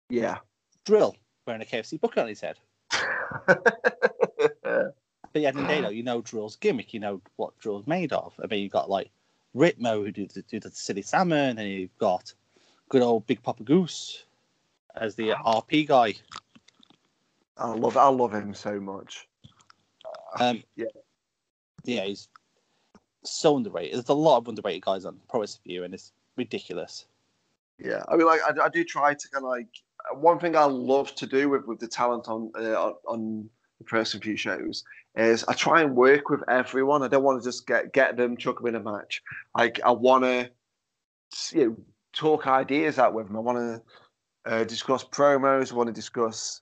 yeah. 0.10 0.38
Drill 0.86 1.16
wearing 1.47 1.62
a 1.62 1.66
KFC 1.66 1.99
bucket 1.99 2.20
on 2.20 2.28
his 2.28 2.41
head. 2.41 2.58
But 5.34 5.41
yeah, 5.41 5.52
the 5.52 5.93
you 5.93 6.04
know 6.04 6.22
Drill's 6.22 6.58
gimmick. 6.58 6.93
You 6.93 6.99
know 6.99 7.22
what 7.38 7.58
Drill's 7.60 7.88
made 7.88 8.12
of. 8.12 8.34
I 8.43 8.47
mean, 8.47 8.64
you've 8.64 8.72
got 8.72 8.89
like 8.89 9.10
Ritmo 9.56 10.04
who 10.04 10.12
do 10.12 10.28
the, 10.28 10.41
do 10.41 10.60
the 10.60 10.72
silly 10.72 11.02
salmon, 11.02 11.58
and 11.58 11.70
you've 11.70 11.97
got 11.97 12.34
good 12.91 13.01
old 13.01 13.25
Big 13.25 13.41
Papa 13.41 13.63
Goose 13.63 14.25
as 14.95 15.15
the 15.15 15.29
RP 15.29 15.87
guy. 15.87 16.13
I 17.57 17.69
love 17.69 17.95
I 17.95 18.09
love 18.09 18.33
him 18.33 18.53
so 18.53 18.79
much. 18.81 19.29
Um, 20.39 20.61
Yeah. 20.75 20.85
yeah, 21.85 22.03
he's 22.03 22.27
so 23.23 23.55
underrated. 23.55 23.95
There's 23.95 24.09
a 24.09 24.13
lot 24.13 24.37
of 24.39 24.47
underrated 24.49 24.83
guys 24.83 25.05
on 25.05 25.19
Pro 25.29 25.45
View, 25.65 25.85
and 25.85 25.93
it's 25.93 26.11
ridiculous. 26.35 27.05
Yeah, 27.79 28.03
I 28.09 28.17
mean, 28.17 28.27
like 28.27 28.41
I, 28.45 28.65
I 28.65 28.69
do 28.69 28.83
try 28.83 29.13
to 29.13 29.29
kind 29.29 29.45
of 29.45 29.49
like 29.49 29.67
one 30.13 30.37
thing 30.39 30.57
I 30.57 30.65
love 30.65 31.15
to 31.15 31.25
do 31.25 31.47
with, 31.49 31.65
with 31.65 31.79
the 31.79 31.87
talent 31.87 32.27
on 32.27 32.51
uh, 32.57 32.91
on- 33.07 33.49
the 33.77 33.85
Pro 33.85 33.99
Wrestling 33.99 34.21
for 34.21 34.29
You 34.29 34.37
shows 34.37 34.83
is 35.15 35.43
I 35.45 35.53
try 35.53 35.81
and 35.81 35.95
work 35.95 36.29
with 36.29 36.41
everyone. 36.49 37.03
I 37.03 37.07
don't 37.07 37.23
want 37.23 37.41
to 37.41 37.47
just 37.47 37.65
get 37.65 37.93
get 37.93 38.17
them 38.17 38.35
chuck 38.35 38.57
them 38.57 38.67
in 38.67 38.75
a 38.75 38.79
match. 38.81 39.23
Like 39.57 39.79
I 39.83 39.91
want 39.91 40.23
to 40.25 40.49
you 41.53 41.65
know 41.69 41.77
talk 42.14 42.47
ideas 42.47 42.99
out 42.99 43.14
with 43.14 43.28
them. 43.28 43.38
I 43.38 43.39
want 43.39 43.57
to 44.45 44.51
uh, 44.51 44.64
discuss 44.64 45.03
promos. 45.03 45.72
I 45.72 45.76
want 45.76 45.88
to 45.88 45.93
discuss 45.93 46.62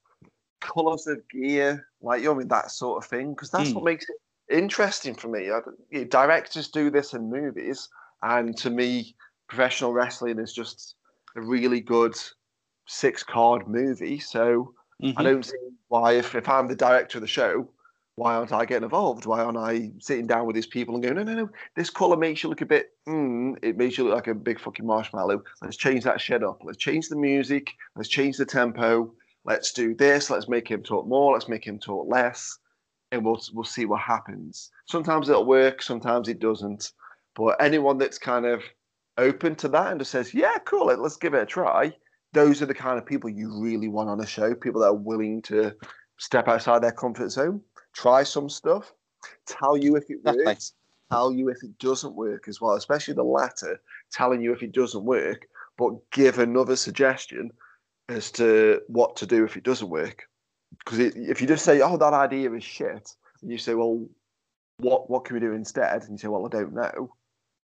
colors 0.61 1.07
of 1.07 1.17
gear, 1.29 1.87
like 2.01 2.19
you 2.19 2.25
know, 2.25 2.35
I 2.35 2.37
mean 2.39 2.47
that 2.49 2.71
sort 2.71 3.03
of 3.03 3.09
thing, 3.09 3.33
because 3.33 3.49
that's 3.49 3.69
Hmm. 3.69 3.75
what 3.75 3.85
makes 3.85 4.05
it 4.09 4.55
interesting 4.55 5.15
for 5.15 5.27
me. 5.29 5.49
I, 5.51 6.03
directors 6.05 6.69
do 6.69 6.89
this 6.89 7.13
in 7.13 7.29
movies, 7.29 7.87
and 8.21 8.57
to 8.57 8.69
me, 8.69 9.15
professional 9.47 9.93
wrestling 9.93 10.39
is 10.39 10.53
just 10.53 10.95
a 11.35 11.41
really 11.41 11.79
good 11.79 12.15
six 12.87 13.23
card 13.23 13.67
movie. 13.67 14.19
So 14.19 14.73
I 15.15 15.23
Mhm. 15.23 15.23
don't 15.23 15.45
see 15.45 15.57
why, 15.87 16.13
if, 16.13 16.35
if 16.35 16.49
I'm 16.49 16.67
the 16.67 16.75
director 16.75 17.17
of 17.17 17.21
the 17.21 17.27
show, 17.27 17.69
why 18.19 18.35
aren't 18.35 18.51
I 18.51 18.65
getting 18.65 18.83
involved? 18.83 19.25
Why 19.25 19.41
aren't 19.41 19.57
I 19.57 19.91
sitting 19.99 20.27
down 20.27 20.45
with 20.45 20.53
these 20.53 20.67
people 20.67 20.93
and 20.93 21.01
going, 21.01 21.15
no, 21.15 21.23
no, 21.23 21.33
no, 21.33 21.49
this 21.77 21.89
color 21.89 22.17
makes 22.17 22.43
you 22.43 22.49
look 22.49 22.59
a 22.59 22.65
bit, 22.65 22.89
mm, 23.07 23.57
it 23.61 23.77
makes 23.77 23.97
you 23.97 24.03
look 24.03 24.13
like 24.13 24.27
a 24.27 24.35
big 24.35 24.59
fucking 24.59 24.85
marshmallow. 24.85 25.41
Let's 25.61 25.77
change 25.77 26.03
that 26.03 26.19
shit 26.19 26.43
up. 26.43 26.59
Let's 26.65 26.77
change 26.77 27.07
the 27.07 27.15
music. 27.15 27.71
Let's 27.95 28.09
change 28.09 28.35
the 28.35 28.45
tempo. 28.45 29.13
Let's 29.45 29.71
do 29.71 29.95
this. 29.95 30.29
Let's 30.29 30.49
make 30.49 30.69
him 30.69 30.83
talk 30.83 31.07
more. 31.07 31.31
Let's 31.31 31.47
make 31.47 31.65
him 31.65 31.79
talk 31.79 32.07
less. 32.09 32.57
And 33.13 33.23
we'll, 33.23 33.41
we'll 33.53 33.63
see 33.63 33.85
what 33.85 34.01
happens. 34.01 34.69
Sometimes 34.85 35.29
it'll 35.29 35.45
work, 35.45 35.81
sometimes 35.81 36.27
it 36.27 36.39
doesn't. 36.39 36.91
But 37.35 37.55
anyone 37.61 37.97
that's 37.97 38.17
kind 38.17 38.45
of 38.45 38.61
open 39.17 39.55
to 39.55 39.69
that 39.69 39.91
and 39.91 39.99
just 40.01 40.11
says, 40.11 40.33
yeah, 40.33 40.57
cool, 40.65 40.87
let- 40.87 40.99
let's 40.99 41.15
give 41.15 41.33
it 41.33 41.41
a 41.41 41.45
try, 41.45 41.93
those 42.33 42.61
are 42.61 42.65
the 42.65 42.73
kind 42.73 42.97
of 42.97 43.05
people 43.05 43.29
you 43.29 43.61
really 43.61 43.87
want 43.87 44.09
on 44.09 44.19
a 44.19 44.27
show. 44.27 44.53
People 44.53 44.81
that 44.81 44.87
are 44.87 44.93
willing 44.93 45.41
to 45.43 45.73
step 46.19 46.49
outside 46.49 46.83
their 46.83 46.91
comfort 46.91 47.29
zone, 47.29 47.61
try 47.93 48.23
some 48.23 48.49
stuff, 48.49 48.93
tell 49.45 49.77
you 49.77 49.95
if 49.95 50.09
it 50.09 50.23
works, 50.45 50.73
tell 51.11 51.31
you 51.31 51.49
if 51.49 51.63
it 51.63 51.77
doesn't 51.79 52.15
work 52.15 52.47
as 52.47 52.61
well, 52.61 52.73
especially 52.73 53.13
the 53.13 53.23
latter, 53.23 53.81
telling 54.11 54.41
you 54.41 54.53
if 54.53 54.63
it 54.63 54.71
doesn't 54.71 55.03
work, 55.03 55.47
but 55.77 55.93
give 56.11 56.39
another 56.39 56.75
suggestion 56.75 57.51
as 58.09 58.31
to 58.31 58.81
what 58.87 59.15
to 59.15 59.25
do 59.25 59.43
if 59.45 59.55
it 59.55 59.63
doesn't 59.63 59.89
work. 59.89 60.23
Because 60.79 60.99
if 60.99 61.41
you 61.41 61.47
just 61.47 61.65
say, 61.65 61.81
oh, 61.81 61.97
that 61.97 62.13
idea 62.13 62.51
is 62.53 62.63
shit, 62.63 63.15
and 63.41 63.51
you 63.51 63.57
say, 63.57 63.73
well, 63.73 64.05
what 64.77 65.09
what 65.09 65.25
can 65.25 65.35
we 65.35 65.39
do 65.39 65.53
instead? 65.53 66.03
And 66.03 66.11
you 66.11 66.17
say, 66.17 66.27
well, 66.27 66.45
I 66.45 66.49
don't 66.49 66.73
know. 66.73 67.13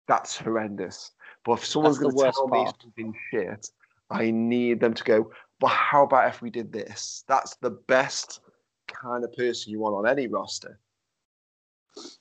That's 0.09 0.37
horrendous. 0.37 1.12
But 1.45 1.55
if 1.55 1.64
someone's 1.64 1.99
going 1.99 2.16
to 2.16 2.33
tell 2.33 2.49
me 2.49 2.66
something 2.81 3.14
shit, 3.31 3.68
I 4.11 4.31
need 4.31 4.81
them 4.81 4.95
to 4.95 5.05
go, 5.05 5.31
but 5.61 5.68
how 5.68 6.05
about 6.05 6.29
if 6.29 6.43
we 6.43 6.51
did 6.51 6.72
this? 6.72 7.25
That's 7.27 7.57
the 7.57 7.70
best 7.70 8.41
kind 8.87 9.24
of 9.24 9.32
person 9.32 9.72
you 9.72 9.80
want 9.80 9.95
on 9.95 10.07
any 10.07 10.26
roster. 10.26 10.78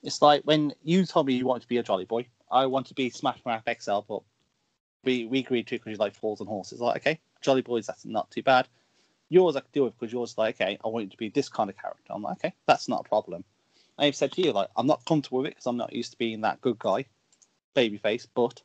It's 0.03 0.21
like 0.21 0.43
when 0.43 0.73
you 0.83 1.05
told 1.05 1.27
me 1.27 1.33
you 1.33 1.45
wanted 1.45 1.61
to 1.61 1.67
be 1.67 1.77
a 1.77 1.83
Jolly 1.83 2.05
Boy, 2.05 2.27
I 2.51 2.65
want 2.67 2.87
to 2.87 2.93
be 2.93 3.09
Smash 3.09 3.39
Mouth 3.45 3.63
XL, 3.79 3.99
but 4.07 4.21
we, 5.03 5.25
we 5.25 5.39
agreed 5.39 5.67
to 5.67 5.75
because 5.75 5.91
you 5.91 5.97
like 5.97 6.15
Fools 6.15 6.39
and 6.39 6.47
Horses. 6.49 6.79
Like, 6.79 6.97
okay, 6.97 7.19
Jolly 7.41 7.61
Boys, 7.61 7.87
that's 7.87 8.05
not 8.05 8.29
too 8.29 8.43
bad. 8.43 8.67
Yours 9.29 9.55
I 9.55 9.61
could 9.61 9.71
deal 9.71 9.85
with 9.85 9.97
because 9.99 10.13
yours 10.13 10.37
like, 10.37 10.55
okay, 10.55 10.77
I 10.83 10.87
want 10.87 11.05
you 11.05 11.11
to 11.11 11.17
be 11.17 11.29
this 11.29 11.49
kind 11.49 11.69
of 11.69 11.77
character. 11.77 12.11
I'm 12.11 12.21
like, 12.21 12.37
okay, 12.37 12.53
that's 12.67 12.87
not 12.87 13.05
a 13.05 13.09
problem. 13.09 13.43
I've 13.97 14.15
said 14.15 14.31
to 14.33 14.41
you, 14.41 14.51
like, 14.51 14.69
I'm 14.75 14.87
not 14.87 15.05
comfortable 15.05 15.39
with 15.39 15.47
it 15.47 15.51
because 15.51 15.67
I'm 15.67 15.77
not 15.77 15.93
used 15.93 16.11
to 16.11 16.17
being 16.17 16.41
that 16.41 16.61
good 16.61 16.79
guy, 16.79 17.05
babyface, 17.75 18.27
but 18.33 18.61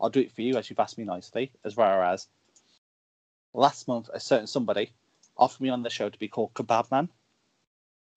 I'll 0.00 0.10
do 0.10 0.20
it 0.20 0.32
for 0.32 0.42
you 0.42 0.56
as 0.56 0.68
you've 0.70 0.78
asked 0.78 0.98
me 0.98 1.04
nicely. 1.04 1.52
As 1.64 1.74
far 1.74 2.04
as 2.04 2.28
last 3.52 3.88
month, 3.88 4.08
a 4.12 4.20
certain 4.20 4.46
somebody 4.46 4.92
offered 5.36 5.60
me 5.60 5.68
on 5.68 5.82
the 5.82 5.90
show 5.90 6.08
to 6.08 6.18
be 6.18 6.28
called 6.28 6.54
Kebab 6.54 6.90
Man. 6.90 7.08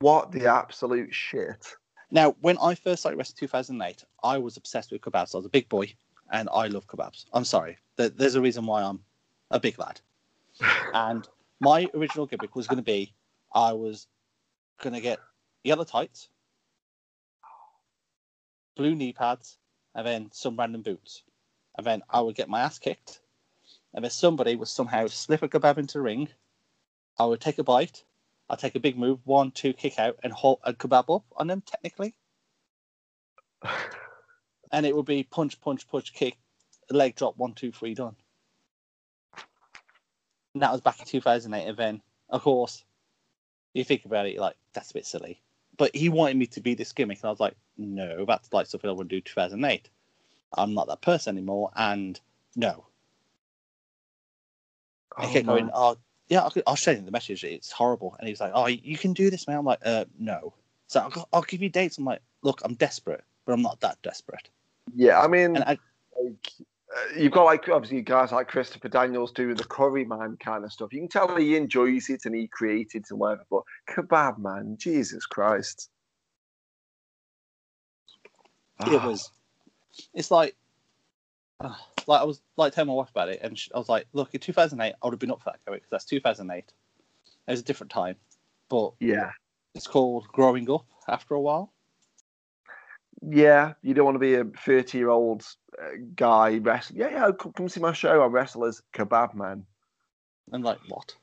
What 0.02 0.32
the 0.32 0.48
absolute 0.48 1.14
shit? 1.14 1.76
Now, 2.10 2.36
when 2.42 2.58
I 2.58 2.74
first 2.74 3.02
started 3.04 3.18
wrestling 3.18 3.38
in 3.40 3.48
2008, 3.48 4.04
I 4.24 4.40
was 4.40 4.58
obsessed 4.58 4.92
with 4.92 5.02
kebabs. 5.02 5.36
I 5.36 5.38
was 5.38 5.46
a 5.46 5.50
big 5.50 5.70
boy, 5.70 5.94
and 6.32 6.50
I 6.52 6.68
love 6.68 6.88
kebabs. 6.88 7.26
I'm 7.34 7.46
sorry. 7.46 7.78
There's 7.98 8.34
a 8.34 8.42
reason 8.42 8.66
why 8.66 8.82
I'm 8.82 9.02
a 9.52 9.60
big 9.60 9.78
lad. 9.78 10.02
And 10.94 11.28
my 11.60 11.88
original 11.94 12.26
gimmick 12.26 12.56
was 12.56 12.66
going 12.66 12.78
to 12.78 12.84
be 12.84 13.14
I 13.54 13.74
was 13.74 14.08
going 14.82 14.94
to 14.96 15.02
get 15.02 15.20
yellow 15.64 15.84
tights, 15.84 16.30
blue 18.76 18.96
knee 18.96 19.14
pads, 19.14 19.60
and 19.94 20.08
then 20.08 20.30
some 20.34 20.58
random 20.58 20.82
boots. 20.82 21.22
And 21.78 21.86
then 21.86 22.02
I 22.10 22.22
would 22.22 22.36
get 22.36 22.50
my 22.50 22.62
ass 22.62 22.80
kicked, 22.80 23.22
and 23.94 24.04
then 24.04 24.12
somebody 24.12 24.56
would 24.56 24.68
somehow 24.68 25.06
slip 25.06 25.44
a 25.44 25.48
kebab 25.48 25.78
into 25.78 26.00
the 26.00 26.02
ring. 26.02 26.28
I 27.20 27.26
would 27.26 27.40
take 27.40 27.60
a 27.60 27.64
bite. 27.64 28.04
I'd 28.52 28.60
take 28.60 28.76
a 28.76 28.82
big 28.82 28.98
move, 28.98 29.20
one, 29.24 29.52
two, 29.52 29.72
kick 29.72 29.98
out, 29.98 30.20
and 30.24 30.34
hold 30.34 30.60
a 30.64 30.74
kebab 30.74 31.16
up 31.16 31.24
on 31.38 31.48
them 31.48 31.64
technically. 31.66 32.14
and 34.74 34.86
it 34.86 34.94
would 34.94 35.06
be 35.06 35.24
punch, 35.24 35.62
punch, 35.62 35.88
punch, 35.88 36.14
kick, 36.14 36.38
leg 36.90 37.16
drop, 37.16 37.38
one, 37.38 37.54
two, 37.54 37.72
three, 37.72 37.94
done. 37.94 38.18
And 40.54 40.64
that 40.64 40.74
was 40.74 40.82
back 40.82 41.00
in 41.00 41.06
2008. 41.06 41.66
And 41.66 41.78
then, 41.78 42.02
of 42.30 42.42
course, 42.42 42.84
you 43.74 43.86
think 43.86 44.04
about 44.04 44.26
it, 44.26 44.38
like, 44.38 44.58
that's 44.74 44.92
a 44.92 44.96
bit 44.96 45.06
silly. 45.06 45.42
But 45.78 45.96
he 45.96 46.10
wanted 46.10 46.36
me 46.36 46.48
to 46.48 46.60
be 46.60 46.74
this 46.74 46.92
gimmick, 46.92 47.20
and 47.20 47.28
I 47.28 47.32
was 47.32 47.40
like, 47.40 47.56
no, 47.78 48.26
that's 48.26 48.52
like 48.52 48.68
something 48.68 48.90
I 48.90 48.94
wouldn't 48.94 49.12
do 49.12 49.22
2008. 49.22 49.90
I'm 50.58 50.74
not 50.74 50.90
that 50.90 51.00
person 51.00 51.38
anymore, 51.38 51.72
and 51.74 52.20
no. 52.58 52.84
I 55.18 55.26
Oh, 55.26 55.32
kept 55.32 55.46
going, 55.46 55.70
oh, 55.74 55.96
yeah, 56.32 56.44
I'll, 56.44 56.54
I'll 56.66 56.76
show 56.78 56.92
you 56.92 57.02
the 57.02 57.12
message. 57.12 57.44
It's 57.44 57.74
horrible. 57.74 58.16
And 58.18 58.30
he's 58.30 58.40
like, 58.40 58.54
oh, 58.56 58.68
you 58.68 58.98
can 58.98 59.12
do 59.12 59.30
this, 59.30 59.50
man. 59.50 59.58
I'm 59.58 59.66
like, 59.66 59.82
uh, 59.84 60.06
no. 60.18 60.54
So 60.88 61.02
I'll, 61.02 61.30
I'll 61.34 61.42
give 61.42 61.62
you 61.62 61.68
dates. 61.68 61.98
I'm 61.98 62.06
like, 62.06 62.22
look, 62.42 62.62
I'm 62.64 62.76
desperate, 62.76 63.22
but 63.46 63.52
I'm 63.52 63.62
not 63.62 63.82
that 63.82 64.02
desperate. 64.02 64.50
Yeah, 64.96 65.20
I 65.20 65.28
mean, 65.28 65.58
And 65.58 65.66
I, 65.66 65.78
like, 66.24 66.52
uh, 66.96 67.20
you've 67.20 67.34
got 67.34 67.44
like 67.44 67.68
obviously 67.68 68.02
guys 68.02 68.32
like 68.32 68.48
Christopher 68.48 68.88
Daniels 68.88 69.34
doing 69.34 69.56
the 69.56 69.66
curry 69.66 70.06
man 70.06 70.38
kind 70.40 70.64
of 70.64 70.72
stuff. 70.72 70.94
You 70.94 71.00
can 71.00 71.10
tell 71.10 71.36
he 71.36 71.58
enjoys 71.58 72.10
it 72.10 72.22
and 72.24 72.34
he 72.34 72.48
created 72.48 73.04
it 73.04 73.12
and 73.12 73.20
whatever. 73.20 73.44
But 73.52 73.64
kebab 73.90 74.38
man, 74.38 74.78
Jesus 74.80 75.26
Christ! 75.26 75.90
it 78.88 79.04
was, 79.04 79.30
it's 80.14 80.32
like, 80.32 80.56
uh, 81.60 81.76
like 82.08 82.22
I 82.22 82.26
was 82.26 82.42
like 82.58 82.74
telling 82.74 82.88
my 82.90 82.94
wife 82.94 83.10
about 83.10 83.30
it, 83.30 83.40
and 83.42 83.58
she, 83.58 83.72
I 83.74 83.78
was 83.78 83.90
like, 83.90 84.08
look, 84.14 84.34
in 84.34 84.40
2008, 84.40 84.94
I 84.94 85.06
would 85.06 85.14
have 85.14 85.20
been 85.20 85.32
up 85.32 85.42
for 85.42 85.52
that 85.52 85.60
because 85.66 85.90
that's 85.90 86.06
2008. 86.06 86.66
It 87.48 87.52
was 87.52 87.60
a 87.60 87.64
different 87.64 87.92
time, 87.92 88.16
but 88.70 88.94
yeah, 89.00 89.32
it's 89.76 89.88
called 89.88 90.28
growing 90.30 90.70
up 90.72 90.86
after 91.08 91.34
a 91.34 91.42
while. 91.42 91.74
yeah. 93.22 93.74
You 93.82 93.94
don't 93.94 94.06
want 94.06 94.16
to 94.16 94.20
be 94.20 94.36
a 94.36 94.44
thirty-year-old 94.46 95.44
uh, 95.82 95.90
guy 96.16 96.58
wrestling. 96.58 97.00
Yeah, 97.00 97.10
yeah. 97.12 97.32
Come, 97.38 97.54
come 97.54 97.70
see 97.70 97.80
my 97.80 97.94
show. 97.94 98.22
I 98.22 98.26
wrestle 98.28 98.66
as 98.66 98.82
kebab 98.94 99.34
man. 99.36 99.66
And 100.52 100.64
like, 100.64 100.80
what? 100.88 101.16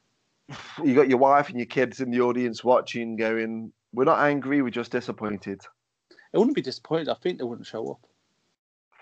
You 0.84 0.94
got 0.94 1.08
your 1.08 1.18
wife 1.18 1.48
and 1.50 1.58
your 1.58 1.66
kids 1.66 2.00
in 2.00 2.10
the 2.10 2.20
audience 2.22 2.64
watching, 2.64 3.16
going, 3.16 3.72
"We're 3.92 4.04
not 4.04 4.20
angry. 4.20 4.62
We're 4.62 4.70
just 4.70 4.92
disappointed." 4.92 5.60
It 6.32 6.38
wouldn't 6.38 6.56
be 6.56 6.62
disappointed. 6.62 7.08
I 7.08 7.14
think 7.14 7.38
they 7.38 7.44
wouldn't 7.44 7.66
show 7.66 7.90
up. 7.90 8.00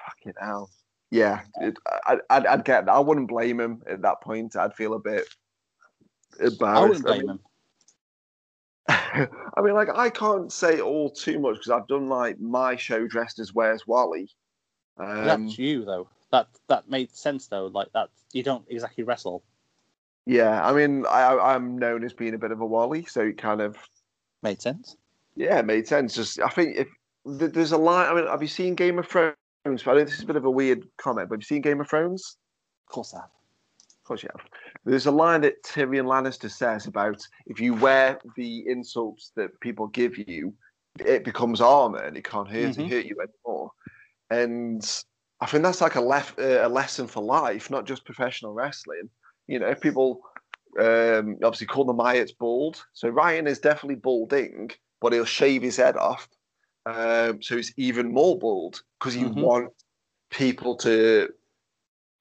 Fucking 0.07 0.35
hell. 0.41 0.71
Yeah, 1.11 1.43
it, 1.61 1.77
I, 2.07 2.19
I'd, 2.31 2.47
I'd 2.47 2.65
get. 2.65 2.89
I 2.89 2.99
wouldn't 2.99 3.29
blame 3.29 3.61
him 3.61 3.83
at 3.89 4.03
that 4.03 4.21
point. 4.23 4.57
I'd 4.57 4.75
feel 4.75 4.95
a 4.95 4.99
bit 4.99 5.27
embarrassed. 6.41 6.63
I 6.63 6.81
wouldn't 6.81 7.05
blame 7.05 7.19
mean, 7.19 7.27
them. 7.27 7.41
I 9.57 9.61
mean, 9.63 9.75
like, 9.75 9.89
I 9.95 10.11
can't 10.11 10.53
say 10.53 10.81
all 10.81 11.11
too 11.11 11.39
much 11.39 11.55
because 11.57 11.71
I've 11.71 11.89
done 11.89 12.09
like 12.09 12.41
my 12.41 12.77
show 12.77 13.07
dressed 13.07 13.39
as 13.39 13.55
Where's 13.55 13.87
Wally. 13.87 14.29
Um, 14.99 15.25
That's 15.25 15.59
you 15.59 15.85
though. 15.85 16.09
That 16.33 16.49
that 16.69 16.89
made 16.91 17.15
sense 17.15 17.47
though. 17.47 17.67
Like 17.67 17.93
that, 17.93 18.09
you 18.33 18.43
don't 18.43 18.65
exactly 18.69 19.05
wrestle. 19.05 19.43
yeah, 20.27 20.67
I 20.67 20.73
mean, 20.73 21.07
I, 21.07 21.23
I- 21.23 21.55
I'm 21.55 21.79
known 21.79 22.03
as 22.05 22.13
being 22.13 22.35
a 22.35 22.39
bit 22.39 22.51
of 22.51 22.61
a 22.61 22.67
Wally, 22.67 23.05
so 23.05 23.21
it 23.23 23.39
kind 23.39 23.61
of, 23.61 23.77
Made 24.43 24.61
sense. 24.61 24.97
yeah, 25.37 25.59
it 25.61 25.65
made 25.67 25.87
sense. 25.87 26.15
Just, 26.15 26.41
I 26.41 26.49
think 26.49 26.77
if 26.77 26.89
there's 27.25 27.73
a 27.73 27.79
line, 27.79 28.09
I 28.09 28.15
mean, 28.15 28.27
have 28.27 28.43
you 28.43 28.49
seen 28.49 28.75
Game 28.75 28.99
of 28.99 29.07
Thrones? 29.07 29.37
But 29.67 29.87
I 29.89 29.95
know 29.95 30.05
this 30.05 30.15
is 30.15 30.23
a 30.23 30.27
bit 30.27 30.37
of 30.37 30.45
a 30.45 30.51
weird 30.51 30.87
comment, 30.97 31.29
but 31.29 31.37
have 31.37 31.41
you 31.43 31.47
seen 31.57 31.63
Game 31.63 31.81
of 31.81 31.89
Thrones? 31.89 32.37
Of 32.89 32.93
course, 32.95 33.15
I 33.15 33.19
have. 33.19 33.25
Of 33.27 34.05
course 34.05 34.23
you 34.23 34.29
have. 34.37 34.47
There's 34.85 35.07
a 35.07 35.11
line 35.11 35.41
that 35.41 35.65
Tyrion 35.65 36.05
Lannister 36.07 36.51
says 36.51 36.87
about 36.87 37.21
if 37.47 37.59
you 37.61 37.75
wear 37.75 38.21
the 38.37 38.65
insults 38.69 39.33
that 39.35 39.59
people 39.61 39.89
give 39.89 40.17
you, 40.17 40.55
it 41.01 41.25
becomes 41.25 41.61
armor 41.61 41.99
and 41.99 42.17
it 42.17 42.25
can't 42.25 42.49
hurt, 42.49 42.77
Mhm. 42.77 42.89
hurt 42.89 43.05
you 43.05 43.17
anymore. 43.21 43.73
And 44.31 44.83
I 45.41 45.47
think 45.47 45.65
that's 45.65 45.81
like 45.81 45.97
a, 45.97 46.01
lef- 46.01 46.39
uh, 46.39 46.67
a 46.67 46.69
lesson 46.69 47.09
for 47.09 47.23
life, 47.23 47.69
not 47.69 47.85
just 47.85 48.05
professional 48.05 48.55
wrestling. 48.55 49.11
You 49.49 49.59
know, 49.59 49.75
people 49.75 50.23
um, 50.79 51.39
obviously 51.43 51.67
call 51.67 51.85
the 51.85 51.95
Myatts 51.95 52.37
bald. 52.39 52.85
So 52.93 53.09
Ryan 53.09 53.47
is 53.47 53.59
definitely 53.59 53.97
balding, 53.97 54.71
but 55.01 55.13
he'll 55.13 55.25
shave 55.25 55.63
his 55.63 55.77
head 55.79 55.97
off. 55.97 56.29
Um, 56.87 57.43
so 57.43 57.57
he's 57.57 57.75
even 57.77 58.13
more 58.13 58.39
bald 58.39 58.83
because 58.99 59.17
you 59.17 59.29
Mhm. 59.29 59.43
want 59.43 59.73
people 60.31 60.77
to 60.77 61.33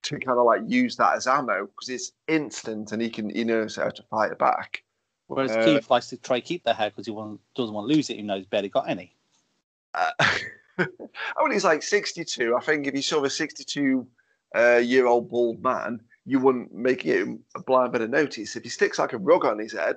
to 0.02 0.18
kind 0.20 0.38
of 0.38 0.44
like 0.44 0.62
use 0.66 0.96
that 0.96 1.16
as 1.16 1.26
ammo 1.26 1.66
because 1.66 1.88
it's 1.88 2.12
instant 2.28 2.92
and 2.92 3.02
he 3.02 3.10
can 3.10 3.30
he 3.30 3.44
knows 3.44 3.76
how 3.76 3.88
to 3.88 4.02
fight 4.04 4.32
it 4.32 4.38
back. 4.38 4.82
Whereas 5.28 5.52
Uh, 5.52 5.64
Keith 5.64 5.90
likes 5.90 6.08
to 6.08 6.16
try 6.16 6.40
to 6.40 6.46
keep 6.46 6.62
the 6.64 6.74
hair 6.74 6.90
because 6.90 7.06
he 7.06 7.12
want, 7.12 7.40
doesn't 7.56 7.74
want 7.74 7.88
to 7.88 7.94
lose 7.94 8.10
it, 8.10 8.14
even 8.14 8.28
though 8.28 8.36
he's 8.36 8.46
barely 8.46 8.68
got 8.68 8.88
any. 8.88 9.16
Uh, 9.94 10.12
I 10.78 10.86
mean, 11.42 11.52
he's 11.52 11.64
like 11.64 11.82
62. 11.82 12.56
I 12.56 12.60
think 12.60 12.86
if 12.86 12.94
you 12.94 13.02
saw 13.02 13.24
a 13.24 13.30
62 13.30 14.06
uh, 14.54 14.76
year 14.76 15.06
old 15.06 15.28
bald 15.28 15.60
man, 15.62 16.00
you 16.24 16.38
wouldn't 16.38 16.72
make 16.72 17.02
him 17.02 17.42
a 17.56 17.62
blind 17.62 17.92
bit 17.92 18.02
of 18.02 18.10
notice. 18.10 18.54
If 18.54 18.62
he 18.62 18.68
sticks 18.68 18.98
like 18.98 19.12
a 19.12 19.18
rug 19.18 19.44
on 19.44 19.58
his 19.58 19.72
head, 19.72 19.96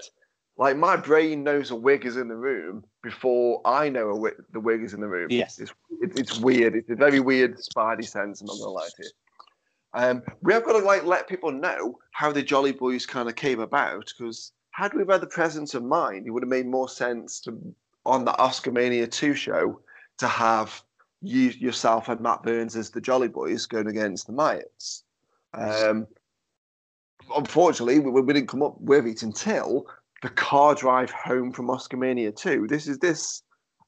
like 0.57 0.77
my 0.77 0.95
brain 0.95 1.43
knows 1.43 1.69
a 1.69 1.75
wig 1.75 2.05
is 2.05 2.17
in 2.17 2.27
the 2.27 2.35
room 2.35 2.83
before 3.01 3.61
I 3.65 3.89
know 3.89 4.15
wig, 4.15 4.33
the 4.51 4.59
wig 4.59 4.83
is 4.83 4.93
in 4.93 5.01
the 5.01 5.07
room. 5.07 5.27
Yes. 5.29 5.59
It's, 5.59 5.73
it, 6.01 6.17
it's 6.19 6.39
weird. 6.39 6.75
It's 6.75 6.89
a 6.89 6.95
very 6.95 7.19
weird 7.19 7.57
spidey 7.57 8.07
sense. 8.07 8.41
I'm 8.41 8.47
not 8.47 8.57
gonna 8.59 8.71
lie 8.71 8.87
to 8.97 9.03
you. 9.03 9.09
Um, 9.93 10.23
we 10.41 10.53
have 10.53 10.65
got 10.65 10.73
to 10.73 10.85
like 10.85 11.03
let 11.03 11.27
people 11.27 11.51
know 11.51 11.97
how 12.11 12.31
the 12.31 12.43
Jolly 12.43 12.71
Boys 12.71 13.05
kind 13.05 13.27
of 13.27 13.35
came 13.35 13.59
about 13.59 14.11
because 14.17 14.51
had 14.71 14.93
we 14.93 15.03
had 15.07 15.21
the 15.21 15.27
presence 15.27 15.73
of 15.73 15.83
mind, 15.83 16.27
it 16.27 16.31
would 16.31 16.43
have 16.43 16.49
made 16.49 16.67
more 16.67 16.87
sense 16.87 17.39
to 17.41 17.57
on 18.05 18.25
the 18.25 18.31
Oscarmania 18.33 19.09
2 19.09 19.33
show 19.33 19.79
to 20.17 20.27
have 20.27 20.81
you 21.21 21.49
yourself 21.49 22.07
and 22.09 22.21
Matt 22.21 22.43
Burns 22.43 22.75
as 22.75 22.89
the 22.89 23.01
Jolly 23.01 23.27
Boys 23.27 23.65
going 23.65 23.87
against 23.87 24.27
the 24.27 24.33
Myatts. 24.33 25.03
Um, 25.53 26.07
unfortunately, 27.35 27.99
we, 27.99 28.21
we 28.21 28.33
didn't 28.33 28.47
come 28.47 28.63
up 28.63 28.79
with 28.79 29.05
it 29.05 29.23
until 29.23 29.87
the 30.21 30.29
car 30.29 30.75
drive 30.75 31.11
home 31.11 31.51
from 31.51 31.67
Oscarmania 31.67 32.35
2. 32.35 32.67
This 32.67 32.87
is 32.87 32.99
this 32.99 33.43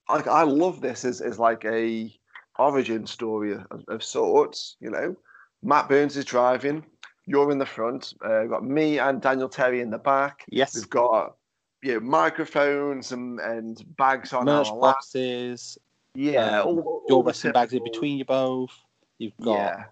like 0.09 0.27
I 0.27 0.43
love 0.43 0.81
this 0.81 1.05
as, 1.05 1.21
as 1.21 1.39
like 1.39 1.63
a 1.65 2.13
origin 2.59 3.05
story 3.07 3.53
of, 3.53 3.83
of 3.87 4.03
sorts, 4.03 4.75
you 4.79 4.89
know. 4.89 5.15
Matt 5.63 5.87
Burns 5.89 6.17
is 6.17 6.25
driving, 6.25 6.83
you're 7.27 7.51
in 7.51 7.59
the 7.59 7.65
front, 7.65 8.13
uh, 8.25 8.43
got 8.45 8.63
me 8.63 8.97
and 8.99 9.21
Daniel 9.21 9.47
Terry 9.49 9.79
in 9.81 9.89
the 9.91 9.97
back. 9.99 10.43
Yes. 10.49 10.75
We've 10.75 10.89
got 10.89 11.35
you 11.83 11.93
know, 11.95 11.99
microphones 11.99 13.11
and, 13.11 13.39
and 13.39 13.83
bags 13.97 14.33
on 14.33 14.45
Merch 14.45 14.67
our 14.67 14.75
lap. 14.75 14.95
boxes, 14.95 15.77
Yeah, 16.15 16.61
um, 16.61 16.67
all, 16.67 16.79
all 16.79 17.03
your 17.09 17.23
wrestling 17.23 17.53
bags 17.53 17.73
in 17.73 17.83
between 17.83 18.17
you 18.17 18.25
both. 18.25 18.71
You've 19.19 19.37
got 19.41 19.53
Yeah, 19.53 19.83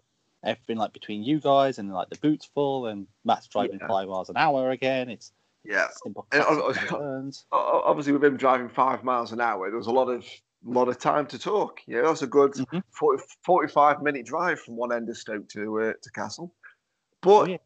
everything 0.43 0.77
like 0.77 0.91
between 0.93 1.23
you 1.23 1.39
guys, 1.39 1.77
and 1.79 1.93
like 1.93 2.09
the 2.09 2.17
boots 2.17 2.49
full, 2.53 2.87
and 2.87 3.07
Matt's 3.25 3.47
driving 3.47 3.79
Yeah. 3.79 3.87
five 3.87 4.07
miles 4.07 4.29
an 4.29 4.37
hour 4.37 4.71
again. 4.71 5.09
It's 5.09 5.31
yeah. 5.69 5.87
And, 6.05 6.15
classic 6.43 6.89
turns. 6.89 7.45
O- 7.51 7.81
Obviously, 7.85 8.13
with 8.13 8.23
him 8.23 8.37
driving 8.37 8.69
five 8.69 9.03
miles 9.03 9.31
an 9.31 9.39
hour, 9.41 9.69
there 9.69 9.77
was 9.77 9.87
a 9.87 9.91
lot 9.91 10.09
of 10.09 10.25
lot 10.63 10.89
of 10.89 10.97
time 10.97 11.25
to 11.27 11.39
talk. 11.39 11.79
Yeah, 11.87 12.01
that's 12.01 12.21
a 12.21 12.27
good 12.27 12.51
Mhm. 12.53 12.83
40, 12.91 13.23
45 13.45 14.01
minute 14.01 14.25
drive 14.25 14.59
from 14.59 14.75
one 14.75 14.91
end 14.91 15.07
of 15.09 15.17
Stoke 15.17 15.47
to 15.49 15.79
uh, 15.81 15.93
to 16.01 16.11
Castle. 16.11 16.53
But 17.21 17.41
Oh, 17.41 17.45
yeah. 17.45 17.57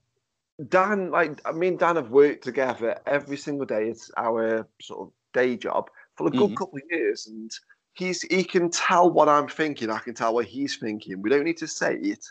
Dan, 0.70 1.10
like 1.10 1.42
I 1.46 1.52
mean, 1.52 1.78
Dan 1.78 1.96
have 1.96 2.12
worked 2.12 2.44
together 2.44 3.00
every 3.08 3.38
single 3.38 3.66
day. 3.66 3.90
It's 3.90 4.12
our 4.18 4.68
sort 4.82 5.08
of 5.08 5.14
day 5.34 5.58
job 5.58 5.90
for 6.16 6.28
a 6.28 6.30
good 6.30 6.52
Mhm. 6.52 6.58
couple 6.58 6.78
of 6.78 6.84
years, 6.92 7.26
and 7.26 7.50
he's 7.94 8.22
he 8.22 8.44
can 8.44 8.70
tell 8.70 9.10
what 9.10 9.28
I'm 9.28 9.48
thinking. 9.48 9.90
I 9.90 9.98
can 10.00 10.14
tell 10.14 10.34
what 10.36 10.46
he's 10.46 10.78
thinking. 10.78 11.22
We 11.24 11.30
don't 11.32 11.44
need 11.46 11.58
to 11.58 11.68
say 11.68 11.96
it, 11.96 12.24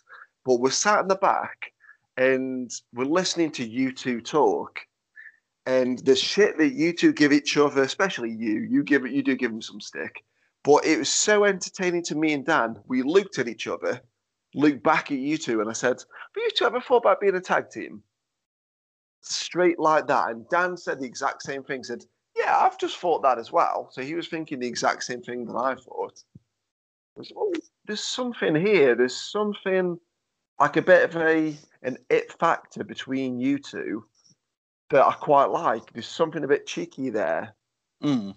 but 0.45 0.61
we're 0.61 0.71
sat 0.71 1.01
in 1.01 1.09
the 1.09 1.17
back 1.17 1.73
and 2.17 2.71
we're 2.93 3.05
listening 3.21 3.51
to 3.53 3.65
you 3.67 3.91
two 3.93 4.21
talk. 4.21 4.79
And 5.67 5.99
the 6.01 6.17
shit 6.17 6.59
that 6.59 6.73
you 6.73 6.93
two 6.93 7.13
give 7.13 7.33
each 7.33 7.57
other, 7.57 7.83
especially 7.83 8.31
you, 8.31 8.67
you 8.69 8.83
give 8.83 9.05
it, 9.05 9.13
you 9.13 9.23
do 9.23 9.37
give 9.37 9.53
him 9.53 9.63
some 9.63 9.81
stick. 9.81 10.25
But 10.65 10.85
it 10.85 10.99
was 10.99 11.09
so 11.09 11.45
entertaining 11.45 12.03
to 12.05 12.17
me 12.17 12.33
and 12.33 12.45
Dan. 12.45 12.81
We 12.87 13.03
looked 13.03 13.39
at 13.39 13.49
each 13.49 13.67
other, 13.67 14.01
looked 14.55 14.83
back 14.83 15.11
at 15.11 15.19
you 15.19 15.39
two, 15.39 15.61
and 15.61 15.71
I 15.71 15.73
said, 15.73 15.99
"Have 15.99 16.37
you 16.37 16.51
two 16.57 16.67
ever 16.67 16.81
thought 16.81 16.99
about 16.99 17.21
being 17.21 17.37
a 17.37 17.41
tag 17.41 17.71
team?" 17.71 18.03
Straight 19.21 19.79
like 19.79 20.09
that. 20.09 20.31
And 20.31 20.49
Dan 20.49 20.77
said 20.77 21.01
the 21.01 21.07
exact 21.07 21.43
same 21.43 21.63
thing. 21.63 21.85
Said, 21.85 22.05
"Yeah, 22.37 22.59
I've 22.59 22.79
just 22.79 22.99
thought 22.99 23.23
that 23.23 23.39
as 23.39 23.53
well." 23.53 23.89
So 23.93 24.03
he 24.03 24.15
was 24.15 24.29
thinking 24.29 24.59
the 24.59 24.69
exact 24.69 25.05
same 25.05 25.23
thing 25.23 25.47
that 25.47 25.57
I 25.57 25.77
thought. 25.77 26.25
I 27.19 27.23
oh, 27.37 27.53
there's 27.87 28.05
something 28.05 28.55
here. 28.57 28.97
There's 28.97 29.17
something 29.17 29.99
like 30.59 30.77
a 30.77 30.83
bit 30.83 31.05
of 31.05 31.17
a 31.17 31.57
an 31.83 31.99
it 32.11 32.33
factor 32.33 32.83
between 32.85 33.39
you 33.39 33.59
two 33.59 34.05
that 34.93 35.05
I 35.07 35.13
quite 35.13 35.47
like. 35.47 35.93
There's 35.93 36.07
something 36.07 36.45
a 36.45 36.49
bit 36.49 36.67
cheeky 36.67 37.11
there, 37.11 37.55
Mm. 38.03 38.35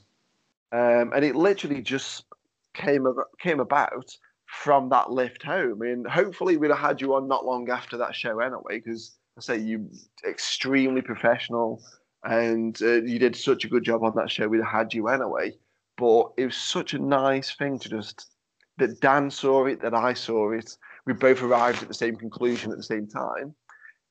um, 0.71 1.13
and 1.13 1.23
it 1.23 1.35
literally 1.35 1.81
just 1.81 2.25
came 2.73 3.05
ab- 3.07 3.29
came 3.39 3.59
about 3.59 4.17
from 4.45 4.89
that 4.89 5.11
lift 5.11 5.43
home. 5.43 5.81
I 5.81 5.85
mean, 5.87 6.05
hopefully 6.05 6.57
we'd 6.57 6.71
have 6.71 6.79
had 6.79 7.01
you 7.01 7.13
on 7.15 7.27
not 7.27 7.45
long 7.45 7.69
after 7.69 7.97
that 7.97 8.15
show 8.15 8.39
anyway, 8.39 8.79
because 8.79 9.17
I 9.37 9.41
say 9.41 9.57
you 9.57 9.89
extremely 10.25 11.01
professional, 11.01 11.81
and 12.23 12.79
uh, 12.81 13.01
you 13.03 13.19
did 13.19 13.35
such 13.35 13.65
a 13.65 13.67
good 13.69 13.83
job 13.83 14.03
on 14.03 14.15
that 14.15 14.31
show. 14.31 14.47
We'd 14.47 14.63
have 14.63 14.71
had 14.71 14.93
you 14.93 15.07
anyway, 15.09 15.53
but 15.97 16.31
it 16.37 16.45
was 16.45 16.55
such 16.57 16.93
a 16.93 16.99
nice 16.99 17.55
thing 17.55 17.79
to 17.79 17.89
just 17.89 18.31
that 18.77 18.99
Dan 18.99 19.29
saw 19.31 19.65
it, 19.65 19.81
that 19.81 19.93
I 19.93 20.13
saw 20.13 20.51
it. 20.51 20.77
We 21.05 21.13
both 21.13 21.41
arrived 21.41 21.81
at 21.81 21.87
the 21.87 21.93
same 21.93 22.15
conclusion 22.15 22.71
at 22.71 22.77
the 22.77 22.83
same 22.83 23.07
time, 23.07 23.55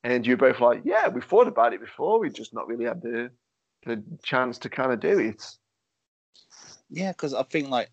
and 0.05 0.27
you 0.27 0.35
were 0.35 0.53
both 0.53 0.61
like, 0.61 0.83
"Yeah, 0.85 1.09
we 1.09 1.21
thought 1.21 1.49
about 1.49 1.73
it 1.73 1.81
before. 1.81 2.21
We 2.21 2.31
just 2.31 2.55
not 2.55 2.69
really 2.69 2.85
had 2.85 3.03
the 3.03 3.31
the 3.85 4.03
chance 4.23 4.59
to 4.59 4.69
kind 4.69 4.93
of 4.93 5.01
do 5.01 5.19
it." 5.19 5.57
Yeah, 6.91 7.13
because 7.13 7.35
I 7.35 7.43
think 7.43 7.71
like 7.71 7.91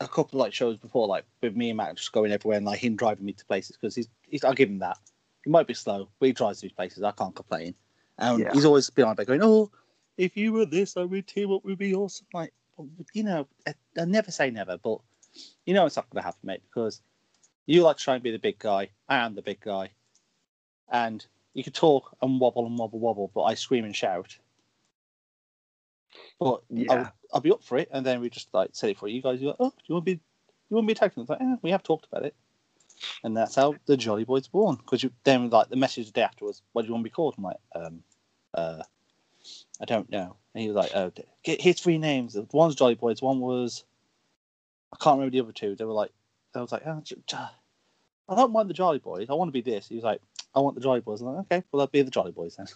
a 0.00 0.08
couple 0.08 0.38
of 0.38 0.44
like 0.44 0.52
shows 0.52 0.76
before, 0.76 1.06
like 1.06 1.24
with 1.40 1.56
me 1.56 1.70
and 1.70 1.78
Matt 1.78 1.96
just 1.96 2.12
going 2.12 2.32
everywhere 2.32 2.58
and 2.58 2.66
like 2.66 2.80
him 2.80 2.96
driving 2.96 3.24
me 3.24 3.32
to 3.32 3.44
places 3.46 3.76
because 3.76 3.94
he's, 3.94 4.08
he's 4.28 4.44
I'll 4.44 4.52
give 4.52 4.68
him 4.68 4.80
that. 4.80 4.98
He 5.44 5.50
might 5.50 5.68
be 5.68 5.74
slow, 5.74 6.08
but 6.18 6.26
he 6.26 6.32
drives 6.32 6.60
these 6.60 6.72
places. 6.72 7.04
I 7.04 7.12
can't 7.12 7.34
complain. 7.34 7.74
And 8.18 8.40
Yeah. 8.40 8.52
he's 8.52 8.64
always 8.64 8.90
been 8.90 9.06
like 9.06 9.26
going, 9.26 9.42
"Oh, 9.42 9.70
if 10.18 10.36
you 10.36 10.52
were 10.52 10.66
this, 10.66 10.96
I 10.96 11.04
would 11.04 11.26
team 11.26 11.52
up 11.52 11.64
would 11.64 11.78
be 11.78 11.94
awesome." 11.94 12.26
Like, 12.34 12.52
you 13.14 13.22
know, 13.22 13.46
I, 13.66 13.74
I 13.98 14.04
never 14.04 14.30
say 14.32 14.50
never, 14.50 14.76
but 14.78 14.98
you 15.64 15.74
know 15.74 15.86
it's 15.86 15.96
not 15.96 16.10
going 16.10 16.22
to 16.22 16.26
happen, 16.26 16.40
mate, 16.42 16.62
because 16.68 17.00
you 17.66 17.82
like 17.82 17.98
to 17.98 18.02
try 18.02 18.14
and 18.14 18.22
be 18.22 18.32
the 18.32 18.38
big 18.38 18.58
guy. 18.58 18.90
I 19.08 19.18
am 19.18 19.34
the 19.34 19.42
big 19.42 19.60
guy, 19.60 19.90
and 20.90 21.24
you 21.56 21.64
can 21.64 21.72
talk 21.72 22.14
and 22.20 22.38
wobble 22.38 22.66
and 22.66 22.78
wobble 22.78 22.98
wobble, 22.98 23.30
but 23.34 23.44
I 23.44 23.54
scream 23.54 23.86
and 23.86 23.96
shout. 23.96 24.36
But 26.38 26.62
Yeah. 26.68 26.92
I'll, 26.92 27.12
I'll 27.32 27.40
be 27.40 27.50
up 27.50 27.64
for 27.64 27.78
it, 27.78 27.88
and 27.90 28.04
then 28.04 28.20
we 28.20 28.28
just 28.28 28.52
like 28.52 28.70
said 28.74 28.90
it 28.90 28.98
for 28.98 29.08
you 29.08 29.22
guys. 29.22 29.40
You're 29.40 29.52
like, 29.52 29.60
oh, 29.60 29.70
do 29.70 29.82
you 29.86 29.94
want 29.94 30.04
to 30.04 30.16
be, 30.16 30.20
you 30.68 30.76
want 30.76 30.84
to 30.84 30.86
be 30.88 30.92
a 30.92 30.96
tag? 30.96 31.12
It's 31.16 31.30
like, 31.30 31.40
eh, 31.40 31.56
we 31.62 31.70
have 31.70 31.82
talked 31.82 32.06
about 32.12 32.26
it, 32.26 32.34
and 33.24 33.34
that's 33.34 33.54
how 33.54 33.74
the 33.86 33.96
Jolly 33.96 34.24
Boys 34.24 34.48
born. 34.48 34.76
Because 34.76 35.02
you 35.02 35.10
then 35.24 35.48
like 35.48 35.70
the 35.70 35.76
message 35.76 36.04
the 36.04 36.12
day 36.12 36.20
after 36.24 36.44
was, 36.44 36.60
what 36.74 36.82
do 36.82 36.88
you 36.88 36.92
want 36.92 37.04
to 37.04 37.10
be 37.10 37.14
called? 37.14 37.36
I'm 37.38 37.44
like, 37.44 37.56
um, 37.74 38.02
uh, 38.52 38.82
I 39.80 39.86
don't 39.86 40.10
know. 40.10 40.36
And 40.54 40.60
he 40.60 40.68
was 40.68 40.76
like, 40.76 40.90
oh, 40.94 41.10
get 41.42 41.62
here's 41.62 41.80
three 41.80 41.96
names. 41.96 42.36
One's 42.52 42.74
Jolly 42.74 42.96
Boys. 42.96 43.22
One 43.22 43.40
was, 43.40 43.84
I 44.92 45.02
can't 45.02 45.16
remember 45.16 45.32
the 45.32 45.40
other 45.40 45.52
two. 45.52 45.74
They 45.74 45.86
were 45.86 45.92
like, 45.92 46.10
I 46.54 46.60
was 46.60 46.72
like, 46.72 46.82
oh, 46.84 47.00
j- 47.02 47.16
j- 47.26 47.38
I 48.28 48.34
don't 48.34 48.52
mind 48.52 48.68
the 48.68 48.74
Jolly 48.74 48.98
Boys. 48.98 49.30
I 49.30 49.34
want 49.34 49.48
to 49.48 49.52
be 49.52 49.62
this. 49.62 49.88
He 49.88 49.94
was 49.94 50.04
like, 50.04 50.20
I 50.56 50.60
want 50.60 50.74
the 50.74 50.80
Jolly 50.80 51.00
Boys. 51.00 51.20
I'm 51.20 51.28
like, 51.28 51.44
okay, 51.52 51.62
well, 51.70 51.82
I'll 51.82 51.86
be 51.86 52.02
the 52.02 52.10
Jolly 52.10 52.32
Boys 52.32 52.56
then. 52.56 52.66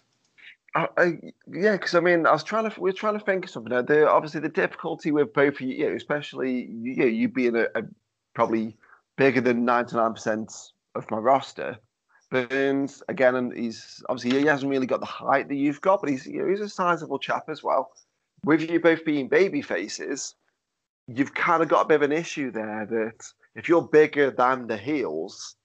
I, 0.75 0.89
I, 0.97 1.05
yeah, 1.51 1.73
because 1.73 1.95
I 1.95 2.01
mean, 2.01 2.27
I 2.27 2.33
was 2.33 2.45
trying 2.45 2.71
to 2.71 2.81
we 2.81 2.91
are 2.91 2.93
trying 2.93 3.19
to 3.19 3.25
think 3.25 3.45
of 3.45 3.51
something. 3.51 3.73
Now, 3.73 3.83
the 3.83 4.09
obviously 4.09 4.41
the 4.41 4.49
difficulty 4.49 5.11
with 5.11 5.33
both 5.33 5.55
of 5.55 5.61
you, 5.63 5.75
you 5.75 5.89
know, 5.89 5.97
especially 5.97 6.67
you, 6.71 6.97
know, 6.97 7.07
you 7.07 7.29
being 7.29 7.57
a, 7.57 7.65
a 7.75 7.83
probably 8.35 8.77
bigger 9.17 9.41
than 9.41 9.65
ninety 9.65 9.97
nine 9.97 10.13
percent 10.13 10.53
of 10.95 11.11
my 11.11 11.17
roster. 11.17 11.79
Burns 12.31 13.03
again, 13.09 13.35
and 13.35 13.53
he's 13.53 14.05
obviously 14.09 14.39
he 14.39 14.47
hasn't 14.47 14.71
really 14.71 14.87
got 14.87 15.01
the 15.01 15.07
height 15.07 15.49
that 15.49 15.57
you've 15.57 15.81
got, 15.81 16.01
but 16.01 16.11
he's 16.11 16.27
you 16.27 16.43
know, 16.43 16.49
he's 16.49 16.61
a 16.61 16.69
sizable 16.69 17.19
chap 17.19 17.49
as 17.49 17.65
well. 17.65 17.91
With 18.45 18.71
you 18.71 18.79
both 18.79 19.05
being 19.05 19.27
baby 19.27 19.63
faces, 19.63 20.37
you've 21.09 21.35
kind 21.35 21.61
of 21.61 21.69
got 21.69 21.87
a 21.87 21.89
bit 21.89 21.97
of 21.97 22.03
an 22.03 22.13
issue 22.13 22.53
there. 22.53 22.87
That 22.89 23.27
if 23.57 23.69
you're 23.69 23.83
bigger 23.83 24.31
than 24.31 24.69
the 24.69 24.77
heels, 24.77 25.57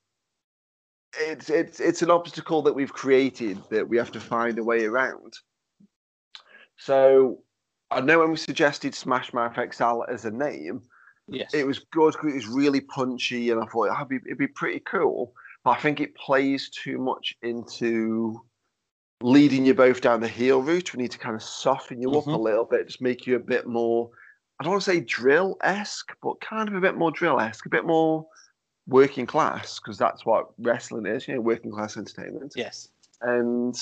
it's 1.20 1.49
it's 1.49 1.80
it's 1.80 2.01
an 2.01 2.11
obstacle 2.11 2.61
that 2.63 2.74
we've 2.74 2.93
created 2.93 3.59
that 3.70 3.88
we 3.88 3.97
have 3.97 4.11
to 4.11 4.20
find 4.20 4.57
a 4.59 4.63
way 4.63 4.86
around. 4.86 5.34
So 6.78 7.39
I 7.91 8.01
know 8.01 8.20
when 8.20 8.32
we 8.32 8.38
suggested 8.38 8.95
Smash 8.95 9.34
Mouth 9.34 9.55
XL 9.55 10.03
as 10.09 10.26
a 10.26 10.32
name, 10.32 10.82
Yes. 11.28 11.53
it 11.53 11.66
was 11.66 11.80
good 11.80 12.16
it 12.24 12.34
was 12.36 12.47
really 12.47 12.82
punchy, 12.82 13.49
and 13.51 13.61
I 13.61 13.66
thought 13.66 13.95
it'd 13.95 14.07
be, 14.09 14.20
it'd 14.28 14.38
be 14.38 14.47
pretty 14.47 14.80
cool. 14.82 15.34
But 15.63 15.72
I 15.72 15.80
think 15.82 15.99
it 15.99 16.16
plays 16.16 16.70
too 16.70 16.97
much 16.97 17.36
into 17.41 18.39
leading 19.22 19.66
you 19.66 19.74
both 19.74 20.01
down 20.01 20.22
the 20.22 20.28
heel 20.28 20.61
route. 20.61 20.93
We 20.93 21.01
need 21.01 21.11
to 21.11 21.18
kind 21.18 21.36
of 21.36 21.41
soften 21.41 22.01
you 22.01 22.11
up 22.11 22.28
a 22.28 22.30
Mhm. 22.30 22.41
little 22.41 22.66
bit, 22.66 22.88
just 22.88 23.01
make 23.01 23.26
you 23.26 23.36
a 23.36 23.39
bit 23.39 23.66
more. 23.66 24.11
I 24.59 24.63
don't 24.63 24.74
want 24.74 24.84
to 24.84 24.91
say 24.91 24.99
drill 24.99 25.57
esque, 25.61 26.16
but 26.22 26.39
kind 26.41 26.70
of 26.70 26.76
a 26.76 26.82
bit 26.82 26.95
more 26.95 27.11
drill 27.11 27.39
esque, 27.39 27.66
a 27.66 27.70
bit 27.70 27.86
more 27.86 28.28
working 28.88 29.25
class, 29.25 29.79
because 29.79 29.97
that's 29.97 30.25
what 30.25 30.49
wrestling 30.59 31.05
is, 31.05 31.27
you 31.27 31.36
know, 31.36 31.41
working 31.41 31.71
class 31.71 31.97
entertainment 31.97 32.53
yes. 32.55 32.89
and 33.21 33.75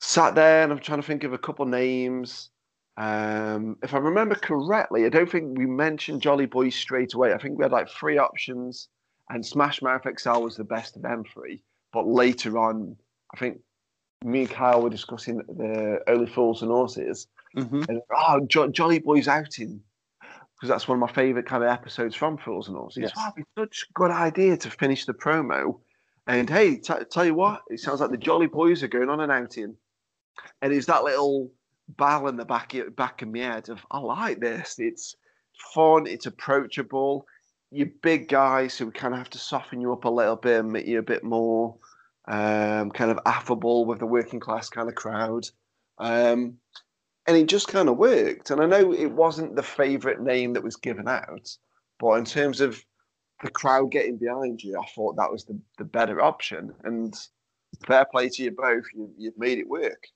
sat 0.00 0.34
there 0.34 0.62
and 0.62 0.72
I'm 0.72 0.78
trying 0.78 1.00
to 1.00 1.06
think 1.06 1.24
of 1.24 1.32
a 1.32 1.38
couple 1.38 1.66
names. 1.66 2.50
Um, 2.96 3.76
if 3.82 3.94
I 3.94 3.98
remember 3.98 4.34
correctly, 4.34 5.04
I 5.04 5.08
don't 5.08 5.30
think 5.30 5.56
we 5.56 5.66
mentioned 5.66 6.22
Jolly 6.22 6.46
Boys 6.46 6.74
straight 6.74 7.14
away. 7.14 7.32
I 7.32 7.38
think 7.38 7.58
we 7.58 7.64
had 7.64 7.72
like 7.72 7.88
three 7.88 8.18
options, 8.18 8.88
and 9.30 9.44
Smash 9.44 9.82
Mouth 9.82 10.06
XL 10.18 10.40
was 10.40 10.56
the 10.56 10.64
best 10.64 10.96
of 10.96 11.02
them 11.02 11.22
three. 11.32 11.62
But 11.92 12.08
later 12.08 12.58
on, 12.58 12.96
I 13.34 13.38
think 13.38 13.60
me 14.24 14.40
and 14.40 14.50
Kyle 14.50 14.82
were 14.82 14.90
discussing 14.90 15.36
the 15.36 16.00
Only 16.08 16.26
Fools 16.26 16.62
and 16.62 16.70
Horses, 16.70 17.28
Mm-hmm. 17.56 17.84
and 17.88 18.02
oh, 18.14 18.40
jo- 18.46 18.68
Jolly 18.68 18.98
Boys 18.98 19.26
outing 19.26 19.80
because 20.58 20.68
that's 20.68 20.88
one 20.88 20.96
of 20.96 21.00
my 21.00 21.12
favourite 21.12 21.46
kind 21.46 21.62
of 21.62 21.70
episodes 21.70 22.16
from 22.16 22.36
Fools 22.36 22.66
and 22.66 22.76
Horses. 22.76 23.02
Yes. 23.02 23.32
It's 23.36 23.48
such 23.56 23.86
a 23.88 23.92
good 23.92 24.10
idea 24.10 24.56
to 24.56 24.70
finish 24.70 25.04
the 25.04 25.14
promo. 25.14 25.78
And 26.26 26.50
hey, 26.50 26.76
t- 26.76 26.94
tell 27.10 27.24
you 27.24 27.34
what, 27.34 27.62
it 27.68 27.80
sounds 27.80 28.00
like 28.00 28.10
the 28.10 28.16
Jolly 28.16 28.48
Boys 28.48 28.82
are 28.82 28.88
going 28.88 29.08
on 29.08 29.20
an 29.20 29.30
outing, 29.30 29.76
and 30.60 30.72
it's 30.72 30.86
that 30.86 31.04
little 31.04 31.50
bell 31.88 32.28
in 32.28 32.36
the 32.36 32.44
back 32.44 32.74
of, 32.74 32.94
back 32.96 33.22
of 33.22 33.28
my 33.28 33.38
head 33.38 33.68
of 33.68 33.80
I 33.90 33.98
like 33.98 34.40
this. 34.40 34.76
It's 34.78 35.14
fun. 35.74 36.06
It's 36.06 36.26
approachable. 36.26 37.24
You're 37.70 37.88
big 38.02 38.28
guys, 38.28 38.74
so 38.74 38.86
we 38.86 38.92
kind 38.92 39.14
of 39.14 39.18
have 39.18 39.30
to 39.30 39.38
soften 39.38 39.80
you 39.80 39.92
up 39.92 40.04
a 40.04 40.10
little 40.10 40.36
bit 40.36 40.60
and 40.60 40.72
make 40.72 40.86
you 40.86 40.98
a 40.98 41.02
bit 41.02 41.22
more 41.22 41.76
um, 42.26 42.90
kind 42.90 43.10
of 43.10 43.20
affable 43.24 43.84
with 43.84 44.00
the 44.00 44.06
working 44.06 44.40
class 44.40 44.68
kind 44.68 44.88
of 44.88 44.94
crowd. 44.94 45.46
Um, 45.98 46.58
and 47.28 47.36
it 47.36 47.46
just 47.46 47.68
kind 47.68 47.90
of 47.90 47.98
worked. 47.98 48.50
And 48.50 48.60
I 48.60 48.66
know 48.66 48.90
it 48.90 49.12
wasn't 49.12 49.54
the 49.54 49.62
favourite 49.62 50.20
name 50.20 50.54
that 50.54 50.64
was 50.64 50.76
given 50.76 51.06
out, 51.06 51.54
but 52.00 52.14
in 52.14 52.24
terms 52.24 52.62
of 52.62 52.82
the 53.42 53.50
crowd 53.50 53.92
getting 53.92 54.16
behind 54.16 54.64
you, 54.64 54.80
I 54.80 54.86
thought 54.94 55.16
that 55.16 55.30
was 55.30 55.44
the, 55.44 55.60
the 55.76 55.84
better 55.84 56.22
option. 56.22 56.72
And 56.84 57.14
fair 57.86 58.06
play 58.06 58.30
to 58.30 58.42
you 58.42 58.50
both, 58.50 58.86
you, 58.94 59.10
you've 59.18 59.38
made 59.38 59.58
it 59.58 59.68
work. 59.68 60.06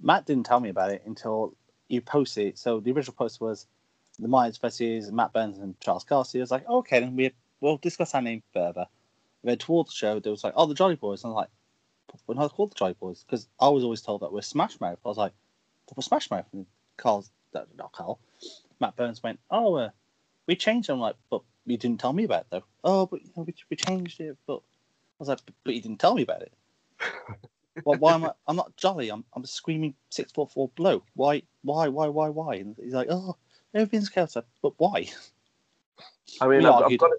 Matt 0.00 0.24
didn't 0.24 0.46
tell 0.46 0.60
me 0.60 0.68
about 0.68 0.92
it 0.92 1.02
until 1.04 1.56
you 1.88 2.00
posted 2.00 2.46
it. 2.46 2.58
So 2.58 2.78
the 2.78 2.92
original 2.92 3.16
post 3.16 3.40
was 3.40 3.66
the 4.20 4.28
Myatts 4.28 4.60
versus 4.60 5.10
Matt 5.10 5.32
Burns 5.32 5.58
and 5.58 5.78
Charles 5.80 6.04
Kelsey. 6.04 6.38
I 6.38 6.42
was 6.42 6.52
like, 6.52 6.68
okay, 6.68 7.00
then 7.00 7.16
we 7.16 7.32
we'll 7.60 7.78
discuss 7.78 8.14
our 8.14 8.22
name 8.22 8.44
further. 8.52 8.86
Then 9.42 9.58
towards 9.58 9.90
the 9.90 9.96
show, 9.96 10.20
there 10.20 10.30
was 10.30 10.44
like, 10.44 10.54
oh, 10.56 10.66
the 10.66 10.74
Jolly 10.74 10.94
Boys. 10.94 11.24
And 11.24 11.32
I'm 11.32 11.34
like, 11.34 11.50
but 12.06 12.20
we're 12.28 12.40
not 12.40 12.52
called 12.52 12.70
the 12.70 12.76
Jolly 12.76 12.94
Boys 13.00 13.24
because 13.24 13.48
I 13.58 13.68
was 13.68 13.82
always 13.82 14.00
told 14.00 14.20
that 14.20 14.32
we're 14.32 14.42
Smash 14.42 14.80
Mouth. 14.80 14.98
I 15.04 15.08
was 15.08 15.18
like, 15.18 15.32
we're 15.96 16.02
Smash 16.02 16.30
Mouth. 16.30 16.46
And 16.52 16.66
Carl's, 16.96 17.30
uh, 17.54 17.62
not 17.76 17.92
Carl, 17.92 18.18
Matt 18.80 18.96
Burns 18.96 19.22
went, 19.22 19.38
oh, 19.50 19.74
uh, 19.74 19.90
we 20.46 20.56
changed. 20.56 20.88
it." 20.88 20.92
I'm 20.92 21.00
like, 21.00 21.16
but 21.30 21.42
you 21.66 21.76
didn't 21.76 22.00
tell 22.00 22.12
me 22.12 22.24
about 22.24 22.42
it 22.42 22.46
though. 22.50 22.64
Oh, 22.82 23.06
but 23.06 23.22
you 23.22 23.30
know, 23.36 23.42
we, 23.42 23.54
we 23.70 23.76
changed 23.76 24.20
it. 24.20 24.36
But 24.46 24.56
I 24.56 24.60
was 25.18 25.28
like, 25.28 25.40
but, 25.44 25.54
but 25.64 25.74
you 25.74 25.80
didn't 25.80 26.00
tell 26.00 26.14
me 26.14 26.22
about 26.22 26.42
it. 26.42 26.52
well, 27.84 27.98
why 27.98 28.14
am 28.14 28.24
I? 28.24 28.32
I'm 28.46 28.56
not 28.56 28.76
jolly. 28.76 29.10
I'm 29.10 29.24
I'm 29.34 29.44
a 29.44 29.46
screaming 29.46 29.94
six 30.10 30.32
foot 30.32 30.50
four 30.50 30.68
bloke. 30.76 31.04
Why? 31.14 31.42
Why? 31.62 31.88
Why? 31.88 32.08
Why? 32.08 32.28
Why? 32.28 32.54
And 32.56 32.76
he's 32.82 32.92
like, 32.92 33.08
oh, 33.10 33.36
everything's 33.74 34.08
chaos. 34.08 34.36
But 34.62 34.72
why? 34.78 35.08
I 36.40 36.48
mean, 36.48 36.64
I've, 36.64 36.84
I've 36.84 36.98
got 36.98 37.12
it. 37.12 37.18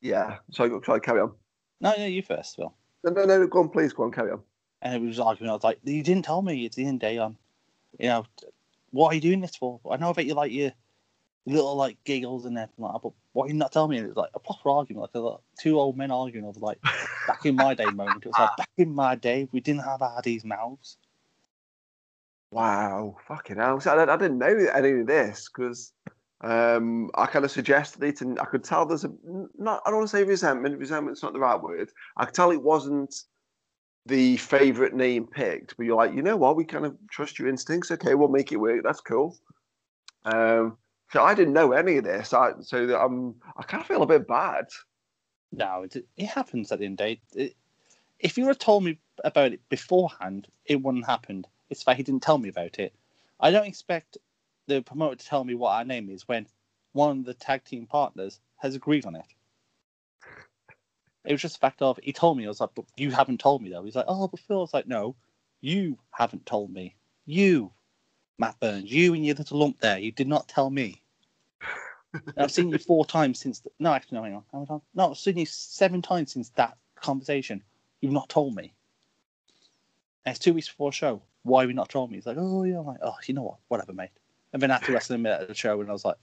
Yeah, 0.00 0.38
sorry, 0.50 0.70
sorry, 0.84 1.00
carry 1.00 1.20
on. 1.20 1.32
No, 1.80 1.94
no, 1.96 2.06
you 2.06 2.22
first, 2.22 2.56
Phil. 2.56 2.74
No, 3.04 3.10
no, 3.12 3.24
no, 3.24 3.46
go 3.46 3.60
on, 3.60 3.68
please, 3.68 3.92
go 3.92 4.02
on, 4.04 4.12
carry 4.12 4.32
on. 4.32 4.40
And 4.82 4.94
it 4.94 5.06
was 5.06 5.20
arguing. 5.20 5.50
I 5.50 5.54
was 5.54 5.64
like, 5.64 5.78
you 5.84 6.02
didn't 6.02 6.24
tell 6.24 6.42
me. 6.42 6.64
It's 6.64 6.76
the 6.76 6.86
end 6.86 7.02
of 7.02 7.08
the 7.08 7.14
day. 7.14 7.18
I'm, 7.18 7.36
you 7.98 8.08
know, 8.08 8.26
what 8.90 9.08
are 9.08 9.14
you 9.14 9.20
doing 9.20 9.40
this 9.40 9.56
for? 9.56 9.80
I 9.90 9.96
know 9.96 10.10
about 10.10 10.26
you 10.26 10.34
like 10.34 10.52
your 10.52 10.72
little 11.46 11.76
like 11.76 12.02
giggles 12.04 12.44
and 12.44 12.56
everything 12.56 12.84
like 12.84 12.92
that, 12.94 13.02
but 13.02 13.12
why 13.32 13.46
are 13.46 13.48
you 13.48 13.54
not 13.54 13.72
telling 13.72 13.90
me? 13.90 13.98
And 13.98 14.06
it 14.06 14.10
was 14.10 14.16
like 14.16 14.30
a 14.34 14.40
proper 14.40 14.70
argument, 14.70 15.10
like, 15.14 15.22
like 15.22 15.40
two 15.58 15.78
old 15.78 15.96
men 15.96 16.10
arguing 16.10 16.46
over 16.46 16.60
like 16.60 16.80
back 17.26 17.44
in 17.44 17.56
my 17.56 17.74
day 17.74 17.90
moment. 17.90 18.24
It 18.24 18.26
was 18.26 18.38
like 18.38 18.56
back 18.56 18.70
in 18.78 18.94
my 18.94 19.14
day, 19.14 19.48
we 19.52 19.60
didn't 19.60 19.84
have 19.84 20.00
Hardy's 20.00 20.44
mouths. 20.44 20.98
Wow, 22.50 23.16
fucking 23.26 23.56
hell. 23.56 23.80
I, 23.86 24.02
I 24.02 24.16
didn't 24.16 24.38
know 24.38 24.68
any 24.74 25.00
of 25.00 25.06
this 25.06 25.48
because 25.48 25.92
um, 26.42 27.10
I 27.14 27.26
kind 27.26 27.44
of 27.44 27.50
suggested 27.50 28.02
it 28.02 28.20
and 28.20 28.38
I 28.38 28.44
could 28.44 28.62
tell 28.62 28.84
there's 28.84 29.04
a, 29.04 29.12
not, 29.56 29.80
I 29.86 29.90
don't 29.90 30.00
want 30.00 30.10
to 30.10 30.16
say 30.16 30.24
resentment, 30.24 30.78
resentment's 30.78 31.22
not 31.22 31.32
the 31.32 31.40
right 31.40 31.60
word. 31.60 31.90
I 32.16 32.26
could 32.26 32.34
tell 32.34 32.50
it 32.50 32.62
wasn't 32.62 33.14
the 34.06 34.36
favourite 34.36 34.94
name 34.94 35.26
picked, 35.26 35.76
but 35.76 35.86
you're 35.86 35.96
like, 35.96 36.14
you 36.14 36.22
know 36.22 36.36
what, 36.36 36.56
we 36.56 36.64
kind 36.64 36.84
of 36.84 36.96
trust 37.10 37.38
your 37.38 37.48
instincts. 37.48 37.90
Okay, 37.90 38.14
we'll 38.14 38.28
make 38.28 38.52
it 38.52 38.56
work. 38.56 38.82
That's 38.82 39.00
cool. 39.00 39.36
Um, 40.24 40.76
so 41.10 41.22
I 41.22 41.34
didn't 41.34 41.54
know 41.54 41.72
any 41.72 41.98
of 41.98 42.04
this. 42.04 42.32
I, 42.32 42.52
so 42.60 42.86
that 42.86 43.00
I'm, 43.00 43.34
I 43.56 43.62
kind 43.62 43.80
of 43.80 43.86
feel 43.86 44.02
a 44.02 44.06
bit 44.06 44.26
bad. 44.26 44.66
No, 45.52 45.82
it, 45.82 46.04
it 46.16 46.26
happens 46.26 46.72
at 46.72 46.78
the 46.78 46.86
end 46.86 47.00
of 47.00 47.06
the 47.06 47.14
day. 47.14 47.20
It, 47.34 47.56
if 48.18 48.38
you 48.38 48.46
had 48.46 48.58
told 48.60 48.84
me 48.84 48.98
about 49.24 49.52
it 49.52 49.68
beforehand, 49.68 50.48
it 50.64 50.82
wouldn't 50.82 51.04
have 51.04 51.20
happened. 51.20 51.46
It's 51.70 51.84
that 51.84 51.96
he 51.96 52.02
didn't 52.02 52.22
tell 52.22 52.38
me 52.38 52.48
about 52.48 52.78
it. 52.78 52.94
I 53.40 53.50
don't 53.50 53.66
expect 53.66 54.16
the 54.66 54.80
promoter 54.82 55.16
to 55.16 55.26
tell 55.26 55.44
me 55.44 55.54
what 55.54 55.72
our 55.72 55.84
name 55.84 56.08
is 56.08 56.26
when 56.28 56.46
one 56.92 57.18
of 57.18 57.24
the 57.24 57.34
tag 57.34 57.64
team 57.64 57.86
partners 57.86 58.40
has 58.56 58.74
agreed 58.74 59.06
on 59.06 59.16
it. 59.16 59.24
It 61.24 61.32
was 61.32 61.42
just 61.42 61.56
a 61.56 61.60
fact 61.60 61.82
of 61.82 61.98
he 62.02 62.12
told 62.12 62.36
me. 62.36 62.44
I 62.44 62.48
was 62.48 62.60
like, 62.60 62.70
but 62.74 62.84
you 62.96 63.10
haven't 63.10 63.40
told 63.40 63.62
me 63.62 63.70
though. 63.70 63.84
He's 63.84 63.94
like, 63.94 64.06
oh, 64.08 64.28
but 64.28 64.40
Phil. 64.40 64.58
I 64.58 64.60
was 64.60 64.74
like, 64.74 64.88
no, 64.88 65.14
you 65.60 65.98
haven't 66.10 66.46
told 66.46 66.72
me. 66.72 66.96
You, 67.24 67.72
Matt 68.38 68.58
Burns, 68.58 68.90
you 68.90 69.14
and 69.14 69.24
your 69.24 69.36
little 69.36 69.58
lump 69.58 69.80
there. 69.80 69.98
You 69.98 70.10
did 70.10 70.26
not 70.26 70.48
tell 70.48 70.68
me. 70.68 71.00
I've 72.36 72.50
seen 72.50 72.70
you 72.70 72.78
four 72.86 73.04
times 73.04 73.38
since. 73.38 73.60
The, 73.60 73.70
no, 73.78 73.92
actually, 73.92 74.18
no, 74.18 74.24
hang 74.24 74.34
on. 74.34 74.42
How 74.50 74.58
many 74.58 74.66
times? 74.66 74.82
No, 74.94 75.10
I've 75.10 75.18
seen 75.18 75.38
you 75.38 75.46
seven 75.46 76.02
times 76.02 76.32
since 76.32 76.50
that 76.50 76.76
conversation. 76.96 77.62
You've 78.00 78.12
not 78.12 78.28
told 78.28 78.54
me. 78.54 78.74
And 80.24 80.34
it's 80.34 80.44
two 80.44 80.54
weeks 80.54 80.68
before 80.68 80.92
show. 80.92 81.22
Why 81.44 81.62
have 81.62 81.70
you 81.70 81.74
not 81.74 81.88
told 81.88 82.10
me? 82.10 82.16
He's 82.16 82.26
like, 82.26 82.36
oh 82.38 82.64
yeah. 82.64 82.80
I'm 82.80 82.86
like, 82.86 83.00
oh, 83.02 83.14
you 83.26 83.34
know 83.34 83.42
what? 83.42 83.58
Whatever, 83.68 83.92
mate. 83.92 84.10
And 84.52 84.60
then 84.60 84.70
after 84.70 84.92
wrestling 84.92 85.20
him 85.20 85.26
at 85.26 85.48
the 85.48 85.54
show, 85.54 85.80
and 85.80 85.88
I 85.88 85.92
was 85.92 86.04
like, 86.04 86.16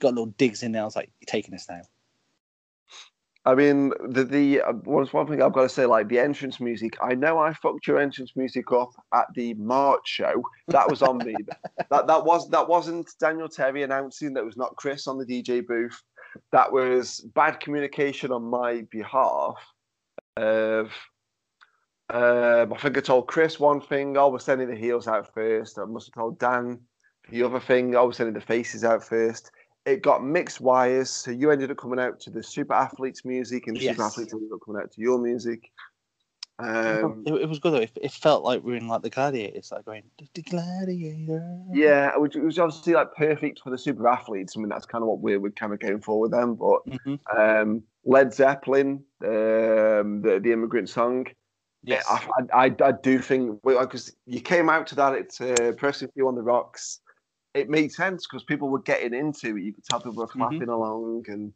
got 0.00 0.14
little 0.14 0.26
digs 0.26 0.62
in 0.62 0.72
there. 0.72 0.82
I 0.82 0.86
was 0.86 0.96
like, 0.96 1.10
you're 1.20 1.26
taking 1.26 1.52
this 1.52 1.68
now. 1.68 1.82
I 3.48 3.54
mean, 3.54 3.94
the 4.06 4.24
the 4.24 4.60
uh, 4.60 4.72
one 4.84 5.06
one 5.06 5.26
thing 5.26 5.40
I've 5.40 5.54
got 5.54 5.62
to 5.62 5.70
say, 5.70 5.86
like 5.86 6.08
the 6.08 6.18
entrance 6.18 6.60
music. 6.60 6.98
I 7.00 7.14
know 7.14 7.38
I 7.38 7.54
fucked 7.54 7.86
your 7.86 7.98
entrance 7.98 8.32
music 8.36 8.70
up 8.72 8.90
at 9.14 9.24
the 9.34 9.54
March 9.54 10.06
show. 10.06 10.42
That 10.66 10.90
was 10.90 11.00
on 11.00 11.16
me. 11.16 11.34
that 11.90 12.06
that 12.06 12.24
was 12.26 12.50
that 12.50 12.68
wasn't 12.68 13.08
Daniel 13.18 13.48
Terry 13.48 13.84
announcing. 13.84 14.34
That 14.34 14.44
was 14.44 14.58
not 14.58 14.76
Chris 14.76 15.06
on 15.06 15.16
the 15.16 15.24
DJ 15.24 15.66
booth. 15.66 15.98
That 16.52 16.70
was 16.70 17.20
bad 17.34 17.58
communication 17.58 18.32
on 18.32 18.42
my 18.42 18.82
behalf. 18.90 19.56
Of 20.36 20.92
um, 22.10 22.74
I 22.74 22.78
think 22.78 22.98
I 22.98 23.00
told 23.00 23.28
Chris 23.28 23.58
one 23.58 23.80
thing. 23.80 24.18
I 24.18 24.26
was 24.26 24.44
sending 24.44 24.68
the 24.68 24.76
heels 24.76 25.08
out 25.08 25.32
first. 25.32 25.78
I 25.78 25.86
must 25.86 26.08
have 26.08 26.20
told 26.22 26.38
Dan 26.38 26.80
the 27.30 27.44
other 27.44 27.60
thing. 27.60 27.96
I 27.96 28.02
was 28.02 28.18
sending 28.18 28.34
the 28.34 28.42
faces 28.42 28.84
out 28.84 29.02
first 29.02 29.50
it 29.88 30.02
got 30.02 30.24
mixed 30.24 30.60
wires. 30.60 31.10
So 31.10 31.30
you 31.30 31.50
ended 31.50 31.70
up 31.70 31.78
coming 31.78 31.98
out 31.98 32.20
to 32.20 32.30
the 32.30 32.42
super 32.42 32.74
athletes 32.74 33.24
music, 33.24 33.66
and 33.66 33.76
the 33.76 33.80
Yes. 33.80 33.96
super 33.96 34.06
athletes 34.06 34.32
ended 34.32 34.50
up 34.52 34.60
coming 34.64 34.82
out 34.82 34.92
to 34.92 35.00
your 35.00 35.18
music. 35.18 35.70
Um, 36.60 37.22
it, 37.26 37.32
it 37.34 37.48
was 37.48 37.58
good 37.60 37.72
though. 37.72 37.78
It, 37.78 37.92
it 38.00 38.12
felt 38.12 38.44
like 38.44 38.62
we 38.64 38.72
were 38.72 38.78
in 38.78 38.88
like 38.88 39.02
the 39.02 39.10
Gladiators, 39.10 39.70
like 39.70 39.84
going 39.84 40.02
the 40.34 40.42
Gladiator. 40.42 41.64
yeah, 41.72 42.16
which 42.16 42.34
it 42.36 42.42
was 42.42 42.58
obviously 42.58 42.94
like 42.94 43.14
perfect 43.14 43.60
for 43.62 43.70
the 43.70 43.78
super 43.78 44.08
athletes. 44.08 44.54
I 44.56 44.60
mean, 44.60 44.68
that's 44.68 44.86
kind 44.86 45.02
of 45.02 45.08
what 45.08 45.20
we're, 45.20 45.38
we're 45.40 45.50
kind 45.52 45.72
of 45.72 45.78
going 45.80 46.00
for 46.00 46.18
with 46.20 46.32
them. 46.32 46.56
But 46.56 46.80
hmm 46.86 47.14
um, 47.36 47.82
Led 48.04 48.34
Zeppelin, 48.34 49.04
um, 49.22 50.22
the 50.22 50.40
the 50.42 50.52
immigrant 50.52 50.88
song, 50.88 51.26
Yes. 51.82 52.04
I, 52.08 52.28
I, 52.52 52.64
I, 52.66 52.74
I 52.84 52.92
do 52.92 53.18
think 53.20 53.62
because 53.62 54.14
you 54.26 54.40
came 54.40 54.68
out 54.68 54.86
to 54.88 54.94
that 54.96 55.14
at 55.14 55.40
uh, 55.40 55.72
Pressing 55.72 56.08
Few 56.14 56.26
on 56.26 56.34
the 56.34 56.42
Rocks, 56.42 57.00
it 57.58 57.68
made 57.68 57.92
sense 57.92 58.26
because 58.26 58.44
people 58.44 58.68
were 58.68 58.80
getting 58.82 59.14
into 59.14 59.56
it. 59.56 59.62
You 59.62 59.72
could 59.72 59.84
tell 59.84 60.00
people 60.00 60.14
were 60.14 60.26
Mm-hmm. 60.26 60.38
clapping 60.38 60.68
along 60.68 61.24
and 61.28 61.52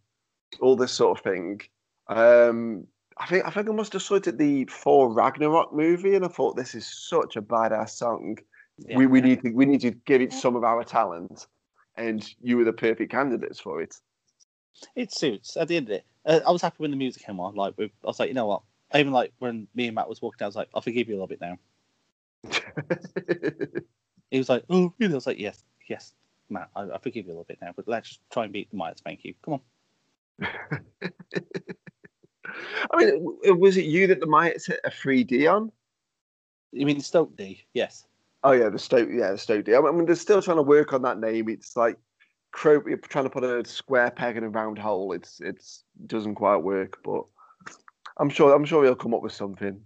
all 0.61 0.77
this 0.77 0.93
sort 0.93 1.19
of 1.19 1.25
thing. 1.25 1.61
Um, 2.09 2.87
I 3.19 3.27
think 3.27 3.47
I 3.47 3.51
think 3.51 3.69
I 3.69 3.73
must 3.73 3.93
have 3.95 4.03
saw 4.03 4.15
it 4.17 4.27
at 4.27 4.39
the 4.39 4.65
Thor 4.65 5.13
Ragnarok 5.13 5.73
movie, 5.73 6.15
and 6.15 6.25
I 6.25 6.29
thought 6.29 6.57
this 6.57 6.75
is 6.75 6.87
such 7.09 7.37
a 7.37 7.43
badass 7.43 7.91
song. 7.91 8.39
Yeah. 8.79 8.97
We 8.99 9.07
we 9.07 9.21
need 9.21 9.43
to 9.43 9.51
we 9.51 9.67
need 9.67 9.83
to 9.83 9.91
give 9.91 10.21
it 10.23 10.33
some 10.33 10.57
of 10.57 10.65
our 10.65 10.83
talent, 10.85 11.47
and 11.97 12.27
you 12.41 12.57
were 12.57 12.65
the 12.65 12.73
perfect 12.73 13.11
candidates 13.13 13.61
for 13.61 13.81
it. 13.83 13.95
it 14.97 15.13
suits. 15.13 15.57
At 15.57 15.69
the 15.69 15.77
end 15.77 15.89
of 15.89 15.93
it, 15.93 16.05
uh, 16.25 16.41
I 16.47 16.51
was 16.51 16.63
happy 16.63 16.77
when 16.79 16.91
the 16.91 16.97
music 16.97 17.25
came 17.25 17.39
on. 17.39 17.55
Like, 17.55 17.75
I 17.79 17.91
was 18.03 18.19
like, 18.19 18.29
you 18.29 18.35
know 18.35 18.47
what? 18.47 18.63
Even 18.95 19.13
like 19.13 19.33
when 19.39 19.69
me 19.75 19.87
and 19.87 19.95
Matt 19.95 20.09
was 20.09 20.21
walking 20.23 20.39
down, 20.39 20.47
I 20.47 20.49
was 20.49 20.57
like, 20.57 20.69
I'll 20.75 20.83
forgive 20.83 21.09
you 21.09 21.15
a 21.15 21.19
little 21.23 21.29
bit 21.29 21.41
now. 21.41 21.59
He 24.31 24.39
was 24.39 24.49
like, 24.49 24.65
oh, 24.71 24.93
really? 24.99 25.13
I 25.13 25.17
was 25.17 25.27
like, 25.27 25.39
yes, 25.39 25.63
yes, 25.89 26.15
Matt, 26.49 26.69
I, 26.77 26.83
I 26.83 26.99
forgive 26.99 27.27
you 27.27 27.31
a 27.31 27.35
little 27.35 27.45
bit 27.45 27.59
now, 27.61 27.73
but 27.75 27.89
let's 27.89 28.09
just 28.09 28.21
try 28.31 28.45
and 28.45 28.53
beat 28.53 28.71
the 28.71 28.77
Myatts. 28.77 29.01
Thank 29.01 29.25
you. 29.25 29.35
Come 29.45 29.55
on. 29.55 29.61
I 32.91 32.97
mean, 32.97 33.59
was 33.59 33.77
it 33.77 33.85
you 33.85 34.07
that 34.09 34.21
the 34.21 34.27
Myatts 34.27 34.67
hit 34.67 34.81
a 34.85 34.91
3D 34.91 35.53
on? 35.53 35.73
You 36.73 36.87
mean 36.87 37.01
Stoke 37.01 37.37
D? 37.37 37.65
Yes. 37.75 38.07
Oh 38.45 38.53
yeah, 38.53 38.69
the 38.69 38.79
Stoke, 38.79 39.09
yeah, 39.11 39.33
the 39.33 39.39
Stoke 39.39 39.65
deal. 39.65 39.87
I 39.87 39.91
mean, 39.93 40.07
they're 40.07 40.15
still 40.17 40.43
trying 40.43 40.57
to 40.57 40.63
work 40.63 40.93
on 40.93 41.03
that 41.03 41.21
name. 41.21 41.49
It's 41.49 41.77
like 41.77 41.97
crow, 42.51 42.83
you're 42.87 42.99
trying 42.99 43.25
to 43.25 43.31
put 43.31 43.45
a 43.45 43.65
square 43.65 44.11
peg 44.11 44.37
in 44.37 44.45
a 44.45 44.49
round 44.49 44.79
hole. 44.79 45.13
It's 45.13 45.41
it's 45.41 45.85
doesn't 46.07 46.35
quite 46.35 46.57
work, 46.57 46.99
but 47.05 47.25
I'm 48.19 48.29
sure 48.29 48.55
I'm 48.55 48.65
sure 48.65 48.85
he'll 48.85 48.95
come 48.95 49.15
up 49.15 49.23
with 49.23 49.33
something. 49.33 49.81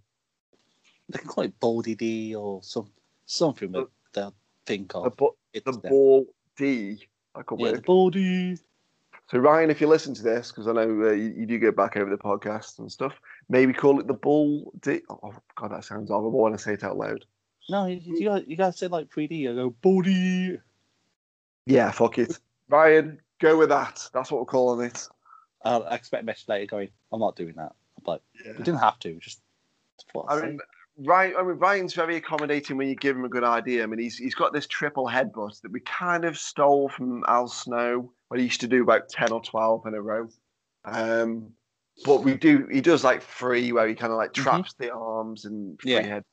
They 1.09 1.19
can 1.19 1.29
call 1.29 1.45
it 1.45 1.59
Baldy 1.61 1.95
D 1.95 2.35
or 2.35 2.63
some 2.63 2.91
something 3.27 3.75
uh, 3.75 3.81
that 3.81 3.89
they'll 4.15 4.35
think 4.65 4.95
of. 4.95 5.07
It's 5.07 5.17
the 5.65 5.73
them. 5.73 5.91
ball 5.91 6.27
D. 6.57 7.07
I 7.35 7.43
could 7.43 7.61
Yeah, 7.61 7.69
the 7.69 7.73
work. 7.75 7.87
Baldy. 7.87 8.59
So 9.29 9.39
Ryan, 9.39 9.71
if 9.71 9.81
you 9.81 9.89
listen 9.89 10.15
to 10.15 10.23
this, 10.23 10.53
because 10.53 10.69
I 10.69 10.73
know 10.73 11.09
uh, 11.09 11.11
you, 11.11 11.35
you 11.37 11.47
do 11.47 11.59
go 11.59 11.73
back 11.73 11.97
over 11.97 12.09
the 12.09 12.17
podcast 12.17 12.79
and 12.79 12.91
stuff, 12.91 13.21
maybe 13.49 13.73
call 13.73 13.99
it 13.99 14.07
the 14.07 14.15
ball 14.15 14.73
D. 14.81 15.01
Oh 15.11 15.35
god, 15.57 15.73
that 15.73 15.85
sounds 15.85 16.11
horrible 16.11 16.41
when 16.41 16.53
I 16.53 16.57
say 16.57 16.75
it 16.75 16.85
out 16.85 16.97
loud. 16.97 17.25
No, 17.69 17.87
you, 17.87 18.01
you 18.05 18.25
got 18.29 18.47
you 18.49 18.57
got 18.57 18.73
to 18.73 18.79
say 18.79 18.87
like 18.87 19.09
3D. 19.09 19.33
You 19.33 19.55
go 19.55 19.71
Baldy. 19.83 20.59
Yeah, 21.67 21.91
fuck 21.91 22.19
it. 22.19 22.39
Ryan, 22.69 23.21
go 23.41 23.59
with 23.59 23.71
that. 23.71 24.09
That's 24.15 24.31
what 24.31 24.41
we're 24.41 24.47
calling 24.47 24.87
it. 24.87 25.09
Uh, 25.65 25.81
I 25.81 25.97
expect 25.97 26.23
a 26.23 26.27
message 26.27 26.49
later 26.49 26.67
going, 26.67 26.91
I'm 27.13 27.19
not 27.19 27.35
doing 27.35 27.55
that. 27.57 27.73
I'm 28.07 28.19
Yeah. 28.45 28.53
we 28.53 28.59
didn't 28.59 28.79
have 28.79 28.99
to. 29.01 29.19
Just. 29.19 29.41
I 30.29 30.41
mean, 30.41 30.61
Ryan, 30.99 31.35
I 31.39 31.43
mean, 31.43 31.57
Ryan's 31.59 31.95
very 31.95 32.17
accommodating 32.17 32.77
when 32.77 32.89
you 32.89 32.95
give 32.97 33.17
him 33.17 33.25
a 33.25 33.29
good 33.29 33.45
idea. 33.45 33.83
I 33.83 33.87
mean, 33.87 33.99
he's 33.99 34.17
he's 34.17 34.35
got 34.35 34.53
this 34.53 34.67
triple 34.67 35.07
headbutt 35.07 35.61
that 35.61 35.71
we 35.73 35.81
kind 35.81 36.25
of 36.25 36.39
stole 36.39 36.89
from 36.89 37.23
Al 37.29 37.49
Snow, 37.49 38.13
what 38.29 38.39
he 38.41 38.45
used 38.45 38.61
to 38.63 38.69
do 38.69 38.83
about 38.83 39.09
ten 39.09 39.31
or 39.33 39.43
twelve 39.43 39.85
in 39.87 39.95
a 39.95 40.01
row. 40.01 40.29
Um, 40.85 41.53
but 42.05 42.23
we 42.25 42.35
do, 42.35 42.67
he 42.71 42.81
does 42.81 43.05
like 43.05 43.23
three 43.23 43.73
where 43.73 43.89
he 43.89 43.95
kind 43.95 44.13
of 44.13 44.19
like 44.19 44.33
Mhm. 44.33 44.43
traps 44.43 44.75
the 44.75 44.93
arms 44.93 45.45
and 45.45 45.81
free 45.81 45.93
Yeah. 45.93 46.03
head. 46.03 46.25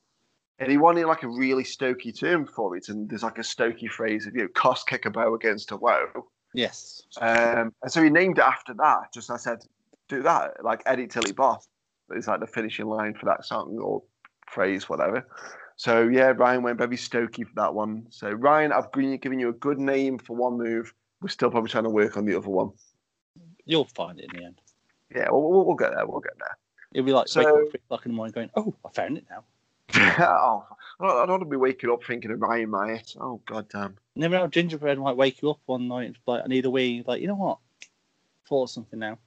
And 0.58 0.70
he 0.70 0.78
wanted 0.78 1.06
like 1.06 1.24
a 1.24 1.28
really 1.28 1.64
stokey 1.64 2.12
term 2.18 2.46
for 2.46 2.76
it, 2.76 2.88
and 2.88 3.08
there's 3.10 3.22
like 3.22 3.38
a 3.38 3.42
stokey 3.42 3.88
phrase 3.90 4.26
of 4.26 4.34
you 4.34 4.42
know, 4.42 4.48
cost 4.54 4.86
kick 4.86 5.04
a 5.04 5.10
bow 5.10 5.34
against 5.34 5.72
a 5.72 5.76
woe. 5.76 6.28
yes. 6.54 7.02
Um, 7.20 7.74
and 7.82 7.90
so 7.90 8.02
he 8.02 8.08
named 8.10 8.38
it 8.38 8.44
after 8.44 8.72
that. 8.74 9.12
Just 9.12 9.30
I 9.30 9.36
said, 9.36 9.58
do 10.08 10.22
that, 10.22 10.62
like 10.64 10.82
Eddie 10.86 11.08
Tilly 11.08 11.32
Boss. 11.32 11.66
Is 12.14 12.28
like 12.28 12.40
the 12.40 12.46
finishing 12.46 12.86
line 12.86 13.14
for 13.14 13.26
that 13.26 13.44
song 13.44 13.78
or 13.78 14.02
phrase, 14.50 14.88
whatever. 14.88 15.26
So 15.76 16.08
yeah, 16.08 16.32
Ryan 16.36 16.62
went 16.62 16.78
very 16.78 16.96
stoky 16.96 17.44
for 17.44 17.54
that 17.56 17.74
one. 17.74 18.06
So 18.10 18.30
Ryan, 18.30 18.72
I've 18.72 18.92
given 18.92 19.38
you 19.40 19.48
a 19.48 19.54
good 19.54 19.78
name 19.78 20.18
for 20.18 20.36
one 20.36 20.56
move. 20.56 20.94
We're 21.20 21.28
still 21.28 21.50
probably 21.50 21.70
trying 21.70 21.84
to 21.84 21.90
work 21.90 22.16
on 22.16 22.24
the 22.24 22.36
other 22.36 22.48
one. 22.48 22.70
You'll 23.64 23.88
find 23.94 24.20
it 24.20 24.26
in 24.32 24.38
the 24.38 24.44
end. 24.46 24.60
Yeah, 25.14 25.28
we'll, 25.30 25.42
we'll, 25.42 25.64
we'll 25.64 25.76
get 25.76 25.92
there. 25.94 26.06
We'll 26.06 26.20
get 26.20 26.38
there. 26.38 26.56
It'll 26.92 27.06
be 27.06 27.12
like 27.12 27.28
So- 27.28 27.40
waking 27.40 27.52
up 27.52 27.70
three 27.70 27.80
o'clock 27.86 28.06
in 28.06 28.12
the 28.12 28.16
morning 28.16 28.32
going, 28.32 28.50
oh, 28.56 28.74
I 28.84 28.90
found 28.90 29.18
it 29.18 29.24
now. 29.30 29.44
oh, 29.96 30.66
I 31.00 31.06
don't, 31.06 31.16
I 31.16 31.20
don't 31.20 31.28
want 31.28 31.42
to 31.42 31.48
be 31.48 31.56
waking 31.56 31.90
up 31.90 32.04
thinking 32.04 32.30
of 32.30 32.40
Ryan 32.40 32.70
Myatt. 32.70 33.16
Oh 33.20 33.40
god 33.46 33.68
damn. 33.68 33.96
Never 34.16 34.36
know, 34.36 34.46
gingerbread 34.46 34.98
might 34.98 35.16
wake 35.16 35.42
you 35.42 35.50
up 35.50 35.60
one 35.66 35.88
night 35.88 36.16
like, 36.26 36.42
I 36.44 36.46
need 36.46 36.64
a 36.64 36.70
wee. 36.70 37.04
Like, 37.06 37.20
you 37.20 37.28
know 37.28 37.34
what? 37.34 37.58
Thought 38.48 38.70
something 38.70 38.98
now. 38.98 39.18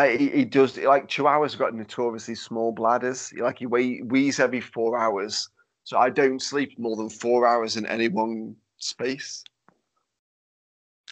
Mate, 0.00 0.20
he, 0.20 0.28
he 0.30 0.44
does 0.44 0.78
like 0.78 1.08
Chihuahuas 1.08 1.58
got 1.58 1.74
notoriously 1.74 2.34
small 2.34 2.72
bladders. 2.72 3.32
Like 3.36 3.58
he 3.58 3.66
wee, 3.66 4.00
wheeze 4.02 4.40
every 4.40 4.60
four 4.60 4.98
hours. 4.98 5.48
So 5.84 5.98
I 5.98 6.08
don't 6.08 6.40
sleep 6.40 6.78
more 6.78 6.96
than 6.96 7.10
four 7.10 7.46
hours 7.46 7.76
in 7.76 7.84
any 7.86 8.08
one 8.08 8.56
space. 8.78 9.44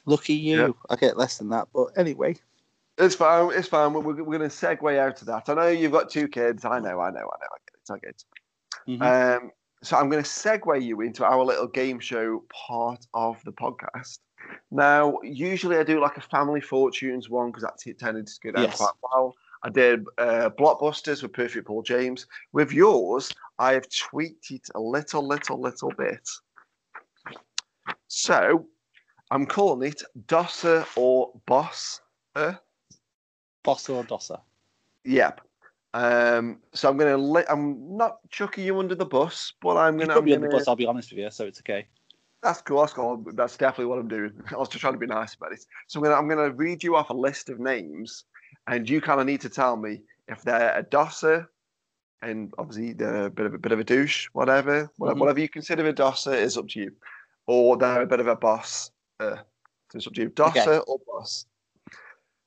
Lucky 0.06 0.34
you. 0.34 0.58
Yeah. 0.58 0.68
I 0.88 0.96
get 0.96 1.18
less 1.18 1.38
than 1.38 1.50
that. 1.50 1.68
But 1.74 1.88
anyway, 1.96 2.36
It's 2.96 3.14
fine. 3.14 3.50
It's 3.54 3.68
fine. 3.68 3.92
We're, 3.92 4.00
we're 4.00 4.38
going 4.38 4.40
to 4.40 4.46
segue 4.48 4.98
out 4.98 5.20
of 5.20 5.26
that. 5.26 5.48
I 5.48 5.54
know 5.54 5.68
you've 5.68 5.92
got 5.92 6.08
two 6.10 6.28
kids. 6.28 6.64
I 6.64 6.78
know. 6.78 7.00
I 7.00 7.10
know. 7.10 7.18
I 7.18 7.36
know. 7.40 7.48
I 7.52 7.58
get 7.66 7.74
it. 7.76 7.90
I 7.92 7.98
get 7.98 8.10
it. 8.10 9.00
Mhm. 9.00 9.36
Um, 9.42 9.50
so 9.82 9.96
I'm 9.96 10.08
going 10.08 10.22
to 10.22 10.28
segue 10.28 10.82
you 10.82 11.02
into 11.02 11.24
our 11.24 11.44
little 11.44 11.68
game 11.68 12.00
show 12.00 12.42
part 12.48 13.06
of 13.12 13.42
the 13.44 13.52
podcast. 13.52 14.18
Now, 14.70 15.18
usually 15.22 15.76
I 15.78 15.82
do 15.82 16.00
like 16.00 16.16
a 16.16 16.20
family 16.22 16.60
fortunes 16.60 17.30
one 17.30 17.50
because 17.50 17.62
that 17.62 17.98
tended 17.98 18.26
to 18.26 18.40
go 18.42 18.52
down 18.52 18.62
Yes. 18.62 18.76
quite 18.76 18.92
well. 19.02 19.34
I 19.62 19.70
did 19.70 20.04
uh, 20.18 20.50
blockbusters 20.58 21.22
with 21.22 21.32
Perfect 21.32 21.66
Paul 21.66 21.82
James. 21.82 22.26
With 22.52 22.72
yours, 22.72 23.30
I 23.58 23.72
have 23.72 23.86
tweaked 23.88 24.50
it 24.50 24.68
a 24.74 24.80
little, 24.80 25.26
little, 25.26 25.60
little 25.60 25.92
bit. 25.98 26.28
So 28.06 28.66
I'm 29.30 29.46
calling 29.46 29.88
it 29.88 30.02
Dosser 30.26 30.86
or 30.96 31.32
Boss. 31.46 32.00
Bossa 33.64 33.94
or 33.94 34.04
Dossa? 34.04 34.40
Yep. 35.04 35.40
Um, 35.94 36.60
so 36.74 36.88
I'm 36.88 36.96
gonna 36.96 37.16
let. 37.16 37.50
I'm 37.50 37.96
not 37.96 38.18
chucking 38.30 38.64
you 38.64 38.78
under 38.78 38.94
the 38.94 39.06
bus, 39.06 39.54
but 39.60 39.76
I'm 39.76 39.96
gonna. 39.96 40.12
put 40.12 40.20
I'm 40.20 40.24
me 40.24 40.34
on 40.34 40.42
the 40.42 40.48
bus, 40.48 40.68
I'll 40.68 40.76
be 40.76 40.86
honest 40.86 41.10
with 41.10 41.18
you, 41.18 41.30
so 41.30 41.46
it's 41.46 41.60
okay. 41.60 41.88
That's 42.42 42.62
cool. 42.62 42.80
That's 42.80 42.92
cool. 42.92 43.24
That's 43.34 43.56
definitely 43.56 43.86
what 43.86 43.98
I'm 43.98 44.08
doing. 44.08 44.32
I 44.50 44.56
was 44.56 44.68
just 44.68 44.80
trying 44.80 44.94
to 44.94 44.98
be 44.98 45.06
nice 45.06 45.34
about 45.34 45.52
it. 45.52 45.64
So 45.86 45.98
I'm 45.98 46.04
gonna. 46.04 46.16
I'm 46.16 46.28
gonna 46.28 46.50
read 46.50 46.82
you 46.82 46.96
off 46.96 47.10
a 47.10 47.14
list 47.14 47.48
of 47.48 47.58
names, 47.58 48.24
and 48.66 48.88
you 48.88 49.00
kind 49.00 49.20
of 49.20 49.26
need 49.26 49.40
to 49.42 49.48
tell 49.48 49.76
me 49.76 50.02
if 50.28 50.42
they're 50.42 50.76
a 50.76 50.82
dosser, 50.82 51.48
and 52.22 52.52
obviously 52.58 52.92
they're 52.92 53.26
a 53.26 53.30
bit 53.30 53.46
of 53.46 53.54
a 53.54 53.58
bit 53.58 53.72
of 53.72 53.80
a 53.80 53.84
douche, 53.84 54.28
whatever, 54.32 54.90
whatever, 54.96 55.16
Mhm. 55.16 55.20
whatever 55.20 55.40
you 55.40 55.48
consider 55.48 55.86
a 55.86 55.92
dosser 55.92 56.34
is 56.34 56.56
up 56.56 56.68
to 56.68 56.80
you, 56.80 56.92
or 57.46 57.76
they're 57.76 58.02
a 58.02 58.06
bit 58.06 58.20
of 58.20 58.26
a 58.26 58.36
boss. 58.36 58.90
Uh, 59.20 59.36
so 59.90 59.96
it's 59.96 60.06
up 60.06 60.12
to 60.14 60.22
you, 60.22 60.28
dosser 60.30 60.74
Okay. 60.74 60.84
or 60.86 60.98
boss. 61.06 61.46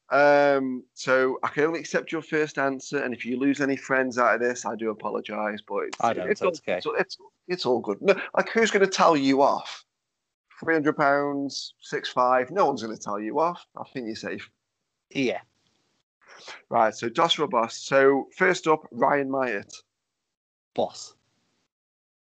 Um, 0.10 0.84
so 0.94 1.40
I 1.42 1.48
can 1.48 1.64
only 1.64 1.80
accept 1.80 2.12
your 2.12 2.22
first 2.22 2.58
answer, 2.58 3.02
and 3.02 3.14
if 3.14 3.26
you 3.26 3.40
lose 3.40 3.62
any 3.62 3.78
friends 3.78 4.18
out 4.18 4.36
of 4.36 4.42
this, 4.42 4.66
I 4.66 4.76
do 4.76 4.90
apologise. 4.90 5.62
But 5.66 5.86
it's, 5.86 5.98
I 6.02 6.14
don't, 6.14 6.30
it's, 6.30 6.42
so 6.42 6.50
it's 6.50 6.60
okay. 6.60 6.82
It's, 7.00 7.18
it's 7.48 7.66
all 7.66 7.80
good. 7.80 8.02
No, 8.02 8.16
like, 8.36 8.50
who's 8.50 8.72
going 8.72 8.86
to 8.86 8.92
tell 8.92 9.16
you 9.16 9.42
off? 9.42 9.86
Three 10.60 10.74
hundred 10.74 10.96
pounds, 10.96 11.74
six 11.82 12.10
five. 12.10 12.52
No 12.52 12.68
one's 12.68 12.84
going 12.84 12.96
to 12.96 13.02
tell 13.02 13.20
you 13.20 13.40
off. 13.40 13.66
I 13.76 13.84
think 13.92 14.06
you're 14.06 14.16
safe. 14.16 14.50
Yeah. 15.10 15.40
Right. 16.70 16.94
So 16.94 17.10
Joshua 17.10 17.48
Boss. 17.48 17.78
So 17.78 18.28
first 18.38 18.68
up, 18.68 18.88
Ryan 18.92 19.30
Myatt. 19.30 19.74
Boss. 20.76 21.16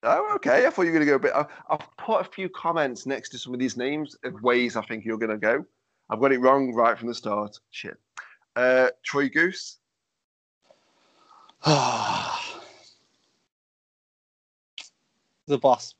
Oh, 0.02 0.34
okay. 0.36 0.66
I 0.66 0.70
thought 0.70 0.82
you 0.82 0.92
were 0.92 1.00
going 1.00 1.06
to 1.06 1.12
go 1.12 1.16
a 1.16 1.20
bit. 1.20 1.34
I've 1.70 1.98
put 1.98 2.22
a 2.22 2.30
few 2.30 2.50
comments 2.50 3.06
next 3.06 3.30
to 3.30 3.38
some 3.38 3.54
of 3.54 3.60
these 3.60 3.78
names 3.78 4.18
of 4.26 4.42
ways 4.42 4.76
I 4.76 4.82
think 4.82 5.06
you're 5.06 5.18
going 5.18 5.30
to 5.30 5.38
go. 5.38 5.64
I've 6.10 6.20
got 6.20 6.34
it 6.34 6.40
wrong 6.40 6.74
right 6.74 6.98
from 6.98 7.08
the 7.08 7.16
start. 7.16 7.58
Shit. 7.72 7.98
Uh, 8.56 8.90
Troy 9.04 9.30
Goose. 9.30 9.78
the 15.48 15.58
boss. 15.58 15.96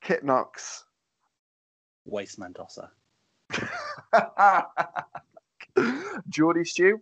Kit 0.00 0.24
Knox. 0.24 0.84
Waste 2.04 2.38
Mendoza. 2.38 2.90
Geordie 6.28 6.64
Stew. 6.64 7.00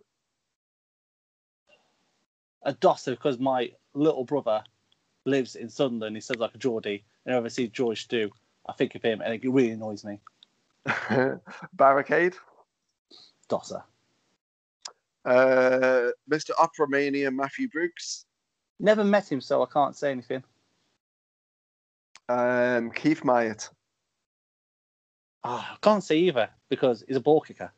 A 2.63 2.73
Dosser 2.73 3.11
because 3.11 3.39
my 3.39 3.71
little 3.93 4.25
brother 4.25 4.63
lives 5.25 5.55
in 5.55 5.69
Sunderland. 5.69 6.15
He 6.15 6.21
says 6.21 6.37
like 6.37 6.55
a 6.55 6.57
Geordie. 6.57 7.05
And 7.25 7.33
whenever 7.33 7.45
I 7.45 7.49
see 7.49 7.67
George 7.67 8.03
Stew, 8.03 8.29
I 8.67 8.73
think 8.73 8.95
of 8.95 9.01
him 9.01 9.21
and 9.21 9.33
it 9.33 9.49
really 9.49 9.71
annoys 9.71 10.03
me. 10.03 10.19
Barricade. 11.73 12.35
Dosser. 13.47 13.83
Uh, 15.23 16.11
Mr. 16.29 16.51
Oscarmania 16.51 17.33
Matthew 17.33 17.69
Brooks. 17.69 18.25
Never 18.79 19.03
met 19.03 19.31
him, 19.31 19.41
so 19.41 19.63
I 19.63 19.65
can't 19.65 19.95
say 19.95 20.11
anything. 20.11 20.43
Um, 22.29 22.91
Keith 22.91 23.23
Myatt. 23.23 23.69
Ah, 25.43 25.73
I 25.73 25.77
can't 25.81 26.03
say 26.03 26.17
either 26.17 26.49
because 26.69 27.03
he's 27.07 27.17
a 27.17 27.21
ball 27.21 27.41
kicker. 27.41 27.71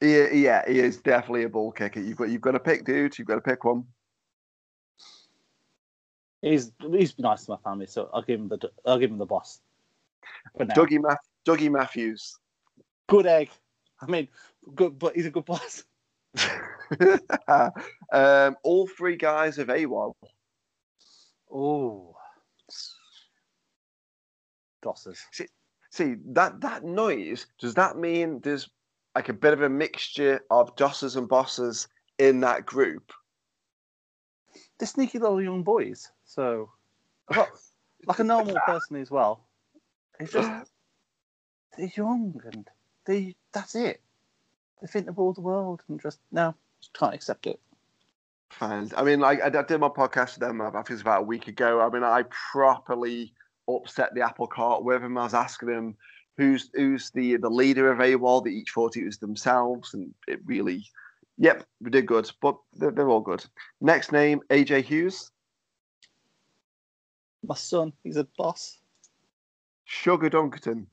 Yeah, 0.00 0.30
yeah, 0.32 0.62
he 0.66 0.78
is 0.78 0.98
definitely 0.98 1.42
a 1.42 1.48
ball 1.48 1.72
kicker. 1.72 2.00
You've 2.00 2.16
got 2.16 2.28
you've 2.28 2.40
got 2.40 2.52
to 2.52 2.60
pick, 2.60 2.84
dude. 2.84 3.18
You've 3.18 3.28
got 3.28 3.34
to 3.34 3.40
pick 3.40 3.64
one. 3.64 3.84
He's 6.40 6.70
he's 6.80 7.18
nice 7.18 7.44
to 7.44 7.50
my 7.52 7.56
family, 7.58 7.86
so 7.86 8.08
I'll 8.14 8.22
give 8.22 8.40
him 8.40 8.48
the 8.48 8.70
I'll 8.86 8.98
give 8.98 9.10
him 9.10 9.18
the 9.18 9.26
boss. 9.26 9.60
Dougie, 10.58 11.02
Math- 11.02 11.18
Dougie 11.44 11.70
Matthews. 11.70 12.38
good 13.08 13.26
egg. 13.26 13.50
I 14.00 14.06
mean, 14.06 14.28
good, 14.74 14.98
but 14.98 15.16
he's 15.16 15.26
a 15.26 15.30
good 15.30 15.44
boss. 15.44 15.82
um, 18.12 18.56
all 18.62 18.86
three 18.86 19.16
guys 19.16 19.58
of 19.58 19.68
AWOL. 19.68 20.12
Oh, 21.52 22.14
Dossers. 24.82 25.18
See 25.32 25.46
see 25.90 26.16
that 26.32 26.60
that 26.60 26.84
noise. 26.84 27.46
Does 27.58 27.74
that 27.74 27.96
mean 27.96 28.40
there's 28.40 28.68
like 29.14 29.28
a 29.28 29.32
bit 29.32 29.52
of 29.52 29.62
a 29.62 29.68
mixture 29.68 30.40
of 30.50 30.76
dossers 30.76 31.16
and 31.16 31.28
bosses 31.28 31.88
in 32.18 32.40
that 32.40 32.66
group? 32.66 33.12
They're 34.78 34.88
sneaky 34.88 35.18
little 35.18 35.42
young 35.42 35.62
boys. 35.62 36.10
So, 36.24 36.70
like 38.06 38.18
a 38.18 38.24
normal 38.24 38.56
person 38.66 38.96
as 38.96 39.10
well. 39.10 39.44
It's 40.20 40.32
just 40.32 40.70
they're 41.76 41.90
young 41.96 42.40
and 42.52 42.68
they 43.06 43.34
that's 43.52 43.74
it. 43.74 44.00
They 44.80 44.86
think 44.86 45.06
they 45.06 45.12
rule 45.12 45.32
the 45.32 45.40
world 45.40 45.82
and 45.88 46.00
just 46.00 46.20
no, 46.30 46.54
just 46.80 46.94
can't 46.94 47.14
accept 47.14 47.46
it. 47.46 47.60
Fine. 48.50 48.90
I 48.96 49.02
mean, 49.02 49.20
like 49.20 49.40
I, 49.42 49.46
I 49.46 49.62
did 49.62 49.78
my 49.78 49.88
podcast 49.88 50.38
with 50.38 50.40
them. 50.40 50.60
I 50.60 50.70
think 50.70 50.90
it 50.90 50.94
was 50.94 51.00
about 51.02 51.22
a 51.22 51.26
week 51.26 51.48
ago. 51.48 51.80
I 51.80 51.90
mean, 51.90 52.02
I 52.02 52.24
properly 52.52 53.34
upset 53.68 54.14
the 54.14 54.22
apple 54.22 54.46
cart 54.46 54.82
with 54.84 55.02
them. 55.02 55.18
I 55.18 55.24
was 55.24 55.34
asking 55.34 55.68
them 55.68 55.96
who's 56.36 56.70
who's 56.74 57.10
the 57.10 57.36
the 57.36 57.50
leader 57.50 57.90
of 57.90 57.98
AWOL. 57.98 58.44
They 58.44 58.50
each 58.50 58.70
thought 58.70 58.96
it 58.96 59.04
was 59.04 59.18
themselves, 59.18 59.94
and 59.94 60.12
it 60.26 60.40
really, 60.44 60.84
yep, 61.36 61.64
we 61.80 61.90
did 61.90 62.06
good. 62.06 62.30
But 62.40 62.56
they're, 62.74 62.90
they're 62.90 63.08
all 63.10 63.20
good. 63.20 63.44
Next 63.80 64.12
name, 64.12 64.40
AJ 64.50 64.84
Hughes, 64.84 65.30
My 67.46 67.54
son, 67.54 67.92
he's 68.02 68.16
a 68.16 68.26
boss. 68.36 68.78
Sugar 69.84 70.28
Dunkerton, 70.30 70.86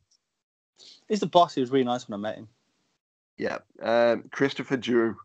He's 1.09 1.19
the 1.19 1.27
boss. 1.27 1.53
He 1.55 1.61
was 1.61 1.71
really 1.71 1.83
nice 1.85 2.07
when 2.07 2.17
I 2.19 2.21
met 2.21 2.37
him. 2.37 2.47
yeah, 3.37 3.57
um, 3.81 4.23
Christopher 4.31 4.77
Drew, 4.77 5.17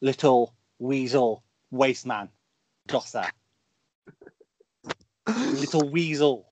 Little 0.00 0.54
weasel 0.78 1.42
waste 1.70 2.06
man, 2.06 2.28
Dosser. 2.86 3.24
Little 5.26 5.88
weasel. 5.88 6.46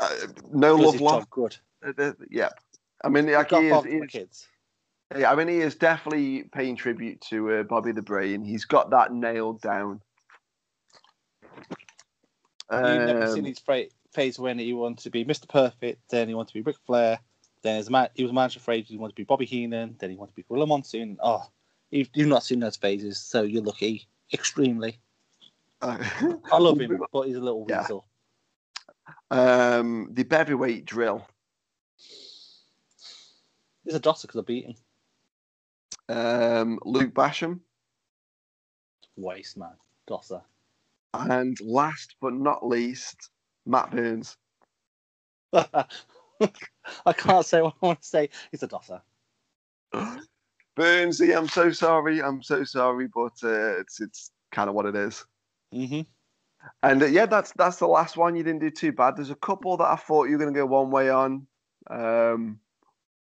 uh, 0.00 0.08
no 0.52 0.76
Does 0.78 1.00
love 1.00 1.00
lost. 1.00 1.30
good. 1.30 1.56
Uh, 1.84 2.12
yeah, 2.30 2.48
I 3.04 3.08
mean, 3.08 3.30
like 3.30 3.50
he 3.50 3.56
is, 3.68 3.84
he 3.84 3.90
is- 3.98 4.10
kids. 4.10 4.48
yeah, 5.16 5.30
I 5.30 5.34
mean, 5.34 5.48
he 5.48 5.58
is 5.60 5.74
definitely 5.74 6.44
paying 6.44 6.76
tribute 6.76 7.20
to 7.30 7.50
uh, 7.52 7.62
Bobby 7.64 7.92
the 7.92 8.02
Brain. 8.02 8.42
He's 8.44 8.64
got 8.64 8.90
that 8.90 9.12
nailed 9.12 9.60
down. 9.60 10.00
You've 12.70 12.80
never 12.80 13.24
Um, 13.24 13.34
seen 13.34 13.44
his 13.44 13.58
fra- 13.58 13.86
phase 14.12 14.38
when 14.38 14.58
he 14.58 14.72
wanted 14.74 14.98
to 15.04 15.10
be 15.10 15.24
Mr. 15.24 15.48
Perfect, 15.48 16.02
then 16.10 16.28
he 16.28 16.34
wanted 16.34 16.48
to 16.48 16.54
be 16.54 16.60
Ric 16.62 16.76
Flair, 16.86 17.18
then 17.62 17.82
he 18.14 18.22
was 18.24 18.32
manager 18.32 18.60
for 18.60 18.72
ages, 18.72 18.90
he 18.90 18.98
wanted 18.98 19.12
to 19.12 19.16
be 19.20 19.24
Bobby 19.24 19.46
Heenan, 19.46 19.96
then 19.98 20.10
he 20.10 20.16
wanted 20.16 20.32
to 20.32 20.36
be 20.36 20.42
Gorilla 20.48 20.66
Monsoon. 20.66 21.16
Oh, 21.22 21.44
you've, 21.90 22.10
you've 22.14 22.28
not 22.28 22.44
seen 22.44 22.60
those 22.60 22.76
phases, 22.76 23.18
so 23.20 23.42
you're 23.42 23.62
lucky. 23.62 24.06
Extremely. 24.32 24.98
I 25.80 26.58
love 26.58 26.78
him, 26.80 27.00
but 27.12 27.22
he's 27.26 27.36
a 27.36 27.40
little 27.40 27.66
Yeah. 27.68 27.80
weasel. 27.80 28.06
um, 29.30 30.08
the 30.12 30.24
Beverweight 30.24 30.84
Drill. 30.84 31.26
He's 33.84 33.94
a 33.94 34.00
dosser 34.00 34.26
because 34.26 34.40
I 34.40 34.44
beat 34.44 34.66
him. 34.66 34.74
um, 36.16 36.78
Luke 36.84 37.14
Basham, 37.14 37.60
Waste 39.16 39.56
man. 39.56 39.74
Dosser. 40.06 40.42
and 41.14 41.58
last 41.60 42.14
but 42.20 42.32
not 42.34 42.66
least, 42.66 43.30
Matt 43.66 43.90
Burns. 43.90 44.36
I 45.52 47.12
can't 47.14 47.44
say 47.46 47.62
what 47.62 47.74
I 47.82 47.86
want 47.86 48.02
to 48.02 48.08
say. 48.08 48.28
He's 48.50 48.62
a 48.62 48.68
dosser. 48.68 49.00
Burnsy, 50.76 51.36
I'm 51.36 51.48
so 51.48 51.72
sorry. 51.72 52.22
I'm 52.22 52.42
so 52.42 52.62
sorry, 52.64 53.08
but 53.12 53.32
uh, 53.42 53.78
it's 53.80 54.00
it's 54.00 54.30
kind 54.52 54.68
of 54.68 54.74
what 54.74 54.86
it 54.86 54.94
is. 54.94 55.24
Hmm 55.72 56.00
And 56.82 57.02
uh, 57.02 57.06
yeah, 57.06 57.26
that's 57.26 57.52
that's 57.52 57.78
the 57.78 57.86
last 57.86 58.16
one. 58.16 58.36
You 58.36 58.42
didn't 58.42 58.60
do 58.60 58.70
too 58.70 58.92
bad. 58.92 59.16
There's 59.16 59.30
a 59.30 59.36
couple 59.36 59.76
that 59.76 59.84
I 59.84 59.96
thought 59.96 60.24
you 60.24 60.32
were 60.32 60.38
going 60.38 60.54
to 60.54 60.58
go 60.58 60.66
one 60.66 60.90
way 60.90 61.10
on. 61.10 61.46
Um, 61.90 62.60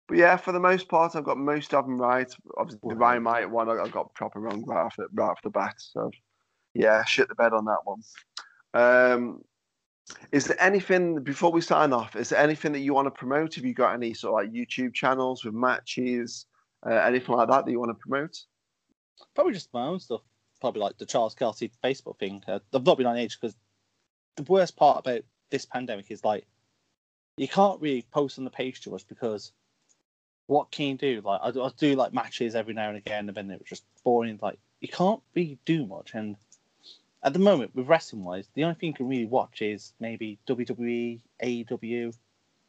but 0.07 0.17
yeah, 0.17 0.37
for 0.37 0.51
the 0.53 0.59
most 0.59 0.87
part, 0.87 1.15
I've 1.15 1.25
got 1.25 1.37
most 1.37 1.73
of 1.73 1.85
them 1.85 1.99
right. 1.99 2.31
Obviously, 2.57 2.79
the 2.83 2.95
Wow. 2.95 3.01
Ryan 3.01 3.23
Myatt 3.23 3.51
one, 3.51 3.69
I 3.69 3.83
I 3.83 3.87
got 3.89 4.13
proper 4.13 4.39
wrong 4.39 4.63
right 4.65 4.85
off 4.85 4.95
the, 4.95 5.07
right 5.13 5.29
off 5.29 5.41
the 5.43 5.49
bat. 5.49 5.75
So 5.77 6.11
yeah, 6.73 7.03
shit 7.03 7.27
the 7.27 7.35
bed 7.35 7.53
on 7.53 7.65
that 7.65 7.79
one. 7.83 8.01
Um, 8.73 9.41
is 10.31 10.45
there 10.45 10.61
anything 10.61 11.21
before 11.23 11.51
we 11.51 11.59
sign 11.61 11.91
off? 11.91 12.15
Is 12.15 12.29
there 12.29 12.39
anything 12.39 12.71
that 12.71 12.79
you 12.79 12.93
want 12.93 13.07
to 13.07 13.11
promote? 13.11 13.55
Have 13.55 13.65
you 13.65 13.73
got 13.73 13.93
any 13.93 14.13
sort 14.13 14.45
of 14.45 14.47
like 14.47 14.55
YouTube 14.55 14.93
channels 14.93 15.43
with 15.43 15.53
matches, 15.53 16.45
uh, 16.85 16.93
anything 16.93 17.35
like 17.35 17.49
that 17.49 17.65
that 17.65 17.71
you 17.71 17.79
want 17.79 17.91
to 17.91 18.07
promote? 18.07 18.37
Probably 19.35 19.53
just 19.53 19.73
my 19.73 19.87
own 19.87 19.99
stuff. 19.99 20.21
Probably 20.59 20.81
like 20.81 20.97
the 20.97 21.05
Charles 21.05 21.35
Kelsey 21.35 21.71
Facebook 21.83 22.19
thing. 22.19 22.43
Uh, 22.47 22.59
I've 22.73 22.85
not 22.85 22.97
been 22.97 23.07
on 23.07 23.17
age 23.17 23.39
because 23.39 23.55
the 24.35 24.43
worst 24.43 24.75
part 24.75 24.99
about 24.99 25.21
this 25.49 25.65
pandemic 25.65 26.09
is 26.09 26.23
like 26.23 26.45
you 27.37 27.47
can't 27.47 27.81
really 27.81 28.03
post 28.11 28.37
on 28.37 28.43
the 28.43 28.49
page 28.49 28.81
too 28.81 28.91
much 28.91 29.07
because 29.07 29.51
what 30.47 30.71
can 30.71 30.87
you 30.87 30.95
do? 30.95 31.21
Like 31.23 31.41
I, 31.43 31.51
do- 31.51 31.63
I 31.63 31.69
do 31.77 31.95
like 31.95 32.13
matches 32.13 32.55
every 32.55 32.73
now 32.73 32.89
and 32.89 32.97
again, 32.97 33.27
and 33.27 33.35
then 33.37 33.51
it 33.51 33.59
was 33.59 33.69
just 33.69 33.83
boring. 34.03 34.39
Like 34.41 34.57
you 34.79 34.87
can't 34.87 35.21
really 35.35 35.59
do 35.65 35.85
much. 35.85 36.13
And 36.13 36.35
at 37.23 37.33
the 37.33 37.39
moment, 37.39 37.75
with 37.75 37.87
wrestling 37.87 38.23
wise, 38.23 38.47
the 38.53 38.63
only 38.63 38.75
thing 38.75 38.89
you 38.89 38.95
can 38.95 39.07
really 39.07 39.25
watch 39.25 39.61
is 39.61 39.93
maybe 39.99 40.39
WWE, 40.47 41.19
AEW, 41.43 42.13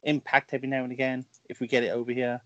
Impact 0.03 0.53
every 0.53 0.69
now 0.69 0.83
and 0.83 0.93
again 0.93 1.25
if 1.49 1.59
we 1.59 1.67
get 1.67 1.83
it 1.83 1.89
over 1.89 2.13
here 2.13 2.41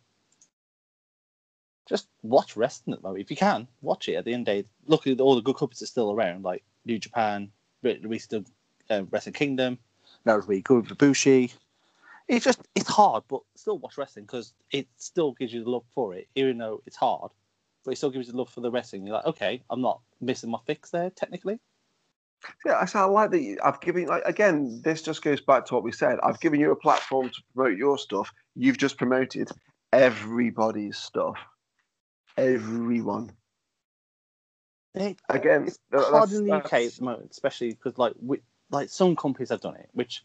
just 1.87 2.07
watch 2.21 2.55
wrestling 2.55 2.93
at 2.93 3.01
the 3.01 3.07
moment. 3.07 3.23
If 3.23 3.31
you 3.31 3.37
can, 3.37 3.67
watch 3.81 4.07
it 4.07 4.15
at 4.15 4.25
the 4.25 4.33
end 4.33 4.47
of 4.47 4.55
the 4.55 4.63
day. 4.63 4.67
Look 4.87 5.07
at 5.07 5.19
all 5.19 5.35
the 5.35 5.41
good 5.41 5.57
companies 5.57 5.81
are 5.81 5.87
still 5.87 6.11
around, 6.11 6.43
like 6.43 6.63
New 6.85 6.97
Japan, 6.99 7.51
re- 7.81 7.99
recent 8.03 8.47
uh, 8.89 9.03
Wrestle 9.11 9.33
Kingdom. 9.33 9.77
Good 10.61 10.89
with 10.89 10.97
Ibushi. 10.97 11.53
It's 12.27 12.45
just, 12.45 12.61
it's 12.73 12.87
hard, 12.89 13.23
but 13.27 13.41
still 13.55 13.77
watch 13.77 13.97
wrestling 13.97 14.25
because 14.25 14.53
it 14.71 14.87
still 14.97 15.33
gives 15.33 15.53
you 15.53 15.63
the 15.63 15.69
love 15.69 15.83
for 15.93 16.13
it, 16.15 16.27
even 16.35 16.57
though 16.57 16.81
it's 16.85 16.95
hard. 16.95 17.31
But 17.83 17.91
it 17.91 17.97
still 17.97 18.11
gives 18.11 18.27
you 18.27 18.31
the 18.31 18.37
love 18.39 18.49
for 18.49 18.61
the 18.61 18.71
wrestling. 18.71 19.05
You're 19.05 19.17
like, 19.17 19.25
okay, 19.25 19.61
I'm 19.69 19.81
not 19.81 19.99
missing 20.21 20.49
my 20.49 20.59
fix 20.65 20.89
there, 20.89 21.09
technically. 21.09 21.59
Yeah, 22.65 22.73
I, 22.73 22.87
I 22.97 23.03
like 23.05 23.31
that. 23.31 23.41
you- 23.41 23.59
I've 23.63 23.81
given 23.81 24.05
like 24.05 24.23
again. 24.25 24.81
This 24.83 25.01
just 25.01 25.21
goes 25.21 25.41
back 25.41 25.65
to 25.65 25.73
what 25.73 25.83
we 25.83 25.91
said. 25.91 26.19
I've 26.23 26.39
given 26.39 26.59
you 26.59 26.71
a 26.71 26.75
platform 26.75 27.29
to 27.29 27.41
promote 27.53 27.77
your 27.77 27.97
stuff. 27.97 28.31
You've 28.55 28.77
just 28.77 28.97
promoted 28.97 29.49
everybody's 29.91 30.97
stuff. 30.97 31.37
Everyone. 32.37 33.31
It, 34.95 35.17
Again, 35.29 35.65
it's 35.67 35.79
that- 35.91 36.01
hard 36.01 36.13
that's- 36.29 36.33
in 36.33 36.45
the 36.45 36.55
UK 36.55 36.85
at 36.85 36.93
the 36.93 37.03
moment, 37.03 37.31
especially 37.31 37.69
because 37.71 37.97
like 37.97 38.13
we, 38.21 38.41
like 38.69 38.89
some 38.89 39.15
companies 39.15 39.49
have 39.49 39.61
done 39.61 39.75
it, 39.75 39.89
which 39.93 40.23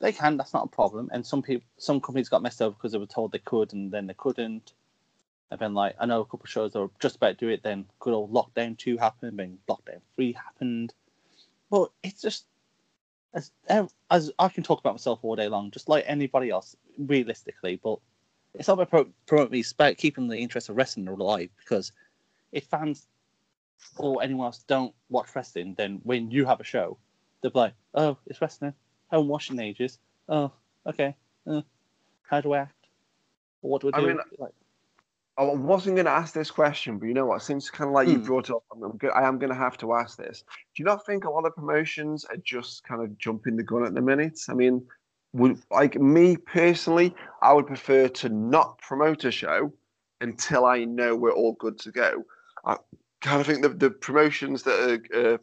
they 0.00 0.12
can. 0.12 0.36
That's 0.36 0.54
not 0.54 0.66
a 0.66 0.68
problem. 0.68 1.10
And 1.12 1.26
some 1.26 1.42
people, 1.42 1.66
some 1.78 2.00
companies 2.00 2.28
got 2.28 2.42
messed 2.42 2.62
over 2.62 2.74
because 2.74 2.92
they 2.92 2.98
were 2.98 3.06
told 3.06 3.32
they 3.32 3.38
could 3.38 3.72
and 3.72 3.90
then 3.90 4.06
they 4.06 4.14
couldn't. 4.14 4.72
And 5.50 5.58
then 5.58 5.74
like 5.74 5.96
I 5.98 6.06
know 6.06 6.20
a 6.20 6.24
couple 6.24 6.44
of 6.44 6.50
shows 6.50 6.72
that 6.72 6.80
were 6.80 6.90
just 7.00 7.16
about 7.16 7.38
to 7.38 7.46
do 7.46 7.48
it. 7.48 7.62
Then 7.62 7.86
good 7.98 8.14
old 8.14 8.32
lockdown 8.32 8.76
two 8.78 8.96
happened, 8.98 9.38
then 9.38 9.58
lockdown 9.68 10.00
three 10.14 10.32
happened. 10.32 10.92
But 11.70 11.90
it's 12.02 12.20
just 12.22 12.46
as 13.34 13.50
as 14.10 14.30
I 14.38 14.48
can 14.48 14.62
talk 14.62 14.78
about 14.80 14.94
myself 14.94 15.20
all 15.22 15.36
day 15.36 15.48
long, 15.48 15.70
just 15.70 15.88
like 15.88 16.04
anybody 16.06 16.50
else, 16.50 16.76
realistically. 16.98 17.80
But 17.82 17.98
it's 18.54 18.68
not 18.68 18.74
about 18.74 18.90
pro- 18.90 19.12
promoting 19.26 19.64
about 19.74 19.96
keeping 19.96 20.28
the 20.28 20.38
interest 20.38 20.68
of 20.68 20.76
wrestling 20.76 21.08
alive 21.08 21.50
because 21.58 21.92
if 22.52 22.64
fans 22.64 23.06
or 23.96 24.22
anyone 24.22 24.46
else 24.46 24.64
don't 24.66 24.94
watch 25.10 25.34
wrestling, 25.34 25.74
then 25.76 26.00
when 26.02 26.30
you 26.30 26.44
have 26.44 26.60
a 26.60 26.64
show, 26.64 26.98
they'll 27.40 27.52
be 27.52 27.58
like, 27.58 27.74
"Oh, 27.94 28.16
it's 28.26 28.40
wrestling. 28.40 28.74
I 29.10 29.16
haven't 29.16 29.28
watched 29.28 29.50
in 29.50 29.60
ages. 29.60 29.98
Oh, 30.28 30.50
okay. 30.86 31.14
Uh, 31.46 31.62
how 32.22 32.40
do 32.40 32.52
I 32.52 32.58
act? 32.60 32.86
Or 33.62 33.70
what 33.70 33.82
do 33.82 33.90
I 33.92 33.98
I 33.98 34.00
do?" 34.00 34.06
mean, 34.08 34.18
like, 34.38 34.52
I 35.36 35.44
wasn't 35.44 35.94
going 35.94 36.06
to 36.06 36.10
ask 36.10 36.34
this 36.34 36.50
question, 36.50 36.98
but 36.98 37.06
you 37.06 37.14
know 37.14 37.26
what? 37.26 37.42
Since 37.42 37.70
kind 37.70 37.86
of 37.88 37.94
like 37.94 38.08
you 38.08 38.18
Hmm. 38.18 38.24
brought 38.24 38.50
it 38.50 38.56
up, 38.56 38.64
I'm, 38.72 38.82
I'm 38.82 38.96
go- 38.96 39.10
I 39.10 39.26
am 39.28 39.38
going 39.38 39.50
to 39.52 39.56
have 39.56 39.78
to 39.78 39.94
ask 39.94 40.18
this. 40.18 40.42
Do 40.42 40.82
you 40.82 40.84
not 40.84 41.06
think 41.06 41.24
a 41.24 41.30
lot 41.30 41.46
of 41.46 41.54
promotions 41.54 42.24
are 42.24 42.36
just 42.38 42.82
kind 42.82 43.02
of 43.02 43.16
jumping 43.18 43.54
the 43.56 43.62
gun 43.62 43.84
at 43.84 43.94
the 43.94 44.00
minute? 44.00 44.40
I 44.48 44.54
mean, 44.54 44.84
would 45.38 45.62
like 45.70 45.94
me 46.00 46.36
personally, 46.36 47.14
I 47.42 47.52
would 47.52 47.66
prefer 47.66 48.08
to 48.08 48.28
not 48.28 48.78
promote 48.78 49.24
a 49.24 49.30
show 49.30 49.72
until 50.20 50.66
I 50.66 50.84
know 50.84 51.16
we're 51.16 51.32
all 51.32 51.54
good 51.54 51.78
to 51.80 51.92
go. 51.92 52.24
I 52.64 52.76
kind 53.20 53.40
of 53.40 53.46
think 53.46 53.62
the, 53.62 53.70
the 53.70 53.90
promotions 53.90 54.64
that 54.64 55.00
are 55.14 55.34
uh, 55.34 55.38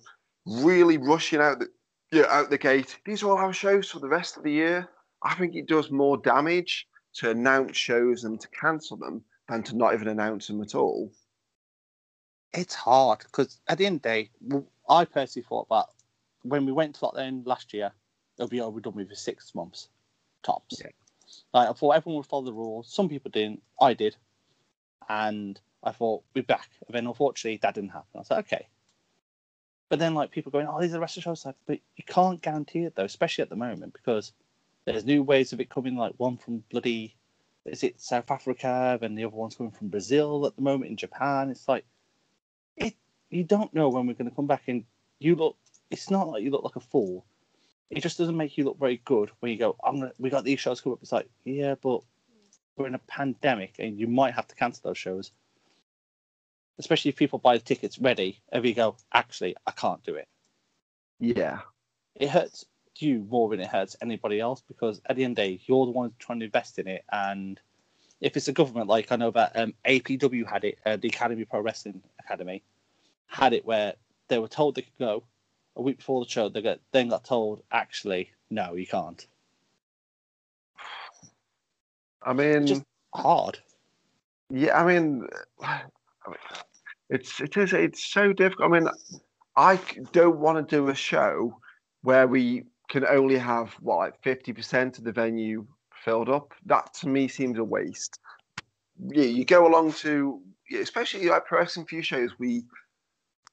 really 0.45 0.97
rushing 0.97 1.41
out 1.41 1.59
the 1.59 1.69
yeah, 2.11 2.25
out 2.29 2.49
the 2.49 2.57
gate. 2.57 2.99
These 3.05 3.23
are 3.23 3.31
all 3.31 3.37
our 3.37 3.53
shows 3.53 3.89
for 3.89 3.99
the 3.99 4.07
rest 4.07 4.37
of 4.37 4.43
the 4.43 4.51
year. 4.51 4.87
I 5.23 5.33
think 5.35 5.55
it 5.55 5.67
does 5.67 5.89
more 5.91 6.17
damage 6.17 6.87
to 7.15 7.31
announce 7.31 7.77
shows 7.77 8.23
and 8.25 8.39
to 8.39 8.47
cancel 8.49 8.97
them 8.97 9.23
than 9.49 9.63
to 9.63 9.75
not 9.75 9.93
even 9.93 10.07
announce 10.07 10.47
them 10.47 10.61
at 10.61 10.75
all. 10.75 11.11
it's 12.53 12.75
hard 12.75 13.19
because 13.19 13.59
at 13.67 13.77
the 13.77 13.85
end 13.85 13.97
of 13.97 14.01
the 14.03 14.09
day, 14.09 14.29
I 14.89 15.05
personally 15.05 15.45
thought 15.47 15.67
that 15.69 15.85
when 16.43 16.65
we 16.65 16.71
went 16.71 16.95
to 16.95 17.01
lockdown 17.01 17.45
last 17.45 17.73
year, 17.73 17.91
it'll 18.37 18.49
be 18.49 18.61
oh, 18.61 18.65
over 18.65 18.79
done 18.79 18.95
with 18.95 19.09
for 19.09 19.15
six 19.15 19.53
months 19.55 19.89
tops. 20.43 20.79
Yeah. 20.79 20.91
Like 21.53 21.69
I 21.69 21.73
thought 21.73 21.91
everyone 21.91 22.17
would 22.17 22.27
follow 22.27 22.45
the 22.45 22.53
rules. 22.53 22.91
Some 22.91 23.09
people 23.09 23.31
didn't. 23.31 23.61
I 23.81 23.93
did, 23.93 24.15
and 25.09 25.59
I 25.83 25.91
thought 25.91 26.23
we're 26.33 26.43
back. 26.43 26.69
And 26.87 26.95
then 26.95 27.07
unfortunately, 27.07 27.59
that 27.61 27.75
didn't 27.75 27.91
happen. 27.91 28.07
I 28.15 28.19
was 28.19 28.31
like, 28.31 28.45
okay. 28.45 28.67
But 29.89 29.99
then 29.99 30.15
like 30.15 30.31
people 30.31 30.51
going, 30.51 30.67
oh, 30.67 30.81
these 30.81 30.91
are 30.91 30.93
the 30.93 30.99
rest 30.99 31.17
of 31.17 31.23
the 31.23 31.29
shows. 31.29 31.45
Like, 31.45 31.55
but 31.65 31.79
you 31.95 32.03
can't 32.05 32.41
guarantee 32.41 32.83
it 32.83 32.95
though, 32.95 33.05
especially 33.05 33.43
at 33.43 33.49
the 33.49 33.55
moment 33.55 33.93
because 33.93 34.33
there's 34.85 35.05
new 35.05 35.23
ways 35.23 35.53
of 35.53 35.59
it 35.59 35.69
coming. 35.69 35.95
Like 35.95 36.13
one 36.17 36.37
from 36.37 36.63
bloody, 36.71 37.15
is 37.65 37.83
it 37.83 38.01
South 38.01 38.29
Africa, 38.31 38.99
and 39.01 39.17
the 39.17 39.25
other 39.25 39.35
one's 39.35 39.55
coming 39.55 39.71
from 39.71 39.89
Brazil 39.89 40.45
at 40.45 40.55
the 40.55 40.61
moment 40.61 40.91
in 40.91 40.97
Japan. 40.97 41.49
It's 41.49 41.67
like 41.67 41.85
it. 42.77 42.95
You 43.29 43.43
don't 43.43 43.73
know 43.73 43.89
when 43.89 44.07
we're 44.07 44.13
going 44.13 44.29
to 44.29 44.35
come 44.35 44.47
back, 44.47 44.63
and 44.67 44.83
you 45.19 45.35
look. 45.35 45.57
It's 45.91 46.09
not 46.09 46.27
like 46.27 46.41
you 46.41 46.49
look 46.49 46.63
like 46.63 46.75
a 46.75 46.79
fool. 46.79 47.25
It 47.89 48.01
just 48.01 48.17
doesn't 48.17 48.37
make 48.37 48.57
you 48.57 48.63
look 48.63 48.79
very 48.79 49.01
good 49.05 49.31
when 49.39 49.51
you 49.51 49.57
go. 49.57 49.75
I'm 49.83 49.99
gonna. 49.99 50.11
We 50.17 50.29
got 50.29 50.43
these 50.43 50.59
shows 50.59 50.81
coming 50.81 50.93
up. 50.95 50.99
It's 51.01 51.11
like, 51.11 51.29
yeah, 51.43 51.75
but 51.81 52.01
we're 52.75 52.87
in 52.87 52.95
a 52.95 52.99
pandemic, 52.99 53.75
and 53.79 53.99
you 53.99 54.07
might 54.07 54.33
have 54.33 54.47
to 54.47 54.55
cancel 54.55 54.89
those 54.89 54.97
shows. 54.97 55.31
Especially 56.77 57.09
if 57.09 57.15
people 57.15 57.39
buy 57.39 57.57
the 57.57 57.63
tickets 57.63 57.99
ready, 57.99 58.41
and 58.51 58.65
you 58.65 58.73
go, 58.73 58.97
actually, 59.13 59.55
I 59.65 59.71
can't 59.71 60.03
do 60.03 60.15
it. 60.15 60.27
Yeah. 61.19 61.59
It 62.15 62.29
hurts 62.29 62.65
you 62.97 63.25
more 63.29 63.49
than 63.49 63.59
it 63.59 63.67
hurts 63.67 63.95
anybody 64.01 64.39
else 64.39 64.61
because 64.67 65.01
at 65.05 65.15
the 65.15 65.23
end 65.23 65.37
of 65.37 65.43
the 65.43 65.57
day, 65.57 65.61
you're 65.65 65.85
the 65.85 65.91
one 65.91 66.13
trying 66.19 66.39
to 66.39 66.45
invest 66.45 66.79
in 66.79 66.87
it. 66.87 67.03
And 67.11 67.59
if 68.21 68.37
it's 68.37 68.47
a 68.47 68.53
government, 68.53 68.87
like 68.87 69.11
I 69.11 69.15
know 69.15 69.31
that 69.31 69.51
um, 69.55 69.73
APW 69.85 70.45
had 70.45 70.63
it, 70.63 70.79
uh, 70.85 70.97
the 70.97 71.09
Academy 71.09 71.45
Pro 71.45 71.61
Wrestling 71.61 72.01
Academy, 72.19 72.63
had 73.27 73.53
it 73.53 73.65
where 73.65 73.95
they 74.27 74.39
were 74.39 74.47
told 74.47 74.75
they 74.75 74.81
could 74.83 74.97
go 74.99 75.23
a 75.75 75.81
week 75.81 75.97
before 75.97 76.23
the 76.23 76.29
show. 76.29 76.49
They 76.49 76.61
got 76.61 76.79
then 76.91 77.09
got 77.09 77.25
told, 77.25 77.63
actually, 77.71 78.31
no, 78.49 78.75
you 78.75 78.87
can't. 78.87 79.25
I 82.23 82.33
mean, 82.33 82.65
Just 82.65 82.83
hard. 83.13 83.59
yeah, 84.49 84.79
I 84.79 84.85
mean, 84.85 85.27
it's 87.09 87.39
it 87.39 87.55
is 87.57 87.73
it's 87.73 88.05
so 88.05 88.33
difficult. 88.33 88.71
I 88.71 88.79
mean, 88.79 88.89
I 89.55 89.79
don't 90.11 90.39
want 90.39 90.67
to 90.67 90.75
do 90.75 90.89
a 90.89 90.95
show 90.95 91.59
where 92.01 92.27
we 92.27 92.63
can 92.89 93.05
only 93.05 93.37
have 93.37 93.73
what 93.79 93.97
like 93.97 94.21
fifty 94.23 94.53
percent 94.53 94.97
of 94.97 95.03
the 95.03 95.11
venue 95.11 95.65
filled 96.03 96.29
up. 96.29 96.53
That 96.65 96.93
to 96.95 97.07
me 97.07 97.27
seems 97.27 97.59
a 97.59 97.63
waste. 97.63 98.19
Yeah, 99.07 99.25
you 99.25 99.45
go 99.45 99.67
along 99.67 99.93
to 99.93 100.41
especially 100.73 101.27
like 101.27 101.45
pro 101.45 101.59
wrestling 101.59 101.85
few 101.85 102.01
shows. 102.01 102.31
We 102.39 102.63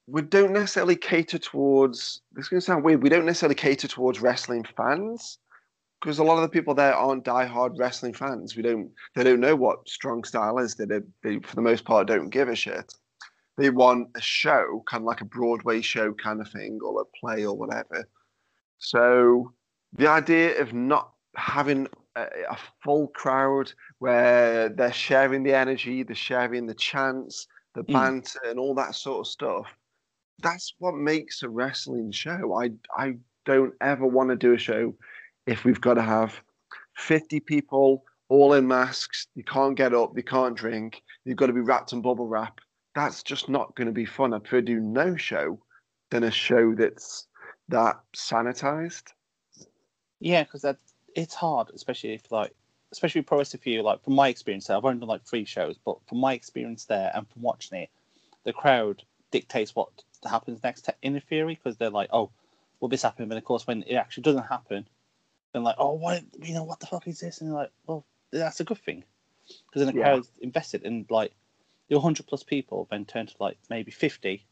we 0.07 0.23
don't 0.23 0.53
necessarily 0.53 0.97
cater 0.97 1.39
towards. 1.39 2.23
This 2.33 2.45
is 2.45 2.49
going 2.49 2.61
to 2.61 2.65
sound 2.67 2.85
weird. 2.85 3.03
We 3.03 3.09
don't 3.09 3.27
necessarily 3.27 3.55
cater 3.55 3.89
towards 3.89 4.21
wrestling 4.21 4.65
fans 4.77 5.39
because 6.01 6.19
a 6.19 6.25
lot 6.25 6.37
of 6.37 6.43
the 6.43 6.49
people 6.49 6.75
there 6.75 6.95
aren't 6.95 7.25
diehard 7.25 7.79
wrestling 7.79 8.15
fans. 8.15 8.57
We 8.57 8.63
don't. 8.63 8.91
They 9.15 9.25
don't 9.25 9.41
know 9.41 9.57
what 9.57 9.89
strong 9.89 10.25
style 10.25 10.59
is. 10.59 10.75
They, 10.75 10.87
they 11.23 11.39
for 11.41 11.55
the 11.55 11.63
most 11.63 11.85
part 11.85 12.09
don't 12.09 12.31
give 12.31 12.49
a 12.49 12.57
shit. 12.57 12.93
They 13.59 13.71
want 13.71 14.09
a 14.17 14.21
show, 14.21 14.83
kind 14.89 15.03
of 15.03 15.07
like 15.07 15.21
a 15.21 15.27
Broadway 15.27 15.83
show 15.83 16.13
kind 16.15 16.41
of 16.41 16.51
thing, 16.51 16.81
or 16.85 17.03
a 17.03 17.05
play 17.21 17.45
or 17.45 17.57
whatever. 17.57 18.09
So 18.79 19.53
the 19.93 20.09
idea 20.09 20.61
of 20.61 20.73
not 20.73 21.13
having 21.37 21.87
a, 22.17 22.27
a 22.51 22.57
full 22.83 23.09
crowd 23.09 23.73
where 23.99 24.69
they're 24.71 24.93
sharing 24.93 25.43
the 25.43 25.55
energy, 25.55 26.03
they're 26.03 26.17
sharing 26.17 26.67
the 26.67 26.75
chants, 26.75 27.47
the 27.75 27.85
Mm. 27.85 27.93
banter, 27.93 28.41
and 28.47 28.59
all 28.59 28.75
that 28.75 28.95
sort 28.95 29.21
of 29.21 29.31
stuff. 29.31 29.67
That's 30.43 30.75
what 30.79 30.95
makes 30.95 31.43
a 31.43 31.49
wrestling 31.49 32.11
show. 32.11 32.55
I 32.55 32.73
I 32.97 33.17
don't 33.45 33.75
ever 33.81 34.07
want 34.07 34.31
to 34.31 34.37
do 34.37 34.55
a 34.55 34.59
show 34.59 34.95
if 35.47 35.65
we've 35.65 35.81
got 35.81 35.95
to 35.95 36.03
have 36.03 36.41
50 36.97 37.41
people 37.41 38.05
all 38.29 38.55
in 38.55 38.67
masks. 38.67 39.27
You 39.35 39.45
can't 39.45 39.77
get 39.77 39.95
up, 39.95 40.17
you 40.17 40.23
can't 40.23 40.57
drink, 40.57 41.03
you've 41.25 41.37
got 41.37 41.47
to 41.47 41.53
be 41.53 41.61
wrapped 41.61 41.93
in 41.93 42.03
bubble 42.03 42.27
wrap. 42.27 42.61
That's 42.95 43.23
just 43.23 43.49
not 43.49 43.75
going 43.75 43.87
to 43.87 43.93
be 43.93 44.05
fun. 44.05 44.35
I'd 44.35 44.45
prefer 44.45 44.61
do 44.61 44.81
no 44.81 45.17
show 45.17 45.59
than 46.11 46.25
a 46.25 46.31
show 46.31 46.75
that's 46.75 47.27
that 47.69 48.01
sanitized. 48.15 49.13
Yeah, 50.21 50.45
because 50.45 50.63
that 50.63 50.79
it's 51.17 51.35
hard, 51.35 51.71
especially 51.75 52.15
if 52.15 52.31
like, 52.31 52.53
especially 52.93 53.23
pro 53.23 53.43
you. 53.65 53.83
Like 53.83 54.05
from 54.05 54.15
my 54.15 54.29
experience, 54.29 54.67
there, 54.67 54.77
I've 54.77 54.85
only 54.85 55.01
done 55.01 55.09
like 55.09 55.25
three 55.25 55.45
shows, 55.45 55.79
but 55.85 55.97
from 56.07 56.19
my 56.19 56.35
experience 56.35 56.85
there 56.85 57.11
and 57.15 57.29
from 57.29 57.43
watching 57.43 57.79
it, 57.79 57.91
the 58.45 58.53
crowd 58.53 59.03
dictates 59.31 59.75
what 59.75 59.89
happens 60.31 60.63
next 60.63 60.89
in 61.03 61.17
a 61.17 61.21
theory 61.21 61.55
because 61.55 61.77
they're 61.77 61.91
like, 61.91 62.11
oh, 62.13 62.31
well 62.81 62.89
this 62.89 63.03
happened, 63.03 63.29
but 63.29 63.39
of 63.39 63.45
course 63.45 63.67
when 63.67 63.83
it 63.85 63.95
actually 63.95 64.23
doesn't 64.25 64.45
happen, 64.45 64.89
then 65.53 65.63
like, 65.63 65.77
oh, 65.79 65.93
what 65.95 66.23
you 66.43 66.55
know, 66.55 66.65
what 66.65 66.81
the 66.81 66.87
fuck 66.87 67.07
is 67.09 67.21
this? 67.21 67.41
And 67.41 67.51
they're 67.51 67.57
like, 67.59 67.73
well, 67.87 68.05
that's 68.31 68.61
a 68.61 68.65
good 68.65 68.79
thing 68.79 69.05
because 69.47 69.81
then 69.81 69.87
the 69.87 69.93
Yeah. 69.99 70.03
crowd's 70.03 70.31
invested 70.41 70.83
in 70.83 71.07
like 71.11 71.33
your 71.89 72.01
hundred 72.01 72.27
plus 72.27 72.43
people 72.43 72.89
then 72.91 73.05
turn 73.05 73.27
to 73.27 73.35
like 73.41 73.59
maybe 73.71 73.91
fifty. 73.91 74.47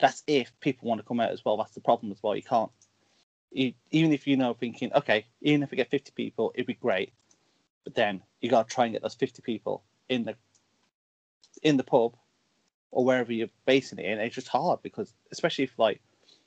That's 0.00 0.22
if 0.26 0.52
people 0.60 0.88
want 0.88 1.00
to 1.00 1.06
come 1.06 1.20
out 1.20 1.30
as 1.30 1.44
well. 1.44 1.56
That's 1.56 1.74
the 1.74 1.80
problem 1.80 2.12
as 2.12 2.22
well. 2.22 2.36
You 2.36 2.42
can't 2.42 2.70
you, 3.54 3.72
even 3.92 4.12
if 4.12 4.26
you 4.26 4.36
know 4.36 4.52
thinking, 4.54 4.92
okay, 4.92 5.26
even 5.40 5.62
if 5.62 5.70
we 5.70 5.76
get 5.76 5.90
50 5.90 6.12
people, 6.14 6.52
it'd 6.54 6.66
be 6.66 6.74
great. 6.74 7.12
But 7.84 7.94
then 7.94 8.22
you 8.40 8.50
got 8.50 8.68
to 8.68 8.74
try 8.74 8.84
and 8.84 8.92
get 8.92 9.02
those 9.02 9.14
50 9.14 9.42
people 9.42 9.84
in 10.08 10.24
the 10.24 10.34
in 11.62 11.76
the 11.76 11.84
pub 11.84 12.16
or 12.94 13.04
wherever 13.04 13.32
you're 13.32 13.48
basing 13.66 13.98
it 13.98 14.06
in. 14.06 14.20
It's 14.20 14.36
just 14.36 14.48
hard 14.48 14.80
because, 14.82 15.12
especially 15.32 15.64
if 15.64 15.78
like 15.78 16.00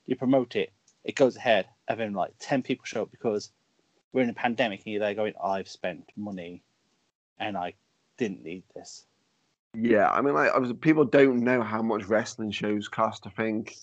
you 0.06 0.15
promote 0.15 0.56
it, 0.56 0.72
it 1.03 1.15
goes 1.15 1.36
ahead, 1.36 1.68
and 1.88 1.99
then 1.99 2.14
like 2.14 2.32
10 2.40 2.64
people 2.64 2.86
show 2.86 3.03
up 3.03 3.11
because 3.11 3.52
we're 4.14 4.24
in 4.24 4.30
a 4.30 4.34
pandemic 4.34 4.82
and 4.86 4.94
you're 4.94 5.02
there 5.02 5.14
going, 5.14 5.34
I've 5.44 5.68
spent 5.68 6.10
money 6.15 6.64
and 7.38 7.57
I 7.57 7.74
didn't 8.18 8.44
need 8.44 8.64
this. 8.74 9.06
Yeah, 9.76 10.10
I 10.10 10.22
mean, 10.22 10.34
like, 10.34 10.52
obviously 10.53 10.78
people 10.78 11.06
don't 11.06 11.44
know 11.44 11.61
how 11.61 11.82
much 11.82 12.06
wrestling 12.06 12.52
shows 12.52 12.88
cost. 12.88 13.28
I 13.28 13.30
think 13.30 13.76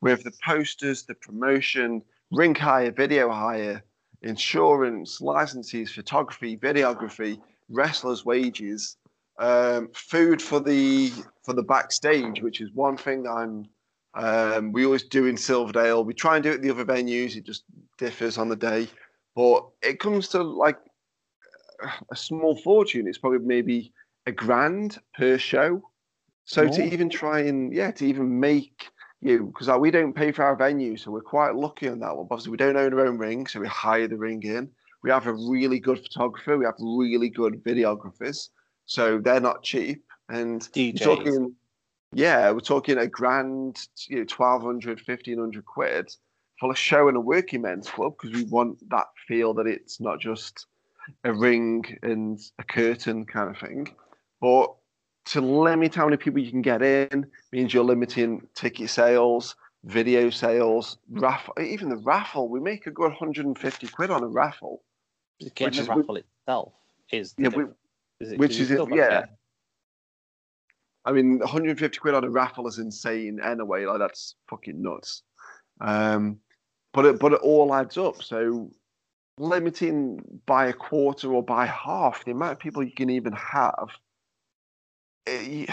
with 0.00 0.24
the 0.24 0.32
posters, 0.44 1.04
the 1.04 1.14
promotion, 1.14 2.02
ring 2.32 2.54
hire, 2.54 2.90
video 2.90 3.30
hire, 3.30 3.82
insurance, 4.22 5.20
licenses, 5.20 5.92
photography, 5.92 6.56
videography, 6.56 7.40
wrestlers' 7.68 8.24
wages, 8.24 8.96
um, 9.40 9.88
food 9.94 10.40
for 10.40 10.60
the 10.60 11.10
for 11.44 11.54
the 11.54 11.62
backstage, 11.62 12.42
which 12.42 12.60
is 12.60 12.70
one 12.72 12.96
thing 12.96 13.26
I'm. 13.26 13.66
Um, 14.12 14.72
we 14.72 14.84
always 14.84 15.04
do 15.04 15.26
in 15.26 15.36
Silverdale. 15.36 16.04
We 16.04 16.14
try 16.14 16.36
and 16.36 16.42
do 16.42 16.50
it 16.50 16.56
at 16.56 16.62
the 16.62 16.70
other 16.70 16.84
venues. 16.84 17.36
It 17.36 17.46
just 17.46 17.64
differs 17.96 18.38
on 18.38 18.48
the 18.48 18.56
day, 18.56 18.88
but 19.34 19.66
it 19.82 19.98
comes 20.00 20.28
to 20.28 20.42
like 20.42 20.78
a 22.10 22.16
small 22.16 22.56
fortune. 22.56 23.06
It's 23.08 23.18
probably 23.18 23.38
maybe 23.38 23.92
a 24.26 24.32
grand 24.32 24.98
per 25.16 25.38
show. 25.38 25.82
So 26.44 26.68
to 26.68 26.92
even 26.92 27.08
try 27.08 27.40
and 27.40 27.72
yeah, 27.72 27.92
to 27.92 28.06
even 28.06 28.40
make 28.40 28.88
you 29.20 29.46
because 29.46 29.68
like, 29.68 29.80
we 29.80 29.90
don't 29.90 30.12
pay 30.12 30.32
for 30.32 30.44
our 30.44 30.56
venue, 30.56 30.96
so 30.96 31.10
we're 31.10 31.20
quite 31.20 31.54
lucky 31.54 31.88
on 31.88 32.00
that 32.00 32.16
one. 32.16 32.26
But 32.28 32.34
obviously, 32.34 32.50
we 32.50 32.56
don't 32.56 32.76
own 32.76 32.92
our 32.92 33.06
own 33.06 33.18
ring, 33.18 33.46
so 33.46 33.60
we 33.60 33.68
hire 33.68 34.08
the 34.08 34.16
ring 34.16 34.42
in. 34.42 34.68
We 35.02 35.10
have 35.10 35.26
a 35.26 35.32
really 35.32 35.78
good 35.78 36.02
photographer. 36.02 36.58
We 36.58 36.64
have 36.64 36.74
really 36.80 37.30
good 37.30 37.62
videographers, 37.64 38.48
so 38.90 39.18
they're 39.18 39.40
not 39.40 39.62
cheap. 39.62 40.02
And 40.28 40.60
DJs. 40.62 41.00
you're 41.00 41.16
talking, 41.16 41.54
yeah, 42.12 42.50
we're 42.50 42.58
talking 42.58 42.98
a 42.98 43.06
grand, 43.06 43.78
you 44.08 44.16
know, 44.16 44.26
1200, 44.36 45.00
1500 45.06 45.64
quid 45.64 46.10
for 46.58 46.72
a 46.72 46.74
show 46.74 47.08
in 47.08 47.14
a 47.14 47.20
working 47.20 47.62
men's 47.62 47.88
club 47.88 48.14
because 48.20 48.36
we 48.36 48.44
want 48.50 48.78
that 48.90 49.06
feel 49.28 49.54
that 49.54 49.68
it's 49.68 50.00
not 50.00 50.18
just 50.20 50.66
a 51.22 51.32
ring 51.32 51.84
and 52.02 52.40
a 52.58 52.64
curtain 52.64 53.24
kind 53.24 53.48
of 53.48 53.58
thing. 53.58 53.94
But 54.40 54.74
to 55.26 55.40
limit 55.40 55.94
how 55.94 56.06
many 56.06 56.16
people 56.16 56.40
you 56.40 56.50
can 56.50 56.62
get 56.62 56.82
in 56.82 57.26
means 57.52 57.72
you're 57.72 57.84
limiting 57.84 58.44
ticket 58.56 58.90
sales, 58.90 59.54
video 59.84 60.30
sales, 60.30 60.98
raffle. 61.10 61.54
Even 61.62 61.90
the 61.90 61.96
raffle, 61.96 62.48
we 62.48 62.58
make 62.58 62.86
a 62.88 62.90
good 62.90 63.10
150 63.10 63.86
quid 63.86 64.10
on 64.10 64.24
a 64.24 64.26
raffle, 64.26 64.82
which 65.40 65.54
the 65.54 65.66
is- 65.68 65.88
raffle 65.88 66.16
itself 66.16 66.72
is, 67.12 67.34
the 67.34 67.44
Yeah, 67.44 67.48
we- 67.50 67.64
is 68.20 68.32
it- 68.32 68.38
which 68.38 68.58
is 68.58 68.70
it- 68.70 68.78
yeah. 68.94 69.26
I 71.04 71.12
mean, 71.12 71.38
150 71.38 71.98
quid 71.98 72.14
on 72.14 72.24
a 72.24 72.30
raffle 72.30 72.68
is 72.68 72.78
insane 72.78 73.40
anyway. 73.42 73.86
Like 73.86 73.98
that's 73.98 74.34
fucking 74.48 74.80
nuts. 74.80 75.22
Um, 75.80 76.40
but 76.92 77.06
it 77.06 77.18
but 77.18 77.32
it 77.32 77.40
all 77.40 77.74
adds 77.74 77.96
up. 77.96 78.22
So 78.22 78.70
limiting 79.38 80.20
by 80.44 80.66
a 80.66 80.72
quarter 80.74 81.32
or 81.32 81.42
by 81.42 81.64
half 81.66 82.24
the 82.24 82.32
amount 82.32 82.52
of 82.52 82.58
people 82.58 82.82
you 82.82 82.92
can 82.92 83.08
even 83.08 83.32
have, 83.32 83.88
it, 85.26 85.70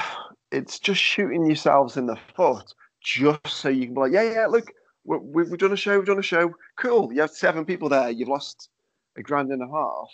it's 0.52 0.80
just 0.80 1.02
shooting 1.02 1.46
yourselves 1.46 1.98
in 1.98 2.06
the 2.06 2.18
foot. 2.36 2.74
Just 3.02 3.48
so 3.48 3.68
you 3.70 3.86
can 3.86 3.94
be 3.94 4.00
like, 4.02 4.12
yeah, 4.14 4.32
yeah, 4.32 4.46
look, 4.48 4.72
we, 5.04 5.18
we've 5.44 5.58
done 5.58 5.74
a 5.74 5.78
show, 5.78 5.98
we've 5.98 6.08
done 6.08 6.20
a 6.20 6.24
show. 6.24 6.52
Cool. 6.78 7.12
You 7.14 7.22
have 7.22 7.32
seven 7.32 7.66
people 7.66 7.90
there. 7.90 8.10
You've 8.10 8.30
lost 8.30 8.70
a 9.18 9.22
grand 9.22 9.52
and 9.52 9.62
a 9.62 9.68
half. 9.68 10.10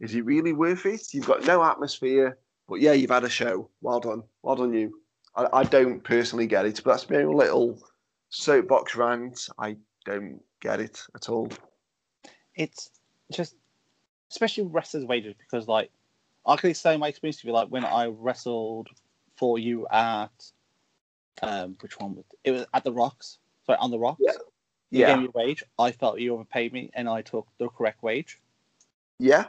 Is 0.00 0.14
it 0.14 0.24
really 0.24 0.52
worth 0.52 0.86
it? 0.86 1.12
You've 1.14 1.26
got 1.26 1.44
no 1.46 1.64
atmosphere. 1.64 2.38
But 2.68 2.80
yeah, 2.80 2.92
you've 2.92 3.10
had 3.10 3.24
a 3.24 3.28
show. 3.30 3.70
Well 3.80 4.00
done. 4.00 4.22
Well 4.42 4.56
done, 4.56 4.72
you. 4.74 5.00
I, 5.34 5.46
I 5.52 5.62
don't 5.64 6.02
personally 6.02 6.46
get 6.46 6.66
it, 6.66 6.80
but 6.84 6.92
that's 6.92 7.08
my 7.08 7.18
own 7.18 7.34
little 7.34 7.78
soapbox 8.30 8.96
rant. 8.96 9.48
I 9.58 9.76
don't 10.04 10.40
get 10.60 10.80
it 10.80 11.00
at 11.14 11.28
all. 11.28 11.50
it's 12.54 12.90
just 13.32 13.54
especially 14.30 14.64
wrestlers' 14.64 15.04
wages 15.04 15.34
because 15.38 15.68
like 15.68 15.90
I 16.46 16.56
can 16.56 16.74
say 16.74 16.96
my 16.96 17.08
experience 17.08 17.40
to 17.40 17.46
you 17.48 17.52
like 17.52 17.68
when 17.68 17.84
I 17.84 18.06
wrestled 18.06 18.88
for 19.36 19.58
you 19.58 19.86
at 19.88 20.50
um 21.42 21.76
which 21.80 21.98
one 22.00 22.16
was 22.16 22.24
it 22.44 22.50
was 22.52 22.66
at 22.72 22.84
the 22.84 22.92
Rocks 22.92 23.38
sorry 23.66 23.78
on 23.80 23.90
the 23.90 23.98
Rocks 23.98 24.20
Yeah. 24.24 24.32
you 24.90 25.00
Yeah. 25.00 25.06
gave 25.08 25.18
me 25.18 25.26
a 25.26 25.38
wage 25.38 25.64
I 25.78 25.90
felt 25.92 26.18
you 26.20 26.34
overpaid 26.34 26.72
me 26.72 26.90
and 26.94 27.08
I 27.08 27.22
took 27.22 27.46
the 27.58 27.68
correct 27.68 28.02
wage 28.02 28.40
Yeah. 29.18 29.46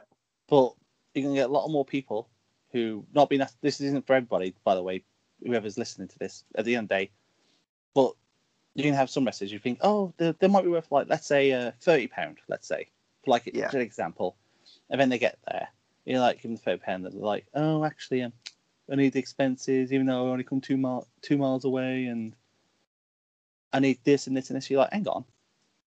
But 0.48 0.74
you're 1.14 1.24
gonna 1.24 1.36
get 1.36 1.50
a 1.50 1.54
lot 1.54 1.68
more 1.70 1.86
people 1.86 2.30
who 2.72 3.06
not 3.14 3.30
being 3.30 3.42
this 3.62 3.82
isn't 3.82 4.06
for 4.06 4.14
everybody 4.14 4.54
by 4.64 4.76
the 4.76 4.84
way 4.84 5.04
whoever's 5.46 5.78
listening 5.78 6.08
to 6.08 6.20
this 6.20 6.44
at 6.56 6.66
the 6.66 6.76
end 6.76 6.86
of 6.86 6.90
the 6.90 6.96
day. 6.96 7.12
But 7.94 8.14
you 8.76 8.84
can 8.84 8.94
have 8.94 9.10
some 9.10 9.26
wrestlers 9.26 9.52
you 9.52 9.60
think 9.60 9.80
oh 9.82 10.14
they, 10.18 10.34
they 10.40 10.48
might 10.48 10.64
be 10.64 10.70
worth 10.70 10.92
like 10.92 11.08
let's 11.10 11.28
say 11.28 11.52
uh, 11.52 11.72
30 11.82 12.08
pound 12.08 12.38
let's 12.48 12.68
say. 12.68 12.90
For 13.24 13.32
like 13.32 13.50
Yeah. 13.54 13.70
an 13.74 13.82
example. 13.82 14.36
And 14.90 15.00
then 15.00 15.10
they 15.10 15.18
get 15.18 15.40
there. 15.48 15.68
You're 16.06 16.20
like 16.20 16.38
give 16.38 16.44
them 16.44 16.56
the 16.56 16.62
30 16.62 16.78
pound 16.84 17.06
they're 17.06 17.12
like 17.12 17.46
oh 17.54 17.84
actually 17.84 18.24
um, 18.24 18.34
I 18.92 18.96
need 18.96 19.14
the 19.14 19.20
expenses 19.20 19.92
even 19.92 20.06
though 20.06 20.28
I 20.28 20.32
only 20.32 20.44
come 20.44 20.62
two 20.62 20.78
mile 20.78 21.08
two 21.22 21.38
miles 21.38 21.66
away 21.66 22.06
and 22.06 22.36
I 23.74 23.80
need 23.80 24.00
this 24.04 24.28
and 24.28 24.36
this 24.38 24.50
and 24.50 24.58
this. 24.58 24.70
You're 24.70 24.82
like 24.82 24.94
hang 24.94 25.08
on. 25.08 25.26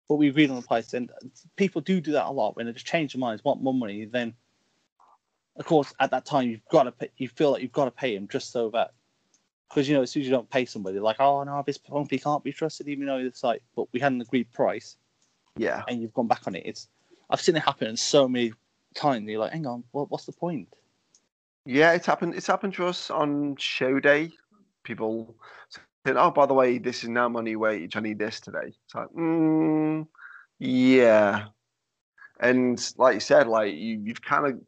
But 0.08 0.16
we 0.16 0.28
agreed 0.28 0.50
on 0.50 0.56
the 0.56 0.62
price 0.62 0.92
and 0.92 1.10
people 1.56 1.80
do 1.80 2.00
do 2.00 2.12
that 2.12 2.26
a 2.26 2.30
lot 2.32 2.56
when 2.56 2.66
they 2.66 2.72
just 2.72 2.86
change 2.86 3.12
their 3.12 3.20
minds 3.20 3.44
want 3.44 3.62
more 3.62 3.72
money 3.74 4.04
then 4.06 4.34
of 5.56 5.64
course 5.66 5.92
at 6.00 6.10
that 6.10 6.24
time 6.24 6.48
you've 6.48 6.64
got 6.70 6.84
to 6.84 6.92
pay, 6.92 7.10
you 7.16 7.28
feel 7.28 7.52
like 7.52 7.62
you've 7.62 7.72
got 7.72 7.86
to 7.86 7.90
pay 7.90 8.14
him 8.14 8.28
just 8.28 8.50
so 8.52 8.70
that 8.70 8.92
because 9.68 9.88
you 9.88 9.94
know 9.94 10.02
as 10.02 10.10
soon 10.10 10.22
as 10.22 10.26
you 10.26 10.32
don't 10.32 10.50
pay 10.50 10.64
somebody 10.64 10.98
like 10.98 11.16
oh 11.20 11.42
no 11.44 11.62
this 11.66 11.78
company 11.78 12.18
can't 12.18 12.44
be 12.44 12.52
trusted 12.52 12.88
even 12.88 13.06
though 13.06 13.18
it's 13.18 13.42
like 13.44 13.62
but 13.76 13.86
we 13.92 14.00
had 14.00 14.12
an 14.12 14.20
agreed 14.20 14.50
price 14.52 14.96
Yeah. 15.56 15.82
and 15.88 16.00
you've 16.00 16.14
gone 16.14 16.28
back 16.28 16.46
on 16.46 16.54
it 16.54 16.62
it's 16.66 16.88
I've 17.28 17.40
seen 17.40 17.56
it 17.56 17.62
happen 17.62 17.96
so 17.96 18.28
many 18.28 18.52
times 18.94 19.28
you're 19.28 19.40
like 19.40 19.52
hang 19.52 19.66
on 19.66 19.84
what, 19.92 20.10
what's 20.10 20.26
the 20.26 20.32
point 20.32 20.68
Yeah, 21.66 21.92
it's 21.92 22.06
happened. 22.06 22.34
It's 22.34 22.46
happened 22.46 22.74
to 22.74 22.86
us 22.86 23.10
on 23.10 23.54
show 23.56 24.00
day. 24.00 24.32
People 24.82 25.36
saying, 26.04 26.16
"Oh, 26.16 26.30
by 26.30 26.46
the 26.46 26.54
way, 26.54 26.78
this 26.78 27.02
is 27.04 27.10
now 27.10 27.28
my 27.28 27.42
new 27.42 27.58
wage. 27.58 27.96
I 27.96 28.00
need 28.00 28.18
this 28.18 28.40
today." 28.40 28.72
It's 28.84 28.94
like, 28.94 29.08
mm, 29.10 30.06
yeah. 30.58 31.44
And 32.40 32.80
like 32.96 33.14
you 33.14 33.20
said, 33.20 33.46
like 33.46 33.74
you, 33.74 34.00
you've 34.02 34.22
kind 34.22 34.46
of 34.46 34.60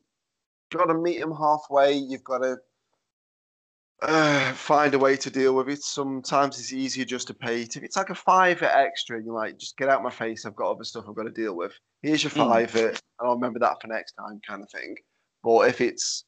got 0.78 0.86
to 0.86 0.94
meet 0.94 1.20
them 1.20 1.34
halfway. 1.34 1.94
You've 1.94 2.24
got 2.24 2.38
to 2.38 2.56
uh, 4.02 4.52
find 4.52 4.94
a 4.94 4.98
way 4.98 5.16
to 5.16 5.30
deal 5.30 5.54
with 5.54 5.68
it. 5.68 5.82
Sometimes 5.82 6.58
it's 6.58 6.72
easier 6.72 7.04
just 7.04 7.28
to 7.28 7.34
pay 7.34 7.62
it. 7.62 7.76
If 7.76 7.82
it's 7.82 7.96
like 7.96 8.10
a 8.10 8.14
fiver 8.14 8.66
extra, 8.66 9.16
and 9.16 9.24
you're 9.26 9.34
like, 9.34 9.58
just 9.58 9.76
get 9.76 9.88
out 9.88 10.02
my 10.02 10.10
face. 10.10 10.44
I've 10.44 10.56
got 10.56 10.70
other 10.70 10.84
stuff 10.84 11.04
I've 11.08 11.14
got 11.14 11.24
to 11.24 11.30
deal 11.30 11.56
with. 11.56 11.72
Here's 12.02 12.24
your 12.24 12.32
Mm. 12.32 12.88
and 12.88 13.00
I'll 13.20 13.34
remember 13.34 13.60
that 13.60 13.80
for 13.80 13.86
next 13.86 14.12
time, 14.12 14.40
kind 14.46 14.62
of 14.62 14.70
thing. 14.70 14.96
But 15.44 15.68
if 15.68 15.80
it's 15.80 16.24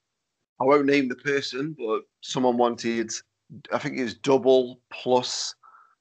I 0.60 0.64
won't 0.64 0.86
name 0.86 1.08
the 1.08 1.16
person, 1.16 1.74
but 1.76 2.02
someone 2.20 2.56
wanted, 2.56 3.10
I 3.72 3.78
think 3.78 3.98
it 3.98 4.04
was 4.04 4.14
double 4.14 4.80
plus 4.90 5.54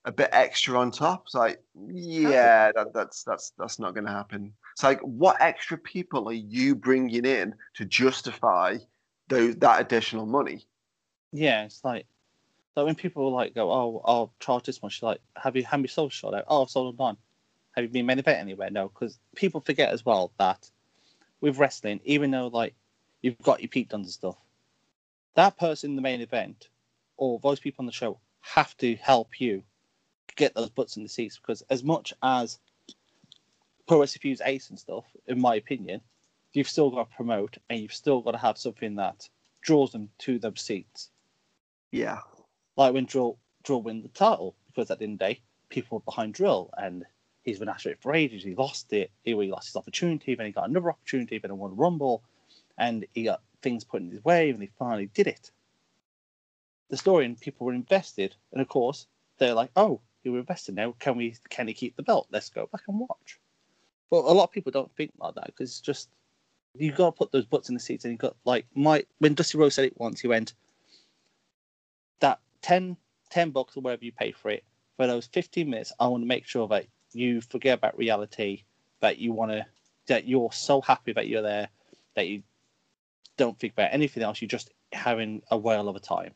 a 0.05 0.11
bit 0.11 0.29
extra 0.31 0.77
on 0.77 0.91
top. 0.91 1.23
It's 1.25 1.33
like, 1.33 1.59
yeah, 1.87 2.71
that, 2.75 2.93
that's 2.93 3.23
that's 3.23 3.53
that's 3.57 3.79
not 3.79 3.93
going 3.93 4.05
to 4.05 4.11
happen. 4.11 4.53
It's 4.73 4.83
like, 4.83 4.99
what 5.01 5.37
extra 5.39 5.77
people 5.77 6.27
are 6.27 6.33
you 6.33 6.75
bringing 6.75 7.25
in 7.25 7.55
to 7.75 7.85
justify 7.85 8.77
those 9.29 9.55
that 9.57 9.81
additional 9.81 10.25
money? 10.25 10.65
yeah 11.33 11.65
it's 11.65 11.83
like 11.83 12.05
like 12.75 12.85
when 12.85 12.95
people 12.95 13.33
like 13.33 13.53
go 13.53 13.71
oh 13.71 14.01
I'll 14.05 14.33
charge 14.39 14.65
this 14.65 14.81
much 14.81 15.03
like 15.03 15.19
have 15.35 15.55
you 15.55 15.63
have 15.63 15.81
you 15.81 15.87
sold 15.87 16.13
shot 16.13 16.33
out 16.33 16.45
oh 16.47 16.61
I've 16.61 16.69
sold 16.69 16.93
online 16.93 17.17
have 17.73 17.83
you 17.83 17.89
been 17.89 18.05
main 18.05 18.19
event 18.19 18.39
anywhere 18.39 18.69
no 18.69 18.87
because 18.87 19.19
people 19.35 19.59
forget 19.59 19.91
as 19.91 20.05
well 20.05 20.31
that 20.37 20.69
with 21.41 21.57
wrestling 21.57 21.99
even 22.05 22.31
though 22.31 22.47
like 22.47 22.75
you've 23.21 23.41
got 23.41 23.61
your 23.61 23.69
peak 23.69 23.89
done 23.89 24.01
and 24.01 24.09
stuff 24.09 24.37
that 25.35 25.57
person 25.57 25.91
in 25.91 25.95
the 25.95 26.01
main 26.01 26.21
event 26.21 26.69
or 27.17 27.39
those 27.41 27.59
people 27.59 27.81
on 27.81 27.87
the 27.87 27.91
show 27.91 28.19
have 28.41 28.77
to 28.77 28.95
help 28.95 29.41
you 29.41 29.63
get 30.35 30.53
those 30.53 30.69
butts 30.69 30.97
in 30.97 31.03
the 31.03 31.09
seats 31.09 31.37
because 31.37 31.63
as 31.69 31.83
much 31.83 32.13
as 32.21 32.59
pro 33.97 34.05
fuse 34.05 34.41
ace 34.45 34.69
and 34.69 34.79
stuff 34.79 35.05
in 35.27 35.39
my 35.39 35.55
opinion 35.55 36.01
you've 36.53 36.69
still 36.69 36.89
got 36.89 37.09
to 37.09 37.15
promote 37.15 37.57
and 37.69 37.79
you've 37.79 37.93
still 37.93 38.21
got 38.21 38.31
to 38.31 38.37
have 38.37 38.57
something 38.57 38.95
that 38.95 39.27
draws 39.61 39.91
them 39.91 40.09
to 40.19 40.39
those 40.39 40.61
seats 40.61 41.09
Yeah, 41.91 42.19
like 42.75 42.93
when 42.93 43.05
Drill 43.05 43.37
Drill 43.63 43.81
win 43.81 44.01
the 44.01 44.09
title 44.09 44.55
because 44.67 44.89
at 44.91 44.99
the 44.99 45.05
end 45.05 45.13
of 45.13 45.19
the 45.19 45.33
day, 45.35 45.41
people 45.69 45.97
were 45.97 46.03
behind 46.11 46.33
Drill 46.33 46.69
and 46.77 47.05
he's 47.43 47.59
been 47.59 47.69
after 47.69 47.89
it 47.89 48.01
for 48.01 48.13
ages. 48.13 48.43
He 48.43 48.55
lost 48.55 48.91
it. 48.93 49.11
He, 49.23 49.31
he 49.31 49.51
lost 49.51 49.67
his 49.67 49.75
opportunity, 49.75 50.35
then 50.35 50.45
he 50.47 50.51
got 50.51 50.69
another 50.69 50.89
opportunity, 50.89 51.37
then 51.37 51.51
he 51.51 51.57
won 51.57 51.75
Rumble, 51.75 52.23
and 52.77 53.05
he 53.13 53.23
got 53.23 53.41
things 53.61 53.83
put 53.83 54.01
in 54.01 54.11
his 54.11 54.23
way, 54.23 54.49
and 54.49 54.61
he 54.61 54.69
finally 54.79 55.09
did 55.13 55.27
it. 55.27 55.51
The 56.89 56.97
story 56.97 57.25
and 57.25 57.39
people 57.39 57.65
were 57.67 57.73
invested, 57.73 58.35
and 58.51 58.61
of 58.61 58.67
course 58.67 59.07
they're 59.37 59.53
like, 59.53 59.71
"Oh, 59.75 60.01
you 60.23 60.31
were 60.33 60.39
invested 60.39 60.75
now. 60.75 60.93
Can 60.99 61.17
we? 61.17 61.35
Can 61.49 61.67
he 61.67 61.73
keep 61.73 61.95
the 61.95 62.03
belt? 62.03 62.27
Let's 62.31 62.49
go 62.49 62.67
back 62.71 62.83
and 62.87 62.99
watch." 62.99 63.39
But 64.13 64.25
a 64.25 64.31
lot 64.31 64.43
of 64.43 64.51
people 64.51 64.71
don't 64.71 64.95
think 64.95 65.11
like 65.17 65.33
that 65.33 65.47
because 65.47 65.81
just 65.81 66.09
you 66.75 66.91
got 66.91 67.07
to 67.07 67.11
put 67.13 67.31
those 67.31 67.47
butts 67.47 67.69
in 67.69 67.73
the 67.73 67.79
seats, 67.79 68.05
and 68.05 68.11
you 68.11 68.17
got 68.19 68.35
like 68.45 68.67
my 68.75 69.03
when 69.17 69.33
Dusty 69.33 69.57
Rhodes 69.57 69.73
said 69.73 69.85
it 69.85 69.99
once, 69.99 70.19
he 70.19 70.27
went 70.27 70.53
that 72.19 72.39
10, 72.61 72.95
10 73.31 73.49
bucks 73.49 73.75
or 73.75 73.81
whatever 73.81 74.05
you 74.05 74.11
pay 74.11 74.31
for 74.31 74.51
it 74.51 74.63
for 74.97 75.07
those 75.07 75.25
15 75.33 75.67
minutes 75.67 75.91
i 75.99 76.05
want 76.05 76.21
to 76.21 76.27
make 76.27 76.45
sure 76.45 76.67
that 76.67 76.85
you 77.13 77.41
forget 77.41 77.79
about 77.79 77.97
reality 77.97 78.63
that 78.99 79.17
you 79.17 79.33
want 79.33 79.49
to 79.49 79.65
that 80.05 80.27
you're 80.27 80.51
so 80.51 80.79
happy 80.81 81.11
that 81.11 81.27
you're 81.27 81.41
there 81.41 81.67
that 82.15 82.27
you 82.27 82.43
don't 83.35 83.57
think 83.57 83.73
about 83.73 83.89
anything 83.91 84.21
else 84.21 84.39
you're 84.41 84.47
just 84.47 84.69
having 84.91 85.41
a 85.49 85.57
whale 85.57 85.89
of 85.89 85.95
a 85.95 85.99
time 85.99 86.31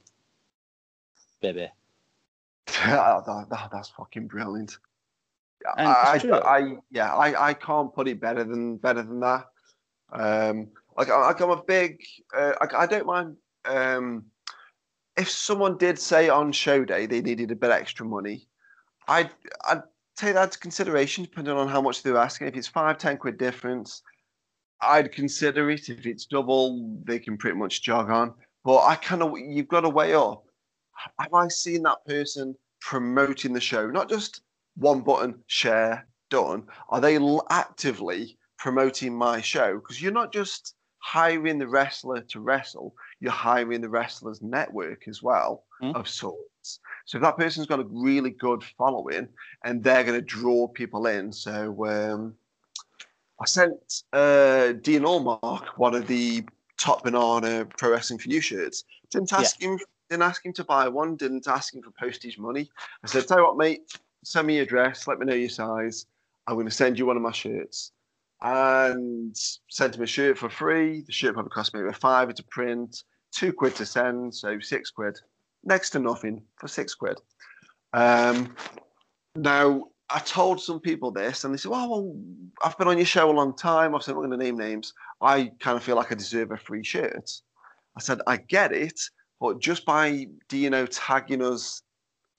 baby 1.41 1.69
that, 2.65 3.45
that- 3.51 3.69
that's 3.71 3.89
fucking 3.89 4.25
brilliant. 4.25 4.79
I. 5.77 5.85
I, 5.85 6.57
I, 6.57 6.75
yeah, 6.91 7.13
I, 7.13 7.49
I 7.49 7.53
can't 7.53 7.93
put 7.93 8.07
it 8.07 8.21
better 8.21 8.43
than 8.43 8.77
better 8.77 9.03
than 9.03 9.19
that. 9.21 9.45
Um, 10.11 10.69
like, 10.95 11.09
I, 11.09 11.27
like 11.27 11.39
I'm 11.41 11.49
a 11.49 11.63
big, 11.63 12.01
uh, 12.35 12.53
I, 12.61 12.83
I 12.83 12.85
don't 12.85 13.05
mind. 13.05 13.35
Um, 13.65 14.25
if 15.17 15.29
someone 15.29 15.77
did 15.77 15.99
say 15.99 16.29
on 16.29 16.51
show 16.51 16.85
day 16.85 17.05
they 17.05 17.21
needed 17.21 17.51
a 17.51 17.55
bit 17.55 17.71
extra 17.71 18.05
money, 18.05 18.47
I'd, 19.07 19.31
I'd 19.67 19.81
take 20.15 20.35
that 20.35 20.45
into 20.45 20.59
consideration 20.59 21.23
depending 21.23 21.55
on 21.55 21.67
how 21.67 21.81
much 21.81 22.03
they're 22.03 22.17
asking. 22.17 22.47
If 22.47 22.55
it's 22.55 22.67
five, 22.67 22.97
ten 22.97 23.17
quid 23.17 23.37
difference, 23.37 24.03
I'd 24.81 25.11
consider 25.11 25.69
it 25.71 25.89
if 25.89 26.05
it's 26.05 26.25
double. 26.25 26.99
They 27.03 27.19
can 27.19 27.37
pretty 27.37 27.57
much 27.57 27.81
jog 27.81 28.09
on. 28.09 28.33
But 28.63 28.83
I 28.85 28.95
kind 28.95 29.23
of 29.23 29.33
you've 29.37 29.67
got 29.67 29.81
to 29.81 29.89
weigh 29.89 30.13
up. 30.13 30.43
Have 31.19 31.33
I 31.33 31.47
seen 31.47 31.83
that 31.83 32.05
person 32.05 32.55
promoting 32.81 33.53
the 33.53 33.61
show? 33.61 33.87
Not 33.87 34.09
just 34.09 34.41
one 34.77 35.01
button 35.01 35.43
share 35.47 36.07
done. 36.29 36.67
Are 36.89 37.01
they 37.01 37.17
actively 37.49 38.37
promoting 38.57 39.15
my 39.15 39.41
show? 39.41 39.75
Because 39.75 40.01
you're 40.01 40.11
not 40.11 40.33
just 40.33 40.75
hiring 40.99 41.57
the 41.57 41.67
wrestler 41.67 42.21
to 42.21 42.39
wrestle. 42.39 42.93
You're 43.19 43.31
hiring 43.31 43.81
the 43.81 43.89
wrestler's 43.89 44.41
network 44.41 45.07
as 45.07 45.21
well 45.23 45.63
Mm. 45.81 45.95
of 45.95 46.09
sorts. 46.09 46.79
So 47.05 47.17
if 47.17 47.21
that 47.21 47.37
person's 47.37 47.67
got 47.67 47.79
a 47.79 47.85
really 47.87 48.31
good 48.31 48.63
following 48.63 49.29
and 49.63 49.83
they're 49.83 50.03
going 50.03 50.19
to 50.19 50.25
draw 50.25 50.67
people 50.67 51.05
in, 51.05 51.31
so 51.31 51.85
um, 51.85 52.35
I 53.39 53.45
sent 53.45 54.03
uh, 54.11 54.73
Dean 54.73 55.03
Allmark 55.03 55.67
one 55.77 55.93
of 55.93 56.07
the 56.07 56.43
top 56.79 57.03
banana 57.03 57.67
pro 57.77 57.91
wrestling 57.91 58.19
for 58.19 58.29
you 58.29 58.41
shirts. 58.41 58.83
Didn't 59.11 59.31
ask 59.33 59.61
him. 59.61 59.77
Didn't 60.09 60.23
ask 60.23 60.43
him 60.45 60.53
to 60.53 60.63
buy 60.63 60.87
one. 60.87 61.15
Didn't 61.15 61.47
ask 61.47 61.75
him 61.75 61.83
for 61.83 61.91
postage 61.91 62.39
money. 62.39 62.69
I 63.03 63.07
said, 63.07 63.27
"Tell 63.27 63.37
you 63.37 63.43
what, 63.43 63.57
mate. 63.57 63.81
Send 64.27 64.47
me 64.47 64.55
your 64.55 64.63
address. 64.63 65.07
Let 65.07 65.19
me 65.19 65.25
know 65.25 65.33
your 65.33 65.49
size. 65.49 66.05
I'm 66.47 66.55
going 66.55 66.65
to 66.65 66.71
send 66.71 66.99
you 66.99 67.05
one 67.05 67.15
of 67.15 67.23
my 67.23 67.31
shirts." 67.31 67.93
And 68.41 69.35
sent 69.69 69.95
him 69.95 70.03
a 70.03 70.05
shirt 70.05 70.37
for 70.37 70.49
free. 70.49 71.01
The 71.01 71.11
shirt 71.11 71.33
probably 71.33 71.49
cost 71.49 71.73
me 71.73 71.81
a 71.87 71.93
fiver 71.93 72.33
to 72.33 72.43
print, 72.51 73.03
two 73.31 73.53
quid 73.53 73.75
to 73.75 73.85
send, 73.85 74.35
so 74.35 74.59
six 74.59 74.91
quid. 74.91 75.17
Next 75.63 75.91
to 75.91 75.99
nothing 75.99 76.43
for 76.57 76.67
six 76.67 76.93
quid. 76.93 77.19
Um, 77.93 78.55
now 79.35 79.85
I 80.09 80.19
told 80.19 80.61
some 80.61 80.81
people 80.81 81.09
this, 81.09 81.45
and 81.45 81.53
they 81.53 81.57
said, 81.57 81.71
"Well, 81.71 81.89
well, 81.89 82.15
I've 82.61 82.77
been 82.77 82.89
on 82.89 82.97
your 82.97 83.05
show 83.05 83.31
a 83.31 83.31
long 83.31 83.55
time. 83.55 83.95
I've 83.95 84.03
said 84.03 84.11
I'm 84.11 84.21
not 84.21 84.27
going 84.27 84.39
to 84.39 84.45
name 84.45 84.57
names. 84.57 84.93
I 85.21 85.51
kind 85.59 85.77
of 85.77 85.83
feel 85.83 85.95
like 85.95 86.11
I 86.11 86.15
deserve 86.15 86.51
a 86.51 86.57
free 86.57 86.83
shirt." 86.83 87.31
I 87.95 88.01
said, 88.01 88.19
"I 88.27 88.37
get 88.37 88.73
it, 88.73 88.99
but 89.39 89.59
just 89.59 89.85
by 89.85 90.27
Dino 90.49 90.85
tagging 90.85 91.41
us 91.41 91.81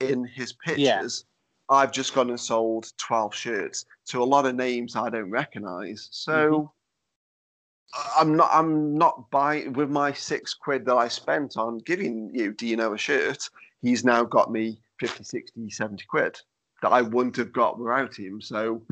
in 0.01 0.25
his 0.27 0.53
pictures, 0.53 1.25
I've 1.71 1.93
just 1.93 2.15
gone 2.15 2.31
and 2.31 2.41
sold 2.41 2.93
twelve 2.97 3.35
shirts 3.35 3.85
to 4.07 4.23
a 4.23 4.25
lot 4.25 4.47
of 4.47 4.55
names 4.55 4.97
I 4.97 5.11
don't 5.11 5.31
recognise. 5.31 6.09
So." 6.11 6.33
Mm-hmm. 6.33 6.67
I- 7.95 8.21
I'm 8.21 8.37
not. 8.37 8.51
I'm 8.53 8.99
not 8.99 9.31
buying 9.31 9.73
with 9.73 9.89
my 9.89 10.13
six 10.13 10.53
quid 10.53 10.85
that 10.87 10.97
I 10.97 11.09
spent 11.09 11.57
on 11.57 11.79
giving 11.79 12.31
you 12.35 12.53
do 12.53 12.67
you 12.67 12.77
know 12.77 12.93
a 12.93 12.99
shirt. 12.99 13.49
He's 13.81 14.05
now 14.05 14.25
got 14.25 14.53
me 14.53 14.81
50, 15.01 15.25
60, 15.25 15.71
70 15.71 16.05
quid 16.07 16.39
that 16.83 16.93
I 16.93 17.03
wouldn't 17.03 17.37
have 17.37 17.53
got 17.53 17.79
without 17.79 18.15
him. 18.15 18.41
So 18.41 18.83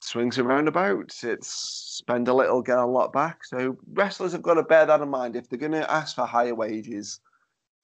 swings 0.00 0.38
and 0.38 0.48
roundabouts. 0.48 1.24
It's 1.24 1.48
spend 1.48 2.28
a 2.28 2.34
little, 2.34 2.62
get 2.62 2.78
a 2.78 2.86
lot 2.86 3.12
back. 3.12 3.44
So 3.44 3.76
wrestlers 3.92 4.32
have 4.32 4.42
got 4.42 4.54
to 4.54 4.62
bear 4.62 4.86
that 4.86 5.00
in 5.00 5.08
mind. 5.08 5.36
If 5.36 5.48
they're 5.48 5.58
going 5.58 5.72
to 5.72 5.90
ask 5.90 6.16
for 6.16 6.26
higher 6.26 6.54
wages, 6.54 7.20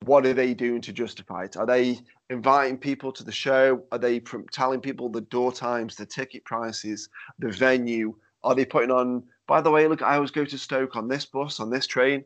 what 0.04 0.24
are 0.26 0.34
they 0.34 0.54
doing 0.54 0.80
to 0.82 0.92
justify 0.92 1.44
it? 1.44 1.56
Are 1.56 1.66
they 1.66 1.98
inviting 2.30 2.78
people 2.78 3.12
to 3.12 3.24
the 3.24 3.32
show? 3.32 3.82
Are 3.92 3.98
they 3.98 4.20
telling 4.52 4.80
people 4.80 5.08
the 5.08 5.22
door 5.22 5.52
times, 5.52 5.96
the 5.96 6.06
ticket 6.06 6.44
prices, 6.44 7.08
the 7.38 7.50
venue? 7.50 8.14
Are 8.44 8.54
they 8.54 8.64
putting 8.64 8.90
on? 8.90 9.24
By 9.46 9.60
the 9.60 9.70
way, 9.70 9.88
look, 9.88 10.02
I 10.02 10.14
always 10.14 10.30
go 10.30 10.44
to 10.44 10.58
Stoke 10.58 10.96
on 10.96 11.08
this 11.08 11.26
bus, 11.26 11.60
on 11.60 11.70
this 11.70 11.86
train. 11.86 12.24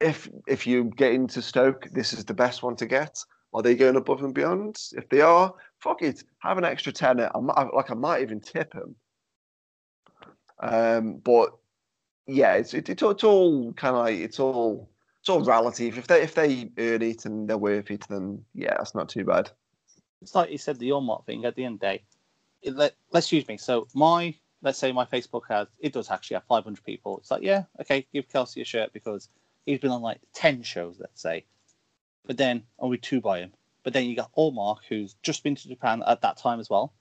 If 0.00 0.28
if 0.46 0.66
you 0.66 0.84
get 0.96 1.12
into 1.12 1.40
Stoke, 1.40 1.88
this 1.92 2.12
is 2.12 2.24
the 2.24 2.34
best 2.34 2.62
one 2.62 2.76
to 2.76 2.86
get. 2.86 3.18
Are 3.54 3.62
they 3.62 3.74
going 3.74 3.96
above 3.96 4.22
and 4.22 4.34
beyond? 4.34 4.76
If 4.92 5.08
they 5.08 5.20
are, 5.20 5.54
fuck 5.78 6.02
it, 6.02 6.22
have 6.40 6.58
an 6.58 6.64
extra 6.64 6.92
tenner. 6.92 7.30
I 7.34 7.40
might, 7.40 7.74
like 7.74 7.90
I 7.90 7.94
might 7.94 8.22
even 8.22 8.40
tip 8.40 8.72
them. 8.72 8.96
Um, 10.58 11.18
but 11.18 11.56
yeah, 12.26 12.54
it's 12.54 12.74
it, 12.74 12.88
it's, 12.88 13.02
it's 13.02 13.24
all 13.24 13.72
kind 13.74 13.96
of 13.96 14.02
like 14.02 14.18
it's 14.18 14.40
all 14.40 14.90
it's 15.26 15.30
all 15.30 15.42
relative. 15.42 15.98
If 15.98 16.06
they 16.06 16.22
if 16.22 16.34
they 16.36 16.70
earn 16.78 17.02
it 17.02 17.24
and 17.24 17.48
they're 17.48 17.58
worth 17.58 17.90
it, 17.90 18.06
then 18.08 18.44
yeah, 18.54 18.76
that's 18.76 18.94
not 18.94 19.08
too 19.08 19.24
bad. 19.24 19.50
It's 20.22 20.36
like 20.36 20.52
you 20.52 20.58
said, 20.58 20.78
the 20.78 20.90
Allmark 20.90 21.26
thing. 21.26 21.44
At 21.44 21.56
the 21.56 21.64
end 21.64 21.74
of 21.74 21.80
the 21.80 21.86
day, 21.86 22.02
it, 22.62 22.76
let, 22.76 22.94
let's 23.10 23.32
use 23.32 23.46
me. 23.48 23.56
So 23.56 23.88
my, 23.92 24.36
let's 24.62 24.78
say 24.78 24.92
my 24.92 25.04
Facebook 25.04 25.42
has, 25.48 25.66
it 25.80 25.92
does 25.92 26.12
actually 26.12 26.34
have 26.34 26.44
500 26.44 26.84
people. 26.84 27.18
It's 27.18 27.32
like, 27.32 27.42
yeah, 27.42 27.64
okay, 27.80 28.06
give 28.12 28.28
Kelsey 28.28 28.60
a 28.62 28.64
shirt 28.64 28.92
because 28.92 29.28
he's 29.64 29.80
been 29.80 29.90
on 29.90 30.00
like 30.00 30.20
10 30.34 30.62
shows, 30.62 30.96
let's 31.00 31.20
say. 31.20 31.44
But 32.24 32.36
then 32.36 32.62
oh, 32.78 32.84
only 32.84 32.98
two 32.98 33.20
buy 33.20 33.40
him. 33.40 33.52
But 33.82 33.94
then 33.94 34.04
you 34.04 34.14
got 34.14 34.32
Allmark, 34.36 34.78
who's 34.88 35.16
just 35.24 35.42
been 35.42 35.56
to 35.56 35.68
Japan 35.68 36.04
at 36.06 36.20
that 36.20 36.36
time 36.36 36.60
as 36.60 36.70
well, 36.70 36.94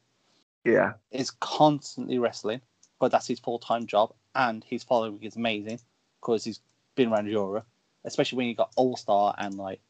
Yeah, 0.64 0.94
is 1.12 1.30
constantly 1.30 2.18
wrestling, 2.18 2.62
but 3.00 3.12
that's 3.12 3.28
his 3.28 3.40
full 3.40 3.60
time 3.60 3.86
job, 3.86 4.14
and 4.34 4.64
his 4.64 4.84
following 4.84 5.22
is 5.22 5.36
amazing 5.36 5.80
because 6.20 6.44
he's 6.44 6.60
been 6.96 7.12
around 7.12 7.28
Europe, 7.28 7.68
especially 8.06 8.38
when 8.38 8.48
you 8.48 8.56
got 8.56 8.72
All 8.76 8.96
Star 8.96 9.36
and 9.38 9.56
like 9.56 9.82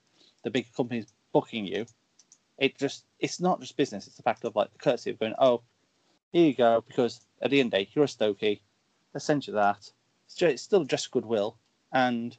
the 0.43 0.51
big 0.51 0.73
companies 0.73 1.05
booking 1.31 1.65
you. 1.65 1.85
It 2.57 2.77
just 2.77 3.05
it's 3.19 3.39
not 3.39 3.59
just 3.59 3.77
business; 3.77 4.07
it's 4.07 4.15
the 4.15 4.23
fact 4.23 4.45
of 4.45 4.55
like 4.55 4.71
the 4.71 4.79
courtesy 4.79 5.11
of 5.11 5.19
going, 5.19 5.35
oh, 5.37 5.61
here 6.31 6.47
you 6.47 6.55
go, 6.55 6.83
because 6.87 7.21
at 7.41 7.51
the 7.51 7.59
end 7.59 7.67
of 7.67 7.71
the 7.79 7.85
day, 7.85 7.91
you're 7.93 8.05
a 8.05 8.07
Stokey, 8.07 8.61
let's 9.13 9.25
send 9.25 9.45
you 9.47 9.53
that. 9.53 9.89
It's, 10.25 10.35
just, 10.35 10.53
it's 10.53 10.63
still 10.63 10.83
just 10.83 11.11
goodwill, 11.11 11.57
and 11.91 12.35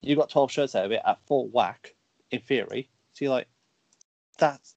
you 0.00 0.16
got 0.16 0.30
12 0.30 0.50
shirts 0.50 0.74
out 0.74 0.86
of 0.86 0.92
it 0.92 1.02
at 1.04 1.20
full 1.26 1.48
whack, 1.48 1.94
in 2.30 2.40
theory. 2.40 2.88
So 3.12 3.24
you're 3.24 3.34
like, 3.34 3.48
that's 4.38 4.74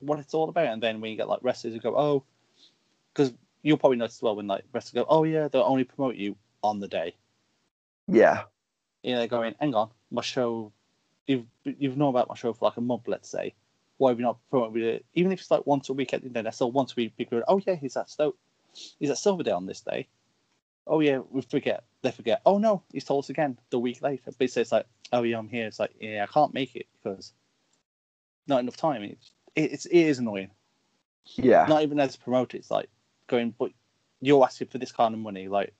what 0.00 0.18
it's 0.18 0.34
all 0.34 0.48
about. 0.48 0.66
And 0.66 0.82
then 0.82 1.00
when 1.00 1.10
you 1.10 1.16
get 1.16 1.28
like 1.28 1.40
wrestlers 1.42 1.74
who 1.74 1.80
go, 1.80 1.96
oh, 1.96 2.24
because 3.12 3.32
you'll 3.62 3.78
probably 3.78 3.98
notice 3.98 4.18
as 4.18 4.22
well 4.22 4.36
when 4.36 4.46
like 4.46 4.64
wrestlers 4.72 5.04
go, 5.04 5.06
oh 5.08 5.24
yeah, 5.24 5.48
they'll 5.48 5.62
only 5.62 5.84
promote 5.84 6.16
you 6.16 6.36
on 6.62 6.80
the 6.80 6.88
day. 6.88 7.14
yeah, 8.08 8.42
You 9.02 9.12
know, 9.12 9.18
they're 9.18 9.28
going, 9.28 9.54
hang 9.58 9.74
on, 9.74 9.90
my 10.10 10.22
show, 10.22 10.72
you've 11.26 11.46
you've 11.64 11.96
known 11.96 12.10
about 12.10 12.28
my 12.28 12.34
show 12.34 12.52
for 12.52 12.66
like 12.66 12.76
a 12.76 12.80
month, 12.80 13.02
let's 13.06 13.28
say. 13.28 13.54
Why 13.98 14.10
have 14.10 14.18
you 14.18 14.24
not 14.24 14.38
promoted 14.50 14.82
it? 14.82 15.04
Even 15.14 15.32
if 15.32 15.40
it's 15.40 15.50
like 15.50 15.66
once 15.66 15.88
a 15.88 15.92
week 15.92 16.12
at 16.14 16.22
the 16.22 16.28
internet, 16.28 16.54
still 16.54 16.72
once 16.72 16.92
a 16.92 16.96
week, 16.96 17.16
people 17.16 17.38
go, 17.38 17.44
oh 17.48 17.60
yeah, 17.66 17.74
he's 17.74 17.96
at 17.96 18.10
Stoke, 18.10 18.36
he's 18.98 19.10
at 19.10 19.18
Silverdale 19.18 19.56
on 19.56 19.66
this 19.66 19.80
day. 19.80 20.08
Oh 20.86 21.00
yeah, 21.00 21.20
we 21.30 21.42
forget. 21.42 21.84
They 22.02 22.10
forget. 22.10 22.42
Oh 22.44 22.58
no, 22.58 22.82
he's 22.92 23.04
told 23.04 23.24
us 23.24 23.30
again 23.30 23.58
the 23.70 23.78
week 23.78 24.02
later. 24.02 24.32
But 24.36 24.56
it's, 24.56 24.72
like, 24.72 24.86
oh 25.12 25.22
yeah, 25.22 25.38
I'm 25.38 25.48
here. 25.48 25.66
It's 25.66 25.78
like, 25.78 25.92
yeah, 26.00 26.26
I 26.28 26.32
can't 26.32 26.54
make 26.54 26.74
it 26.74 26.86
because 27.02 27.32
not 28.46 28.60
enough 28.60 28.76
time. 28.76 29.02
It's 29.02 29.30
it's 29.54 29.86
it 29.86 29.98
is 29.98 30.18
annoying. 30.18 30.50
yeah, 31.36 31.66
Not 31.68 31.82
even 31.82 32.00
as 32.00 32.16
a 32.16 32.18
promoter, 32.18 32.56
it's 32.56 32.70
like 32.70 32.88
going, 33.28 33.54
but 33.56 33.70
you're 34.20 34.44
asking 34.44 34.68
for 34.68 34.78
this 34.78 34.92
kind 34.92 35.14
of 35.14 35.20
money. 35.20 35.48
Like 35.48 35.74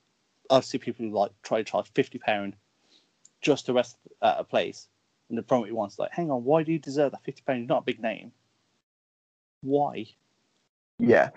I 0.49 0.61
see 0.61 0.77
people 0.77 1.05
who 1.05 1.11
like 1.11 1.31
try 1.41 1.57
to 1.59 1.63
charge 1.63 1.91
fifty 1.93 2.19
pound 2.19 2.55
just 3.43 3.67
to 3.67 3.73
rest 3.73 3.97
at 4.23 4.39
a 4.39 4.43
place, 4.43 4.87
and 5.29 5.37
the 5.37 5.43
promoter 5.43 5.75
wants 5.75 5.99
like, 5.99 6.11
hang 6.11 6.31
on, 6.31 6.43
why 6.43 6.63
do 6.63 6.71
you 6.71 6.79
deserve 6.79 7.11
that 7.11 7.23
fifty 7.23 7.43
pound? 7.45 7.59
You're 7.59 7.67
not 7.67 7.83
a 7.83 7.85
big 7.85 8.01
name. 8.01 8.31
Why? 9.61 10.07
yeah. 10.99 11.29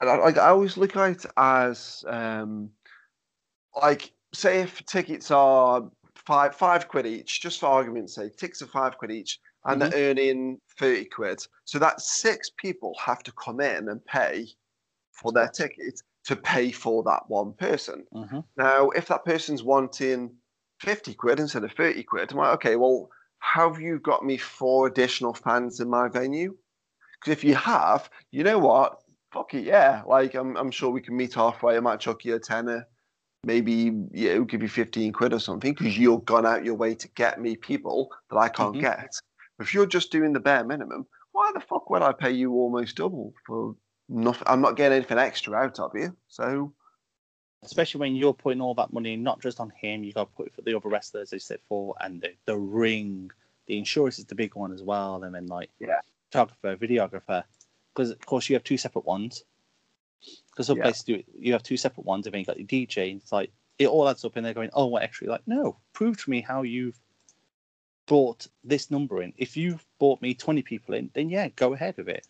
And 0.00 0.10
I, 0.10 0.16
like 0.16 0.36
I 0.36 0.48
always 0.48 0.76
look 0.76 0.96
at 0.96 1.24
it 1.24 1.26
as 1.36 2.04
um, 2.08 2.70
like 3.80 4.12
say 4.34 4.60
if 4.60 4.84
tickets 4.86 5.30
are 5.30 5.88
five 6.14 6.54
five 6.54 6.88
quid 6.88 7.06
each, 7.06 7.40
just 7.40 7.60
for 7.60 7.66
argument's 7.66 8.14
sake, 8.14 8.36
tickets 8.36 8.62
are 8.62 8.66
five 8.66 8.98
quid 8.98 9.12
each, 9.12 9.38
and 9.64 9.80
they're 9.80 10.10
earning 10.10 10.60
thirty 10.78 11.04
quid. 11.04 11.40
So 11.64 11.78
that 11.78 12.00
six 12.00 12.50
people 12.50 12.94
have 12.98 13.22
to 13.22 13.32
come 13.32 13.60
in 13.60 13.88
and 13.88 14.04
pay 14.04 14.48
for 15.12 15.30
their 15.30 15.48
ticket 15.48 16.02
to 16.24 16.36
pay 16.36 16.72
for 16.72 17.02
that 17.04 17.22
one 17.28 17.52
person. 17.52 18.04
Mm-hmm. 18.12 18.40
Now, 18.56 18.90
if 18.90 19.06
that 19.08 19.24
person's 19.24 19.62
wanting 19.62 20.32
50 20.82 21.14
quid 21.14 21.38
instead 21.40 21.64
of 21.64 21.72
30 21.72 22.02
quid, 22.02 22.32
I'm 22.32 22.38
like, 22.38 22.54
okay, 22.54 22.76
well, 22.76 23.08
have 23.38 23.80
you 23.80 23.98
got 24.00 24.24
me 24.24 24.36
four 24.36 24.88
additional 24.88 25.32
fans 25.32 25.80
in 25.80 25.88
my 25.88 26.08
venue? 26.08 26.56
Because 27.20 27.32
if 27.32 27.44
you 27.44 27.54
have, 27.54 28.10
you 28.32 28.42
know 28.42 28.58
what? 28.58 28.98
Fuck 29.32 29.54
it, 29.54 29.64
yeah. 29.64 30.02
Like, 30.06 30.34
I'm, 30.34 30.56
I'm 30.56 30.70
sure 30.70 30.90
we 30.90 31.00
can 31.00 31.16
meet 31.16 31.34
halfway. 31.34 31.76
I 31.76 31.80
might 31.80 32.00
chuck 32.00 32.24
you 32.24 32.34
a 32.34 32.40
tenner, 32.40 32.86
maybe 33.44 33.72
you 34.12 34.34
know, 34.34 34.44
give 34.44 34.62
you 34.62 34.68
15 34.68 35.12
quid 35.12 35.32
or 35.32 35.38
something 35.38 35.72
because 35.72 35.96
you've 35.96 36.24
gone 36.24 36.46
out 36.46 36.64
your 36.64 36.74
way 36.74 36.94
to 36.96 37.08
get 37.08 37.40
me 37.40 37.56
people 37.56 38.10
that 38.30 38.36
I 38.36 38.48
can't 38.48 38.76
Mhm. 38.76 38.80
get. 38.80 39.14
If 39.60 39.72
you're 39.72 39.86
just 39.86 40.10
doing 40.10 40.32
the 40.32 40.40
bare 40.40 40.64
minimum, 40.64 41.06
why 41.30 41.52
the 41.54 41.60
fuck 41.60 41.88
would 41.90 42.02
I 42.02 42.12
pay 42.12 42.32
you 42.32 42.52
almost 42.52 42.96
double 42.96 43.32
for 43.46 43.76
nothing? 44.08 44.48
I'm 44.48 44.60
not 44.60 44.76
getting 44.76 44.96
anything 44.96 45.18
extra 45.18 45.54
out 45.54 45.78
of 45.78 45.92
you. 45.94 46.16
So, 46.28 46.74
especially 47.62 48.00
when 48.00 48.16
you're 48.16 48.34
putting 48.34 48.60
all 48.60 48.74
that 48.74 48.92
money 48.92 49.16
not 49.16 49.40
just 49.40 49.60
on 49.60 49.70
him, 49.70 50.02
you 50.02 50.12
got 50.12 50.28
to 50.30 50.36
put 50.36 50.46
it 50.46 50.54
for 50.54 50.62
the 50.62 50.74
other 50.74 50.88
wrestlers 50.88 51.30
they 51.30 51.38
sit 51.38 51.60
for, 51.68 51.94
and 52.00 52.20
the, 52.20 52.32
the 52.46 52.56
ring, 52.56 53.30
the 53.66 53.78
insurance 53.78 54.18
is 54.18 54.24
the 54.24 54.34
big 54.34 54.54
one 54.54 54.72
as 54.72 54.82
well, 54.82 55.22
and 55.24 55.34
then 55.34 55.46
like 55.46 55.70
Yeah. 55.78 56.00
photographer, 56.30 56.76
videographer, 56.76 57.44
because 57.94 58.10
of 58.10 58.20
course 58.26 58.48
you 58.48 58.56
have 58.56 58.64
two 58.64 58.76
separate 58.76 59.04
ones. 59.04 59.44
Because 60.50 60.66
some 60.66 60.76
Yeah. 60.76 60.84
places 60.84 61.02
do 61.04 61.14
it, 61.16 61.26
you 61.38 61.52
have 61.52 61.62
two 61.62 61.76
separate 61.76 62.06
ones, 62.06 62.26
and 62.26 62.34
then 62.34 62.40
you 62.40 62.46
got 62.46 62.58
your 62.58 62.66
DJ. 62.66 63.16
It's 63.16 63.32
like 63.32 63.50
it 63.78 63.88
all 63.88 64.08
adds 64.08 64.24
up, 64.24 64.36
and 64.36 64.44
they're 64.44 64.54
going, 64.54 64.70
"Oh, 64.72 64.86
what 64.86 65.02
extra?" 65.02 65.26
You're 65.26 65.32
like, 65.32 65.46
no, 65.48 65.78
prove 65.92 66.22
to 66.22 66.30
me 66.30 66.40
how 66.40 66.62
you've 66.62 66.98
brought 68.06 68.46
this 68.62 68.90
number 68.90 69.22
in. 69.22 69.32
If 69.36 69.56
you've 69.56 69.84
brought 69.98 70.20
me 70.22 70.34
twenty 70.34 70.62
people 70.62 70.94
in, 70.94 71.10
then 71.14 71.28
yeah, 71.30 71.48
go 71.48 71.72
ahead 71.72 71.96
with 71.96 72.08
it. 72.08 72.26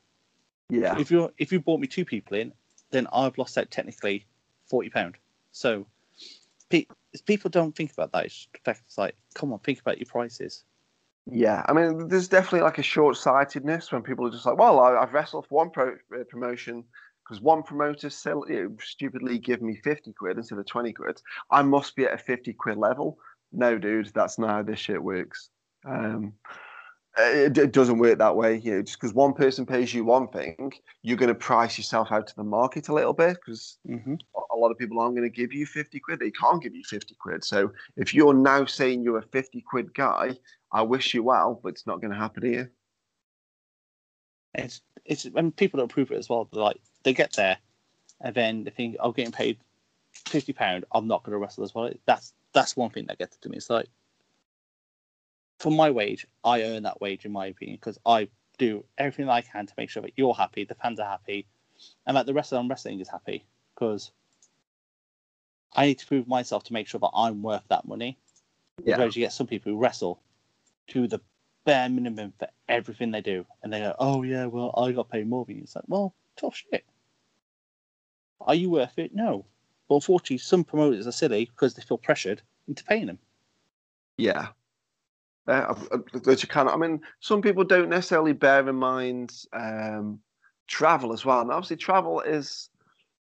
yeah. 0.71 0.99
If 0.99 1.11
you're 1.11 1.33
if 1.39 1.53
you 1.53 1.61
brought 1.61 1.81
me 1.81 1.87
two 1.87 2.05
people 2.05 2.37
in, 2.39 2.53
then 2.91 3.07
I've 3.13 3.37
lost 3.39 3.59
out 3.59 3.71
technically 3.71 4.25
forty 4.67 4.89
pound. 4.89 5.17
So 5.53 5.87
pe- 6.69 6.87
people 7.27 7.51
don't 7.51 7.77
think 7.77 7.93
about 7.93 8.13
that. 8.13 8.27
It's, 8.27 8.49
fact 8.65 8.83
it's 8.87 8.99
like, 8.99 9.15
come 9.35 9.53
on, 9.53 9.61
think 9.61 9.81
about 9.81 9.99
your 9.99 10.07
prices. 10.07 10.65
Yeah, 11.31 11.63
I 11.69 11.73
mean, 11.73 12.09
there's 12.09 12.27
definitely 12.27 12.63
like 12.63 12.79
a 12.79 12.83
short-sightedness 12.83 13.93
when 13.93 14.03
people 14.03 14.27
are 14.27 14.31
just 14.31 14.45
like, 14.45 14.59
"Well, 14.59 14.81
I, 14.81 14.97
I've 14.97 15.13
wrestled 15.13 15.47
for 15.47 15.55
one 15.55 15.71
pro, 15.71 15.93
uh, 15.93 16.25
promotion 16.29 16.83
because 17.23 17.41
one 17.41 17.63
promoter 17.63 18.11
know, 18.11 18.77
stupidly 18.81 19.39
give 19.39 19.63
me 19.63 19.77
fifty 19.85 20.13
quid 20.13 20.37
instead 20.37 20.59
of 20.59 20.67
twenty 20.67 20.93
quid. 20.93 21.23
I 21.49 21.63
must 21.63 21.95
be 21.95 22.07
at 22.07 22.15
a 22.15 22.19
fifty 22.19 22.53
quid 22.53 22.77
level." 22.77 23.19
No, 23.53 23.79
dude, 23.79 24.11
that's 24.15 24.39
not 24.39 24.51
how 24.51 24.63
this 24.63 24.81
shit 24.81 25.01
works. 25.01 25.51
Um, 25.85 26.33
it, 27.19 27.59
it 27.59 27.73
doesn't 27.73 27.99
work 27.99 28.19
that 28.19 28.37
way. 28.37 28.57
You 28.57 28.77
know, 28.77 28.83
just 28.83 29.01
because 29.01 29.15
one 29.15 29.33
person 29.35 29.67
pays 29.67 29.93
you 29.93 30.05
one 30.05 30.29
thing, 30.29 30.73
you're 31.03 31.17
going 31.17 31.29
to 31.29 31.35
price 31.35 31.77
yourself 31.77 32.11
out 32.11 32.27
to 32.29 32.37
the 32.37 32.45
market 32.45 32.89
a 32.89 32.95
little 32.95 33.13
bit 33.13 33.37
because 33.45 33.79
Mm-hmm. 33.89 34.15
a 34.53 34.57
lot 34.57 34.71
of 34.71 34.79
people 34.79 35.01
aren't 35.01 35.17
going 35.17 35.29
to 35.29 35.35
give 35.35 35.53
you 35.53 35.67
50 35.67 35.99
quid. 36.01 36.21
They 36.21 36.31
can't 36.31 36.63
give 36.63 36.75
you 36.75 36.85
50 36.85 37.15
quid. 37.17 37.45
So 37.45 37.73
if 37.97 38.15
you're 38.15 38.35
now 38.35 38.65
saying 38.65 39.03
you're 39.03 39.19
a 39.19 39.23
50 39.23 39.61
quid 39.63 39.93
guy, 39.95 40.37
I 40.73 40.83
wish 40.83 41.13
you 41.15 41.23
well, 41.23 41.61
but 41.63 41.71
it's 41.71 41.87
not 41.87 42.01
going 42.01 42.13
to 42.13 42.19
happen 42.19 42.45
here. 42.45 42.73
It's 44.55 44.81
it's 45.05 45.25
when 45.25 45.51
people 45.51 45.79
don't 45.79 45.89
prove 45.89 46.11
it 46.11 46.19
as 46.19 46.29
well. 46.29 46.49
They're 46.53 46.63
like 46.63 46.81
they 47.05 47.15
get 47.15 47.33
there, 47.33 47.57
and 48.21 48.35
then 48.35 48.65
they 48.65 48.71
think, 48.71 48.97
"I'm 49.01 49.13
getting 49.13 49.33
paid 49.33 49.59
fifty 50.13 50.53
pound. 50.53 50.85
I'm 50.93 51.09
not 51.09 51.23
going 51.23 51.33
to 51.33 51.39
wrestle 51.39 51.65
as 51.65 51.75
well." 51.75 51.91
That's 52.07 52.35
that's 52.53 52.77
one 52.77 52.91
thing 52.91 53.07
that 53.07 53.19
gets 53.19 53.37
to 53.39 53.49
me. 53.49 53.57
It's 53.57 53.71
like 53.71 53.89
for 55.63 55.71
my 55.71 55.93
wage, 55.93 56.27
I 56.43 56.63
earn 56.63 56.83
that 56.83 57.01
wage 57.01 57.25
in 57.25 57.31
my 57.31 57.47
opinion 57.47 57.79
because 57.81 57.97
I 58.05 58.29
do 58.59 58.85
everything 58.99 59.29
I 59.29 59.43
can 59.43 59.65
to 59.65 59.73
make 59.79 59.91
sure 59.91 60.03
that 60.03 60.15
you're 60.17 60.35
happy, 60.35 60.65
the 60.65 60.75
fans 60.75 60.99
are 60.99 61.09
happy, 61.09 61.47
and 62.05 62.17
that 62.17 62.27
the 62.27 62.35
rest 62.35 62.53
of 62.53 62.69
wrestling 62.69 62.99
is 62.99 63.09
happy 63.09 63.47
because 63.75 64.11
I 65.73 65.87
need 65.87 66.01
to 66.01 66.07
prove 66.07 66.27
myself 66.27 66.65
to 66.65 66.73
make 66.73 66.89
sure 66.89 66.99
that 66.99 67.13
I'm 67.15 67.43
worth 67.43 67.63
that 67.69 67.87
money. 67.87 68.19
Yeah. 68.83 68.97
Whereas 68.99 69.15
you 69.15 69.23
get 69.23 69.33
some 69.33 69.47
people 69.47 69.71
who 69.71 69.79
wrestle 69.79 70.21
to 70.89 71.07
the 71.07 71.21
bare 71.65 71.89
minimum 71.89 72.33
for 72.41 72.49
everything 72.69 73.13
they 73.13 73.21
do, 73.21 73.47
and 73.63 73.73
they 73.73 73.79
go, 73.79 73.95
"Oh 74.01 74.23
yeah, 74.25 74.47
well 74.47 74.75
I 74.77 74.91
got 74.91 75.11
paid 75.11 75.29
more 75.29 75.45
than 75.45 75.57
you." 75.57 75.63
It's 75.63 75.77
like, 75.77 75.85
well, 75.87 76.13
tough 76.37 76.57
shit. 76.57 76.85
Are 78.41 78.57
you 78.57 78.69
worth 78.69 78.99
it? 78.99 79.15
No. 79.15 79.45
But 79.89 79.97
unfortunately, 79.97 80.39
some 80.39 80.65
promoters 80.65 81.07
are 81.07 81.13
silly 81.13 81.45
because 81.45 81.75
they 81.75 81.83
feel 81.83 81.99
pressured 81.99 82.43
into 82.67 82.83
paying 82.83 83.07
them. 83.07 83.21
Yeah. 84.17 84.49
Uh, 85.47 85.75
that 86.13 86.43
you 86.43 86.49
can. 86.49 86.69
I 86.69 86.77
mean, 86.77 87.01
some 87.21 87.43
people 87.43 87.65
don't 87.65 87.89
necessarily 87.89 88.33
bear 88.33 88.69
in 88.69 88.77
mind 88.77 89.33
um, 89.53 90.21
travel 90.69 91.13
as 91.13 91.25
well. 91.25 91.41
And 91.41 91.51
obviously, 91.51 91.77
travel 91.77 92.21
is 92.21 92.71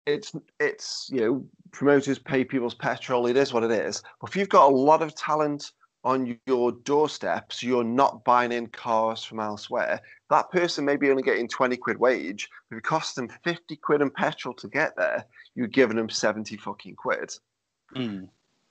it's 0.07 0.33
it's 0.59 1.09
you 1.13 1.21
know 1.21 1.47
promoters 1.71 2.19
pay 2.19 2.45
people's 2.45 2.75
petrol. 2.75 3.27
It 3.27 3.37
is 3.37 3.53
what 3.53 3.63
it 3.63 3.71
is. 3.71 4.03
But 4.21 4.31
if 4.31 4.37
you've 4.37 4.49
got 4.49 4.73
a 4.73 4.75
lot 4.75 5.03
of 5.03 5.15
talent 5.15 5.71
on 6.03 6.37
your 6.47 6.73
doorstep, 6.73 7.53
so 7.53 7.67
you're 7.67 7.85
not 7.85 8.25
buying 8.25 8.51
in 8.51 8.67
cars 8.67 9.23
from 9.23 9.39
elsewhere, 9.39 10.01
that 10.31 10.51
person 10.51 10.85
may 10.85 10.97
be 10.97 11.11
only 11.11 11.23
getting 11.23 11.47
twenty 11.47 11.77
quid 11.77 11.99
wage. 11.99 12.49
If 12.73 12.79
it 12.79 12.83
costs 12.85 13.15
them 13.15 13.29
fifty 13.45 13.77
quid 13.77 14.01
in 14.01 14.11
petrol 14.11 14.55
to 14.55 14.69
get 14.69 14.97
there, 14.97 15.25
you're 15.55 15.69
giving 15.69 15.97
them 15.97 16.09
seventy 16.09 16.57
fucking 16.57 16.97
quid 16.97 17.31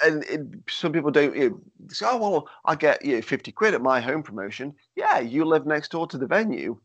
and 0.04 0.24
it, 0.26 0.42
some 0.70 0.92
people 0.92 1.12
don't 1.12 1.36
you 1.36 1.50
know, 1.50 1.62
say, 1.90 2.06
oh 2.10 2.18
well, 2.18 2.50
I 2.66 2.76
get 2.76 3.04
you 3.04 3.16
know, 3.16 3.22
fifty 3.22 3.52
quid 3.52 3.74
at 3.74 3.82
my 3.82 4.00
home 4.00 4.24
promotion. 4.24 4.74
Yeah, 4.96 5.20
you 5.20 5.46
live 5.46 5.66
next 5.66 5.92
door 5.92 6.08
to 6.08 6.18
the 6.18 6.28
venue. 6.28 6.78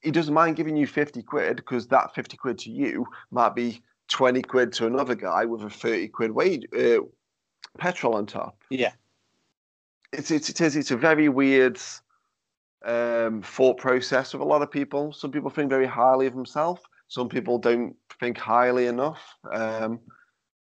He 0.00 0.10
doesn't 0.10 0.34
mind 0.34 0.56
giving 0.56 0.76
you 0.76 0.86
fifty 0.86 1.22
quid 1.22 1.56
because 1.56 1.86
that 1.88 2.14
fifty 2.14 2.36
quid 2.36 2.58
to 2.60 2.70
you 2.70 3.06
might 3.30 3.54
be 3.54 3.82
twenty 4.08 4.42
quid 4.42 4.72
to 4.74 4.86
another 4.86 5.14
guy 5.14 5.44
with 5.44 5.62
a 5.62 5.70
thirty 5.70 6.08
quid 6.08 6.32
wage 6.32 6.66
uh, 6.76 7.02
petrol 7.78 8.14
on 8.14 8.26
top. 8.26 8.62
Yeah. 8.70 8.92
It's 10.12 10.30
it's 10.30 10.48
it 10.48 10.60
is 10.60 10.76
it's 10.76 10.90
a 10.90 10.96
very 10.96 11.28
weird 11.28 11.80
um, 12.84 13.42
thought 13.42 13.78
process 13.78 14.32
with 14.32 14.42
a 14.42 14.46
lot 14.46 14.62
of 14.62 14.70
people. 14.70 15.12
Some 15.12 15.30
people 15.30 15.50
think 15.50 15.70
very 15.70 15.86
highly 15.86 16.26
of 16.26 16.34
themselves. 16.34 16.82
Some 17.08 17.28
people 17.28 17.58
don't 17.58 17.96
think 18.20 18.38
highly 18.38 18.86
enough. 18.86 19.20
Um, 19.50 20.00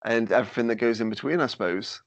and 0.04 0.30
everything 0.32 0.68
that 0.68 0.76
goes 0.76 1.00
in 1.00 1.10
between, 1.10 1.40
I 1.40 1.46
suppose. 1.46 2.00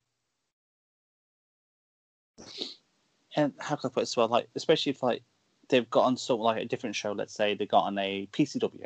And 3.36 3.54
how 3.60 3.76
can 3.76 3.90
I 3.90 3.94
put 3.94 4.00
it 4.02 4.04
as 4.04 4.18
well? 4.18 4.28
Like, 4.28 4.48
especially 4.56 4.92
if 4.92 5.04
like 5.04 5.24
they've 5.70 5.90
got 5.90 6.06
on 6.06 6.18
sort 6.18 6.40
of 6.40 6.44
like 6.44 6.62
a 6.62 6.66
different 6.66 6.96
show. 6.96 7.12
Let's 7.12 7.34
say 7.34 7.56
they 7.56 7.66
got 7.66 7.86
on 7.86 7.98
a 7.98 8.28
PCW. 8.32 8.86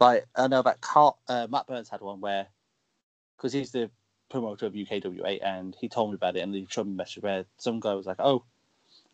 Like 0.00 0.26
I 0.36 0.48
know 0.48 0.62
that 0.62 0.80
Carl, 0.80 1.18
uh, 1.28 1.46
Matt 1.50 1.66
Burns 1.66 1.88
had 1.88 2.00
one 2.00 2.20
where, 2.20 2.46
because 3.36 3.52
he's 3.52 3.72
the 3.72 3.90
promoter 4.28 4.66
of 4.66 4.72
UKW8, 4.72 5.40
and 5.42 5.76
he 5.80 5.88
told 5.88 6.10
me 6.10 6.16
about 6.16 6.36
it, 6.36 6.40
and 6.40 6.54
he 6.54 6.66
showed 6.68 6.86
me 6.86 6.92
a 6.92 6.96
message 6.96 7.22
where 7.22 7.44
some 7.58 7.80
guy 7.80 7.94
was 7.94 8.06
like, 8.06 8.18
"Oh, 8.18 8.44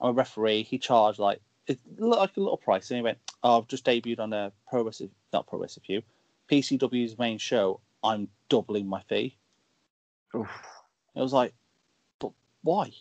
I'm 0.01 0.11
a 0.11 0.12
referee." 0.12 0.62
He 0.62 0.78
charged 0.78 1.19
like 1.19 1.40
it 1.66 1.78
looked 1.98 2.20
like 2.20 2.36
a 2.36 2.40
little 2.40 2.57
price, 2.57 2.90
and 2.90 2.97
he 2.97 3.02
went, 3.02 3.19
"Oh, 3.43 3.59
I've 3.59 3.69
just 3.69 3.85
debuted 3.85 4.20
on 4.20 4.32
a 4.32 4.52
Pro 4.69 4.82
Wrestling, 4.82 5.11
not 5.32 5.47
Pro 5.47 5.59
Wrestling 5.59 5.85
for 5.86 5.93
You, 5.93 6.02
PCW's 6.51 7.19
main 7.19 7.39
show. 7.39 7.81
I'm 8.02 8.28
doubling 8.51 8.86
my 8.86 9.01
fee." 9.09 9.39
Oof. 10.35 10.51
It 11.14 11.20
was 11.20 11.32
like, 11.32 11.55
but 12.18 12.32
why? 12.62 12.93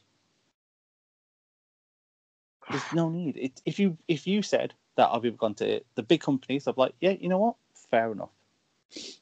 There's 2.69 2.93
no 2.93 3.09
need. 3.17 3.37
It, 3.37 3.61
if 3.65 3.79
you 3.79 3.97
if 4.07 4.25
you 4.25 4.41
said 4.41 4.73
that 4.95 5.09
I've 5.09 5.37
gone 5.37 5.55
to 5.55 5.81
the 5.95 6.03
big 6.03 6.21
companies, 6.21 6.67
I'm 6.67 6.75
like, 6.77 6.93
yeah, 6.99 7.11
you 7.19 7.29
know 7.29 7.39
what? 7.39 7.55
Fair 7.89 8.11
enough. 8.11 8.31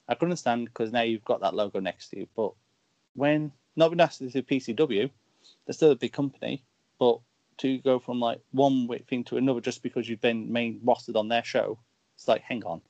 I 0.07 0.15
can 0.15 0.27
understand 0.27 0.65
because 0.65 0.91
now 0.91 1.01
you've 1.01 1.25
got 1.25 1.41
that 1.41 1.53
logo 1.53 1.79
next 1.79 2.09
to 2.09 2.19
you. 2.19 2.27
But 2.35 2.53
when 3.15 3.51
not 3.75 3.95
necessarily 3.95 4.31
to 4.31 4.43
PCW, 4.43 5.09
they're 5.65 5.73
still 5.73 5.91
a 5.91 5.95
big 5.95 6.13
company. 6.13 6.63
But 6.99 7.19
to 7.57 7.77
go 7.79 7.99
from 7.99 8.19
like 8.19 8.39
one 8.51 8.87
thing 9.09 9.23
to 9.25 9.37
another 9.37 9.61
just 9.61 9.83
because 9.83 10.07
you've 10.07 10.21
been 10.21 10.51
main 10.51 10.79
rostered 10.85 11.15
on 11.15 11.27
their 11.27 11.43
show, 11.43 11.79
it's 12.15 12.27
like, 12.27 12.41
hang 12.41 12.63
on. 12.63 12.81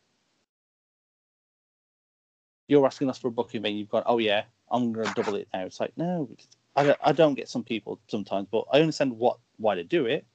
You're 2.68 2.85
asking 2.85 3.10
us 3.10 3.18
for 3.18 3.30
a 3.30 3.31
booking, 3.31 3.65
and 3.65 3.77
you've 3.77 3.89
gone, 3.89 4.03
oh 4.06 4.18
yeah, 4.18 4.44
I'm 4.69 4.91
going 4.91 5.07
to 5.07 5.14
double 5.14 5.35
it 5.35 5.48
now. 5.53 5.65
It's 5.65 5.80
like, 5.80 5.94
no, 5.98 6.30
I 6.76 6.84
don't, 6.84 6.99
I 7.03 7.11
don't 7.11 7.35
get 7.35 7.49
some 7.49 7.64
people 7.64 7.99
sometimes, 8.07 8.48
but 8.52 8.65
I 8.72 8.80
understand 8.80 9.18
what 9.18 9.38
why 9.57 9.76
they 9.76 9.84
do 9.84 10.06
it. 10.06 10.26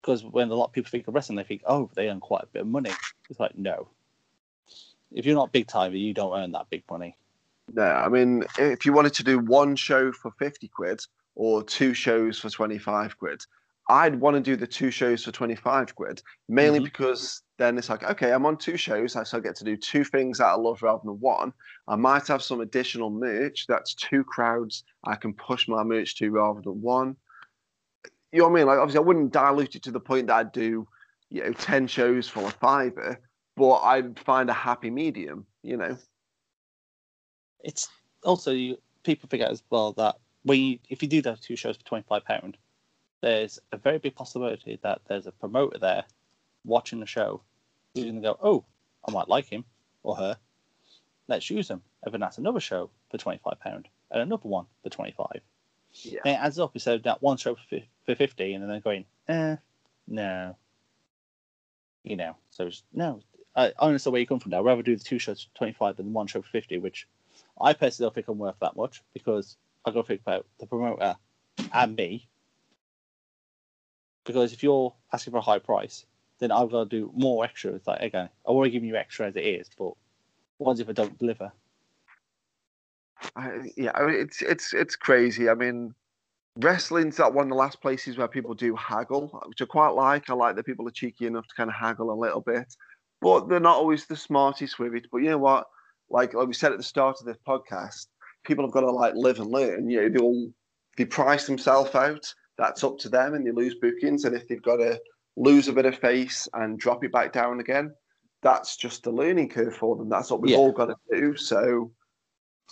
Because 0.00 0.24
when 0.24 0.50
a 0.50 0.54
lot 0.54 0.66
of 0.66 0.72
people 0.72 0.90
think 0.90 1.08
of 1.08 1.14
wrestling, 1.14 1.36
they 1.36 1.42
think, 1.42 1.62
oh, 1.66 1.90
they 1.94 2.08
earn 2.08 2.20
quite 2.20 2.44
a 2.44 2.46
bit 2.46 2.62
of 2.62 2.68
money. 2.68 2.92
It's 3.28 3.40
like, 3.40 3.58
no. 3.58 3.88
If 5.12 5.26
you're 5.26 5.34
not 5.34 5.52
big 5.52 5.66
time, 5.66 5.94
you 5.94 6.14
don't 6.14 6.38
earn 6.38 6.52
that 6.52 6.70
big 6.70 6.84
money. 6.90 7.16
No, 7.72 7.82
I 7.82 8.08
mean, 8.08 8.44
if 8.58 8.86
you 8.86 8.92
wanted 8.92 9.14
to 9.14 9.24
do 9.24 9.38
one 9.38 9.76
show 9.76 10.12
for 10.12 10.30
50 10.38 10.68
quid 10.68 11.00
or 11.34 11.62
two 11.62 11.94
shows 11.94 12.38
for 12.38 12.48
25 12.48 13.18
quid, 13.18 13.42
I'd 13.90 14.20
want 14.20 14.34
to 14.34 14.40
do 14.40 14.54
the 14.54 14.66
two 14.66 14.90
shows 14.90 15.24
for 15.24 15.32
25 15.32 15.94
quid, 15.94 16.22
mainly 16.48 16.80
Mhm. 16.80 16.84
because 16.84 17.42
then 17.56 17.78
it's 17.78 17.88
like, 17.88 18.02
okay, 18.04 18.32
I'm 18.32 18.44
on 18.44 18.58
two 18.58 18.76
shows, 18.76 19.12
so 19.12 19.22
I 19.32 19.40
get 19.40 19.56
to 19.56 19.64
do 19.64 19.76
two 19.76 20.04
things 20.04 20.38
that 20.38 20.46
I 20.46 20.54
love 20.54 20.82
rather 20.82 21.00
than 21.04 21.18
one. 21.20 21.52
I 21.86 21.96
might 21.96 22.26
have 22.28 22.42
some 22.42 22.60
additional 22.60 23.10
merch. 23.10 23.66
That's 23.66 23.94
two 23.94 24.24
crowds 24.24 24.84
I 25.04 25.16
can 25.16 25.32
push 25.32 25.68
my 25.68 25.82
merch 25.84 26.16
to 26.16 26.30
rather 26.30 26.60
than 26.60 26.82
one. 26.82 27.16
You 28.30 28.40
know 28.40 28.48
what 28.48 28.50
I 28.50 28.54
mean? 28.56 28.66
Like, 28.66 28.78
obviously, 28.78 28.98
I 28.98 29.06
wouldn't 29.06 29.32
dilute 29.32 29.74
it 29.74 29.82
to 29.84 29.90
the 29.90 30.00
point 30.00 30.26
that 30.26 30.36
I'd 30.36 30.52
do, 30.52 30.86
you 31.30 31.42
know, 31.42 31.52
10 31.54 31.86
shows 31.86 32.28
for 32.28 32.44
a 32.46 32.50
fiver, 32.50 33.18
but 33.56 33.78
I'd 33.80 34.18
find 34.20 34.50
a 34.50 34.54
happy 34.54 34.90
medium, 34.90 35.46
you 35.62 35.78
know? 35.78 35.96
It's 37.64 37.88
also 38.22 38.52
you, 38.52 38.78
people 39.02 39.28
forget 39.30 39.50
as 39.50 39.62
well 39.70 39.92
that 39.94 40.16
when 40.42 40.60
you, 40.60 40.78
if 40.90 41.02
you 41.02 41.08
do 41.08 41.22
those 41.22 41.40
two 41.40 41.56
shows 41.56 41.76
for 41.76 41.84
twenty 41.84 42.04
five 42.08 42.24
pound, 42.24 42.56
there's 43.20 43.58
a 43.72 43.76
very 43.76 43.98
big 43.98 44.14
possibility 44.14 44.78
that 44.82 45.00
there's 45.08 45.26
a 45.26 45.32
promoter 45.32 45.78
there 45.78 46.04
watching 46.64 47.00
the 47.00 47.06
show 47.06 47.42
who's 47.94 48.04
going 48.04 48.16
to 48.16 48.20
go, 48.20 48.38
oh, 48.42 48.64
I 49.06 49.10
might 49.10 49.28
like 49.28 49.46
him 49.46 49.64
or 50.02 50.16
her. 50.16 50.36
Let's 51.26 51.50
use 51.50 51.68
them. 51.68 51.82
And 52.02 52.12
then 52.12 52.20
that's 52.20 52.38
another 52.38 52.60
show 52.60 52.90
for 53.10 53.18
twenty 53.18 53.40
five 53.42 53.60
pound 53.60 53.88
and 54.10 54.22
another 54.22 54.48
one 54.48 54.66
for 54.82 54.88
twenty 54.88 55.12
five. 55.12 55.40
Yeah. 56.02 56.20
And 56.24 56.34
it 56.34 56.38
adds 56.38 56.58
up 56.58 56.70
instead 56.74 56.96
of 56.96 57.02
that 57.04 57.22
one 57.22 57.36
show 57.36 57.54
for, 57.54 57.62
fif- 57.68 57.88
for 58.06 58.14
50 58.14 58.54
and 58.54 58.62
then 58.62 58.70
they're 58.70 58.80
going, 58.80 59.04
eh, 59.28 59.56
no. 60.06 60.56
You 62.04 62.16
know, 62.16 62.36
so 62.50 62.66
it's, 62.66 62.82
no. 62.92 63.20
I, 63.56 63.72
I 63.78 63.86
understand 63.86 64.12
where 64.12 64.20
you 64.20 64.26
come 64.26 64.38
from 64.38 64.50
now. 64.50 64.58
I'd 64.58 64.64
rather 64.64 64.82
do 64.82 64.96
the 64.96 65.04
two 65.04 65.18
shows 65.18 65.42
for 65.42 65.58
25 65.58 65.96
than 65.96 66.12
one 66.12 66.26
show 66.26 66.42
for 66.42 66.48
50, 66.48 66.78
which 66.78 67.08
I 67.60 67.72
personally 67.72 68.06
don't 68.06 68.14
think 68.14 68.28
I'm 68.28 68.38
worth 68.38 68.58
that 68.60 68.76
much 68.76 69.02
because 69.12 69.56
i 69.84 69.90
got 69.90 70.02
to 70.02 70.06
think 70.06 70.20
about 70.20 70.46
the 70.60 70.66
promoter 70.66 71.16
and 71.72 71.96
me. 71.96 72.28
Because 74.28 74.52
if 74.52 74.62
you're 74.62 74.94
asking 75.10 75.30
for 75.30 75.38
a 75.38 75.40
high 75.40 75.58
price, 75.58 76.04
then 76.38 76.52
I've 76.52 76.70
got 76.70 76.90
to 76.90 76.96
do 77.00 77.10
more 77.16 77.46
extra. 77.46 77.72
It's 77.72 77.86
like, 77.86 78.02
okay, 78.02 78.28
I 78.46 78.52
want 78.52 78.66
to 78.66 78.70
give 78.70 78.84
you 78.84 78.94
extra 78.94 79.26
as 79.26 79.36
it 79.36 79.40
is, 79.40 79.70
but 79.78 79.92
what 80.58 80.78
if 80.78 80.86
I 80.86 80.92
don't 80.92 81.18
deliver? 81.18 81.50
I, 83.34 83.72
yeah, 83.74 83.92
I 83.94 84.04
mean, 84.04 84.16
it's 84.16 84.42
it's 84.42 84.74
it's 84.74 84.96
crazy. 84.96 85.48
I 85.48 85.54
mean, 85.54 85.94
wrestling's 86.58 87.16
that 87.16 87.32
one 87.32 87.46
of 87.46 87.48
the 87.48 87.54
last 87.54 87.80
places 87.80 88.18
where 88.18 88.28
people 88.28 88.52
do 88.52 88.76
haggle, 88.76 89.28
which 89.46 89.62
I 89.62 89.64
quite 89.64 89.94
like. 89.94 90.28
I 90.28 90.34
like 90.34 90.56
that 90.56 90.66
people 90.66 90.86
are 90.86 90.92
cheeky 90.92 91.26
enough 91.26 91.46
to 91.46 91.54
kind 91.54 91.70
of 91.70 91.74
haggle 91.74 92.12
a 92.12 92.20
little 92.20 92.42
bit, 92.42 92.76
but 93.22 93.48
they're 93.48 93.60
not 93.60 93.78
always 93.78 94.04
the 94.04 94.14
smartest 94.14 94.78
with 94.78 94.94
it. 94.94 95.06
But 95.10 95.18
you 95.18 95.30
know 95.30 95.38
what? 95.38 95.66
Like 96.10 96.34
like 96.34 96.48
we 96.48 96.52
said 96.52 96.72
at 96.72 96.76
the 96.78 96.84
start 96.84 97.16
of 97.18 97.24
this 97.24 97.38
podcast, 97.48 98.08
people 98.44 98.66
have 98.66 98.72
got 98.72 98.82
to 98.82 98.90
like 98.90 99.14
live 99.14 99.40
and 99.40 99.50
learn. 99.50 99.88
You 99.88 100.02
know, 100.02 100.08
they'll 100.10 100.52
they 100.98 101.06
price 101.06 101.46
themselves 101.46 101.94
out. 101.94 102.34
That's 102.58 102.82
up 102.84 102.98
to 102.98 103.08
them, 103.08 103.34
and 103.34 103.46
they 103.46 103.52
lose 103.52 103.76
bookings. 103.76 104.24
And 104.24 104.34
if 104.34 104.48
they've 104.48 104.62
got 104.62 104.76
to 104.76 105.00
lose 105.36 105.68
a 105.68 105.72
bit 105.72 105.86
of 105.86 105.96
face 105.98 106.48
and 106.54 106.78
drop 106.78 107.04
it 107.04 107.12
back 107.12 107.32
down 107.32 107.60
again, 107.60 107.94
that's 108.42 108.76
just 108.76 109.06
a 109.06 109.10
learning 109.10 109.48
curve 109.48 109.76
for 109.76 109.96
them. 109.96 110.08
That's 110.08 110.30
what 110.30 110.40
we've 110.40 110.52
Yeah. 110.52 110.58
all 110.58 110.72
got 110.72 110.86
to 110.86 110.96
do. 111.10 111.36
So 111.36 111.92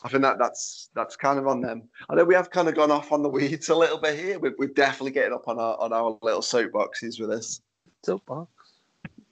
I 0.02 0.08
think 0.08 0.22
that 0.22 0.38
that's 0.38 0.90
that's 0.94 1.16
kind 1.16 1.38
of 1.38 1.46
on 1.46 1.60
them. 1.60 1.88
I 2.08 2.14
know 2.14 2.24
we 2.24 2.34
have 2.34 2.50
kind 2.50 2.68
of 2.68 2.74
gone 2.74 2.90
off 2.90 3.12
on 3.12 3.22
the 3.22 3.28
weeds 3.28 3.68
a 3.68 3.74
little 3.76 3.98
bit 3.98 4.18
here. 4.18 4.38
We're, 4.38 4.54
we're 4.58 4.68
definitely 4.68 5.12
getting 5.12 5.32
up 5.32 5.48
on 5.48 5.58
our 5.58 5.78
on 5.80 5.92
our 5.92 6.18
little 6.22 6.42
soapboxes 6.42 7.20
with 7.20 7.30
this. 7.30 7.62
Soapbox. 8.04 8.50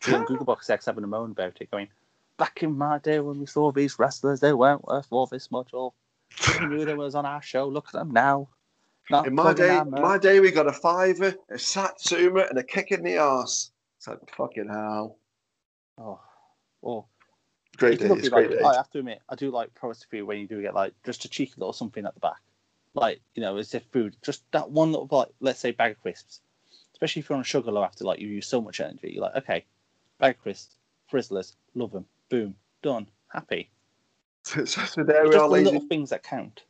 You 0.07 0.13
know, 0.13 0.25
Gogglebox 0.25 0.69
X 0.71 0.87
having 0.87 1.05
a 1.05 1.07
moan 1.07 1.31
about 1.31 1.61
it, 1.61 1.71
going, 1.71 1.89
back 2.37 2.63
in 2.63 2.77
my 2.77 2.99
day 2.99 3.21
when 3.21 3.41
we 3.41 3.47
saw 3.47 3.73
these 3.73 3.99
wrestlers, 3.99 4.41
they 4.41 4.53
weren't 4.53 4.85
worth 4.87 5.07
all 5.11 5.27
this 5.27 5.51
much. 5.51 5.73
Or 5.73 5.93
we 6.61 6.67
knew 6.67 6.85
they 6.85 6.95
was 6.95 7.15
on 7.15 7.27
our 7.27 7.41
show. 7.43 7.67
Look 7.67 7.87
at 7.89 7.93
them 7.93 8.11
now. 8.11 8.49
Not 9.11 9.27
In 9.27 9.35
my 9.35 9.53
day, 9.53 9.83
my 9.87 10.17
day, 10.17 10.41
we 10.41 10.51
got 10.51 10.67
a 10.67 10.73
fiver, 10.73 11.35
a 11.51 11.59
satsuma, 11.59 12.47
and 12.49 12.59
a 12.59 12.63
kick 12.63 12.91
in 12.91 13.03
the 13.03 13.19
arse. 13.19 13.71
It's 13.99 14.09
like 14.09 14.19
fucking 14.35 14.69
hell. 14.69 15.19
Oh, 15.99 16.21
oh. 16.83 17.07
Great 17.77 17.99
days, 17.99 18.29
great 18.29 18.51
like, 18.51 18.59
days. 18.59 18.65
I 18.65 18.77
have 18.77 18.91
to 18.91 19.01
admit, 19.01 19.21
I 19.29 19.35
do 19.35 19.51
like 19.51 19.75
Pro 19.75 19.93
when 20.25 20.39
you 20.39 20.47
do 20.47 20.63
get 20.63 20.75
like 20.75 20.95
just 21.05 21.25
a 21.25 21.29
cheeky 21.29 21.55
little 21.57 21.73
something 21.73 22.05
at 22.05 22.15
the 22.15 22.21
back, 22.21 22.41
like 22.95 23.21
you 23.35 23.43
know, 23.43 23.57
as 23.57 23.75
if 23.75 23.83
food, 23.93 24.17
just 24.23 24.43
that 24.53 24.71
one 24.71 24.93
little 24.93 25.09
like 25.11 25.29
let's 25.41 25.59
say 25.59 25.73
bag 25.73 25.93
of 25.93 26.01
crisps, 26.01 26.41
especially 26.93 27.21
if 27.21 27.29
you're 27.29 27.37
on 27.37 27.43
a 27.43 27.45
sugar 27.45 27.73
low 27.73 27.83
after 27.83 28.05
like 28.05 28.21
you 28.21 28.29
use 28.29 28.47
so 28.47 28.61
much 28.61 28.81
energy. 28.81 29.13
You're 29.13 29.25
like, 29.25 29.37
okay, 29.37 29.65
bag 30.19 30.37
of 30.37 30.43
crisps, 30.43 30.77
Frazzles, 31.13 31.57
love 31.75 31.91
them, 31.91 32.07
boom, 32.29 32.55
done, 32.83 33.09
happy. 33.33 33.71
So, 34.45 34.65
so, 34.65 35.03
there 35.03 35.25
It's 35.25 35.31
we 35.31 35.35
just 35.35 35.45
are, 35.45 35.49
the 35.49 35.63
little 35.63 35.89
things 35.89 36.11
that 36.11 36.23
count. 36.23 36.63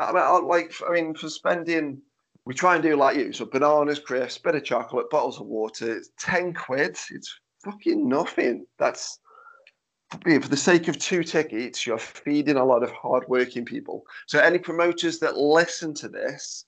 I 0.00 0.12
mean, 0.12 0.22
I 0.22 0.38
like, 0.38 0.72
I 0.88 0.92
mean, 0.92 1.14
for 1.14 1.28
spending, 1.28 2.00
we 2.46 2.54
try 2.54 2.74
and 2.74 2.82
do 2.82 2.96
like 2.96 3.16
you. 3.16 3.32
So 3.32 3.44
bananas, 3.44 3.98
crisps, 3.98 4.38
bit 4.38 4.54
of 4.54 4.64
chocolate, 4.64 5.10
bottles 5.10 5.40
of 5.40 5.46
water. 5.46 5.96
It's 5.96 6.10
ten 6.18 6.54
quid. 6.54 6.96
It's 7.10 7.40
fucking 7.64 8.08
nothing. 8.08 8.66
That's 8.78 9.18
for 10.10 10.48
the 10.48 10.56
sake 10.56 10.88
of 10.88 10.98
two 10.98 11.22
tickets. 11.22 11.86
You're 11.86 11.98
feeding 11.98 12.56
a 12.56 12.64
lot 12.64 12.82
of 12.82 12.90
hardworking 12.90 13.64
people. 13.64 14.02
So 14.26 14.40
any 14.40 14.58
promoters 14.58 15.18
that 15.20 15.36
listen 15.36 15.94
to 15.94 16.08
this, 16.08 16.64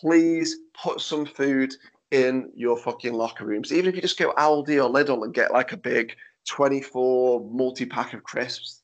please 0.00 0.56
put 0.80 1.00
some 1.00 1.26
food 1.26 1.74
in 2.12 2.50
your 2.54 2.76
fucking 2.76 3.12
locker 3.12 3.44
rooms. 3.44 3.72
Even 3.72 3.88
if 3.88 3.96
you 3.96 4.02
just 4.02 4.18
go 4.18 4.32
Aldi 4.34 4.82
or 4.82 4.90
Lidl 4.90 5.24
and 5.24 5.34
get 5.34 5.52
like 5.52 5.72
a 5.72 5.76
big 5.76 6.14
24 6.48 7.48
multi 7.50 7.86
pack 7.86 8.14
of 8.14 8.22
crisps, 8.22 8.82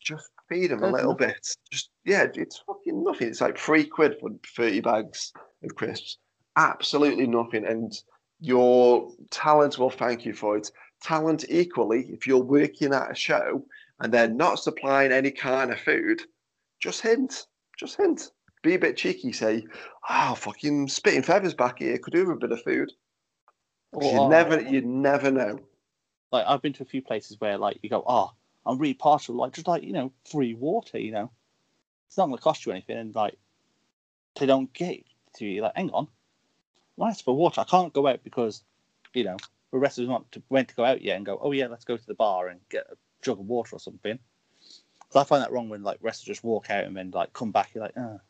just 0.00 0.30
feed 0.48 0.70
them 0.70 0.82
a 0.82 0.90
little 0.90 1.12
nothing. 1.12 1.28
bit. 1.28 1.56
Just 1.70 1.90
yeah, 2.04 2.26
it's 2.34 2.62
fucking 2.66 3.04
nothing. 3.04 3.28
It's 3.28 3.40
like 3.40 3.58
three 3.58 3.84
quid 3.84 4.16
for 4.20 4.30
30 4.56 4.80
bags 4.80 5.32
of 5.62 5.74
crisps. 5.74 6.18
Absolutely 6.56 7.26
nothing. 7.26 7.66
And 7.66 7.92
your 8.40 9.10
talent 9.30 9.78
will 9.78 9.90
thank 9.90 10.24
you 10.24 10.32
for 10.32 10.56
it. 10.56 10.70
Talent 11.02 11.44
equally, 11.48 12.06
if 12.10 12.26
you're 12.26 12.42
working 12.42 12.92
at 12.92 13.10
a 13.10 13.14
show 13.14 13.64
and 14.00 14.12
they're 14.12 14.28
not 14.28 14.58
supplying 14.58 15.12
any 15.12 15.30
kind 15.30 15.70
of 15.70 15.78
food, 15.80 16.22
just 16.80 17.00
hint. 17.00 17.46
Just 17.78 17.96
hint. 17.96 18.30
Be 18.62 18.74
a 18.74 18.78
bit 18.78 18.96
cheeky, 18.96 19.32
say, 19.32 19.64
oh 20.08 20.34
fucking 20.34 20.88
spitting 20.88 21.22
feathers 21.22 21.54
back 21.54 21.78
here, 21.78 21.96
could 21.98 22.12
do 22.12 22.26
with 22.26 22.36
a 22.38 22.40
bit 22.40 22.52
of 22.52 22.62
food." 22.62 22.90
Or, 23.92 24.02
you 24.02 24.28
never 24.28 24.60
you 24.60 24.80
never 24.82 25.30
know. 25.30 25.60
like 26.32 26.44
I've 26.46 26.60
been 26.60 26.72
to 26.74 26.82
a 26.82 26.86
few 26.86 27.00
places 27.00 27.40
where 27.40 27.56
like 27.56 27.78
you 27.82 27.88
go, 27.88 28.02
oh, 28.06 28.32
I'm 28.68 28.78
really 28.78 28.94
partial, 28.94 29.34
like 29.34 29.54
just 29.54 29.66
like 29.66 29.82
you 29.82 29.92
know, 29.92 30.12
free 30.30 30.54
water, 30.54 30.98
you 30.98 31.10
know, 31.10 31.30
it's 32.06 32.18
not 32.18 32.26
going 32.26 32.36
to 32.36 32.42
cost 32.42 32.66
you 32.66 32.72
anything, 32.72 32.98
and 32.98 33.14
like 33.14 33.38
they 34.38 34.46
don't 34.46 34.72
get 34.72 35.04
to 35.36 35.46
you. 35.46 35.62
Like, 35.62 35.72
hang 35.74 35.90
on, 35.90 36.06
why 36.96 37.10
it's 37.10 37.22
for 37.22 37.34
water? 37.34 37.62
I 37.62 37.64
can't 37.64 37.92
go 37.92 38.06
out 38.06 38.22
because 38.22 38.62
you 39.14 39.24
know 39.24 39.38
the 39.72 39.78
rest 39.78 39.98
of 39.98 40.04
us 40.04 40.10
want 40.10 40.30
to 40.32 40.42
went 40.50 40.68
to 40.68 40.74
go 40.74 40.84
out 40.84 41.02
yet 41.02 41.16
and 41.16 41.24
go, 41.24 41.38
oh 41.40 41.52
yeah, 41.52 41.66
let's 41.66 41.86
go 41.86 41.96
to 41.96 42.06
the 42.06 42.14
bar 42.14 42.48
and 42.48 42.60
get 42.68 42.86
a 42.90 42.96
jug 43.22 43.40
of 43.40 43.46
water 43.46 43.74
or 43.74 43.80
something. 43.80 44.18
So 45.10 45.20
I 45.20 45.24
find 45.24 45.42
that 45.42 45.50
wrong 45.52 45.70
when 45.70 45.82
like 45.82 45.98
wrestlers 46.02 46.26
just 46.26 46.44
walk 46.44 46.70
out 46.70 46.84
and 46.84 46.94
then 46.94 47.10
like 47.10 47.32
come 47.32 47.50
back. 47.50 47.70
You're 47.74 47.84
like, 47.84 47.96
oh. 47.96 48.20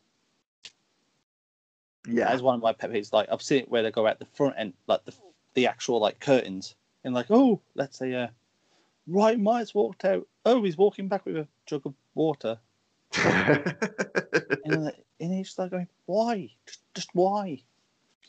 Yeah. 2.07 2.25
That 2.25 2.35
is 2.35 2.41
one 2.41 2.55
of 2.55 2.61
my 2.61 2.71
pet 2.71 2.91
peeves. 2.91 3.11
Like 3.11 3.27
I've 3.29 3.41
seen 3.41 3.59
it 3.59 3.69
where 3.69 3.83
they 3.83 3.91
go 3.91 4.07
out 4.07 4.19
the 4.19 4.25
front 4.25 4.55
end, 4.57 4.73
like 4.87 5.03
the 5.03 5.13
the 5.53 5.67
actual 5.67 5.99
like 5.99 6.19
curtains, 6.21 6.75
and 7.03 7.13
like, 7.13 7.27
oh, 7.29 7.61
let's 7.75 7.97
say, 7.97 8.13
uh, 8.13 8.27
Ryan 9.09 9.43
Myatt 9.43 9.73
walked 9.73 10.05
out. 10.05 10.27
Oh, 10.45 10.63
he's 10.63 10.77
walking 10.77 11.07
back 11.07 11.25
with 11.25 11.37
a 11.37 11.47
jug 11.65 11.85
of 11.85 11.93
water, 12.15 12.59
and, 13.23 14.87
uh, 14.87 14.91
and 15.19 15.33
he's 15.33 15.57
like 15.57 15.71
going, 15.71 15.87
why? 16.05 16.49
Just, 16.65 16.81
just 16.93 17.09
why? 17.13 17.61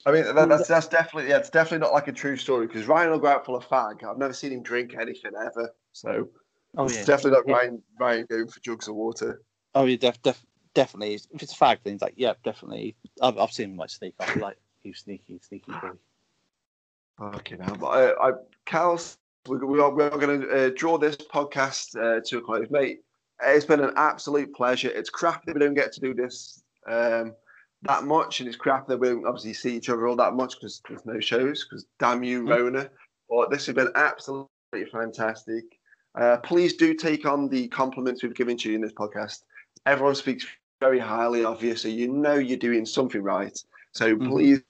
I 0.07 0.13
mean, 0.13 0.25
that, 0.35 0.49
that's 0.49 0.69
that's 0.69 0.89
definitely 0.89 1.31
yeah, 1.31 1.39
it's 1.39 1.51
definitely 1.51 1.87
not 1.87 1.93
like 1.93 2.09
a 2.09 2.13
true 2.13 2.37
story 2.37 2.67
because 2.67 2.87
Ryan 2.87 3.11
will 3.11 3.19
go 3.19 3.27
out 3.29 3.45
full 3.45 3.57
of 3.57 3.67
fag. 3.67 4.03
I've 4.03 4.17
never 4.17 4.33
seen 4.33 4.53
him 4.53 4.63
drink 4.63 4.95
anything 4.99 5.33
ever, 5.39 5.75
so 5.93 6.31
Oh 6.77 6.85
it's 6.85 6.99
yeah, 6.99 7.05
definitely 7.05 7.33
not 7.33 7.49
Yeah. 7.49 7.55
Ryan 7.55 7.83
Ryan 7.99 8.27
going 8.31 8.49
for 8.49 8.61
jugs 8.61 8.89
of 8.89 8.95
water. 8.95 9.43
oh 9.75 9.85
yeah, 9.85 9.97
def, 9.97 10.23
def, 10.23 10.45
definitely. 10.73 11.15
If 11.15 11.43
it's 11.43 11.53
a 11.53 11.57
fag 11.57 11.79
then 11.83 11.95
he's 11.95 12.03
like, 12.03 12.15
yeah, 12.17 12.35
definitely. 12.45 12.97
I've, 13.21 13.39
I've 13.39 13.53
seen 13.53 13.73
him 13.73 13.77
like 13.77 13.91
sneak 13.91 14.15
off, 14.21 14.37
like 14.37 14.57
you 14.83 14.95
sneaky, 14.95 15.39
sneaky 15.47 15.73
boy. 15.73 15.91
Okay, 17.37 17.57
now, 17.57 17.75
but 17.75 17.89
I, 17.89 18.29
I 18.29 18.33
Cal's, 19.47 19.61
we, 19.61 19.67
we 19.67 19.81
are 19.81 19.91
we're 19.91 20.11
going 20.11 20.41
to 20.41 20.67
uh, 20.67 20.71
draw 20.77 20.99
this 20.99 21.17
podcast 21.17 21.97
uh, 21.97 22.21
to 22.27 22.39
a 22.39 22.41
close, 22.41 22.67
mate. 22.71 23.01
It's 23.43 23.65
been 23.65 23.81
an 23.81 23.93
absolute 23.97 24.55
pleasure. 24.55 24.91
It's 24.91 25.11
crap 25.11 25.45
that 25.47 25.55
we 25.55 25.61
don't 25.61 25.75
get 25.75 25.93
to 25.93 26.01
do 26.01 26.15
this 26.15 26.63
um, 26.89 27.35
that 27.83 28.05
much, 28.05 28.41
and 28.41 28.49
it's 28.49 28.57
crap 28.57 28.87
that 28.89 28.99
we 28.99 29.09
don't 29.09 29.27
obviously 29.27 29.55
see 29.55 29.77
each 29.77 29.89
other 29.89 30.07
all 30.07 30.17
that 30.17 30.35
much 30.35 30.55
because 30.57 30.83
there's 30.89 31.07
no 31.07 31.21
shows. 31.21 31.65
Because 31.65 31.87
damn 31.99 32.23
you, 32.23 32.43
Mm. 32.45 32.51
Rona! 32.51 32.91
But 33.29 33.51
this 33.51 33.67
has 33.67 33.75
been 33.75 33.91
absolutely 33.95 34.51
fantastic. 34.93 35.65
Uh, 36.19 36.39
please 36.39 36.77
do 36.77 36.93
take 36.95 37.25
on 37.25 37.49
the 37.49 37.69
compliments 37.69 38.23
we've 38.23 38.35
given 38.35 38.57
to 38.59 38.69
you 38.69 38.75
in 38.75 38.81
this 38.81 38.93
podcast. 38.93 39.45
Everyone 39.87 40.17
speaks 40.17 40.45
very 40.81 40.99
highly 40.99 41.45
of 41.45 41.63
you, 41.63 41.77
so 41.77 41.89
you 41.89 42.09
know 42.09 42.35
you're 42.35 42.59
doing 42.59 42.85
something 42.85 43.23
right. 43.23 43.57
So 43.93 44.17
Mhm. 44.17 44.29
please 44.29 44.63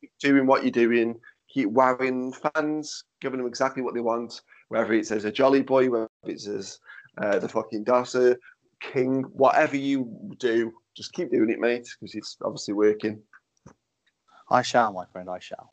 keep 0.00 0.10
doing 0.20 0.46
what 0.46 0.62
you're 0.62 0.70
doing 0.70 1.18
keep 1.54 1.68
wowing 1.68 2.32
fans, 2.32 3.04
giving 3.20 3.38
them 3.38 3.46
exactly 3.46 3.82
what 3.82 3.94
they 3.94 4.00
want, 4.00 4.42
whether 4.68 4.92
it's 4.92 5.12
as 5.12 5.24
a 5.24 5.30
jolly 5.30 5.62
boy, 5.62 5.88
whether 5.88 6.08
it's 6.24 6.48
as 6.48 6.80
uh, 7.18 7.38
the 7.38 7.48
fucking 7.48 7.84
Dosser, 7.84 8.36
King, 8.80 9.22
whatever 9.32 9.76
you 9.76 10.36
do, 10.38 10.72
just 10.96 11.12
keep 11.12 11.30
doing 11.30 11.50
it, 11.50 11.60
mate, 11.60 11.88
because 11.98 12.16
it's 12.16 12.36
obviously 12.44 12.74
working. 12.74 13.22
I 14.50 14.62
shall, 14.62 14.92
my 14.92 15.06
friend, 15.06 15.30
I 15.30 15.38
shall. 15.38 15.72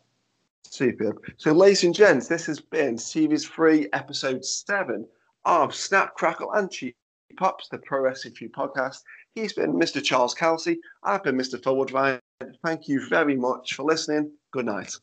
Superb. 0.64 1.18
So, 1.38 1.52
ladies 1.52 1.84
and 1.84 1.94
gents, 1.94 2.28
this 2.28 2.46
has 2.46 2.60
been 2.60 2.98
Series 2.98 3.46
3, 3.48 3.90
Episode 3.92 4.46
7 4.46 5.06
of 5.46 5.76
Snap, 5.76 6.14
Crackle, 6.16 6.54
and 6.54 6.72
Cheap 6.72 6.96
Pops, 7.38 7.68
the 7.70 7.80
Pro 7.80 8.02
Wrestling 8.02 8.36
for 8.36 8.44
You 8.44 8.50
podcast. 8.52 9.00
He's 9.34 9.54
been 9.54 9.74
Mr. 9.74 10.02
Charles 10.02 10.34
Kelsey. 10.34 10.80
I've 11.04 11.24
been 11.24 11.38
Mr. 11.38 11.62
Phil 11.62 11.76
Woodvine. 11.76 12.20
Thank 12.64 12.88
you 12.88 13.06
very 13.10 13.36
much 13.36 13.74
for 13.74 13.84
listening. 13.84 14.32
Good 14.52 14.66
night. 14.66 14.96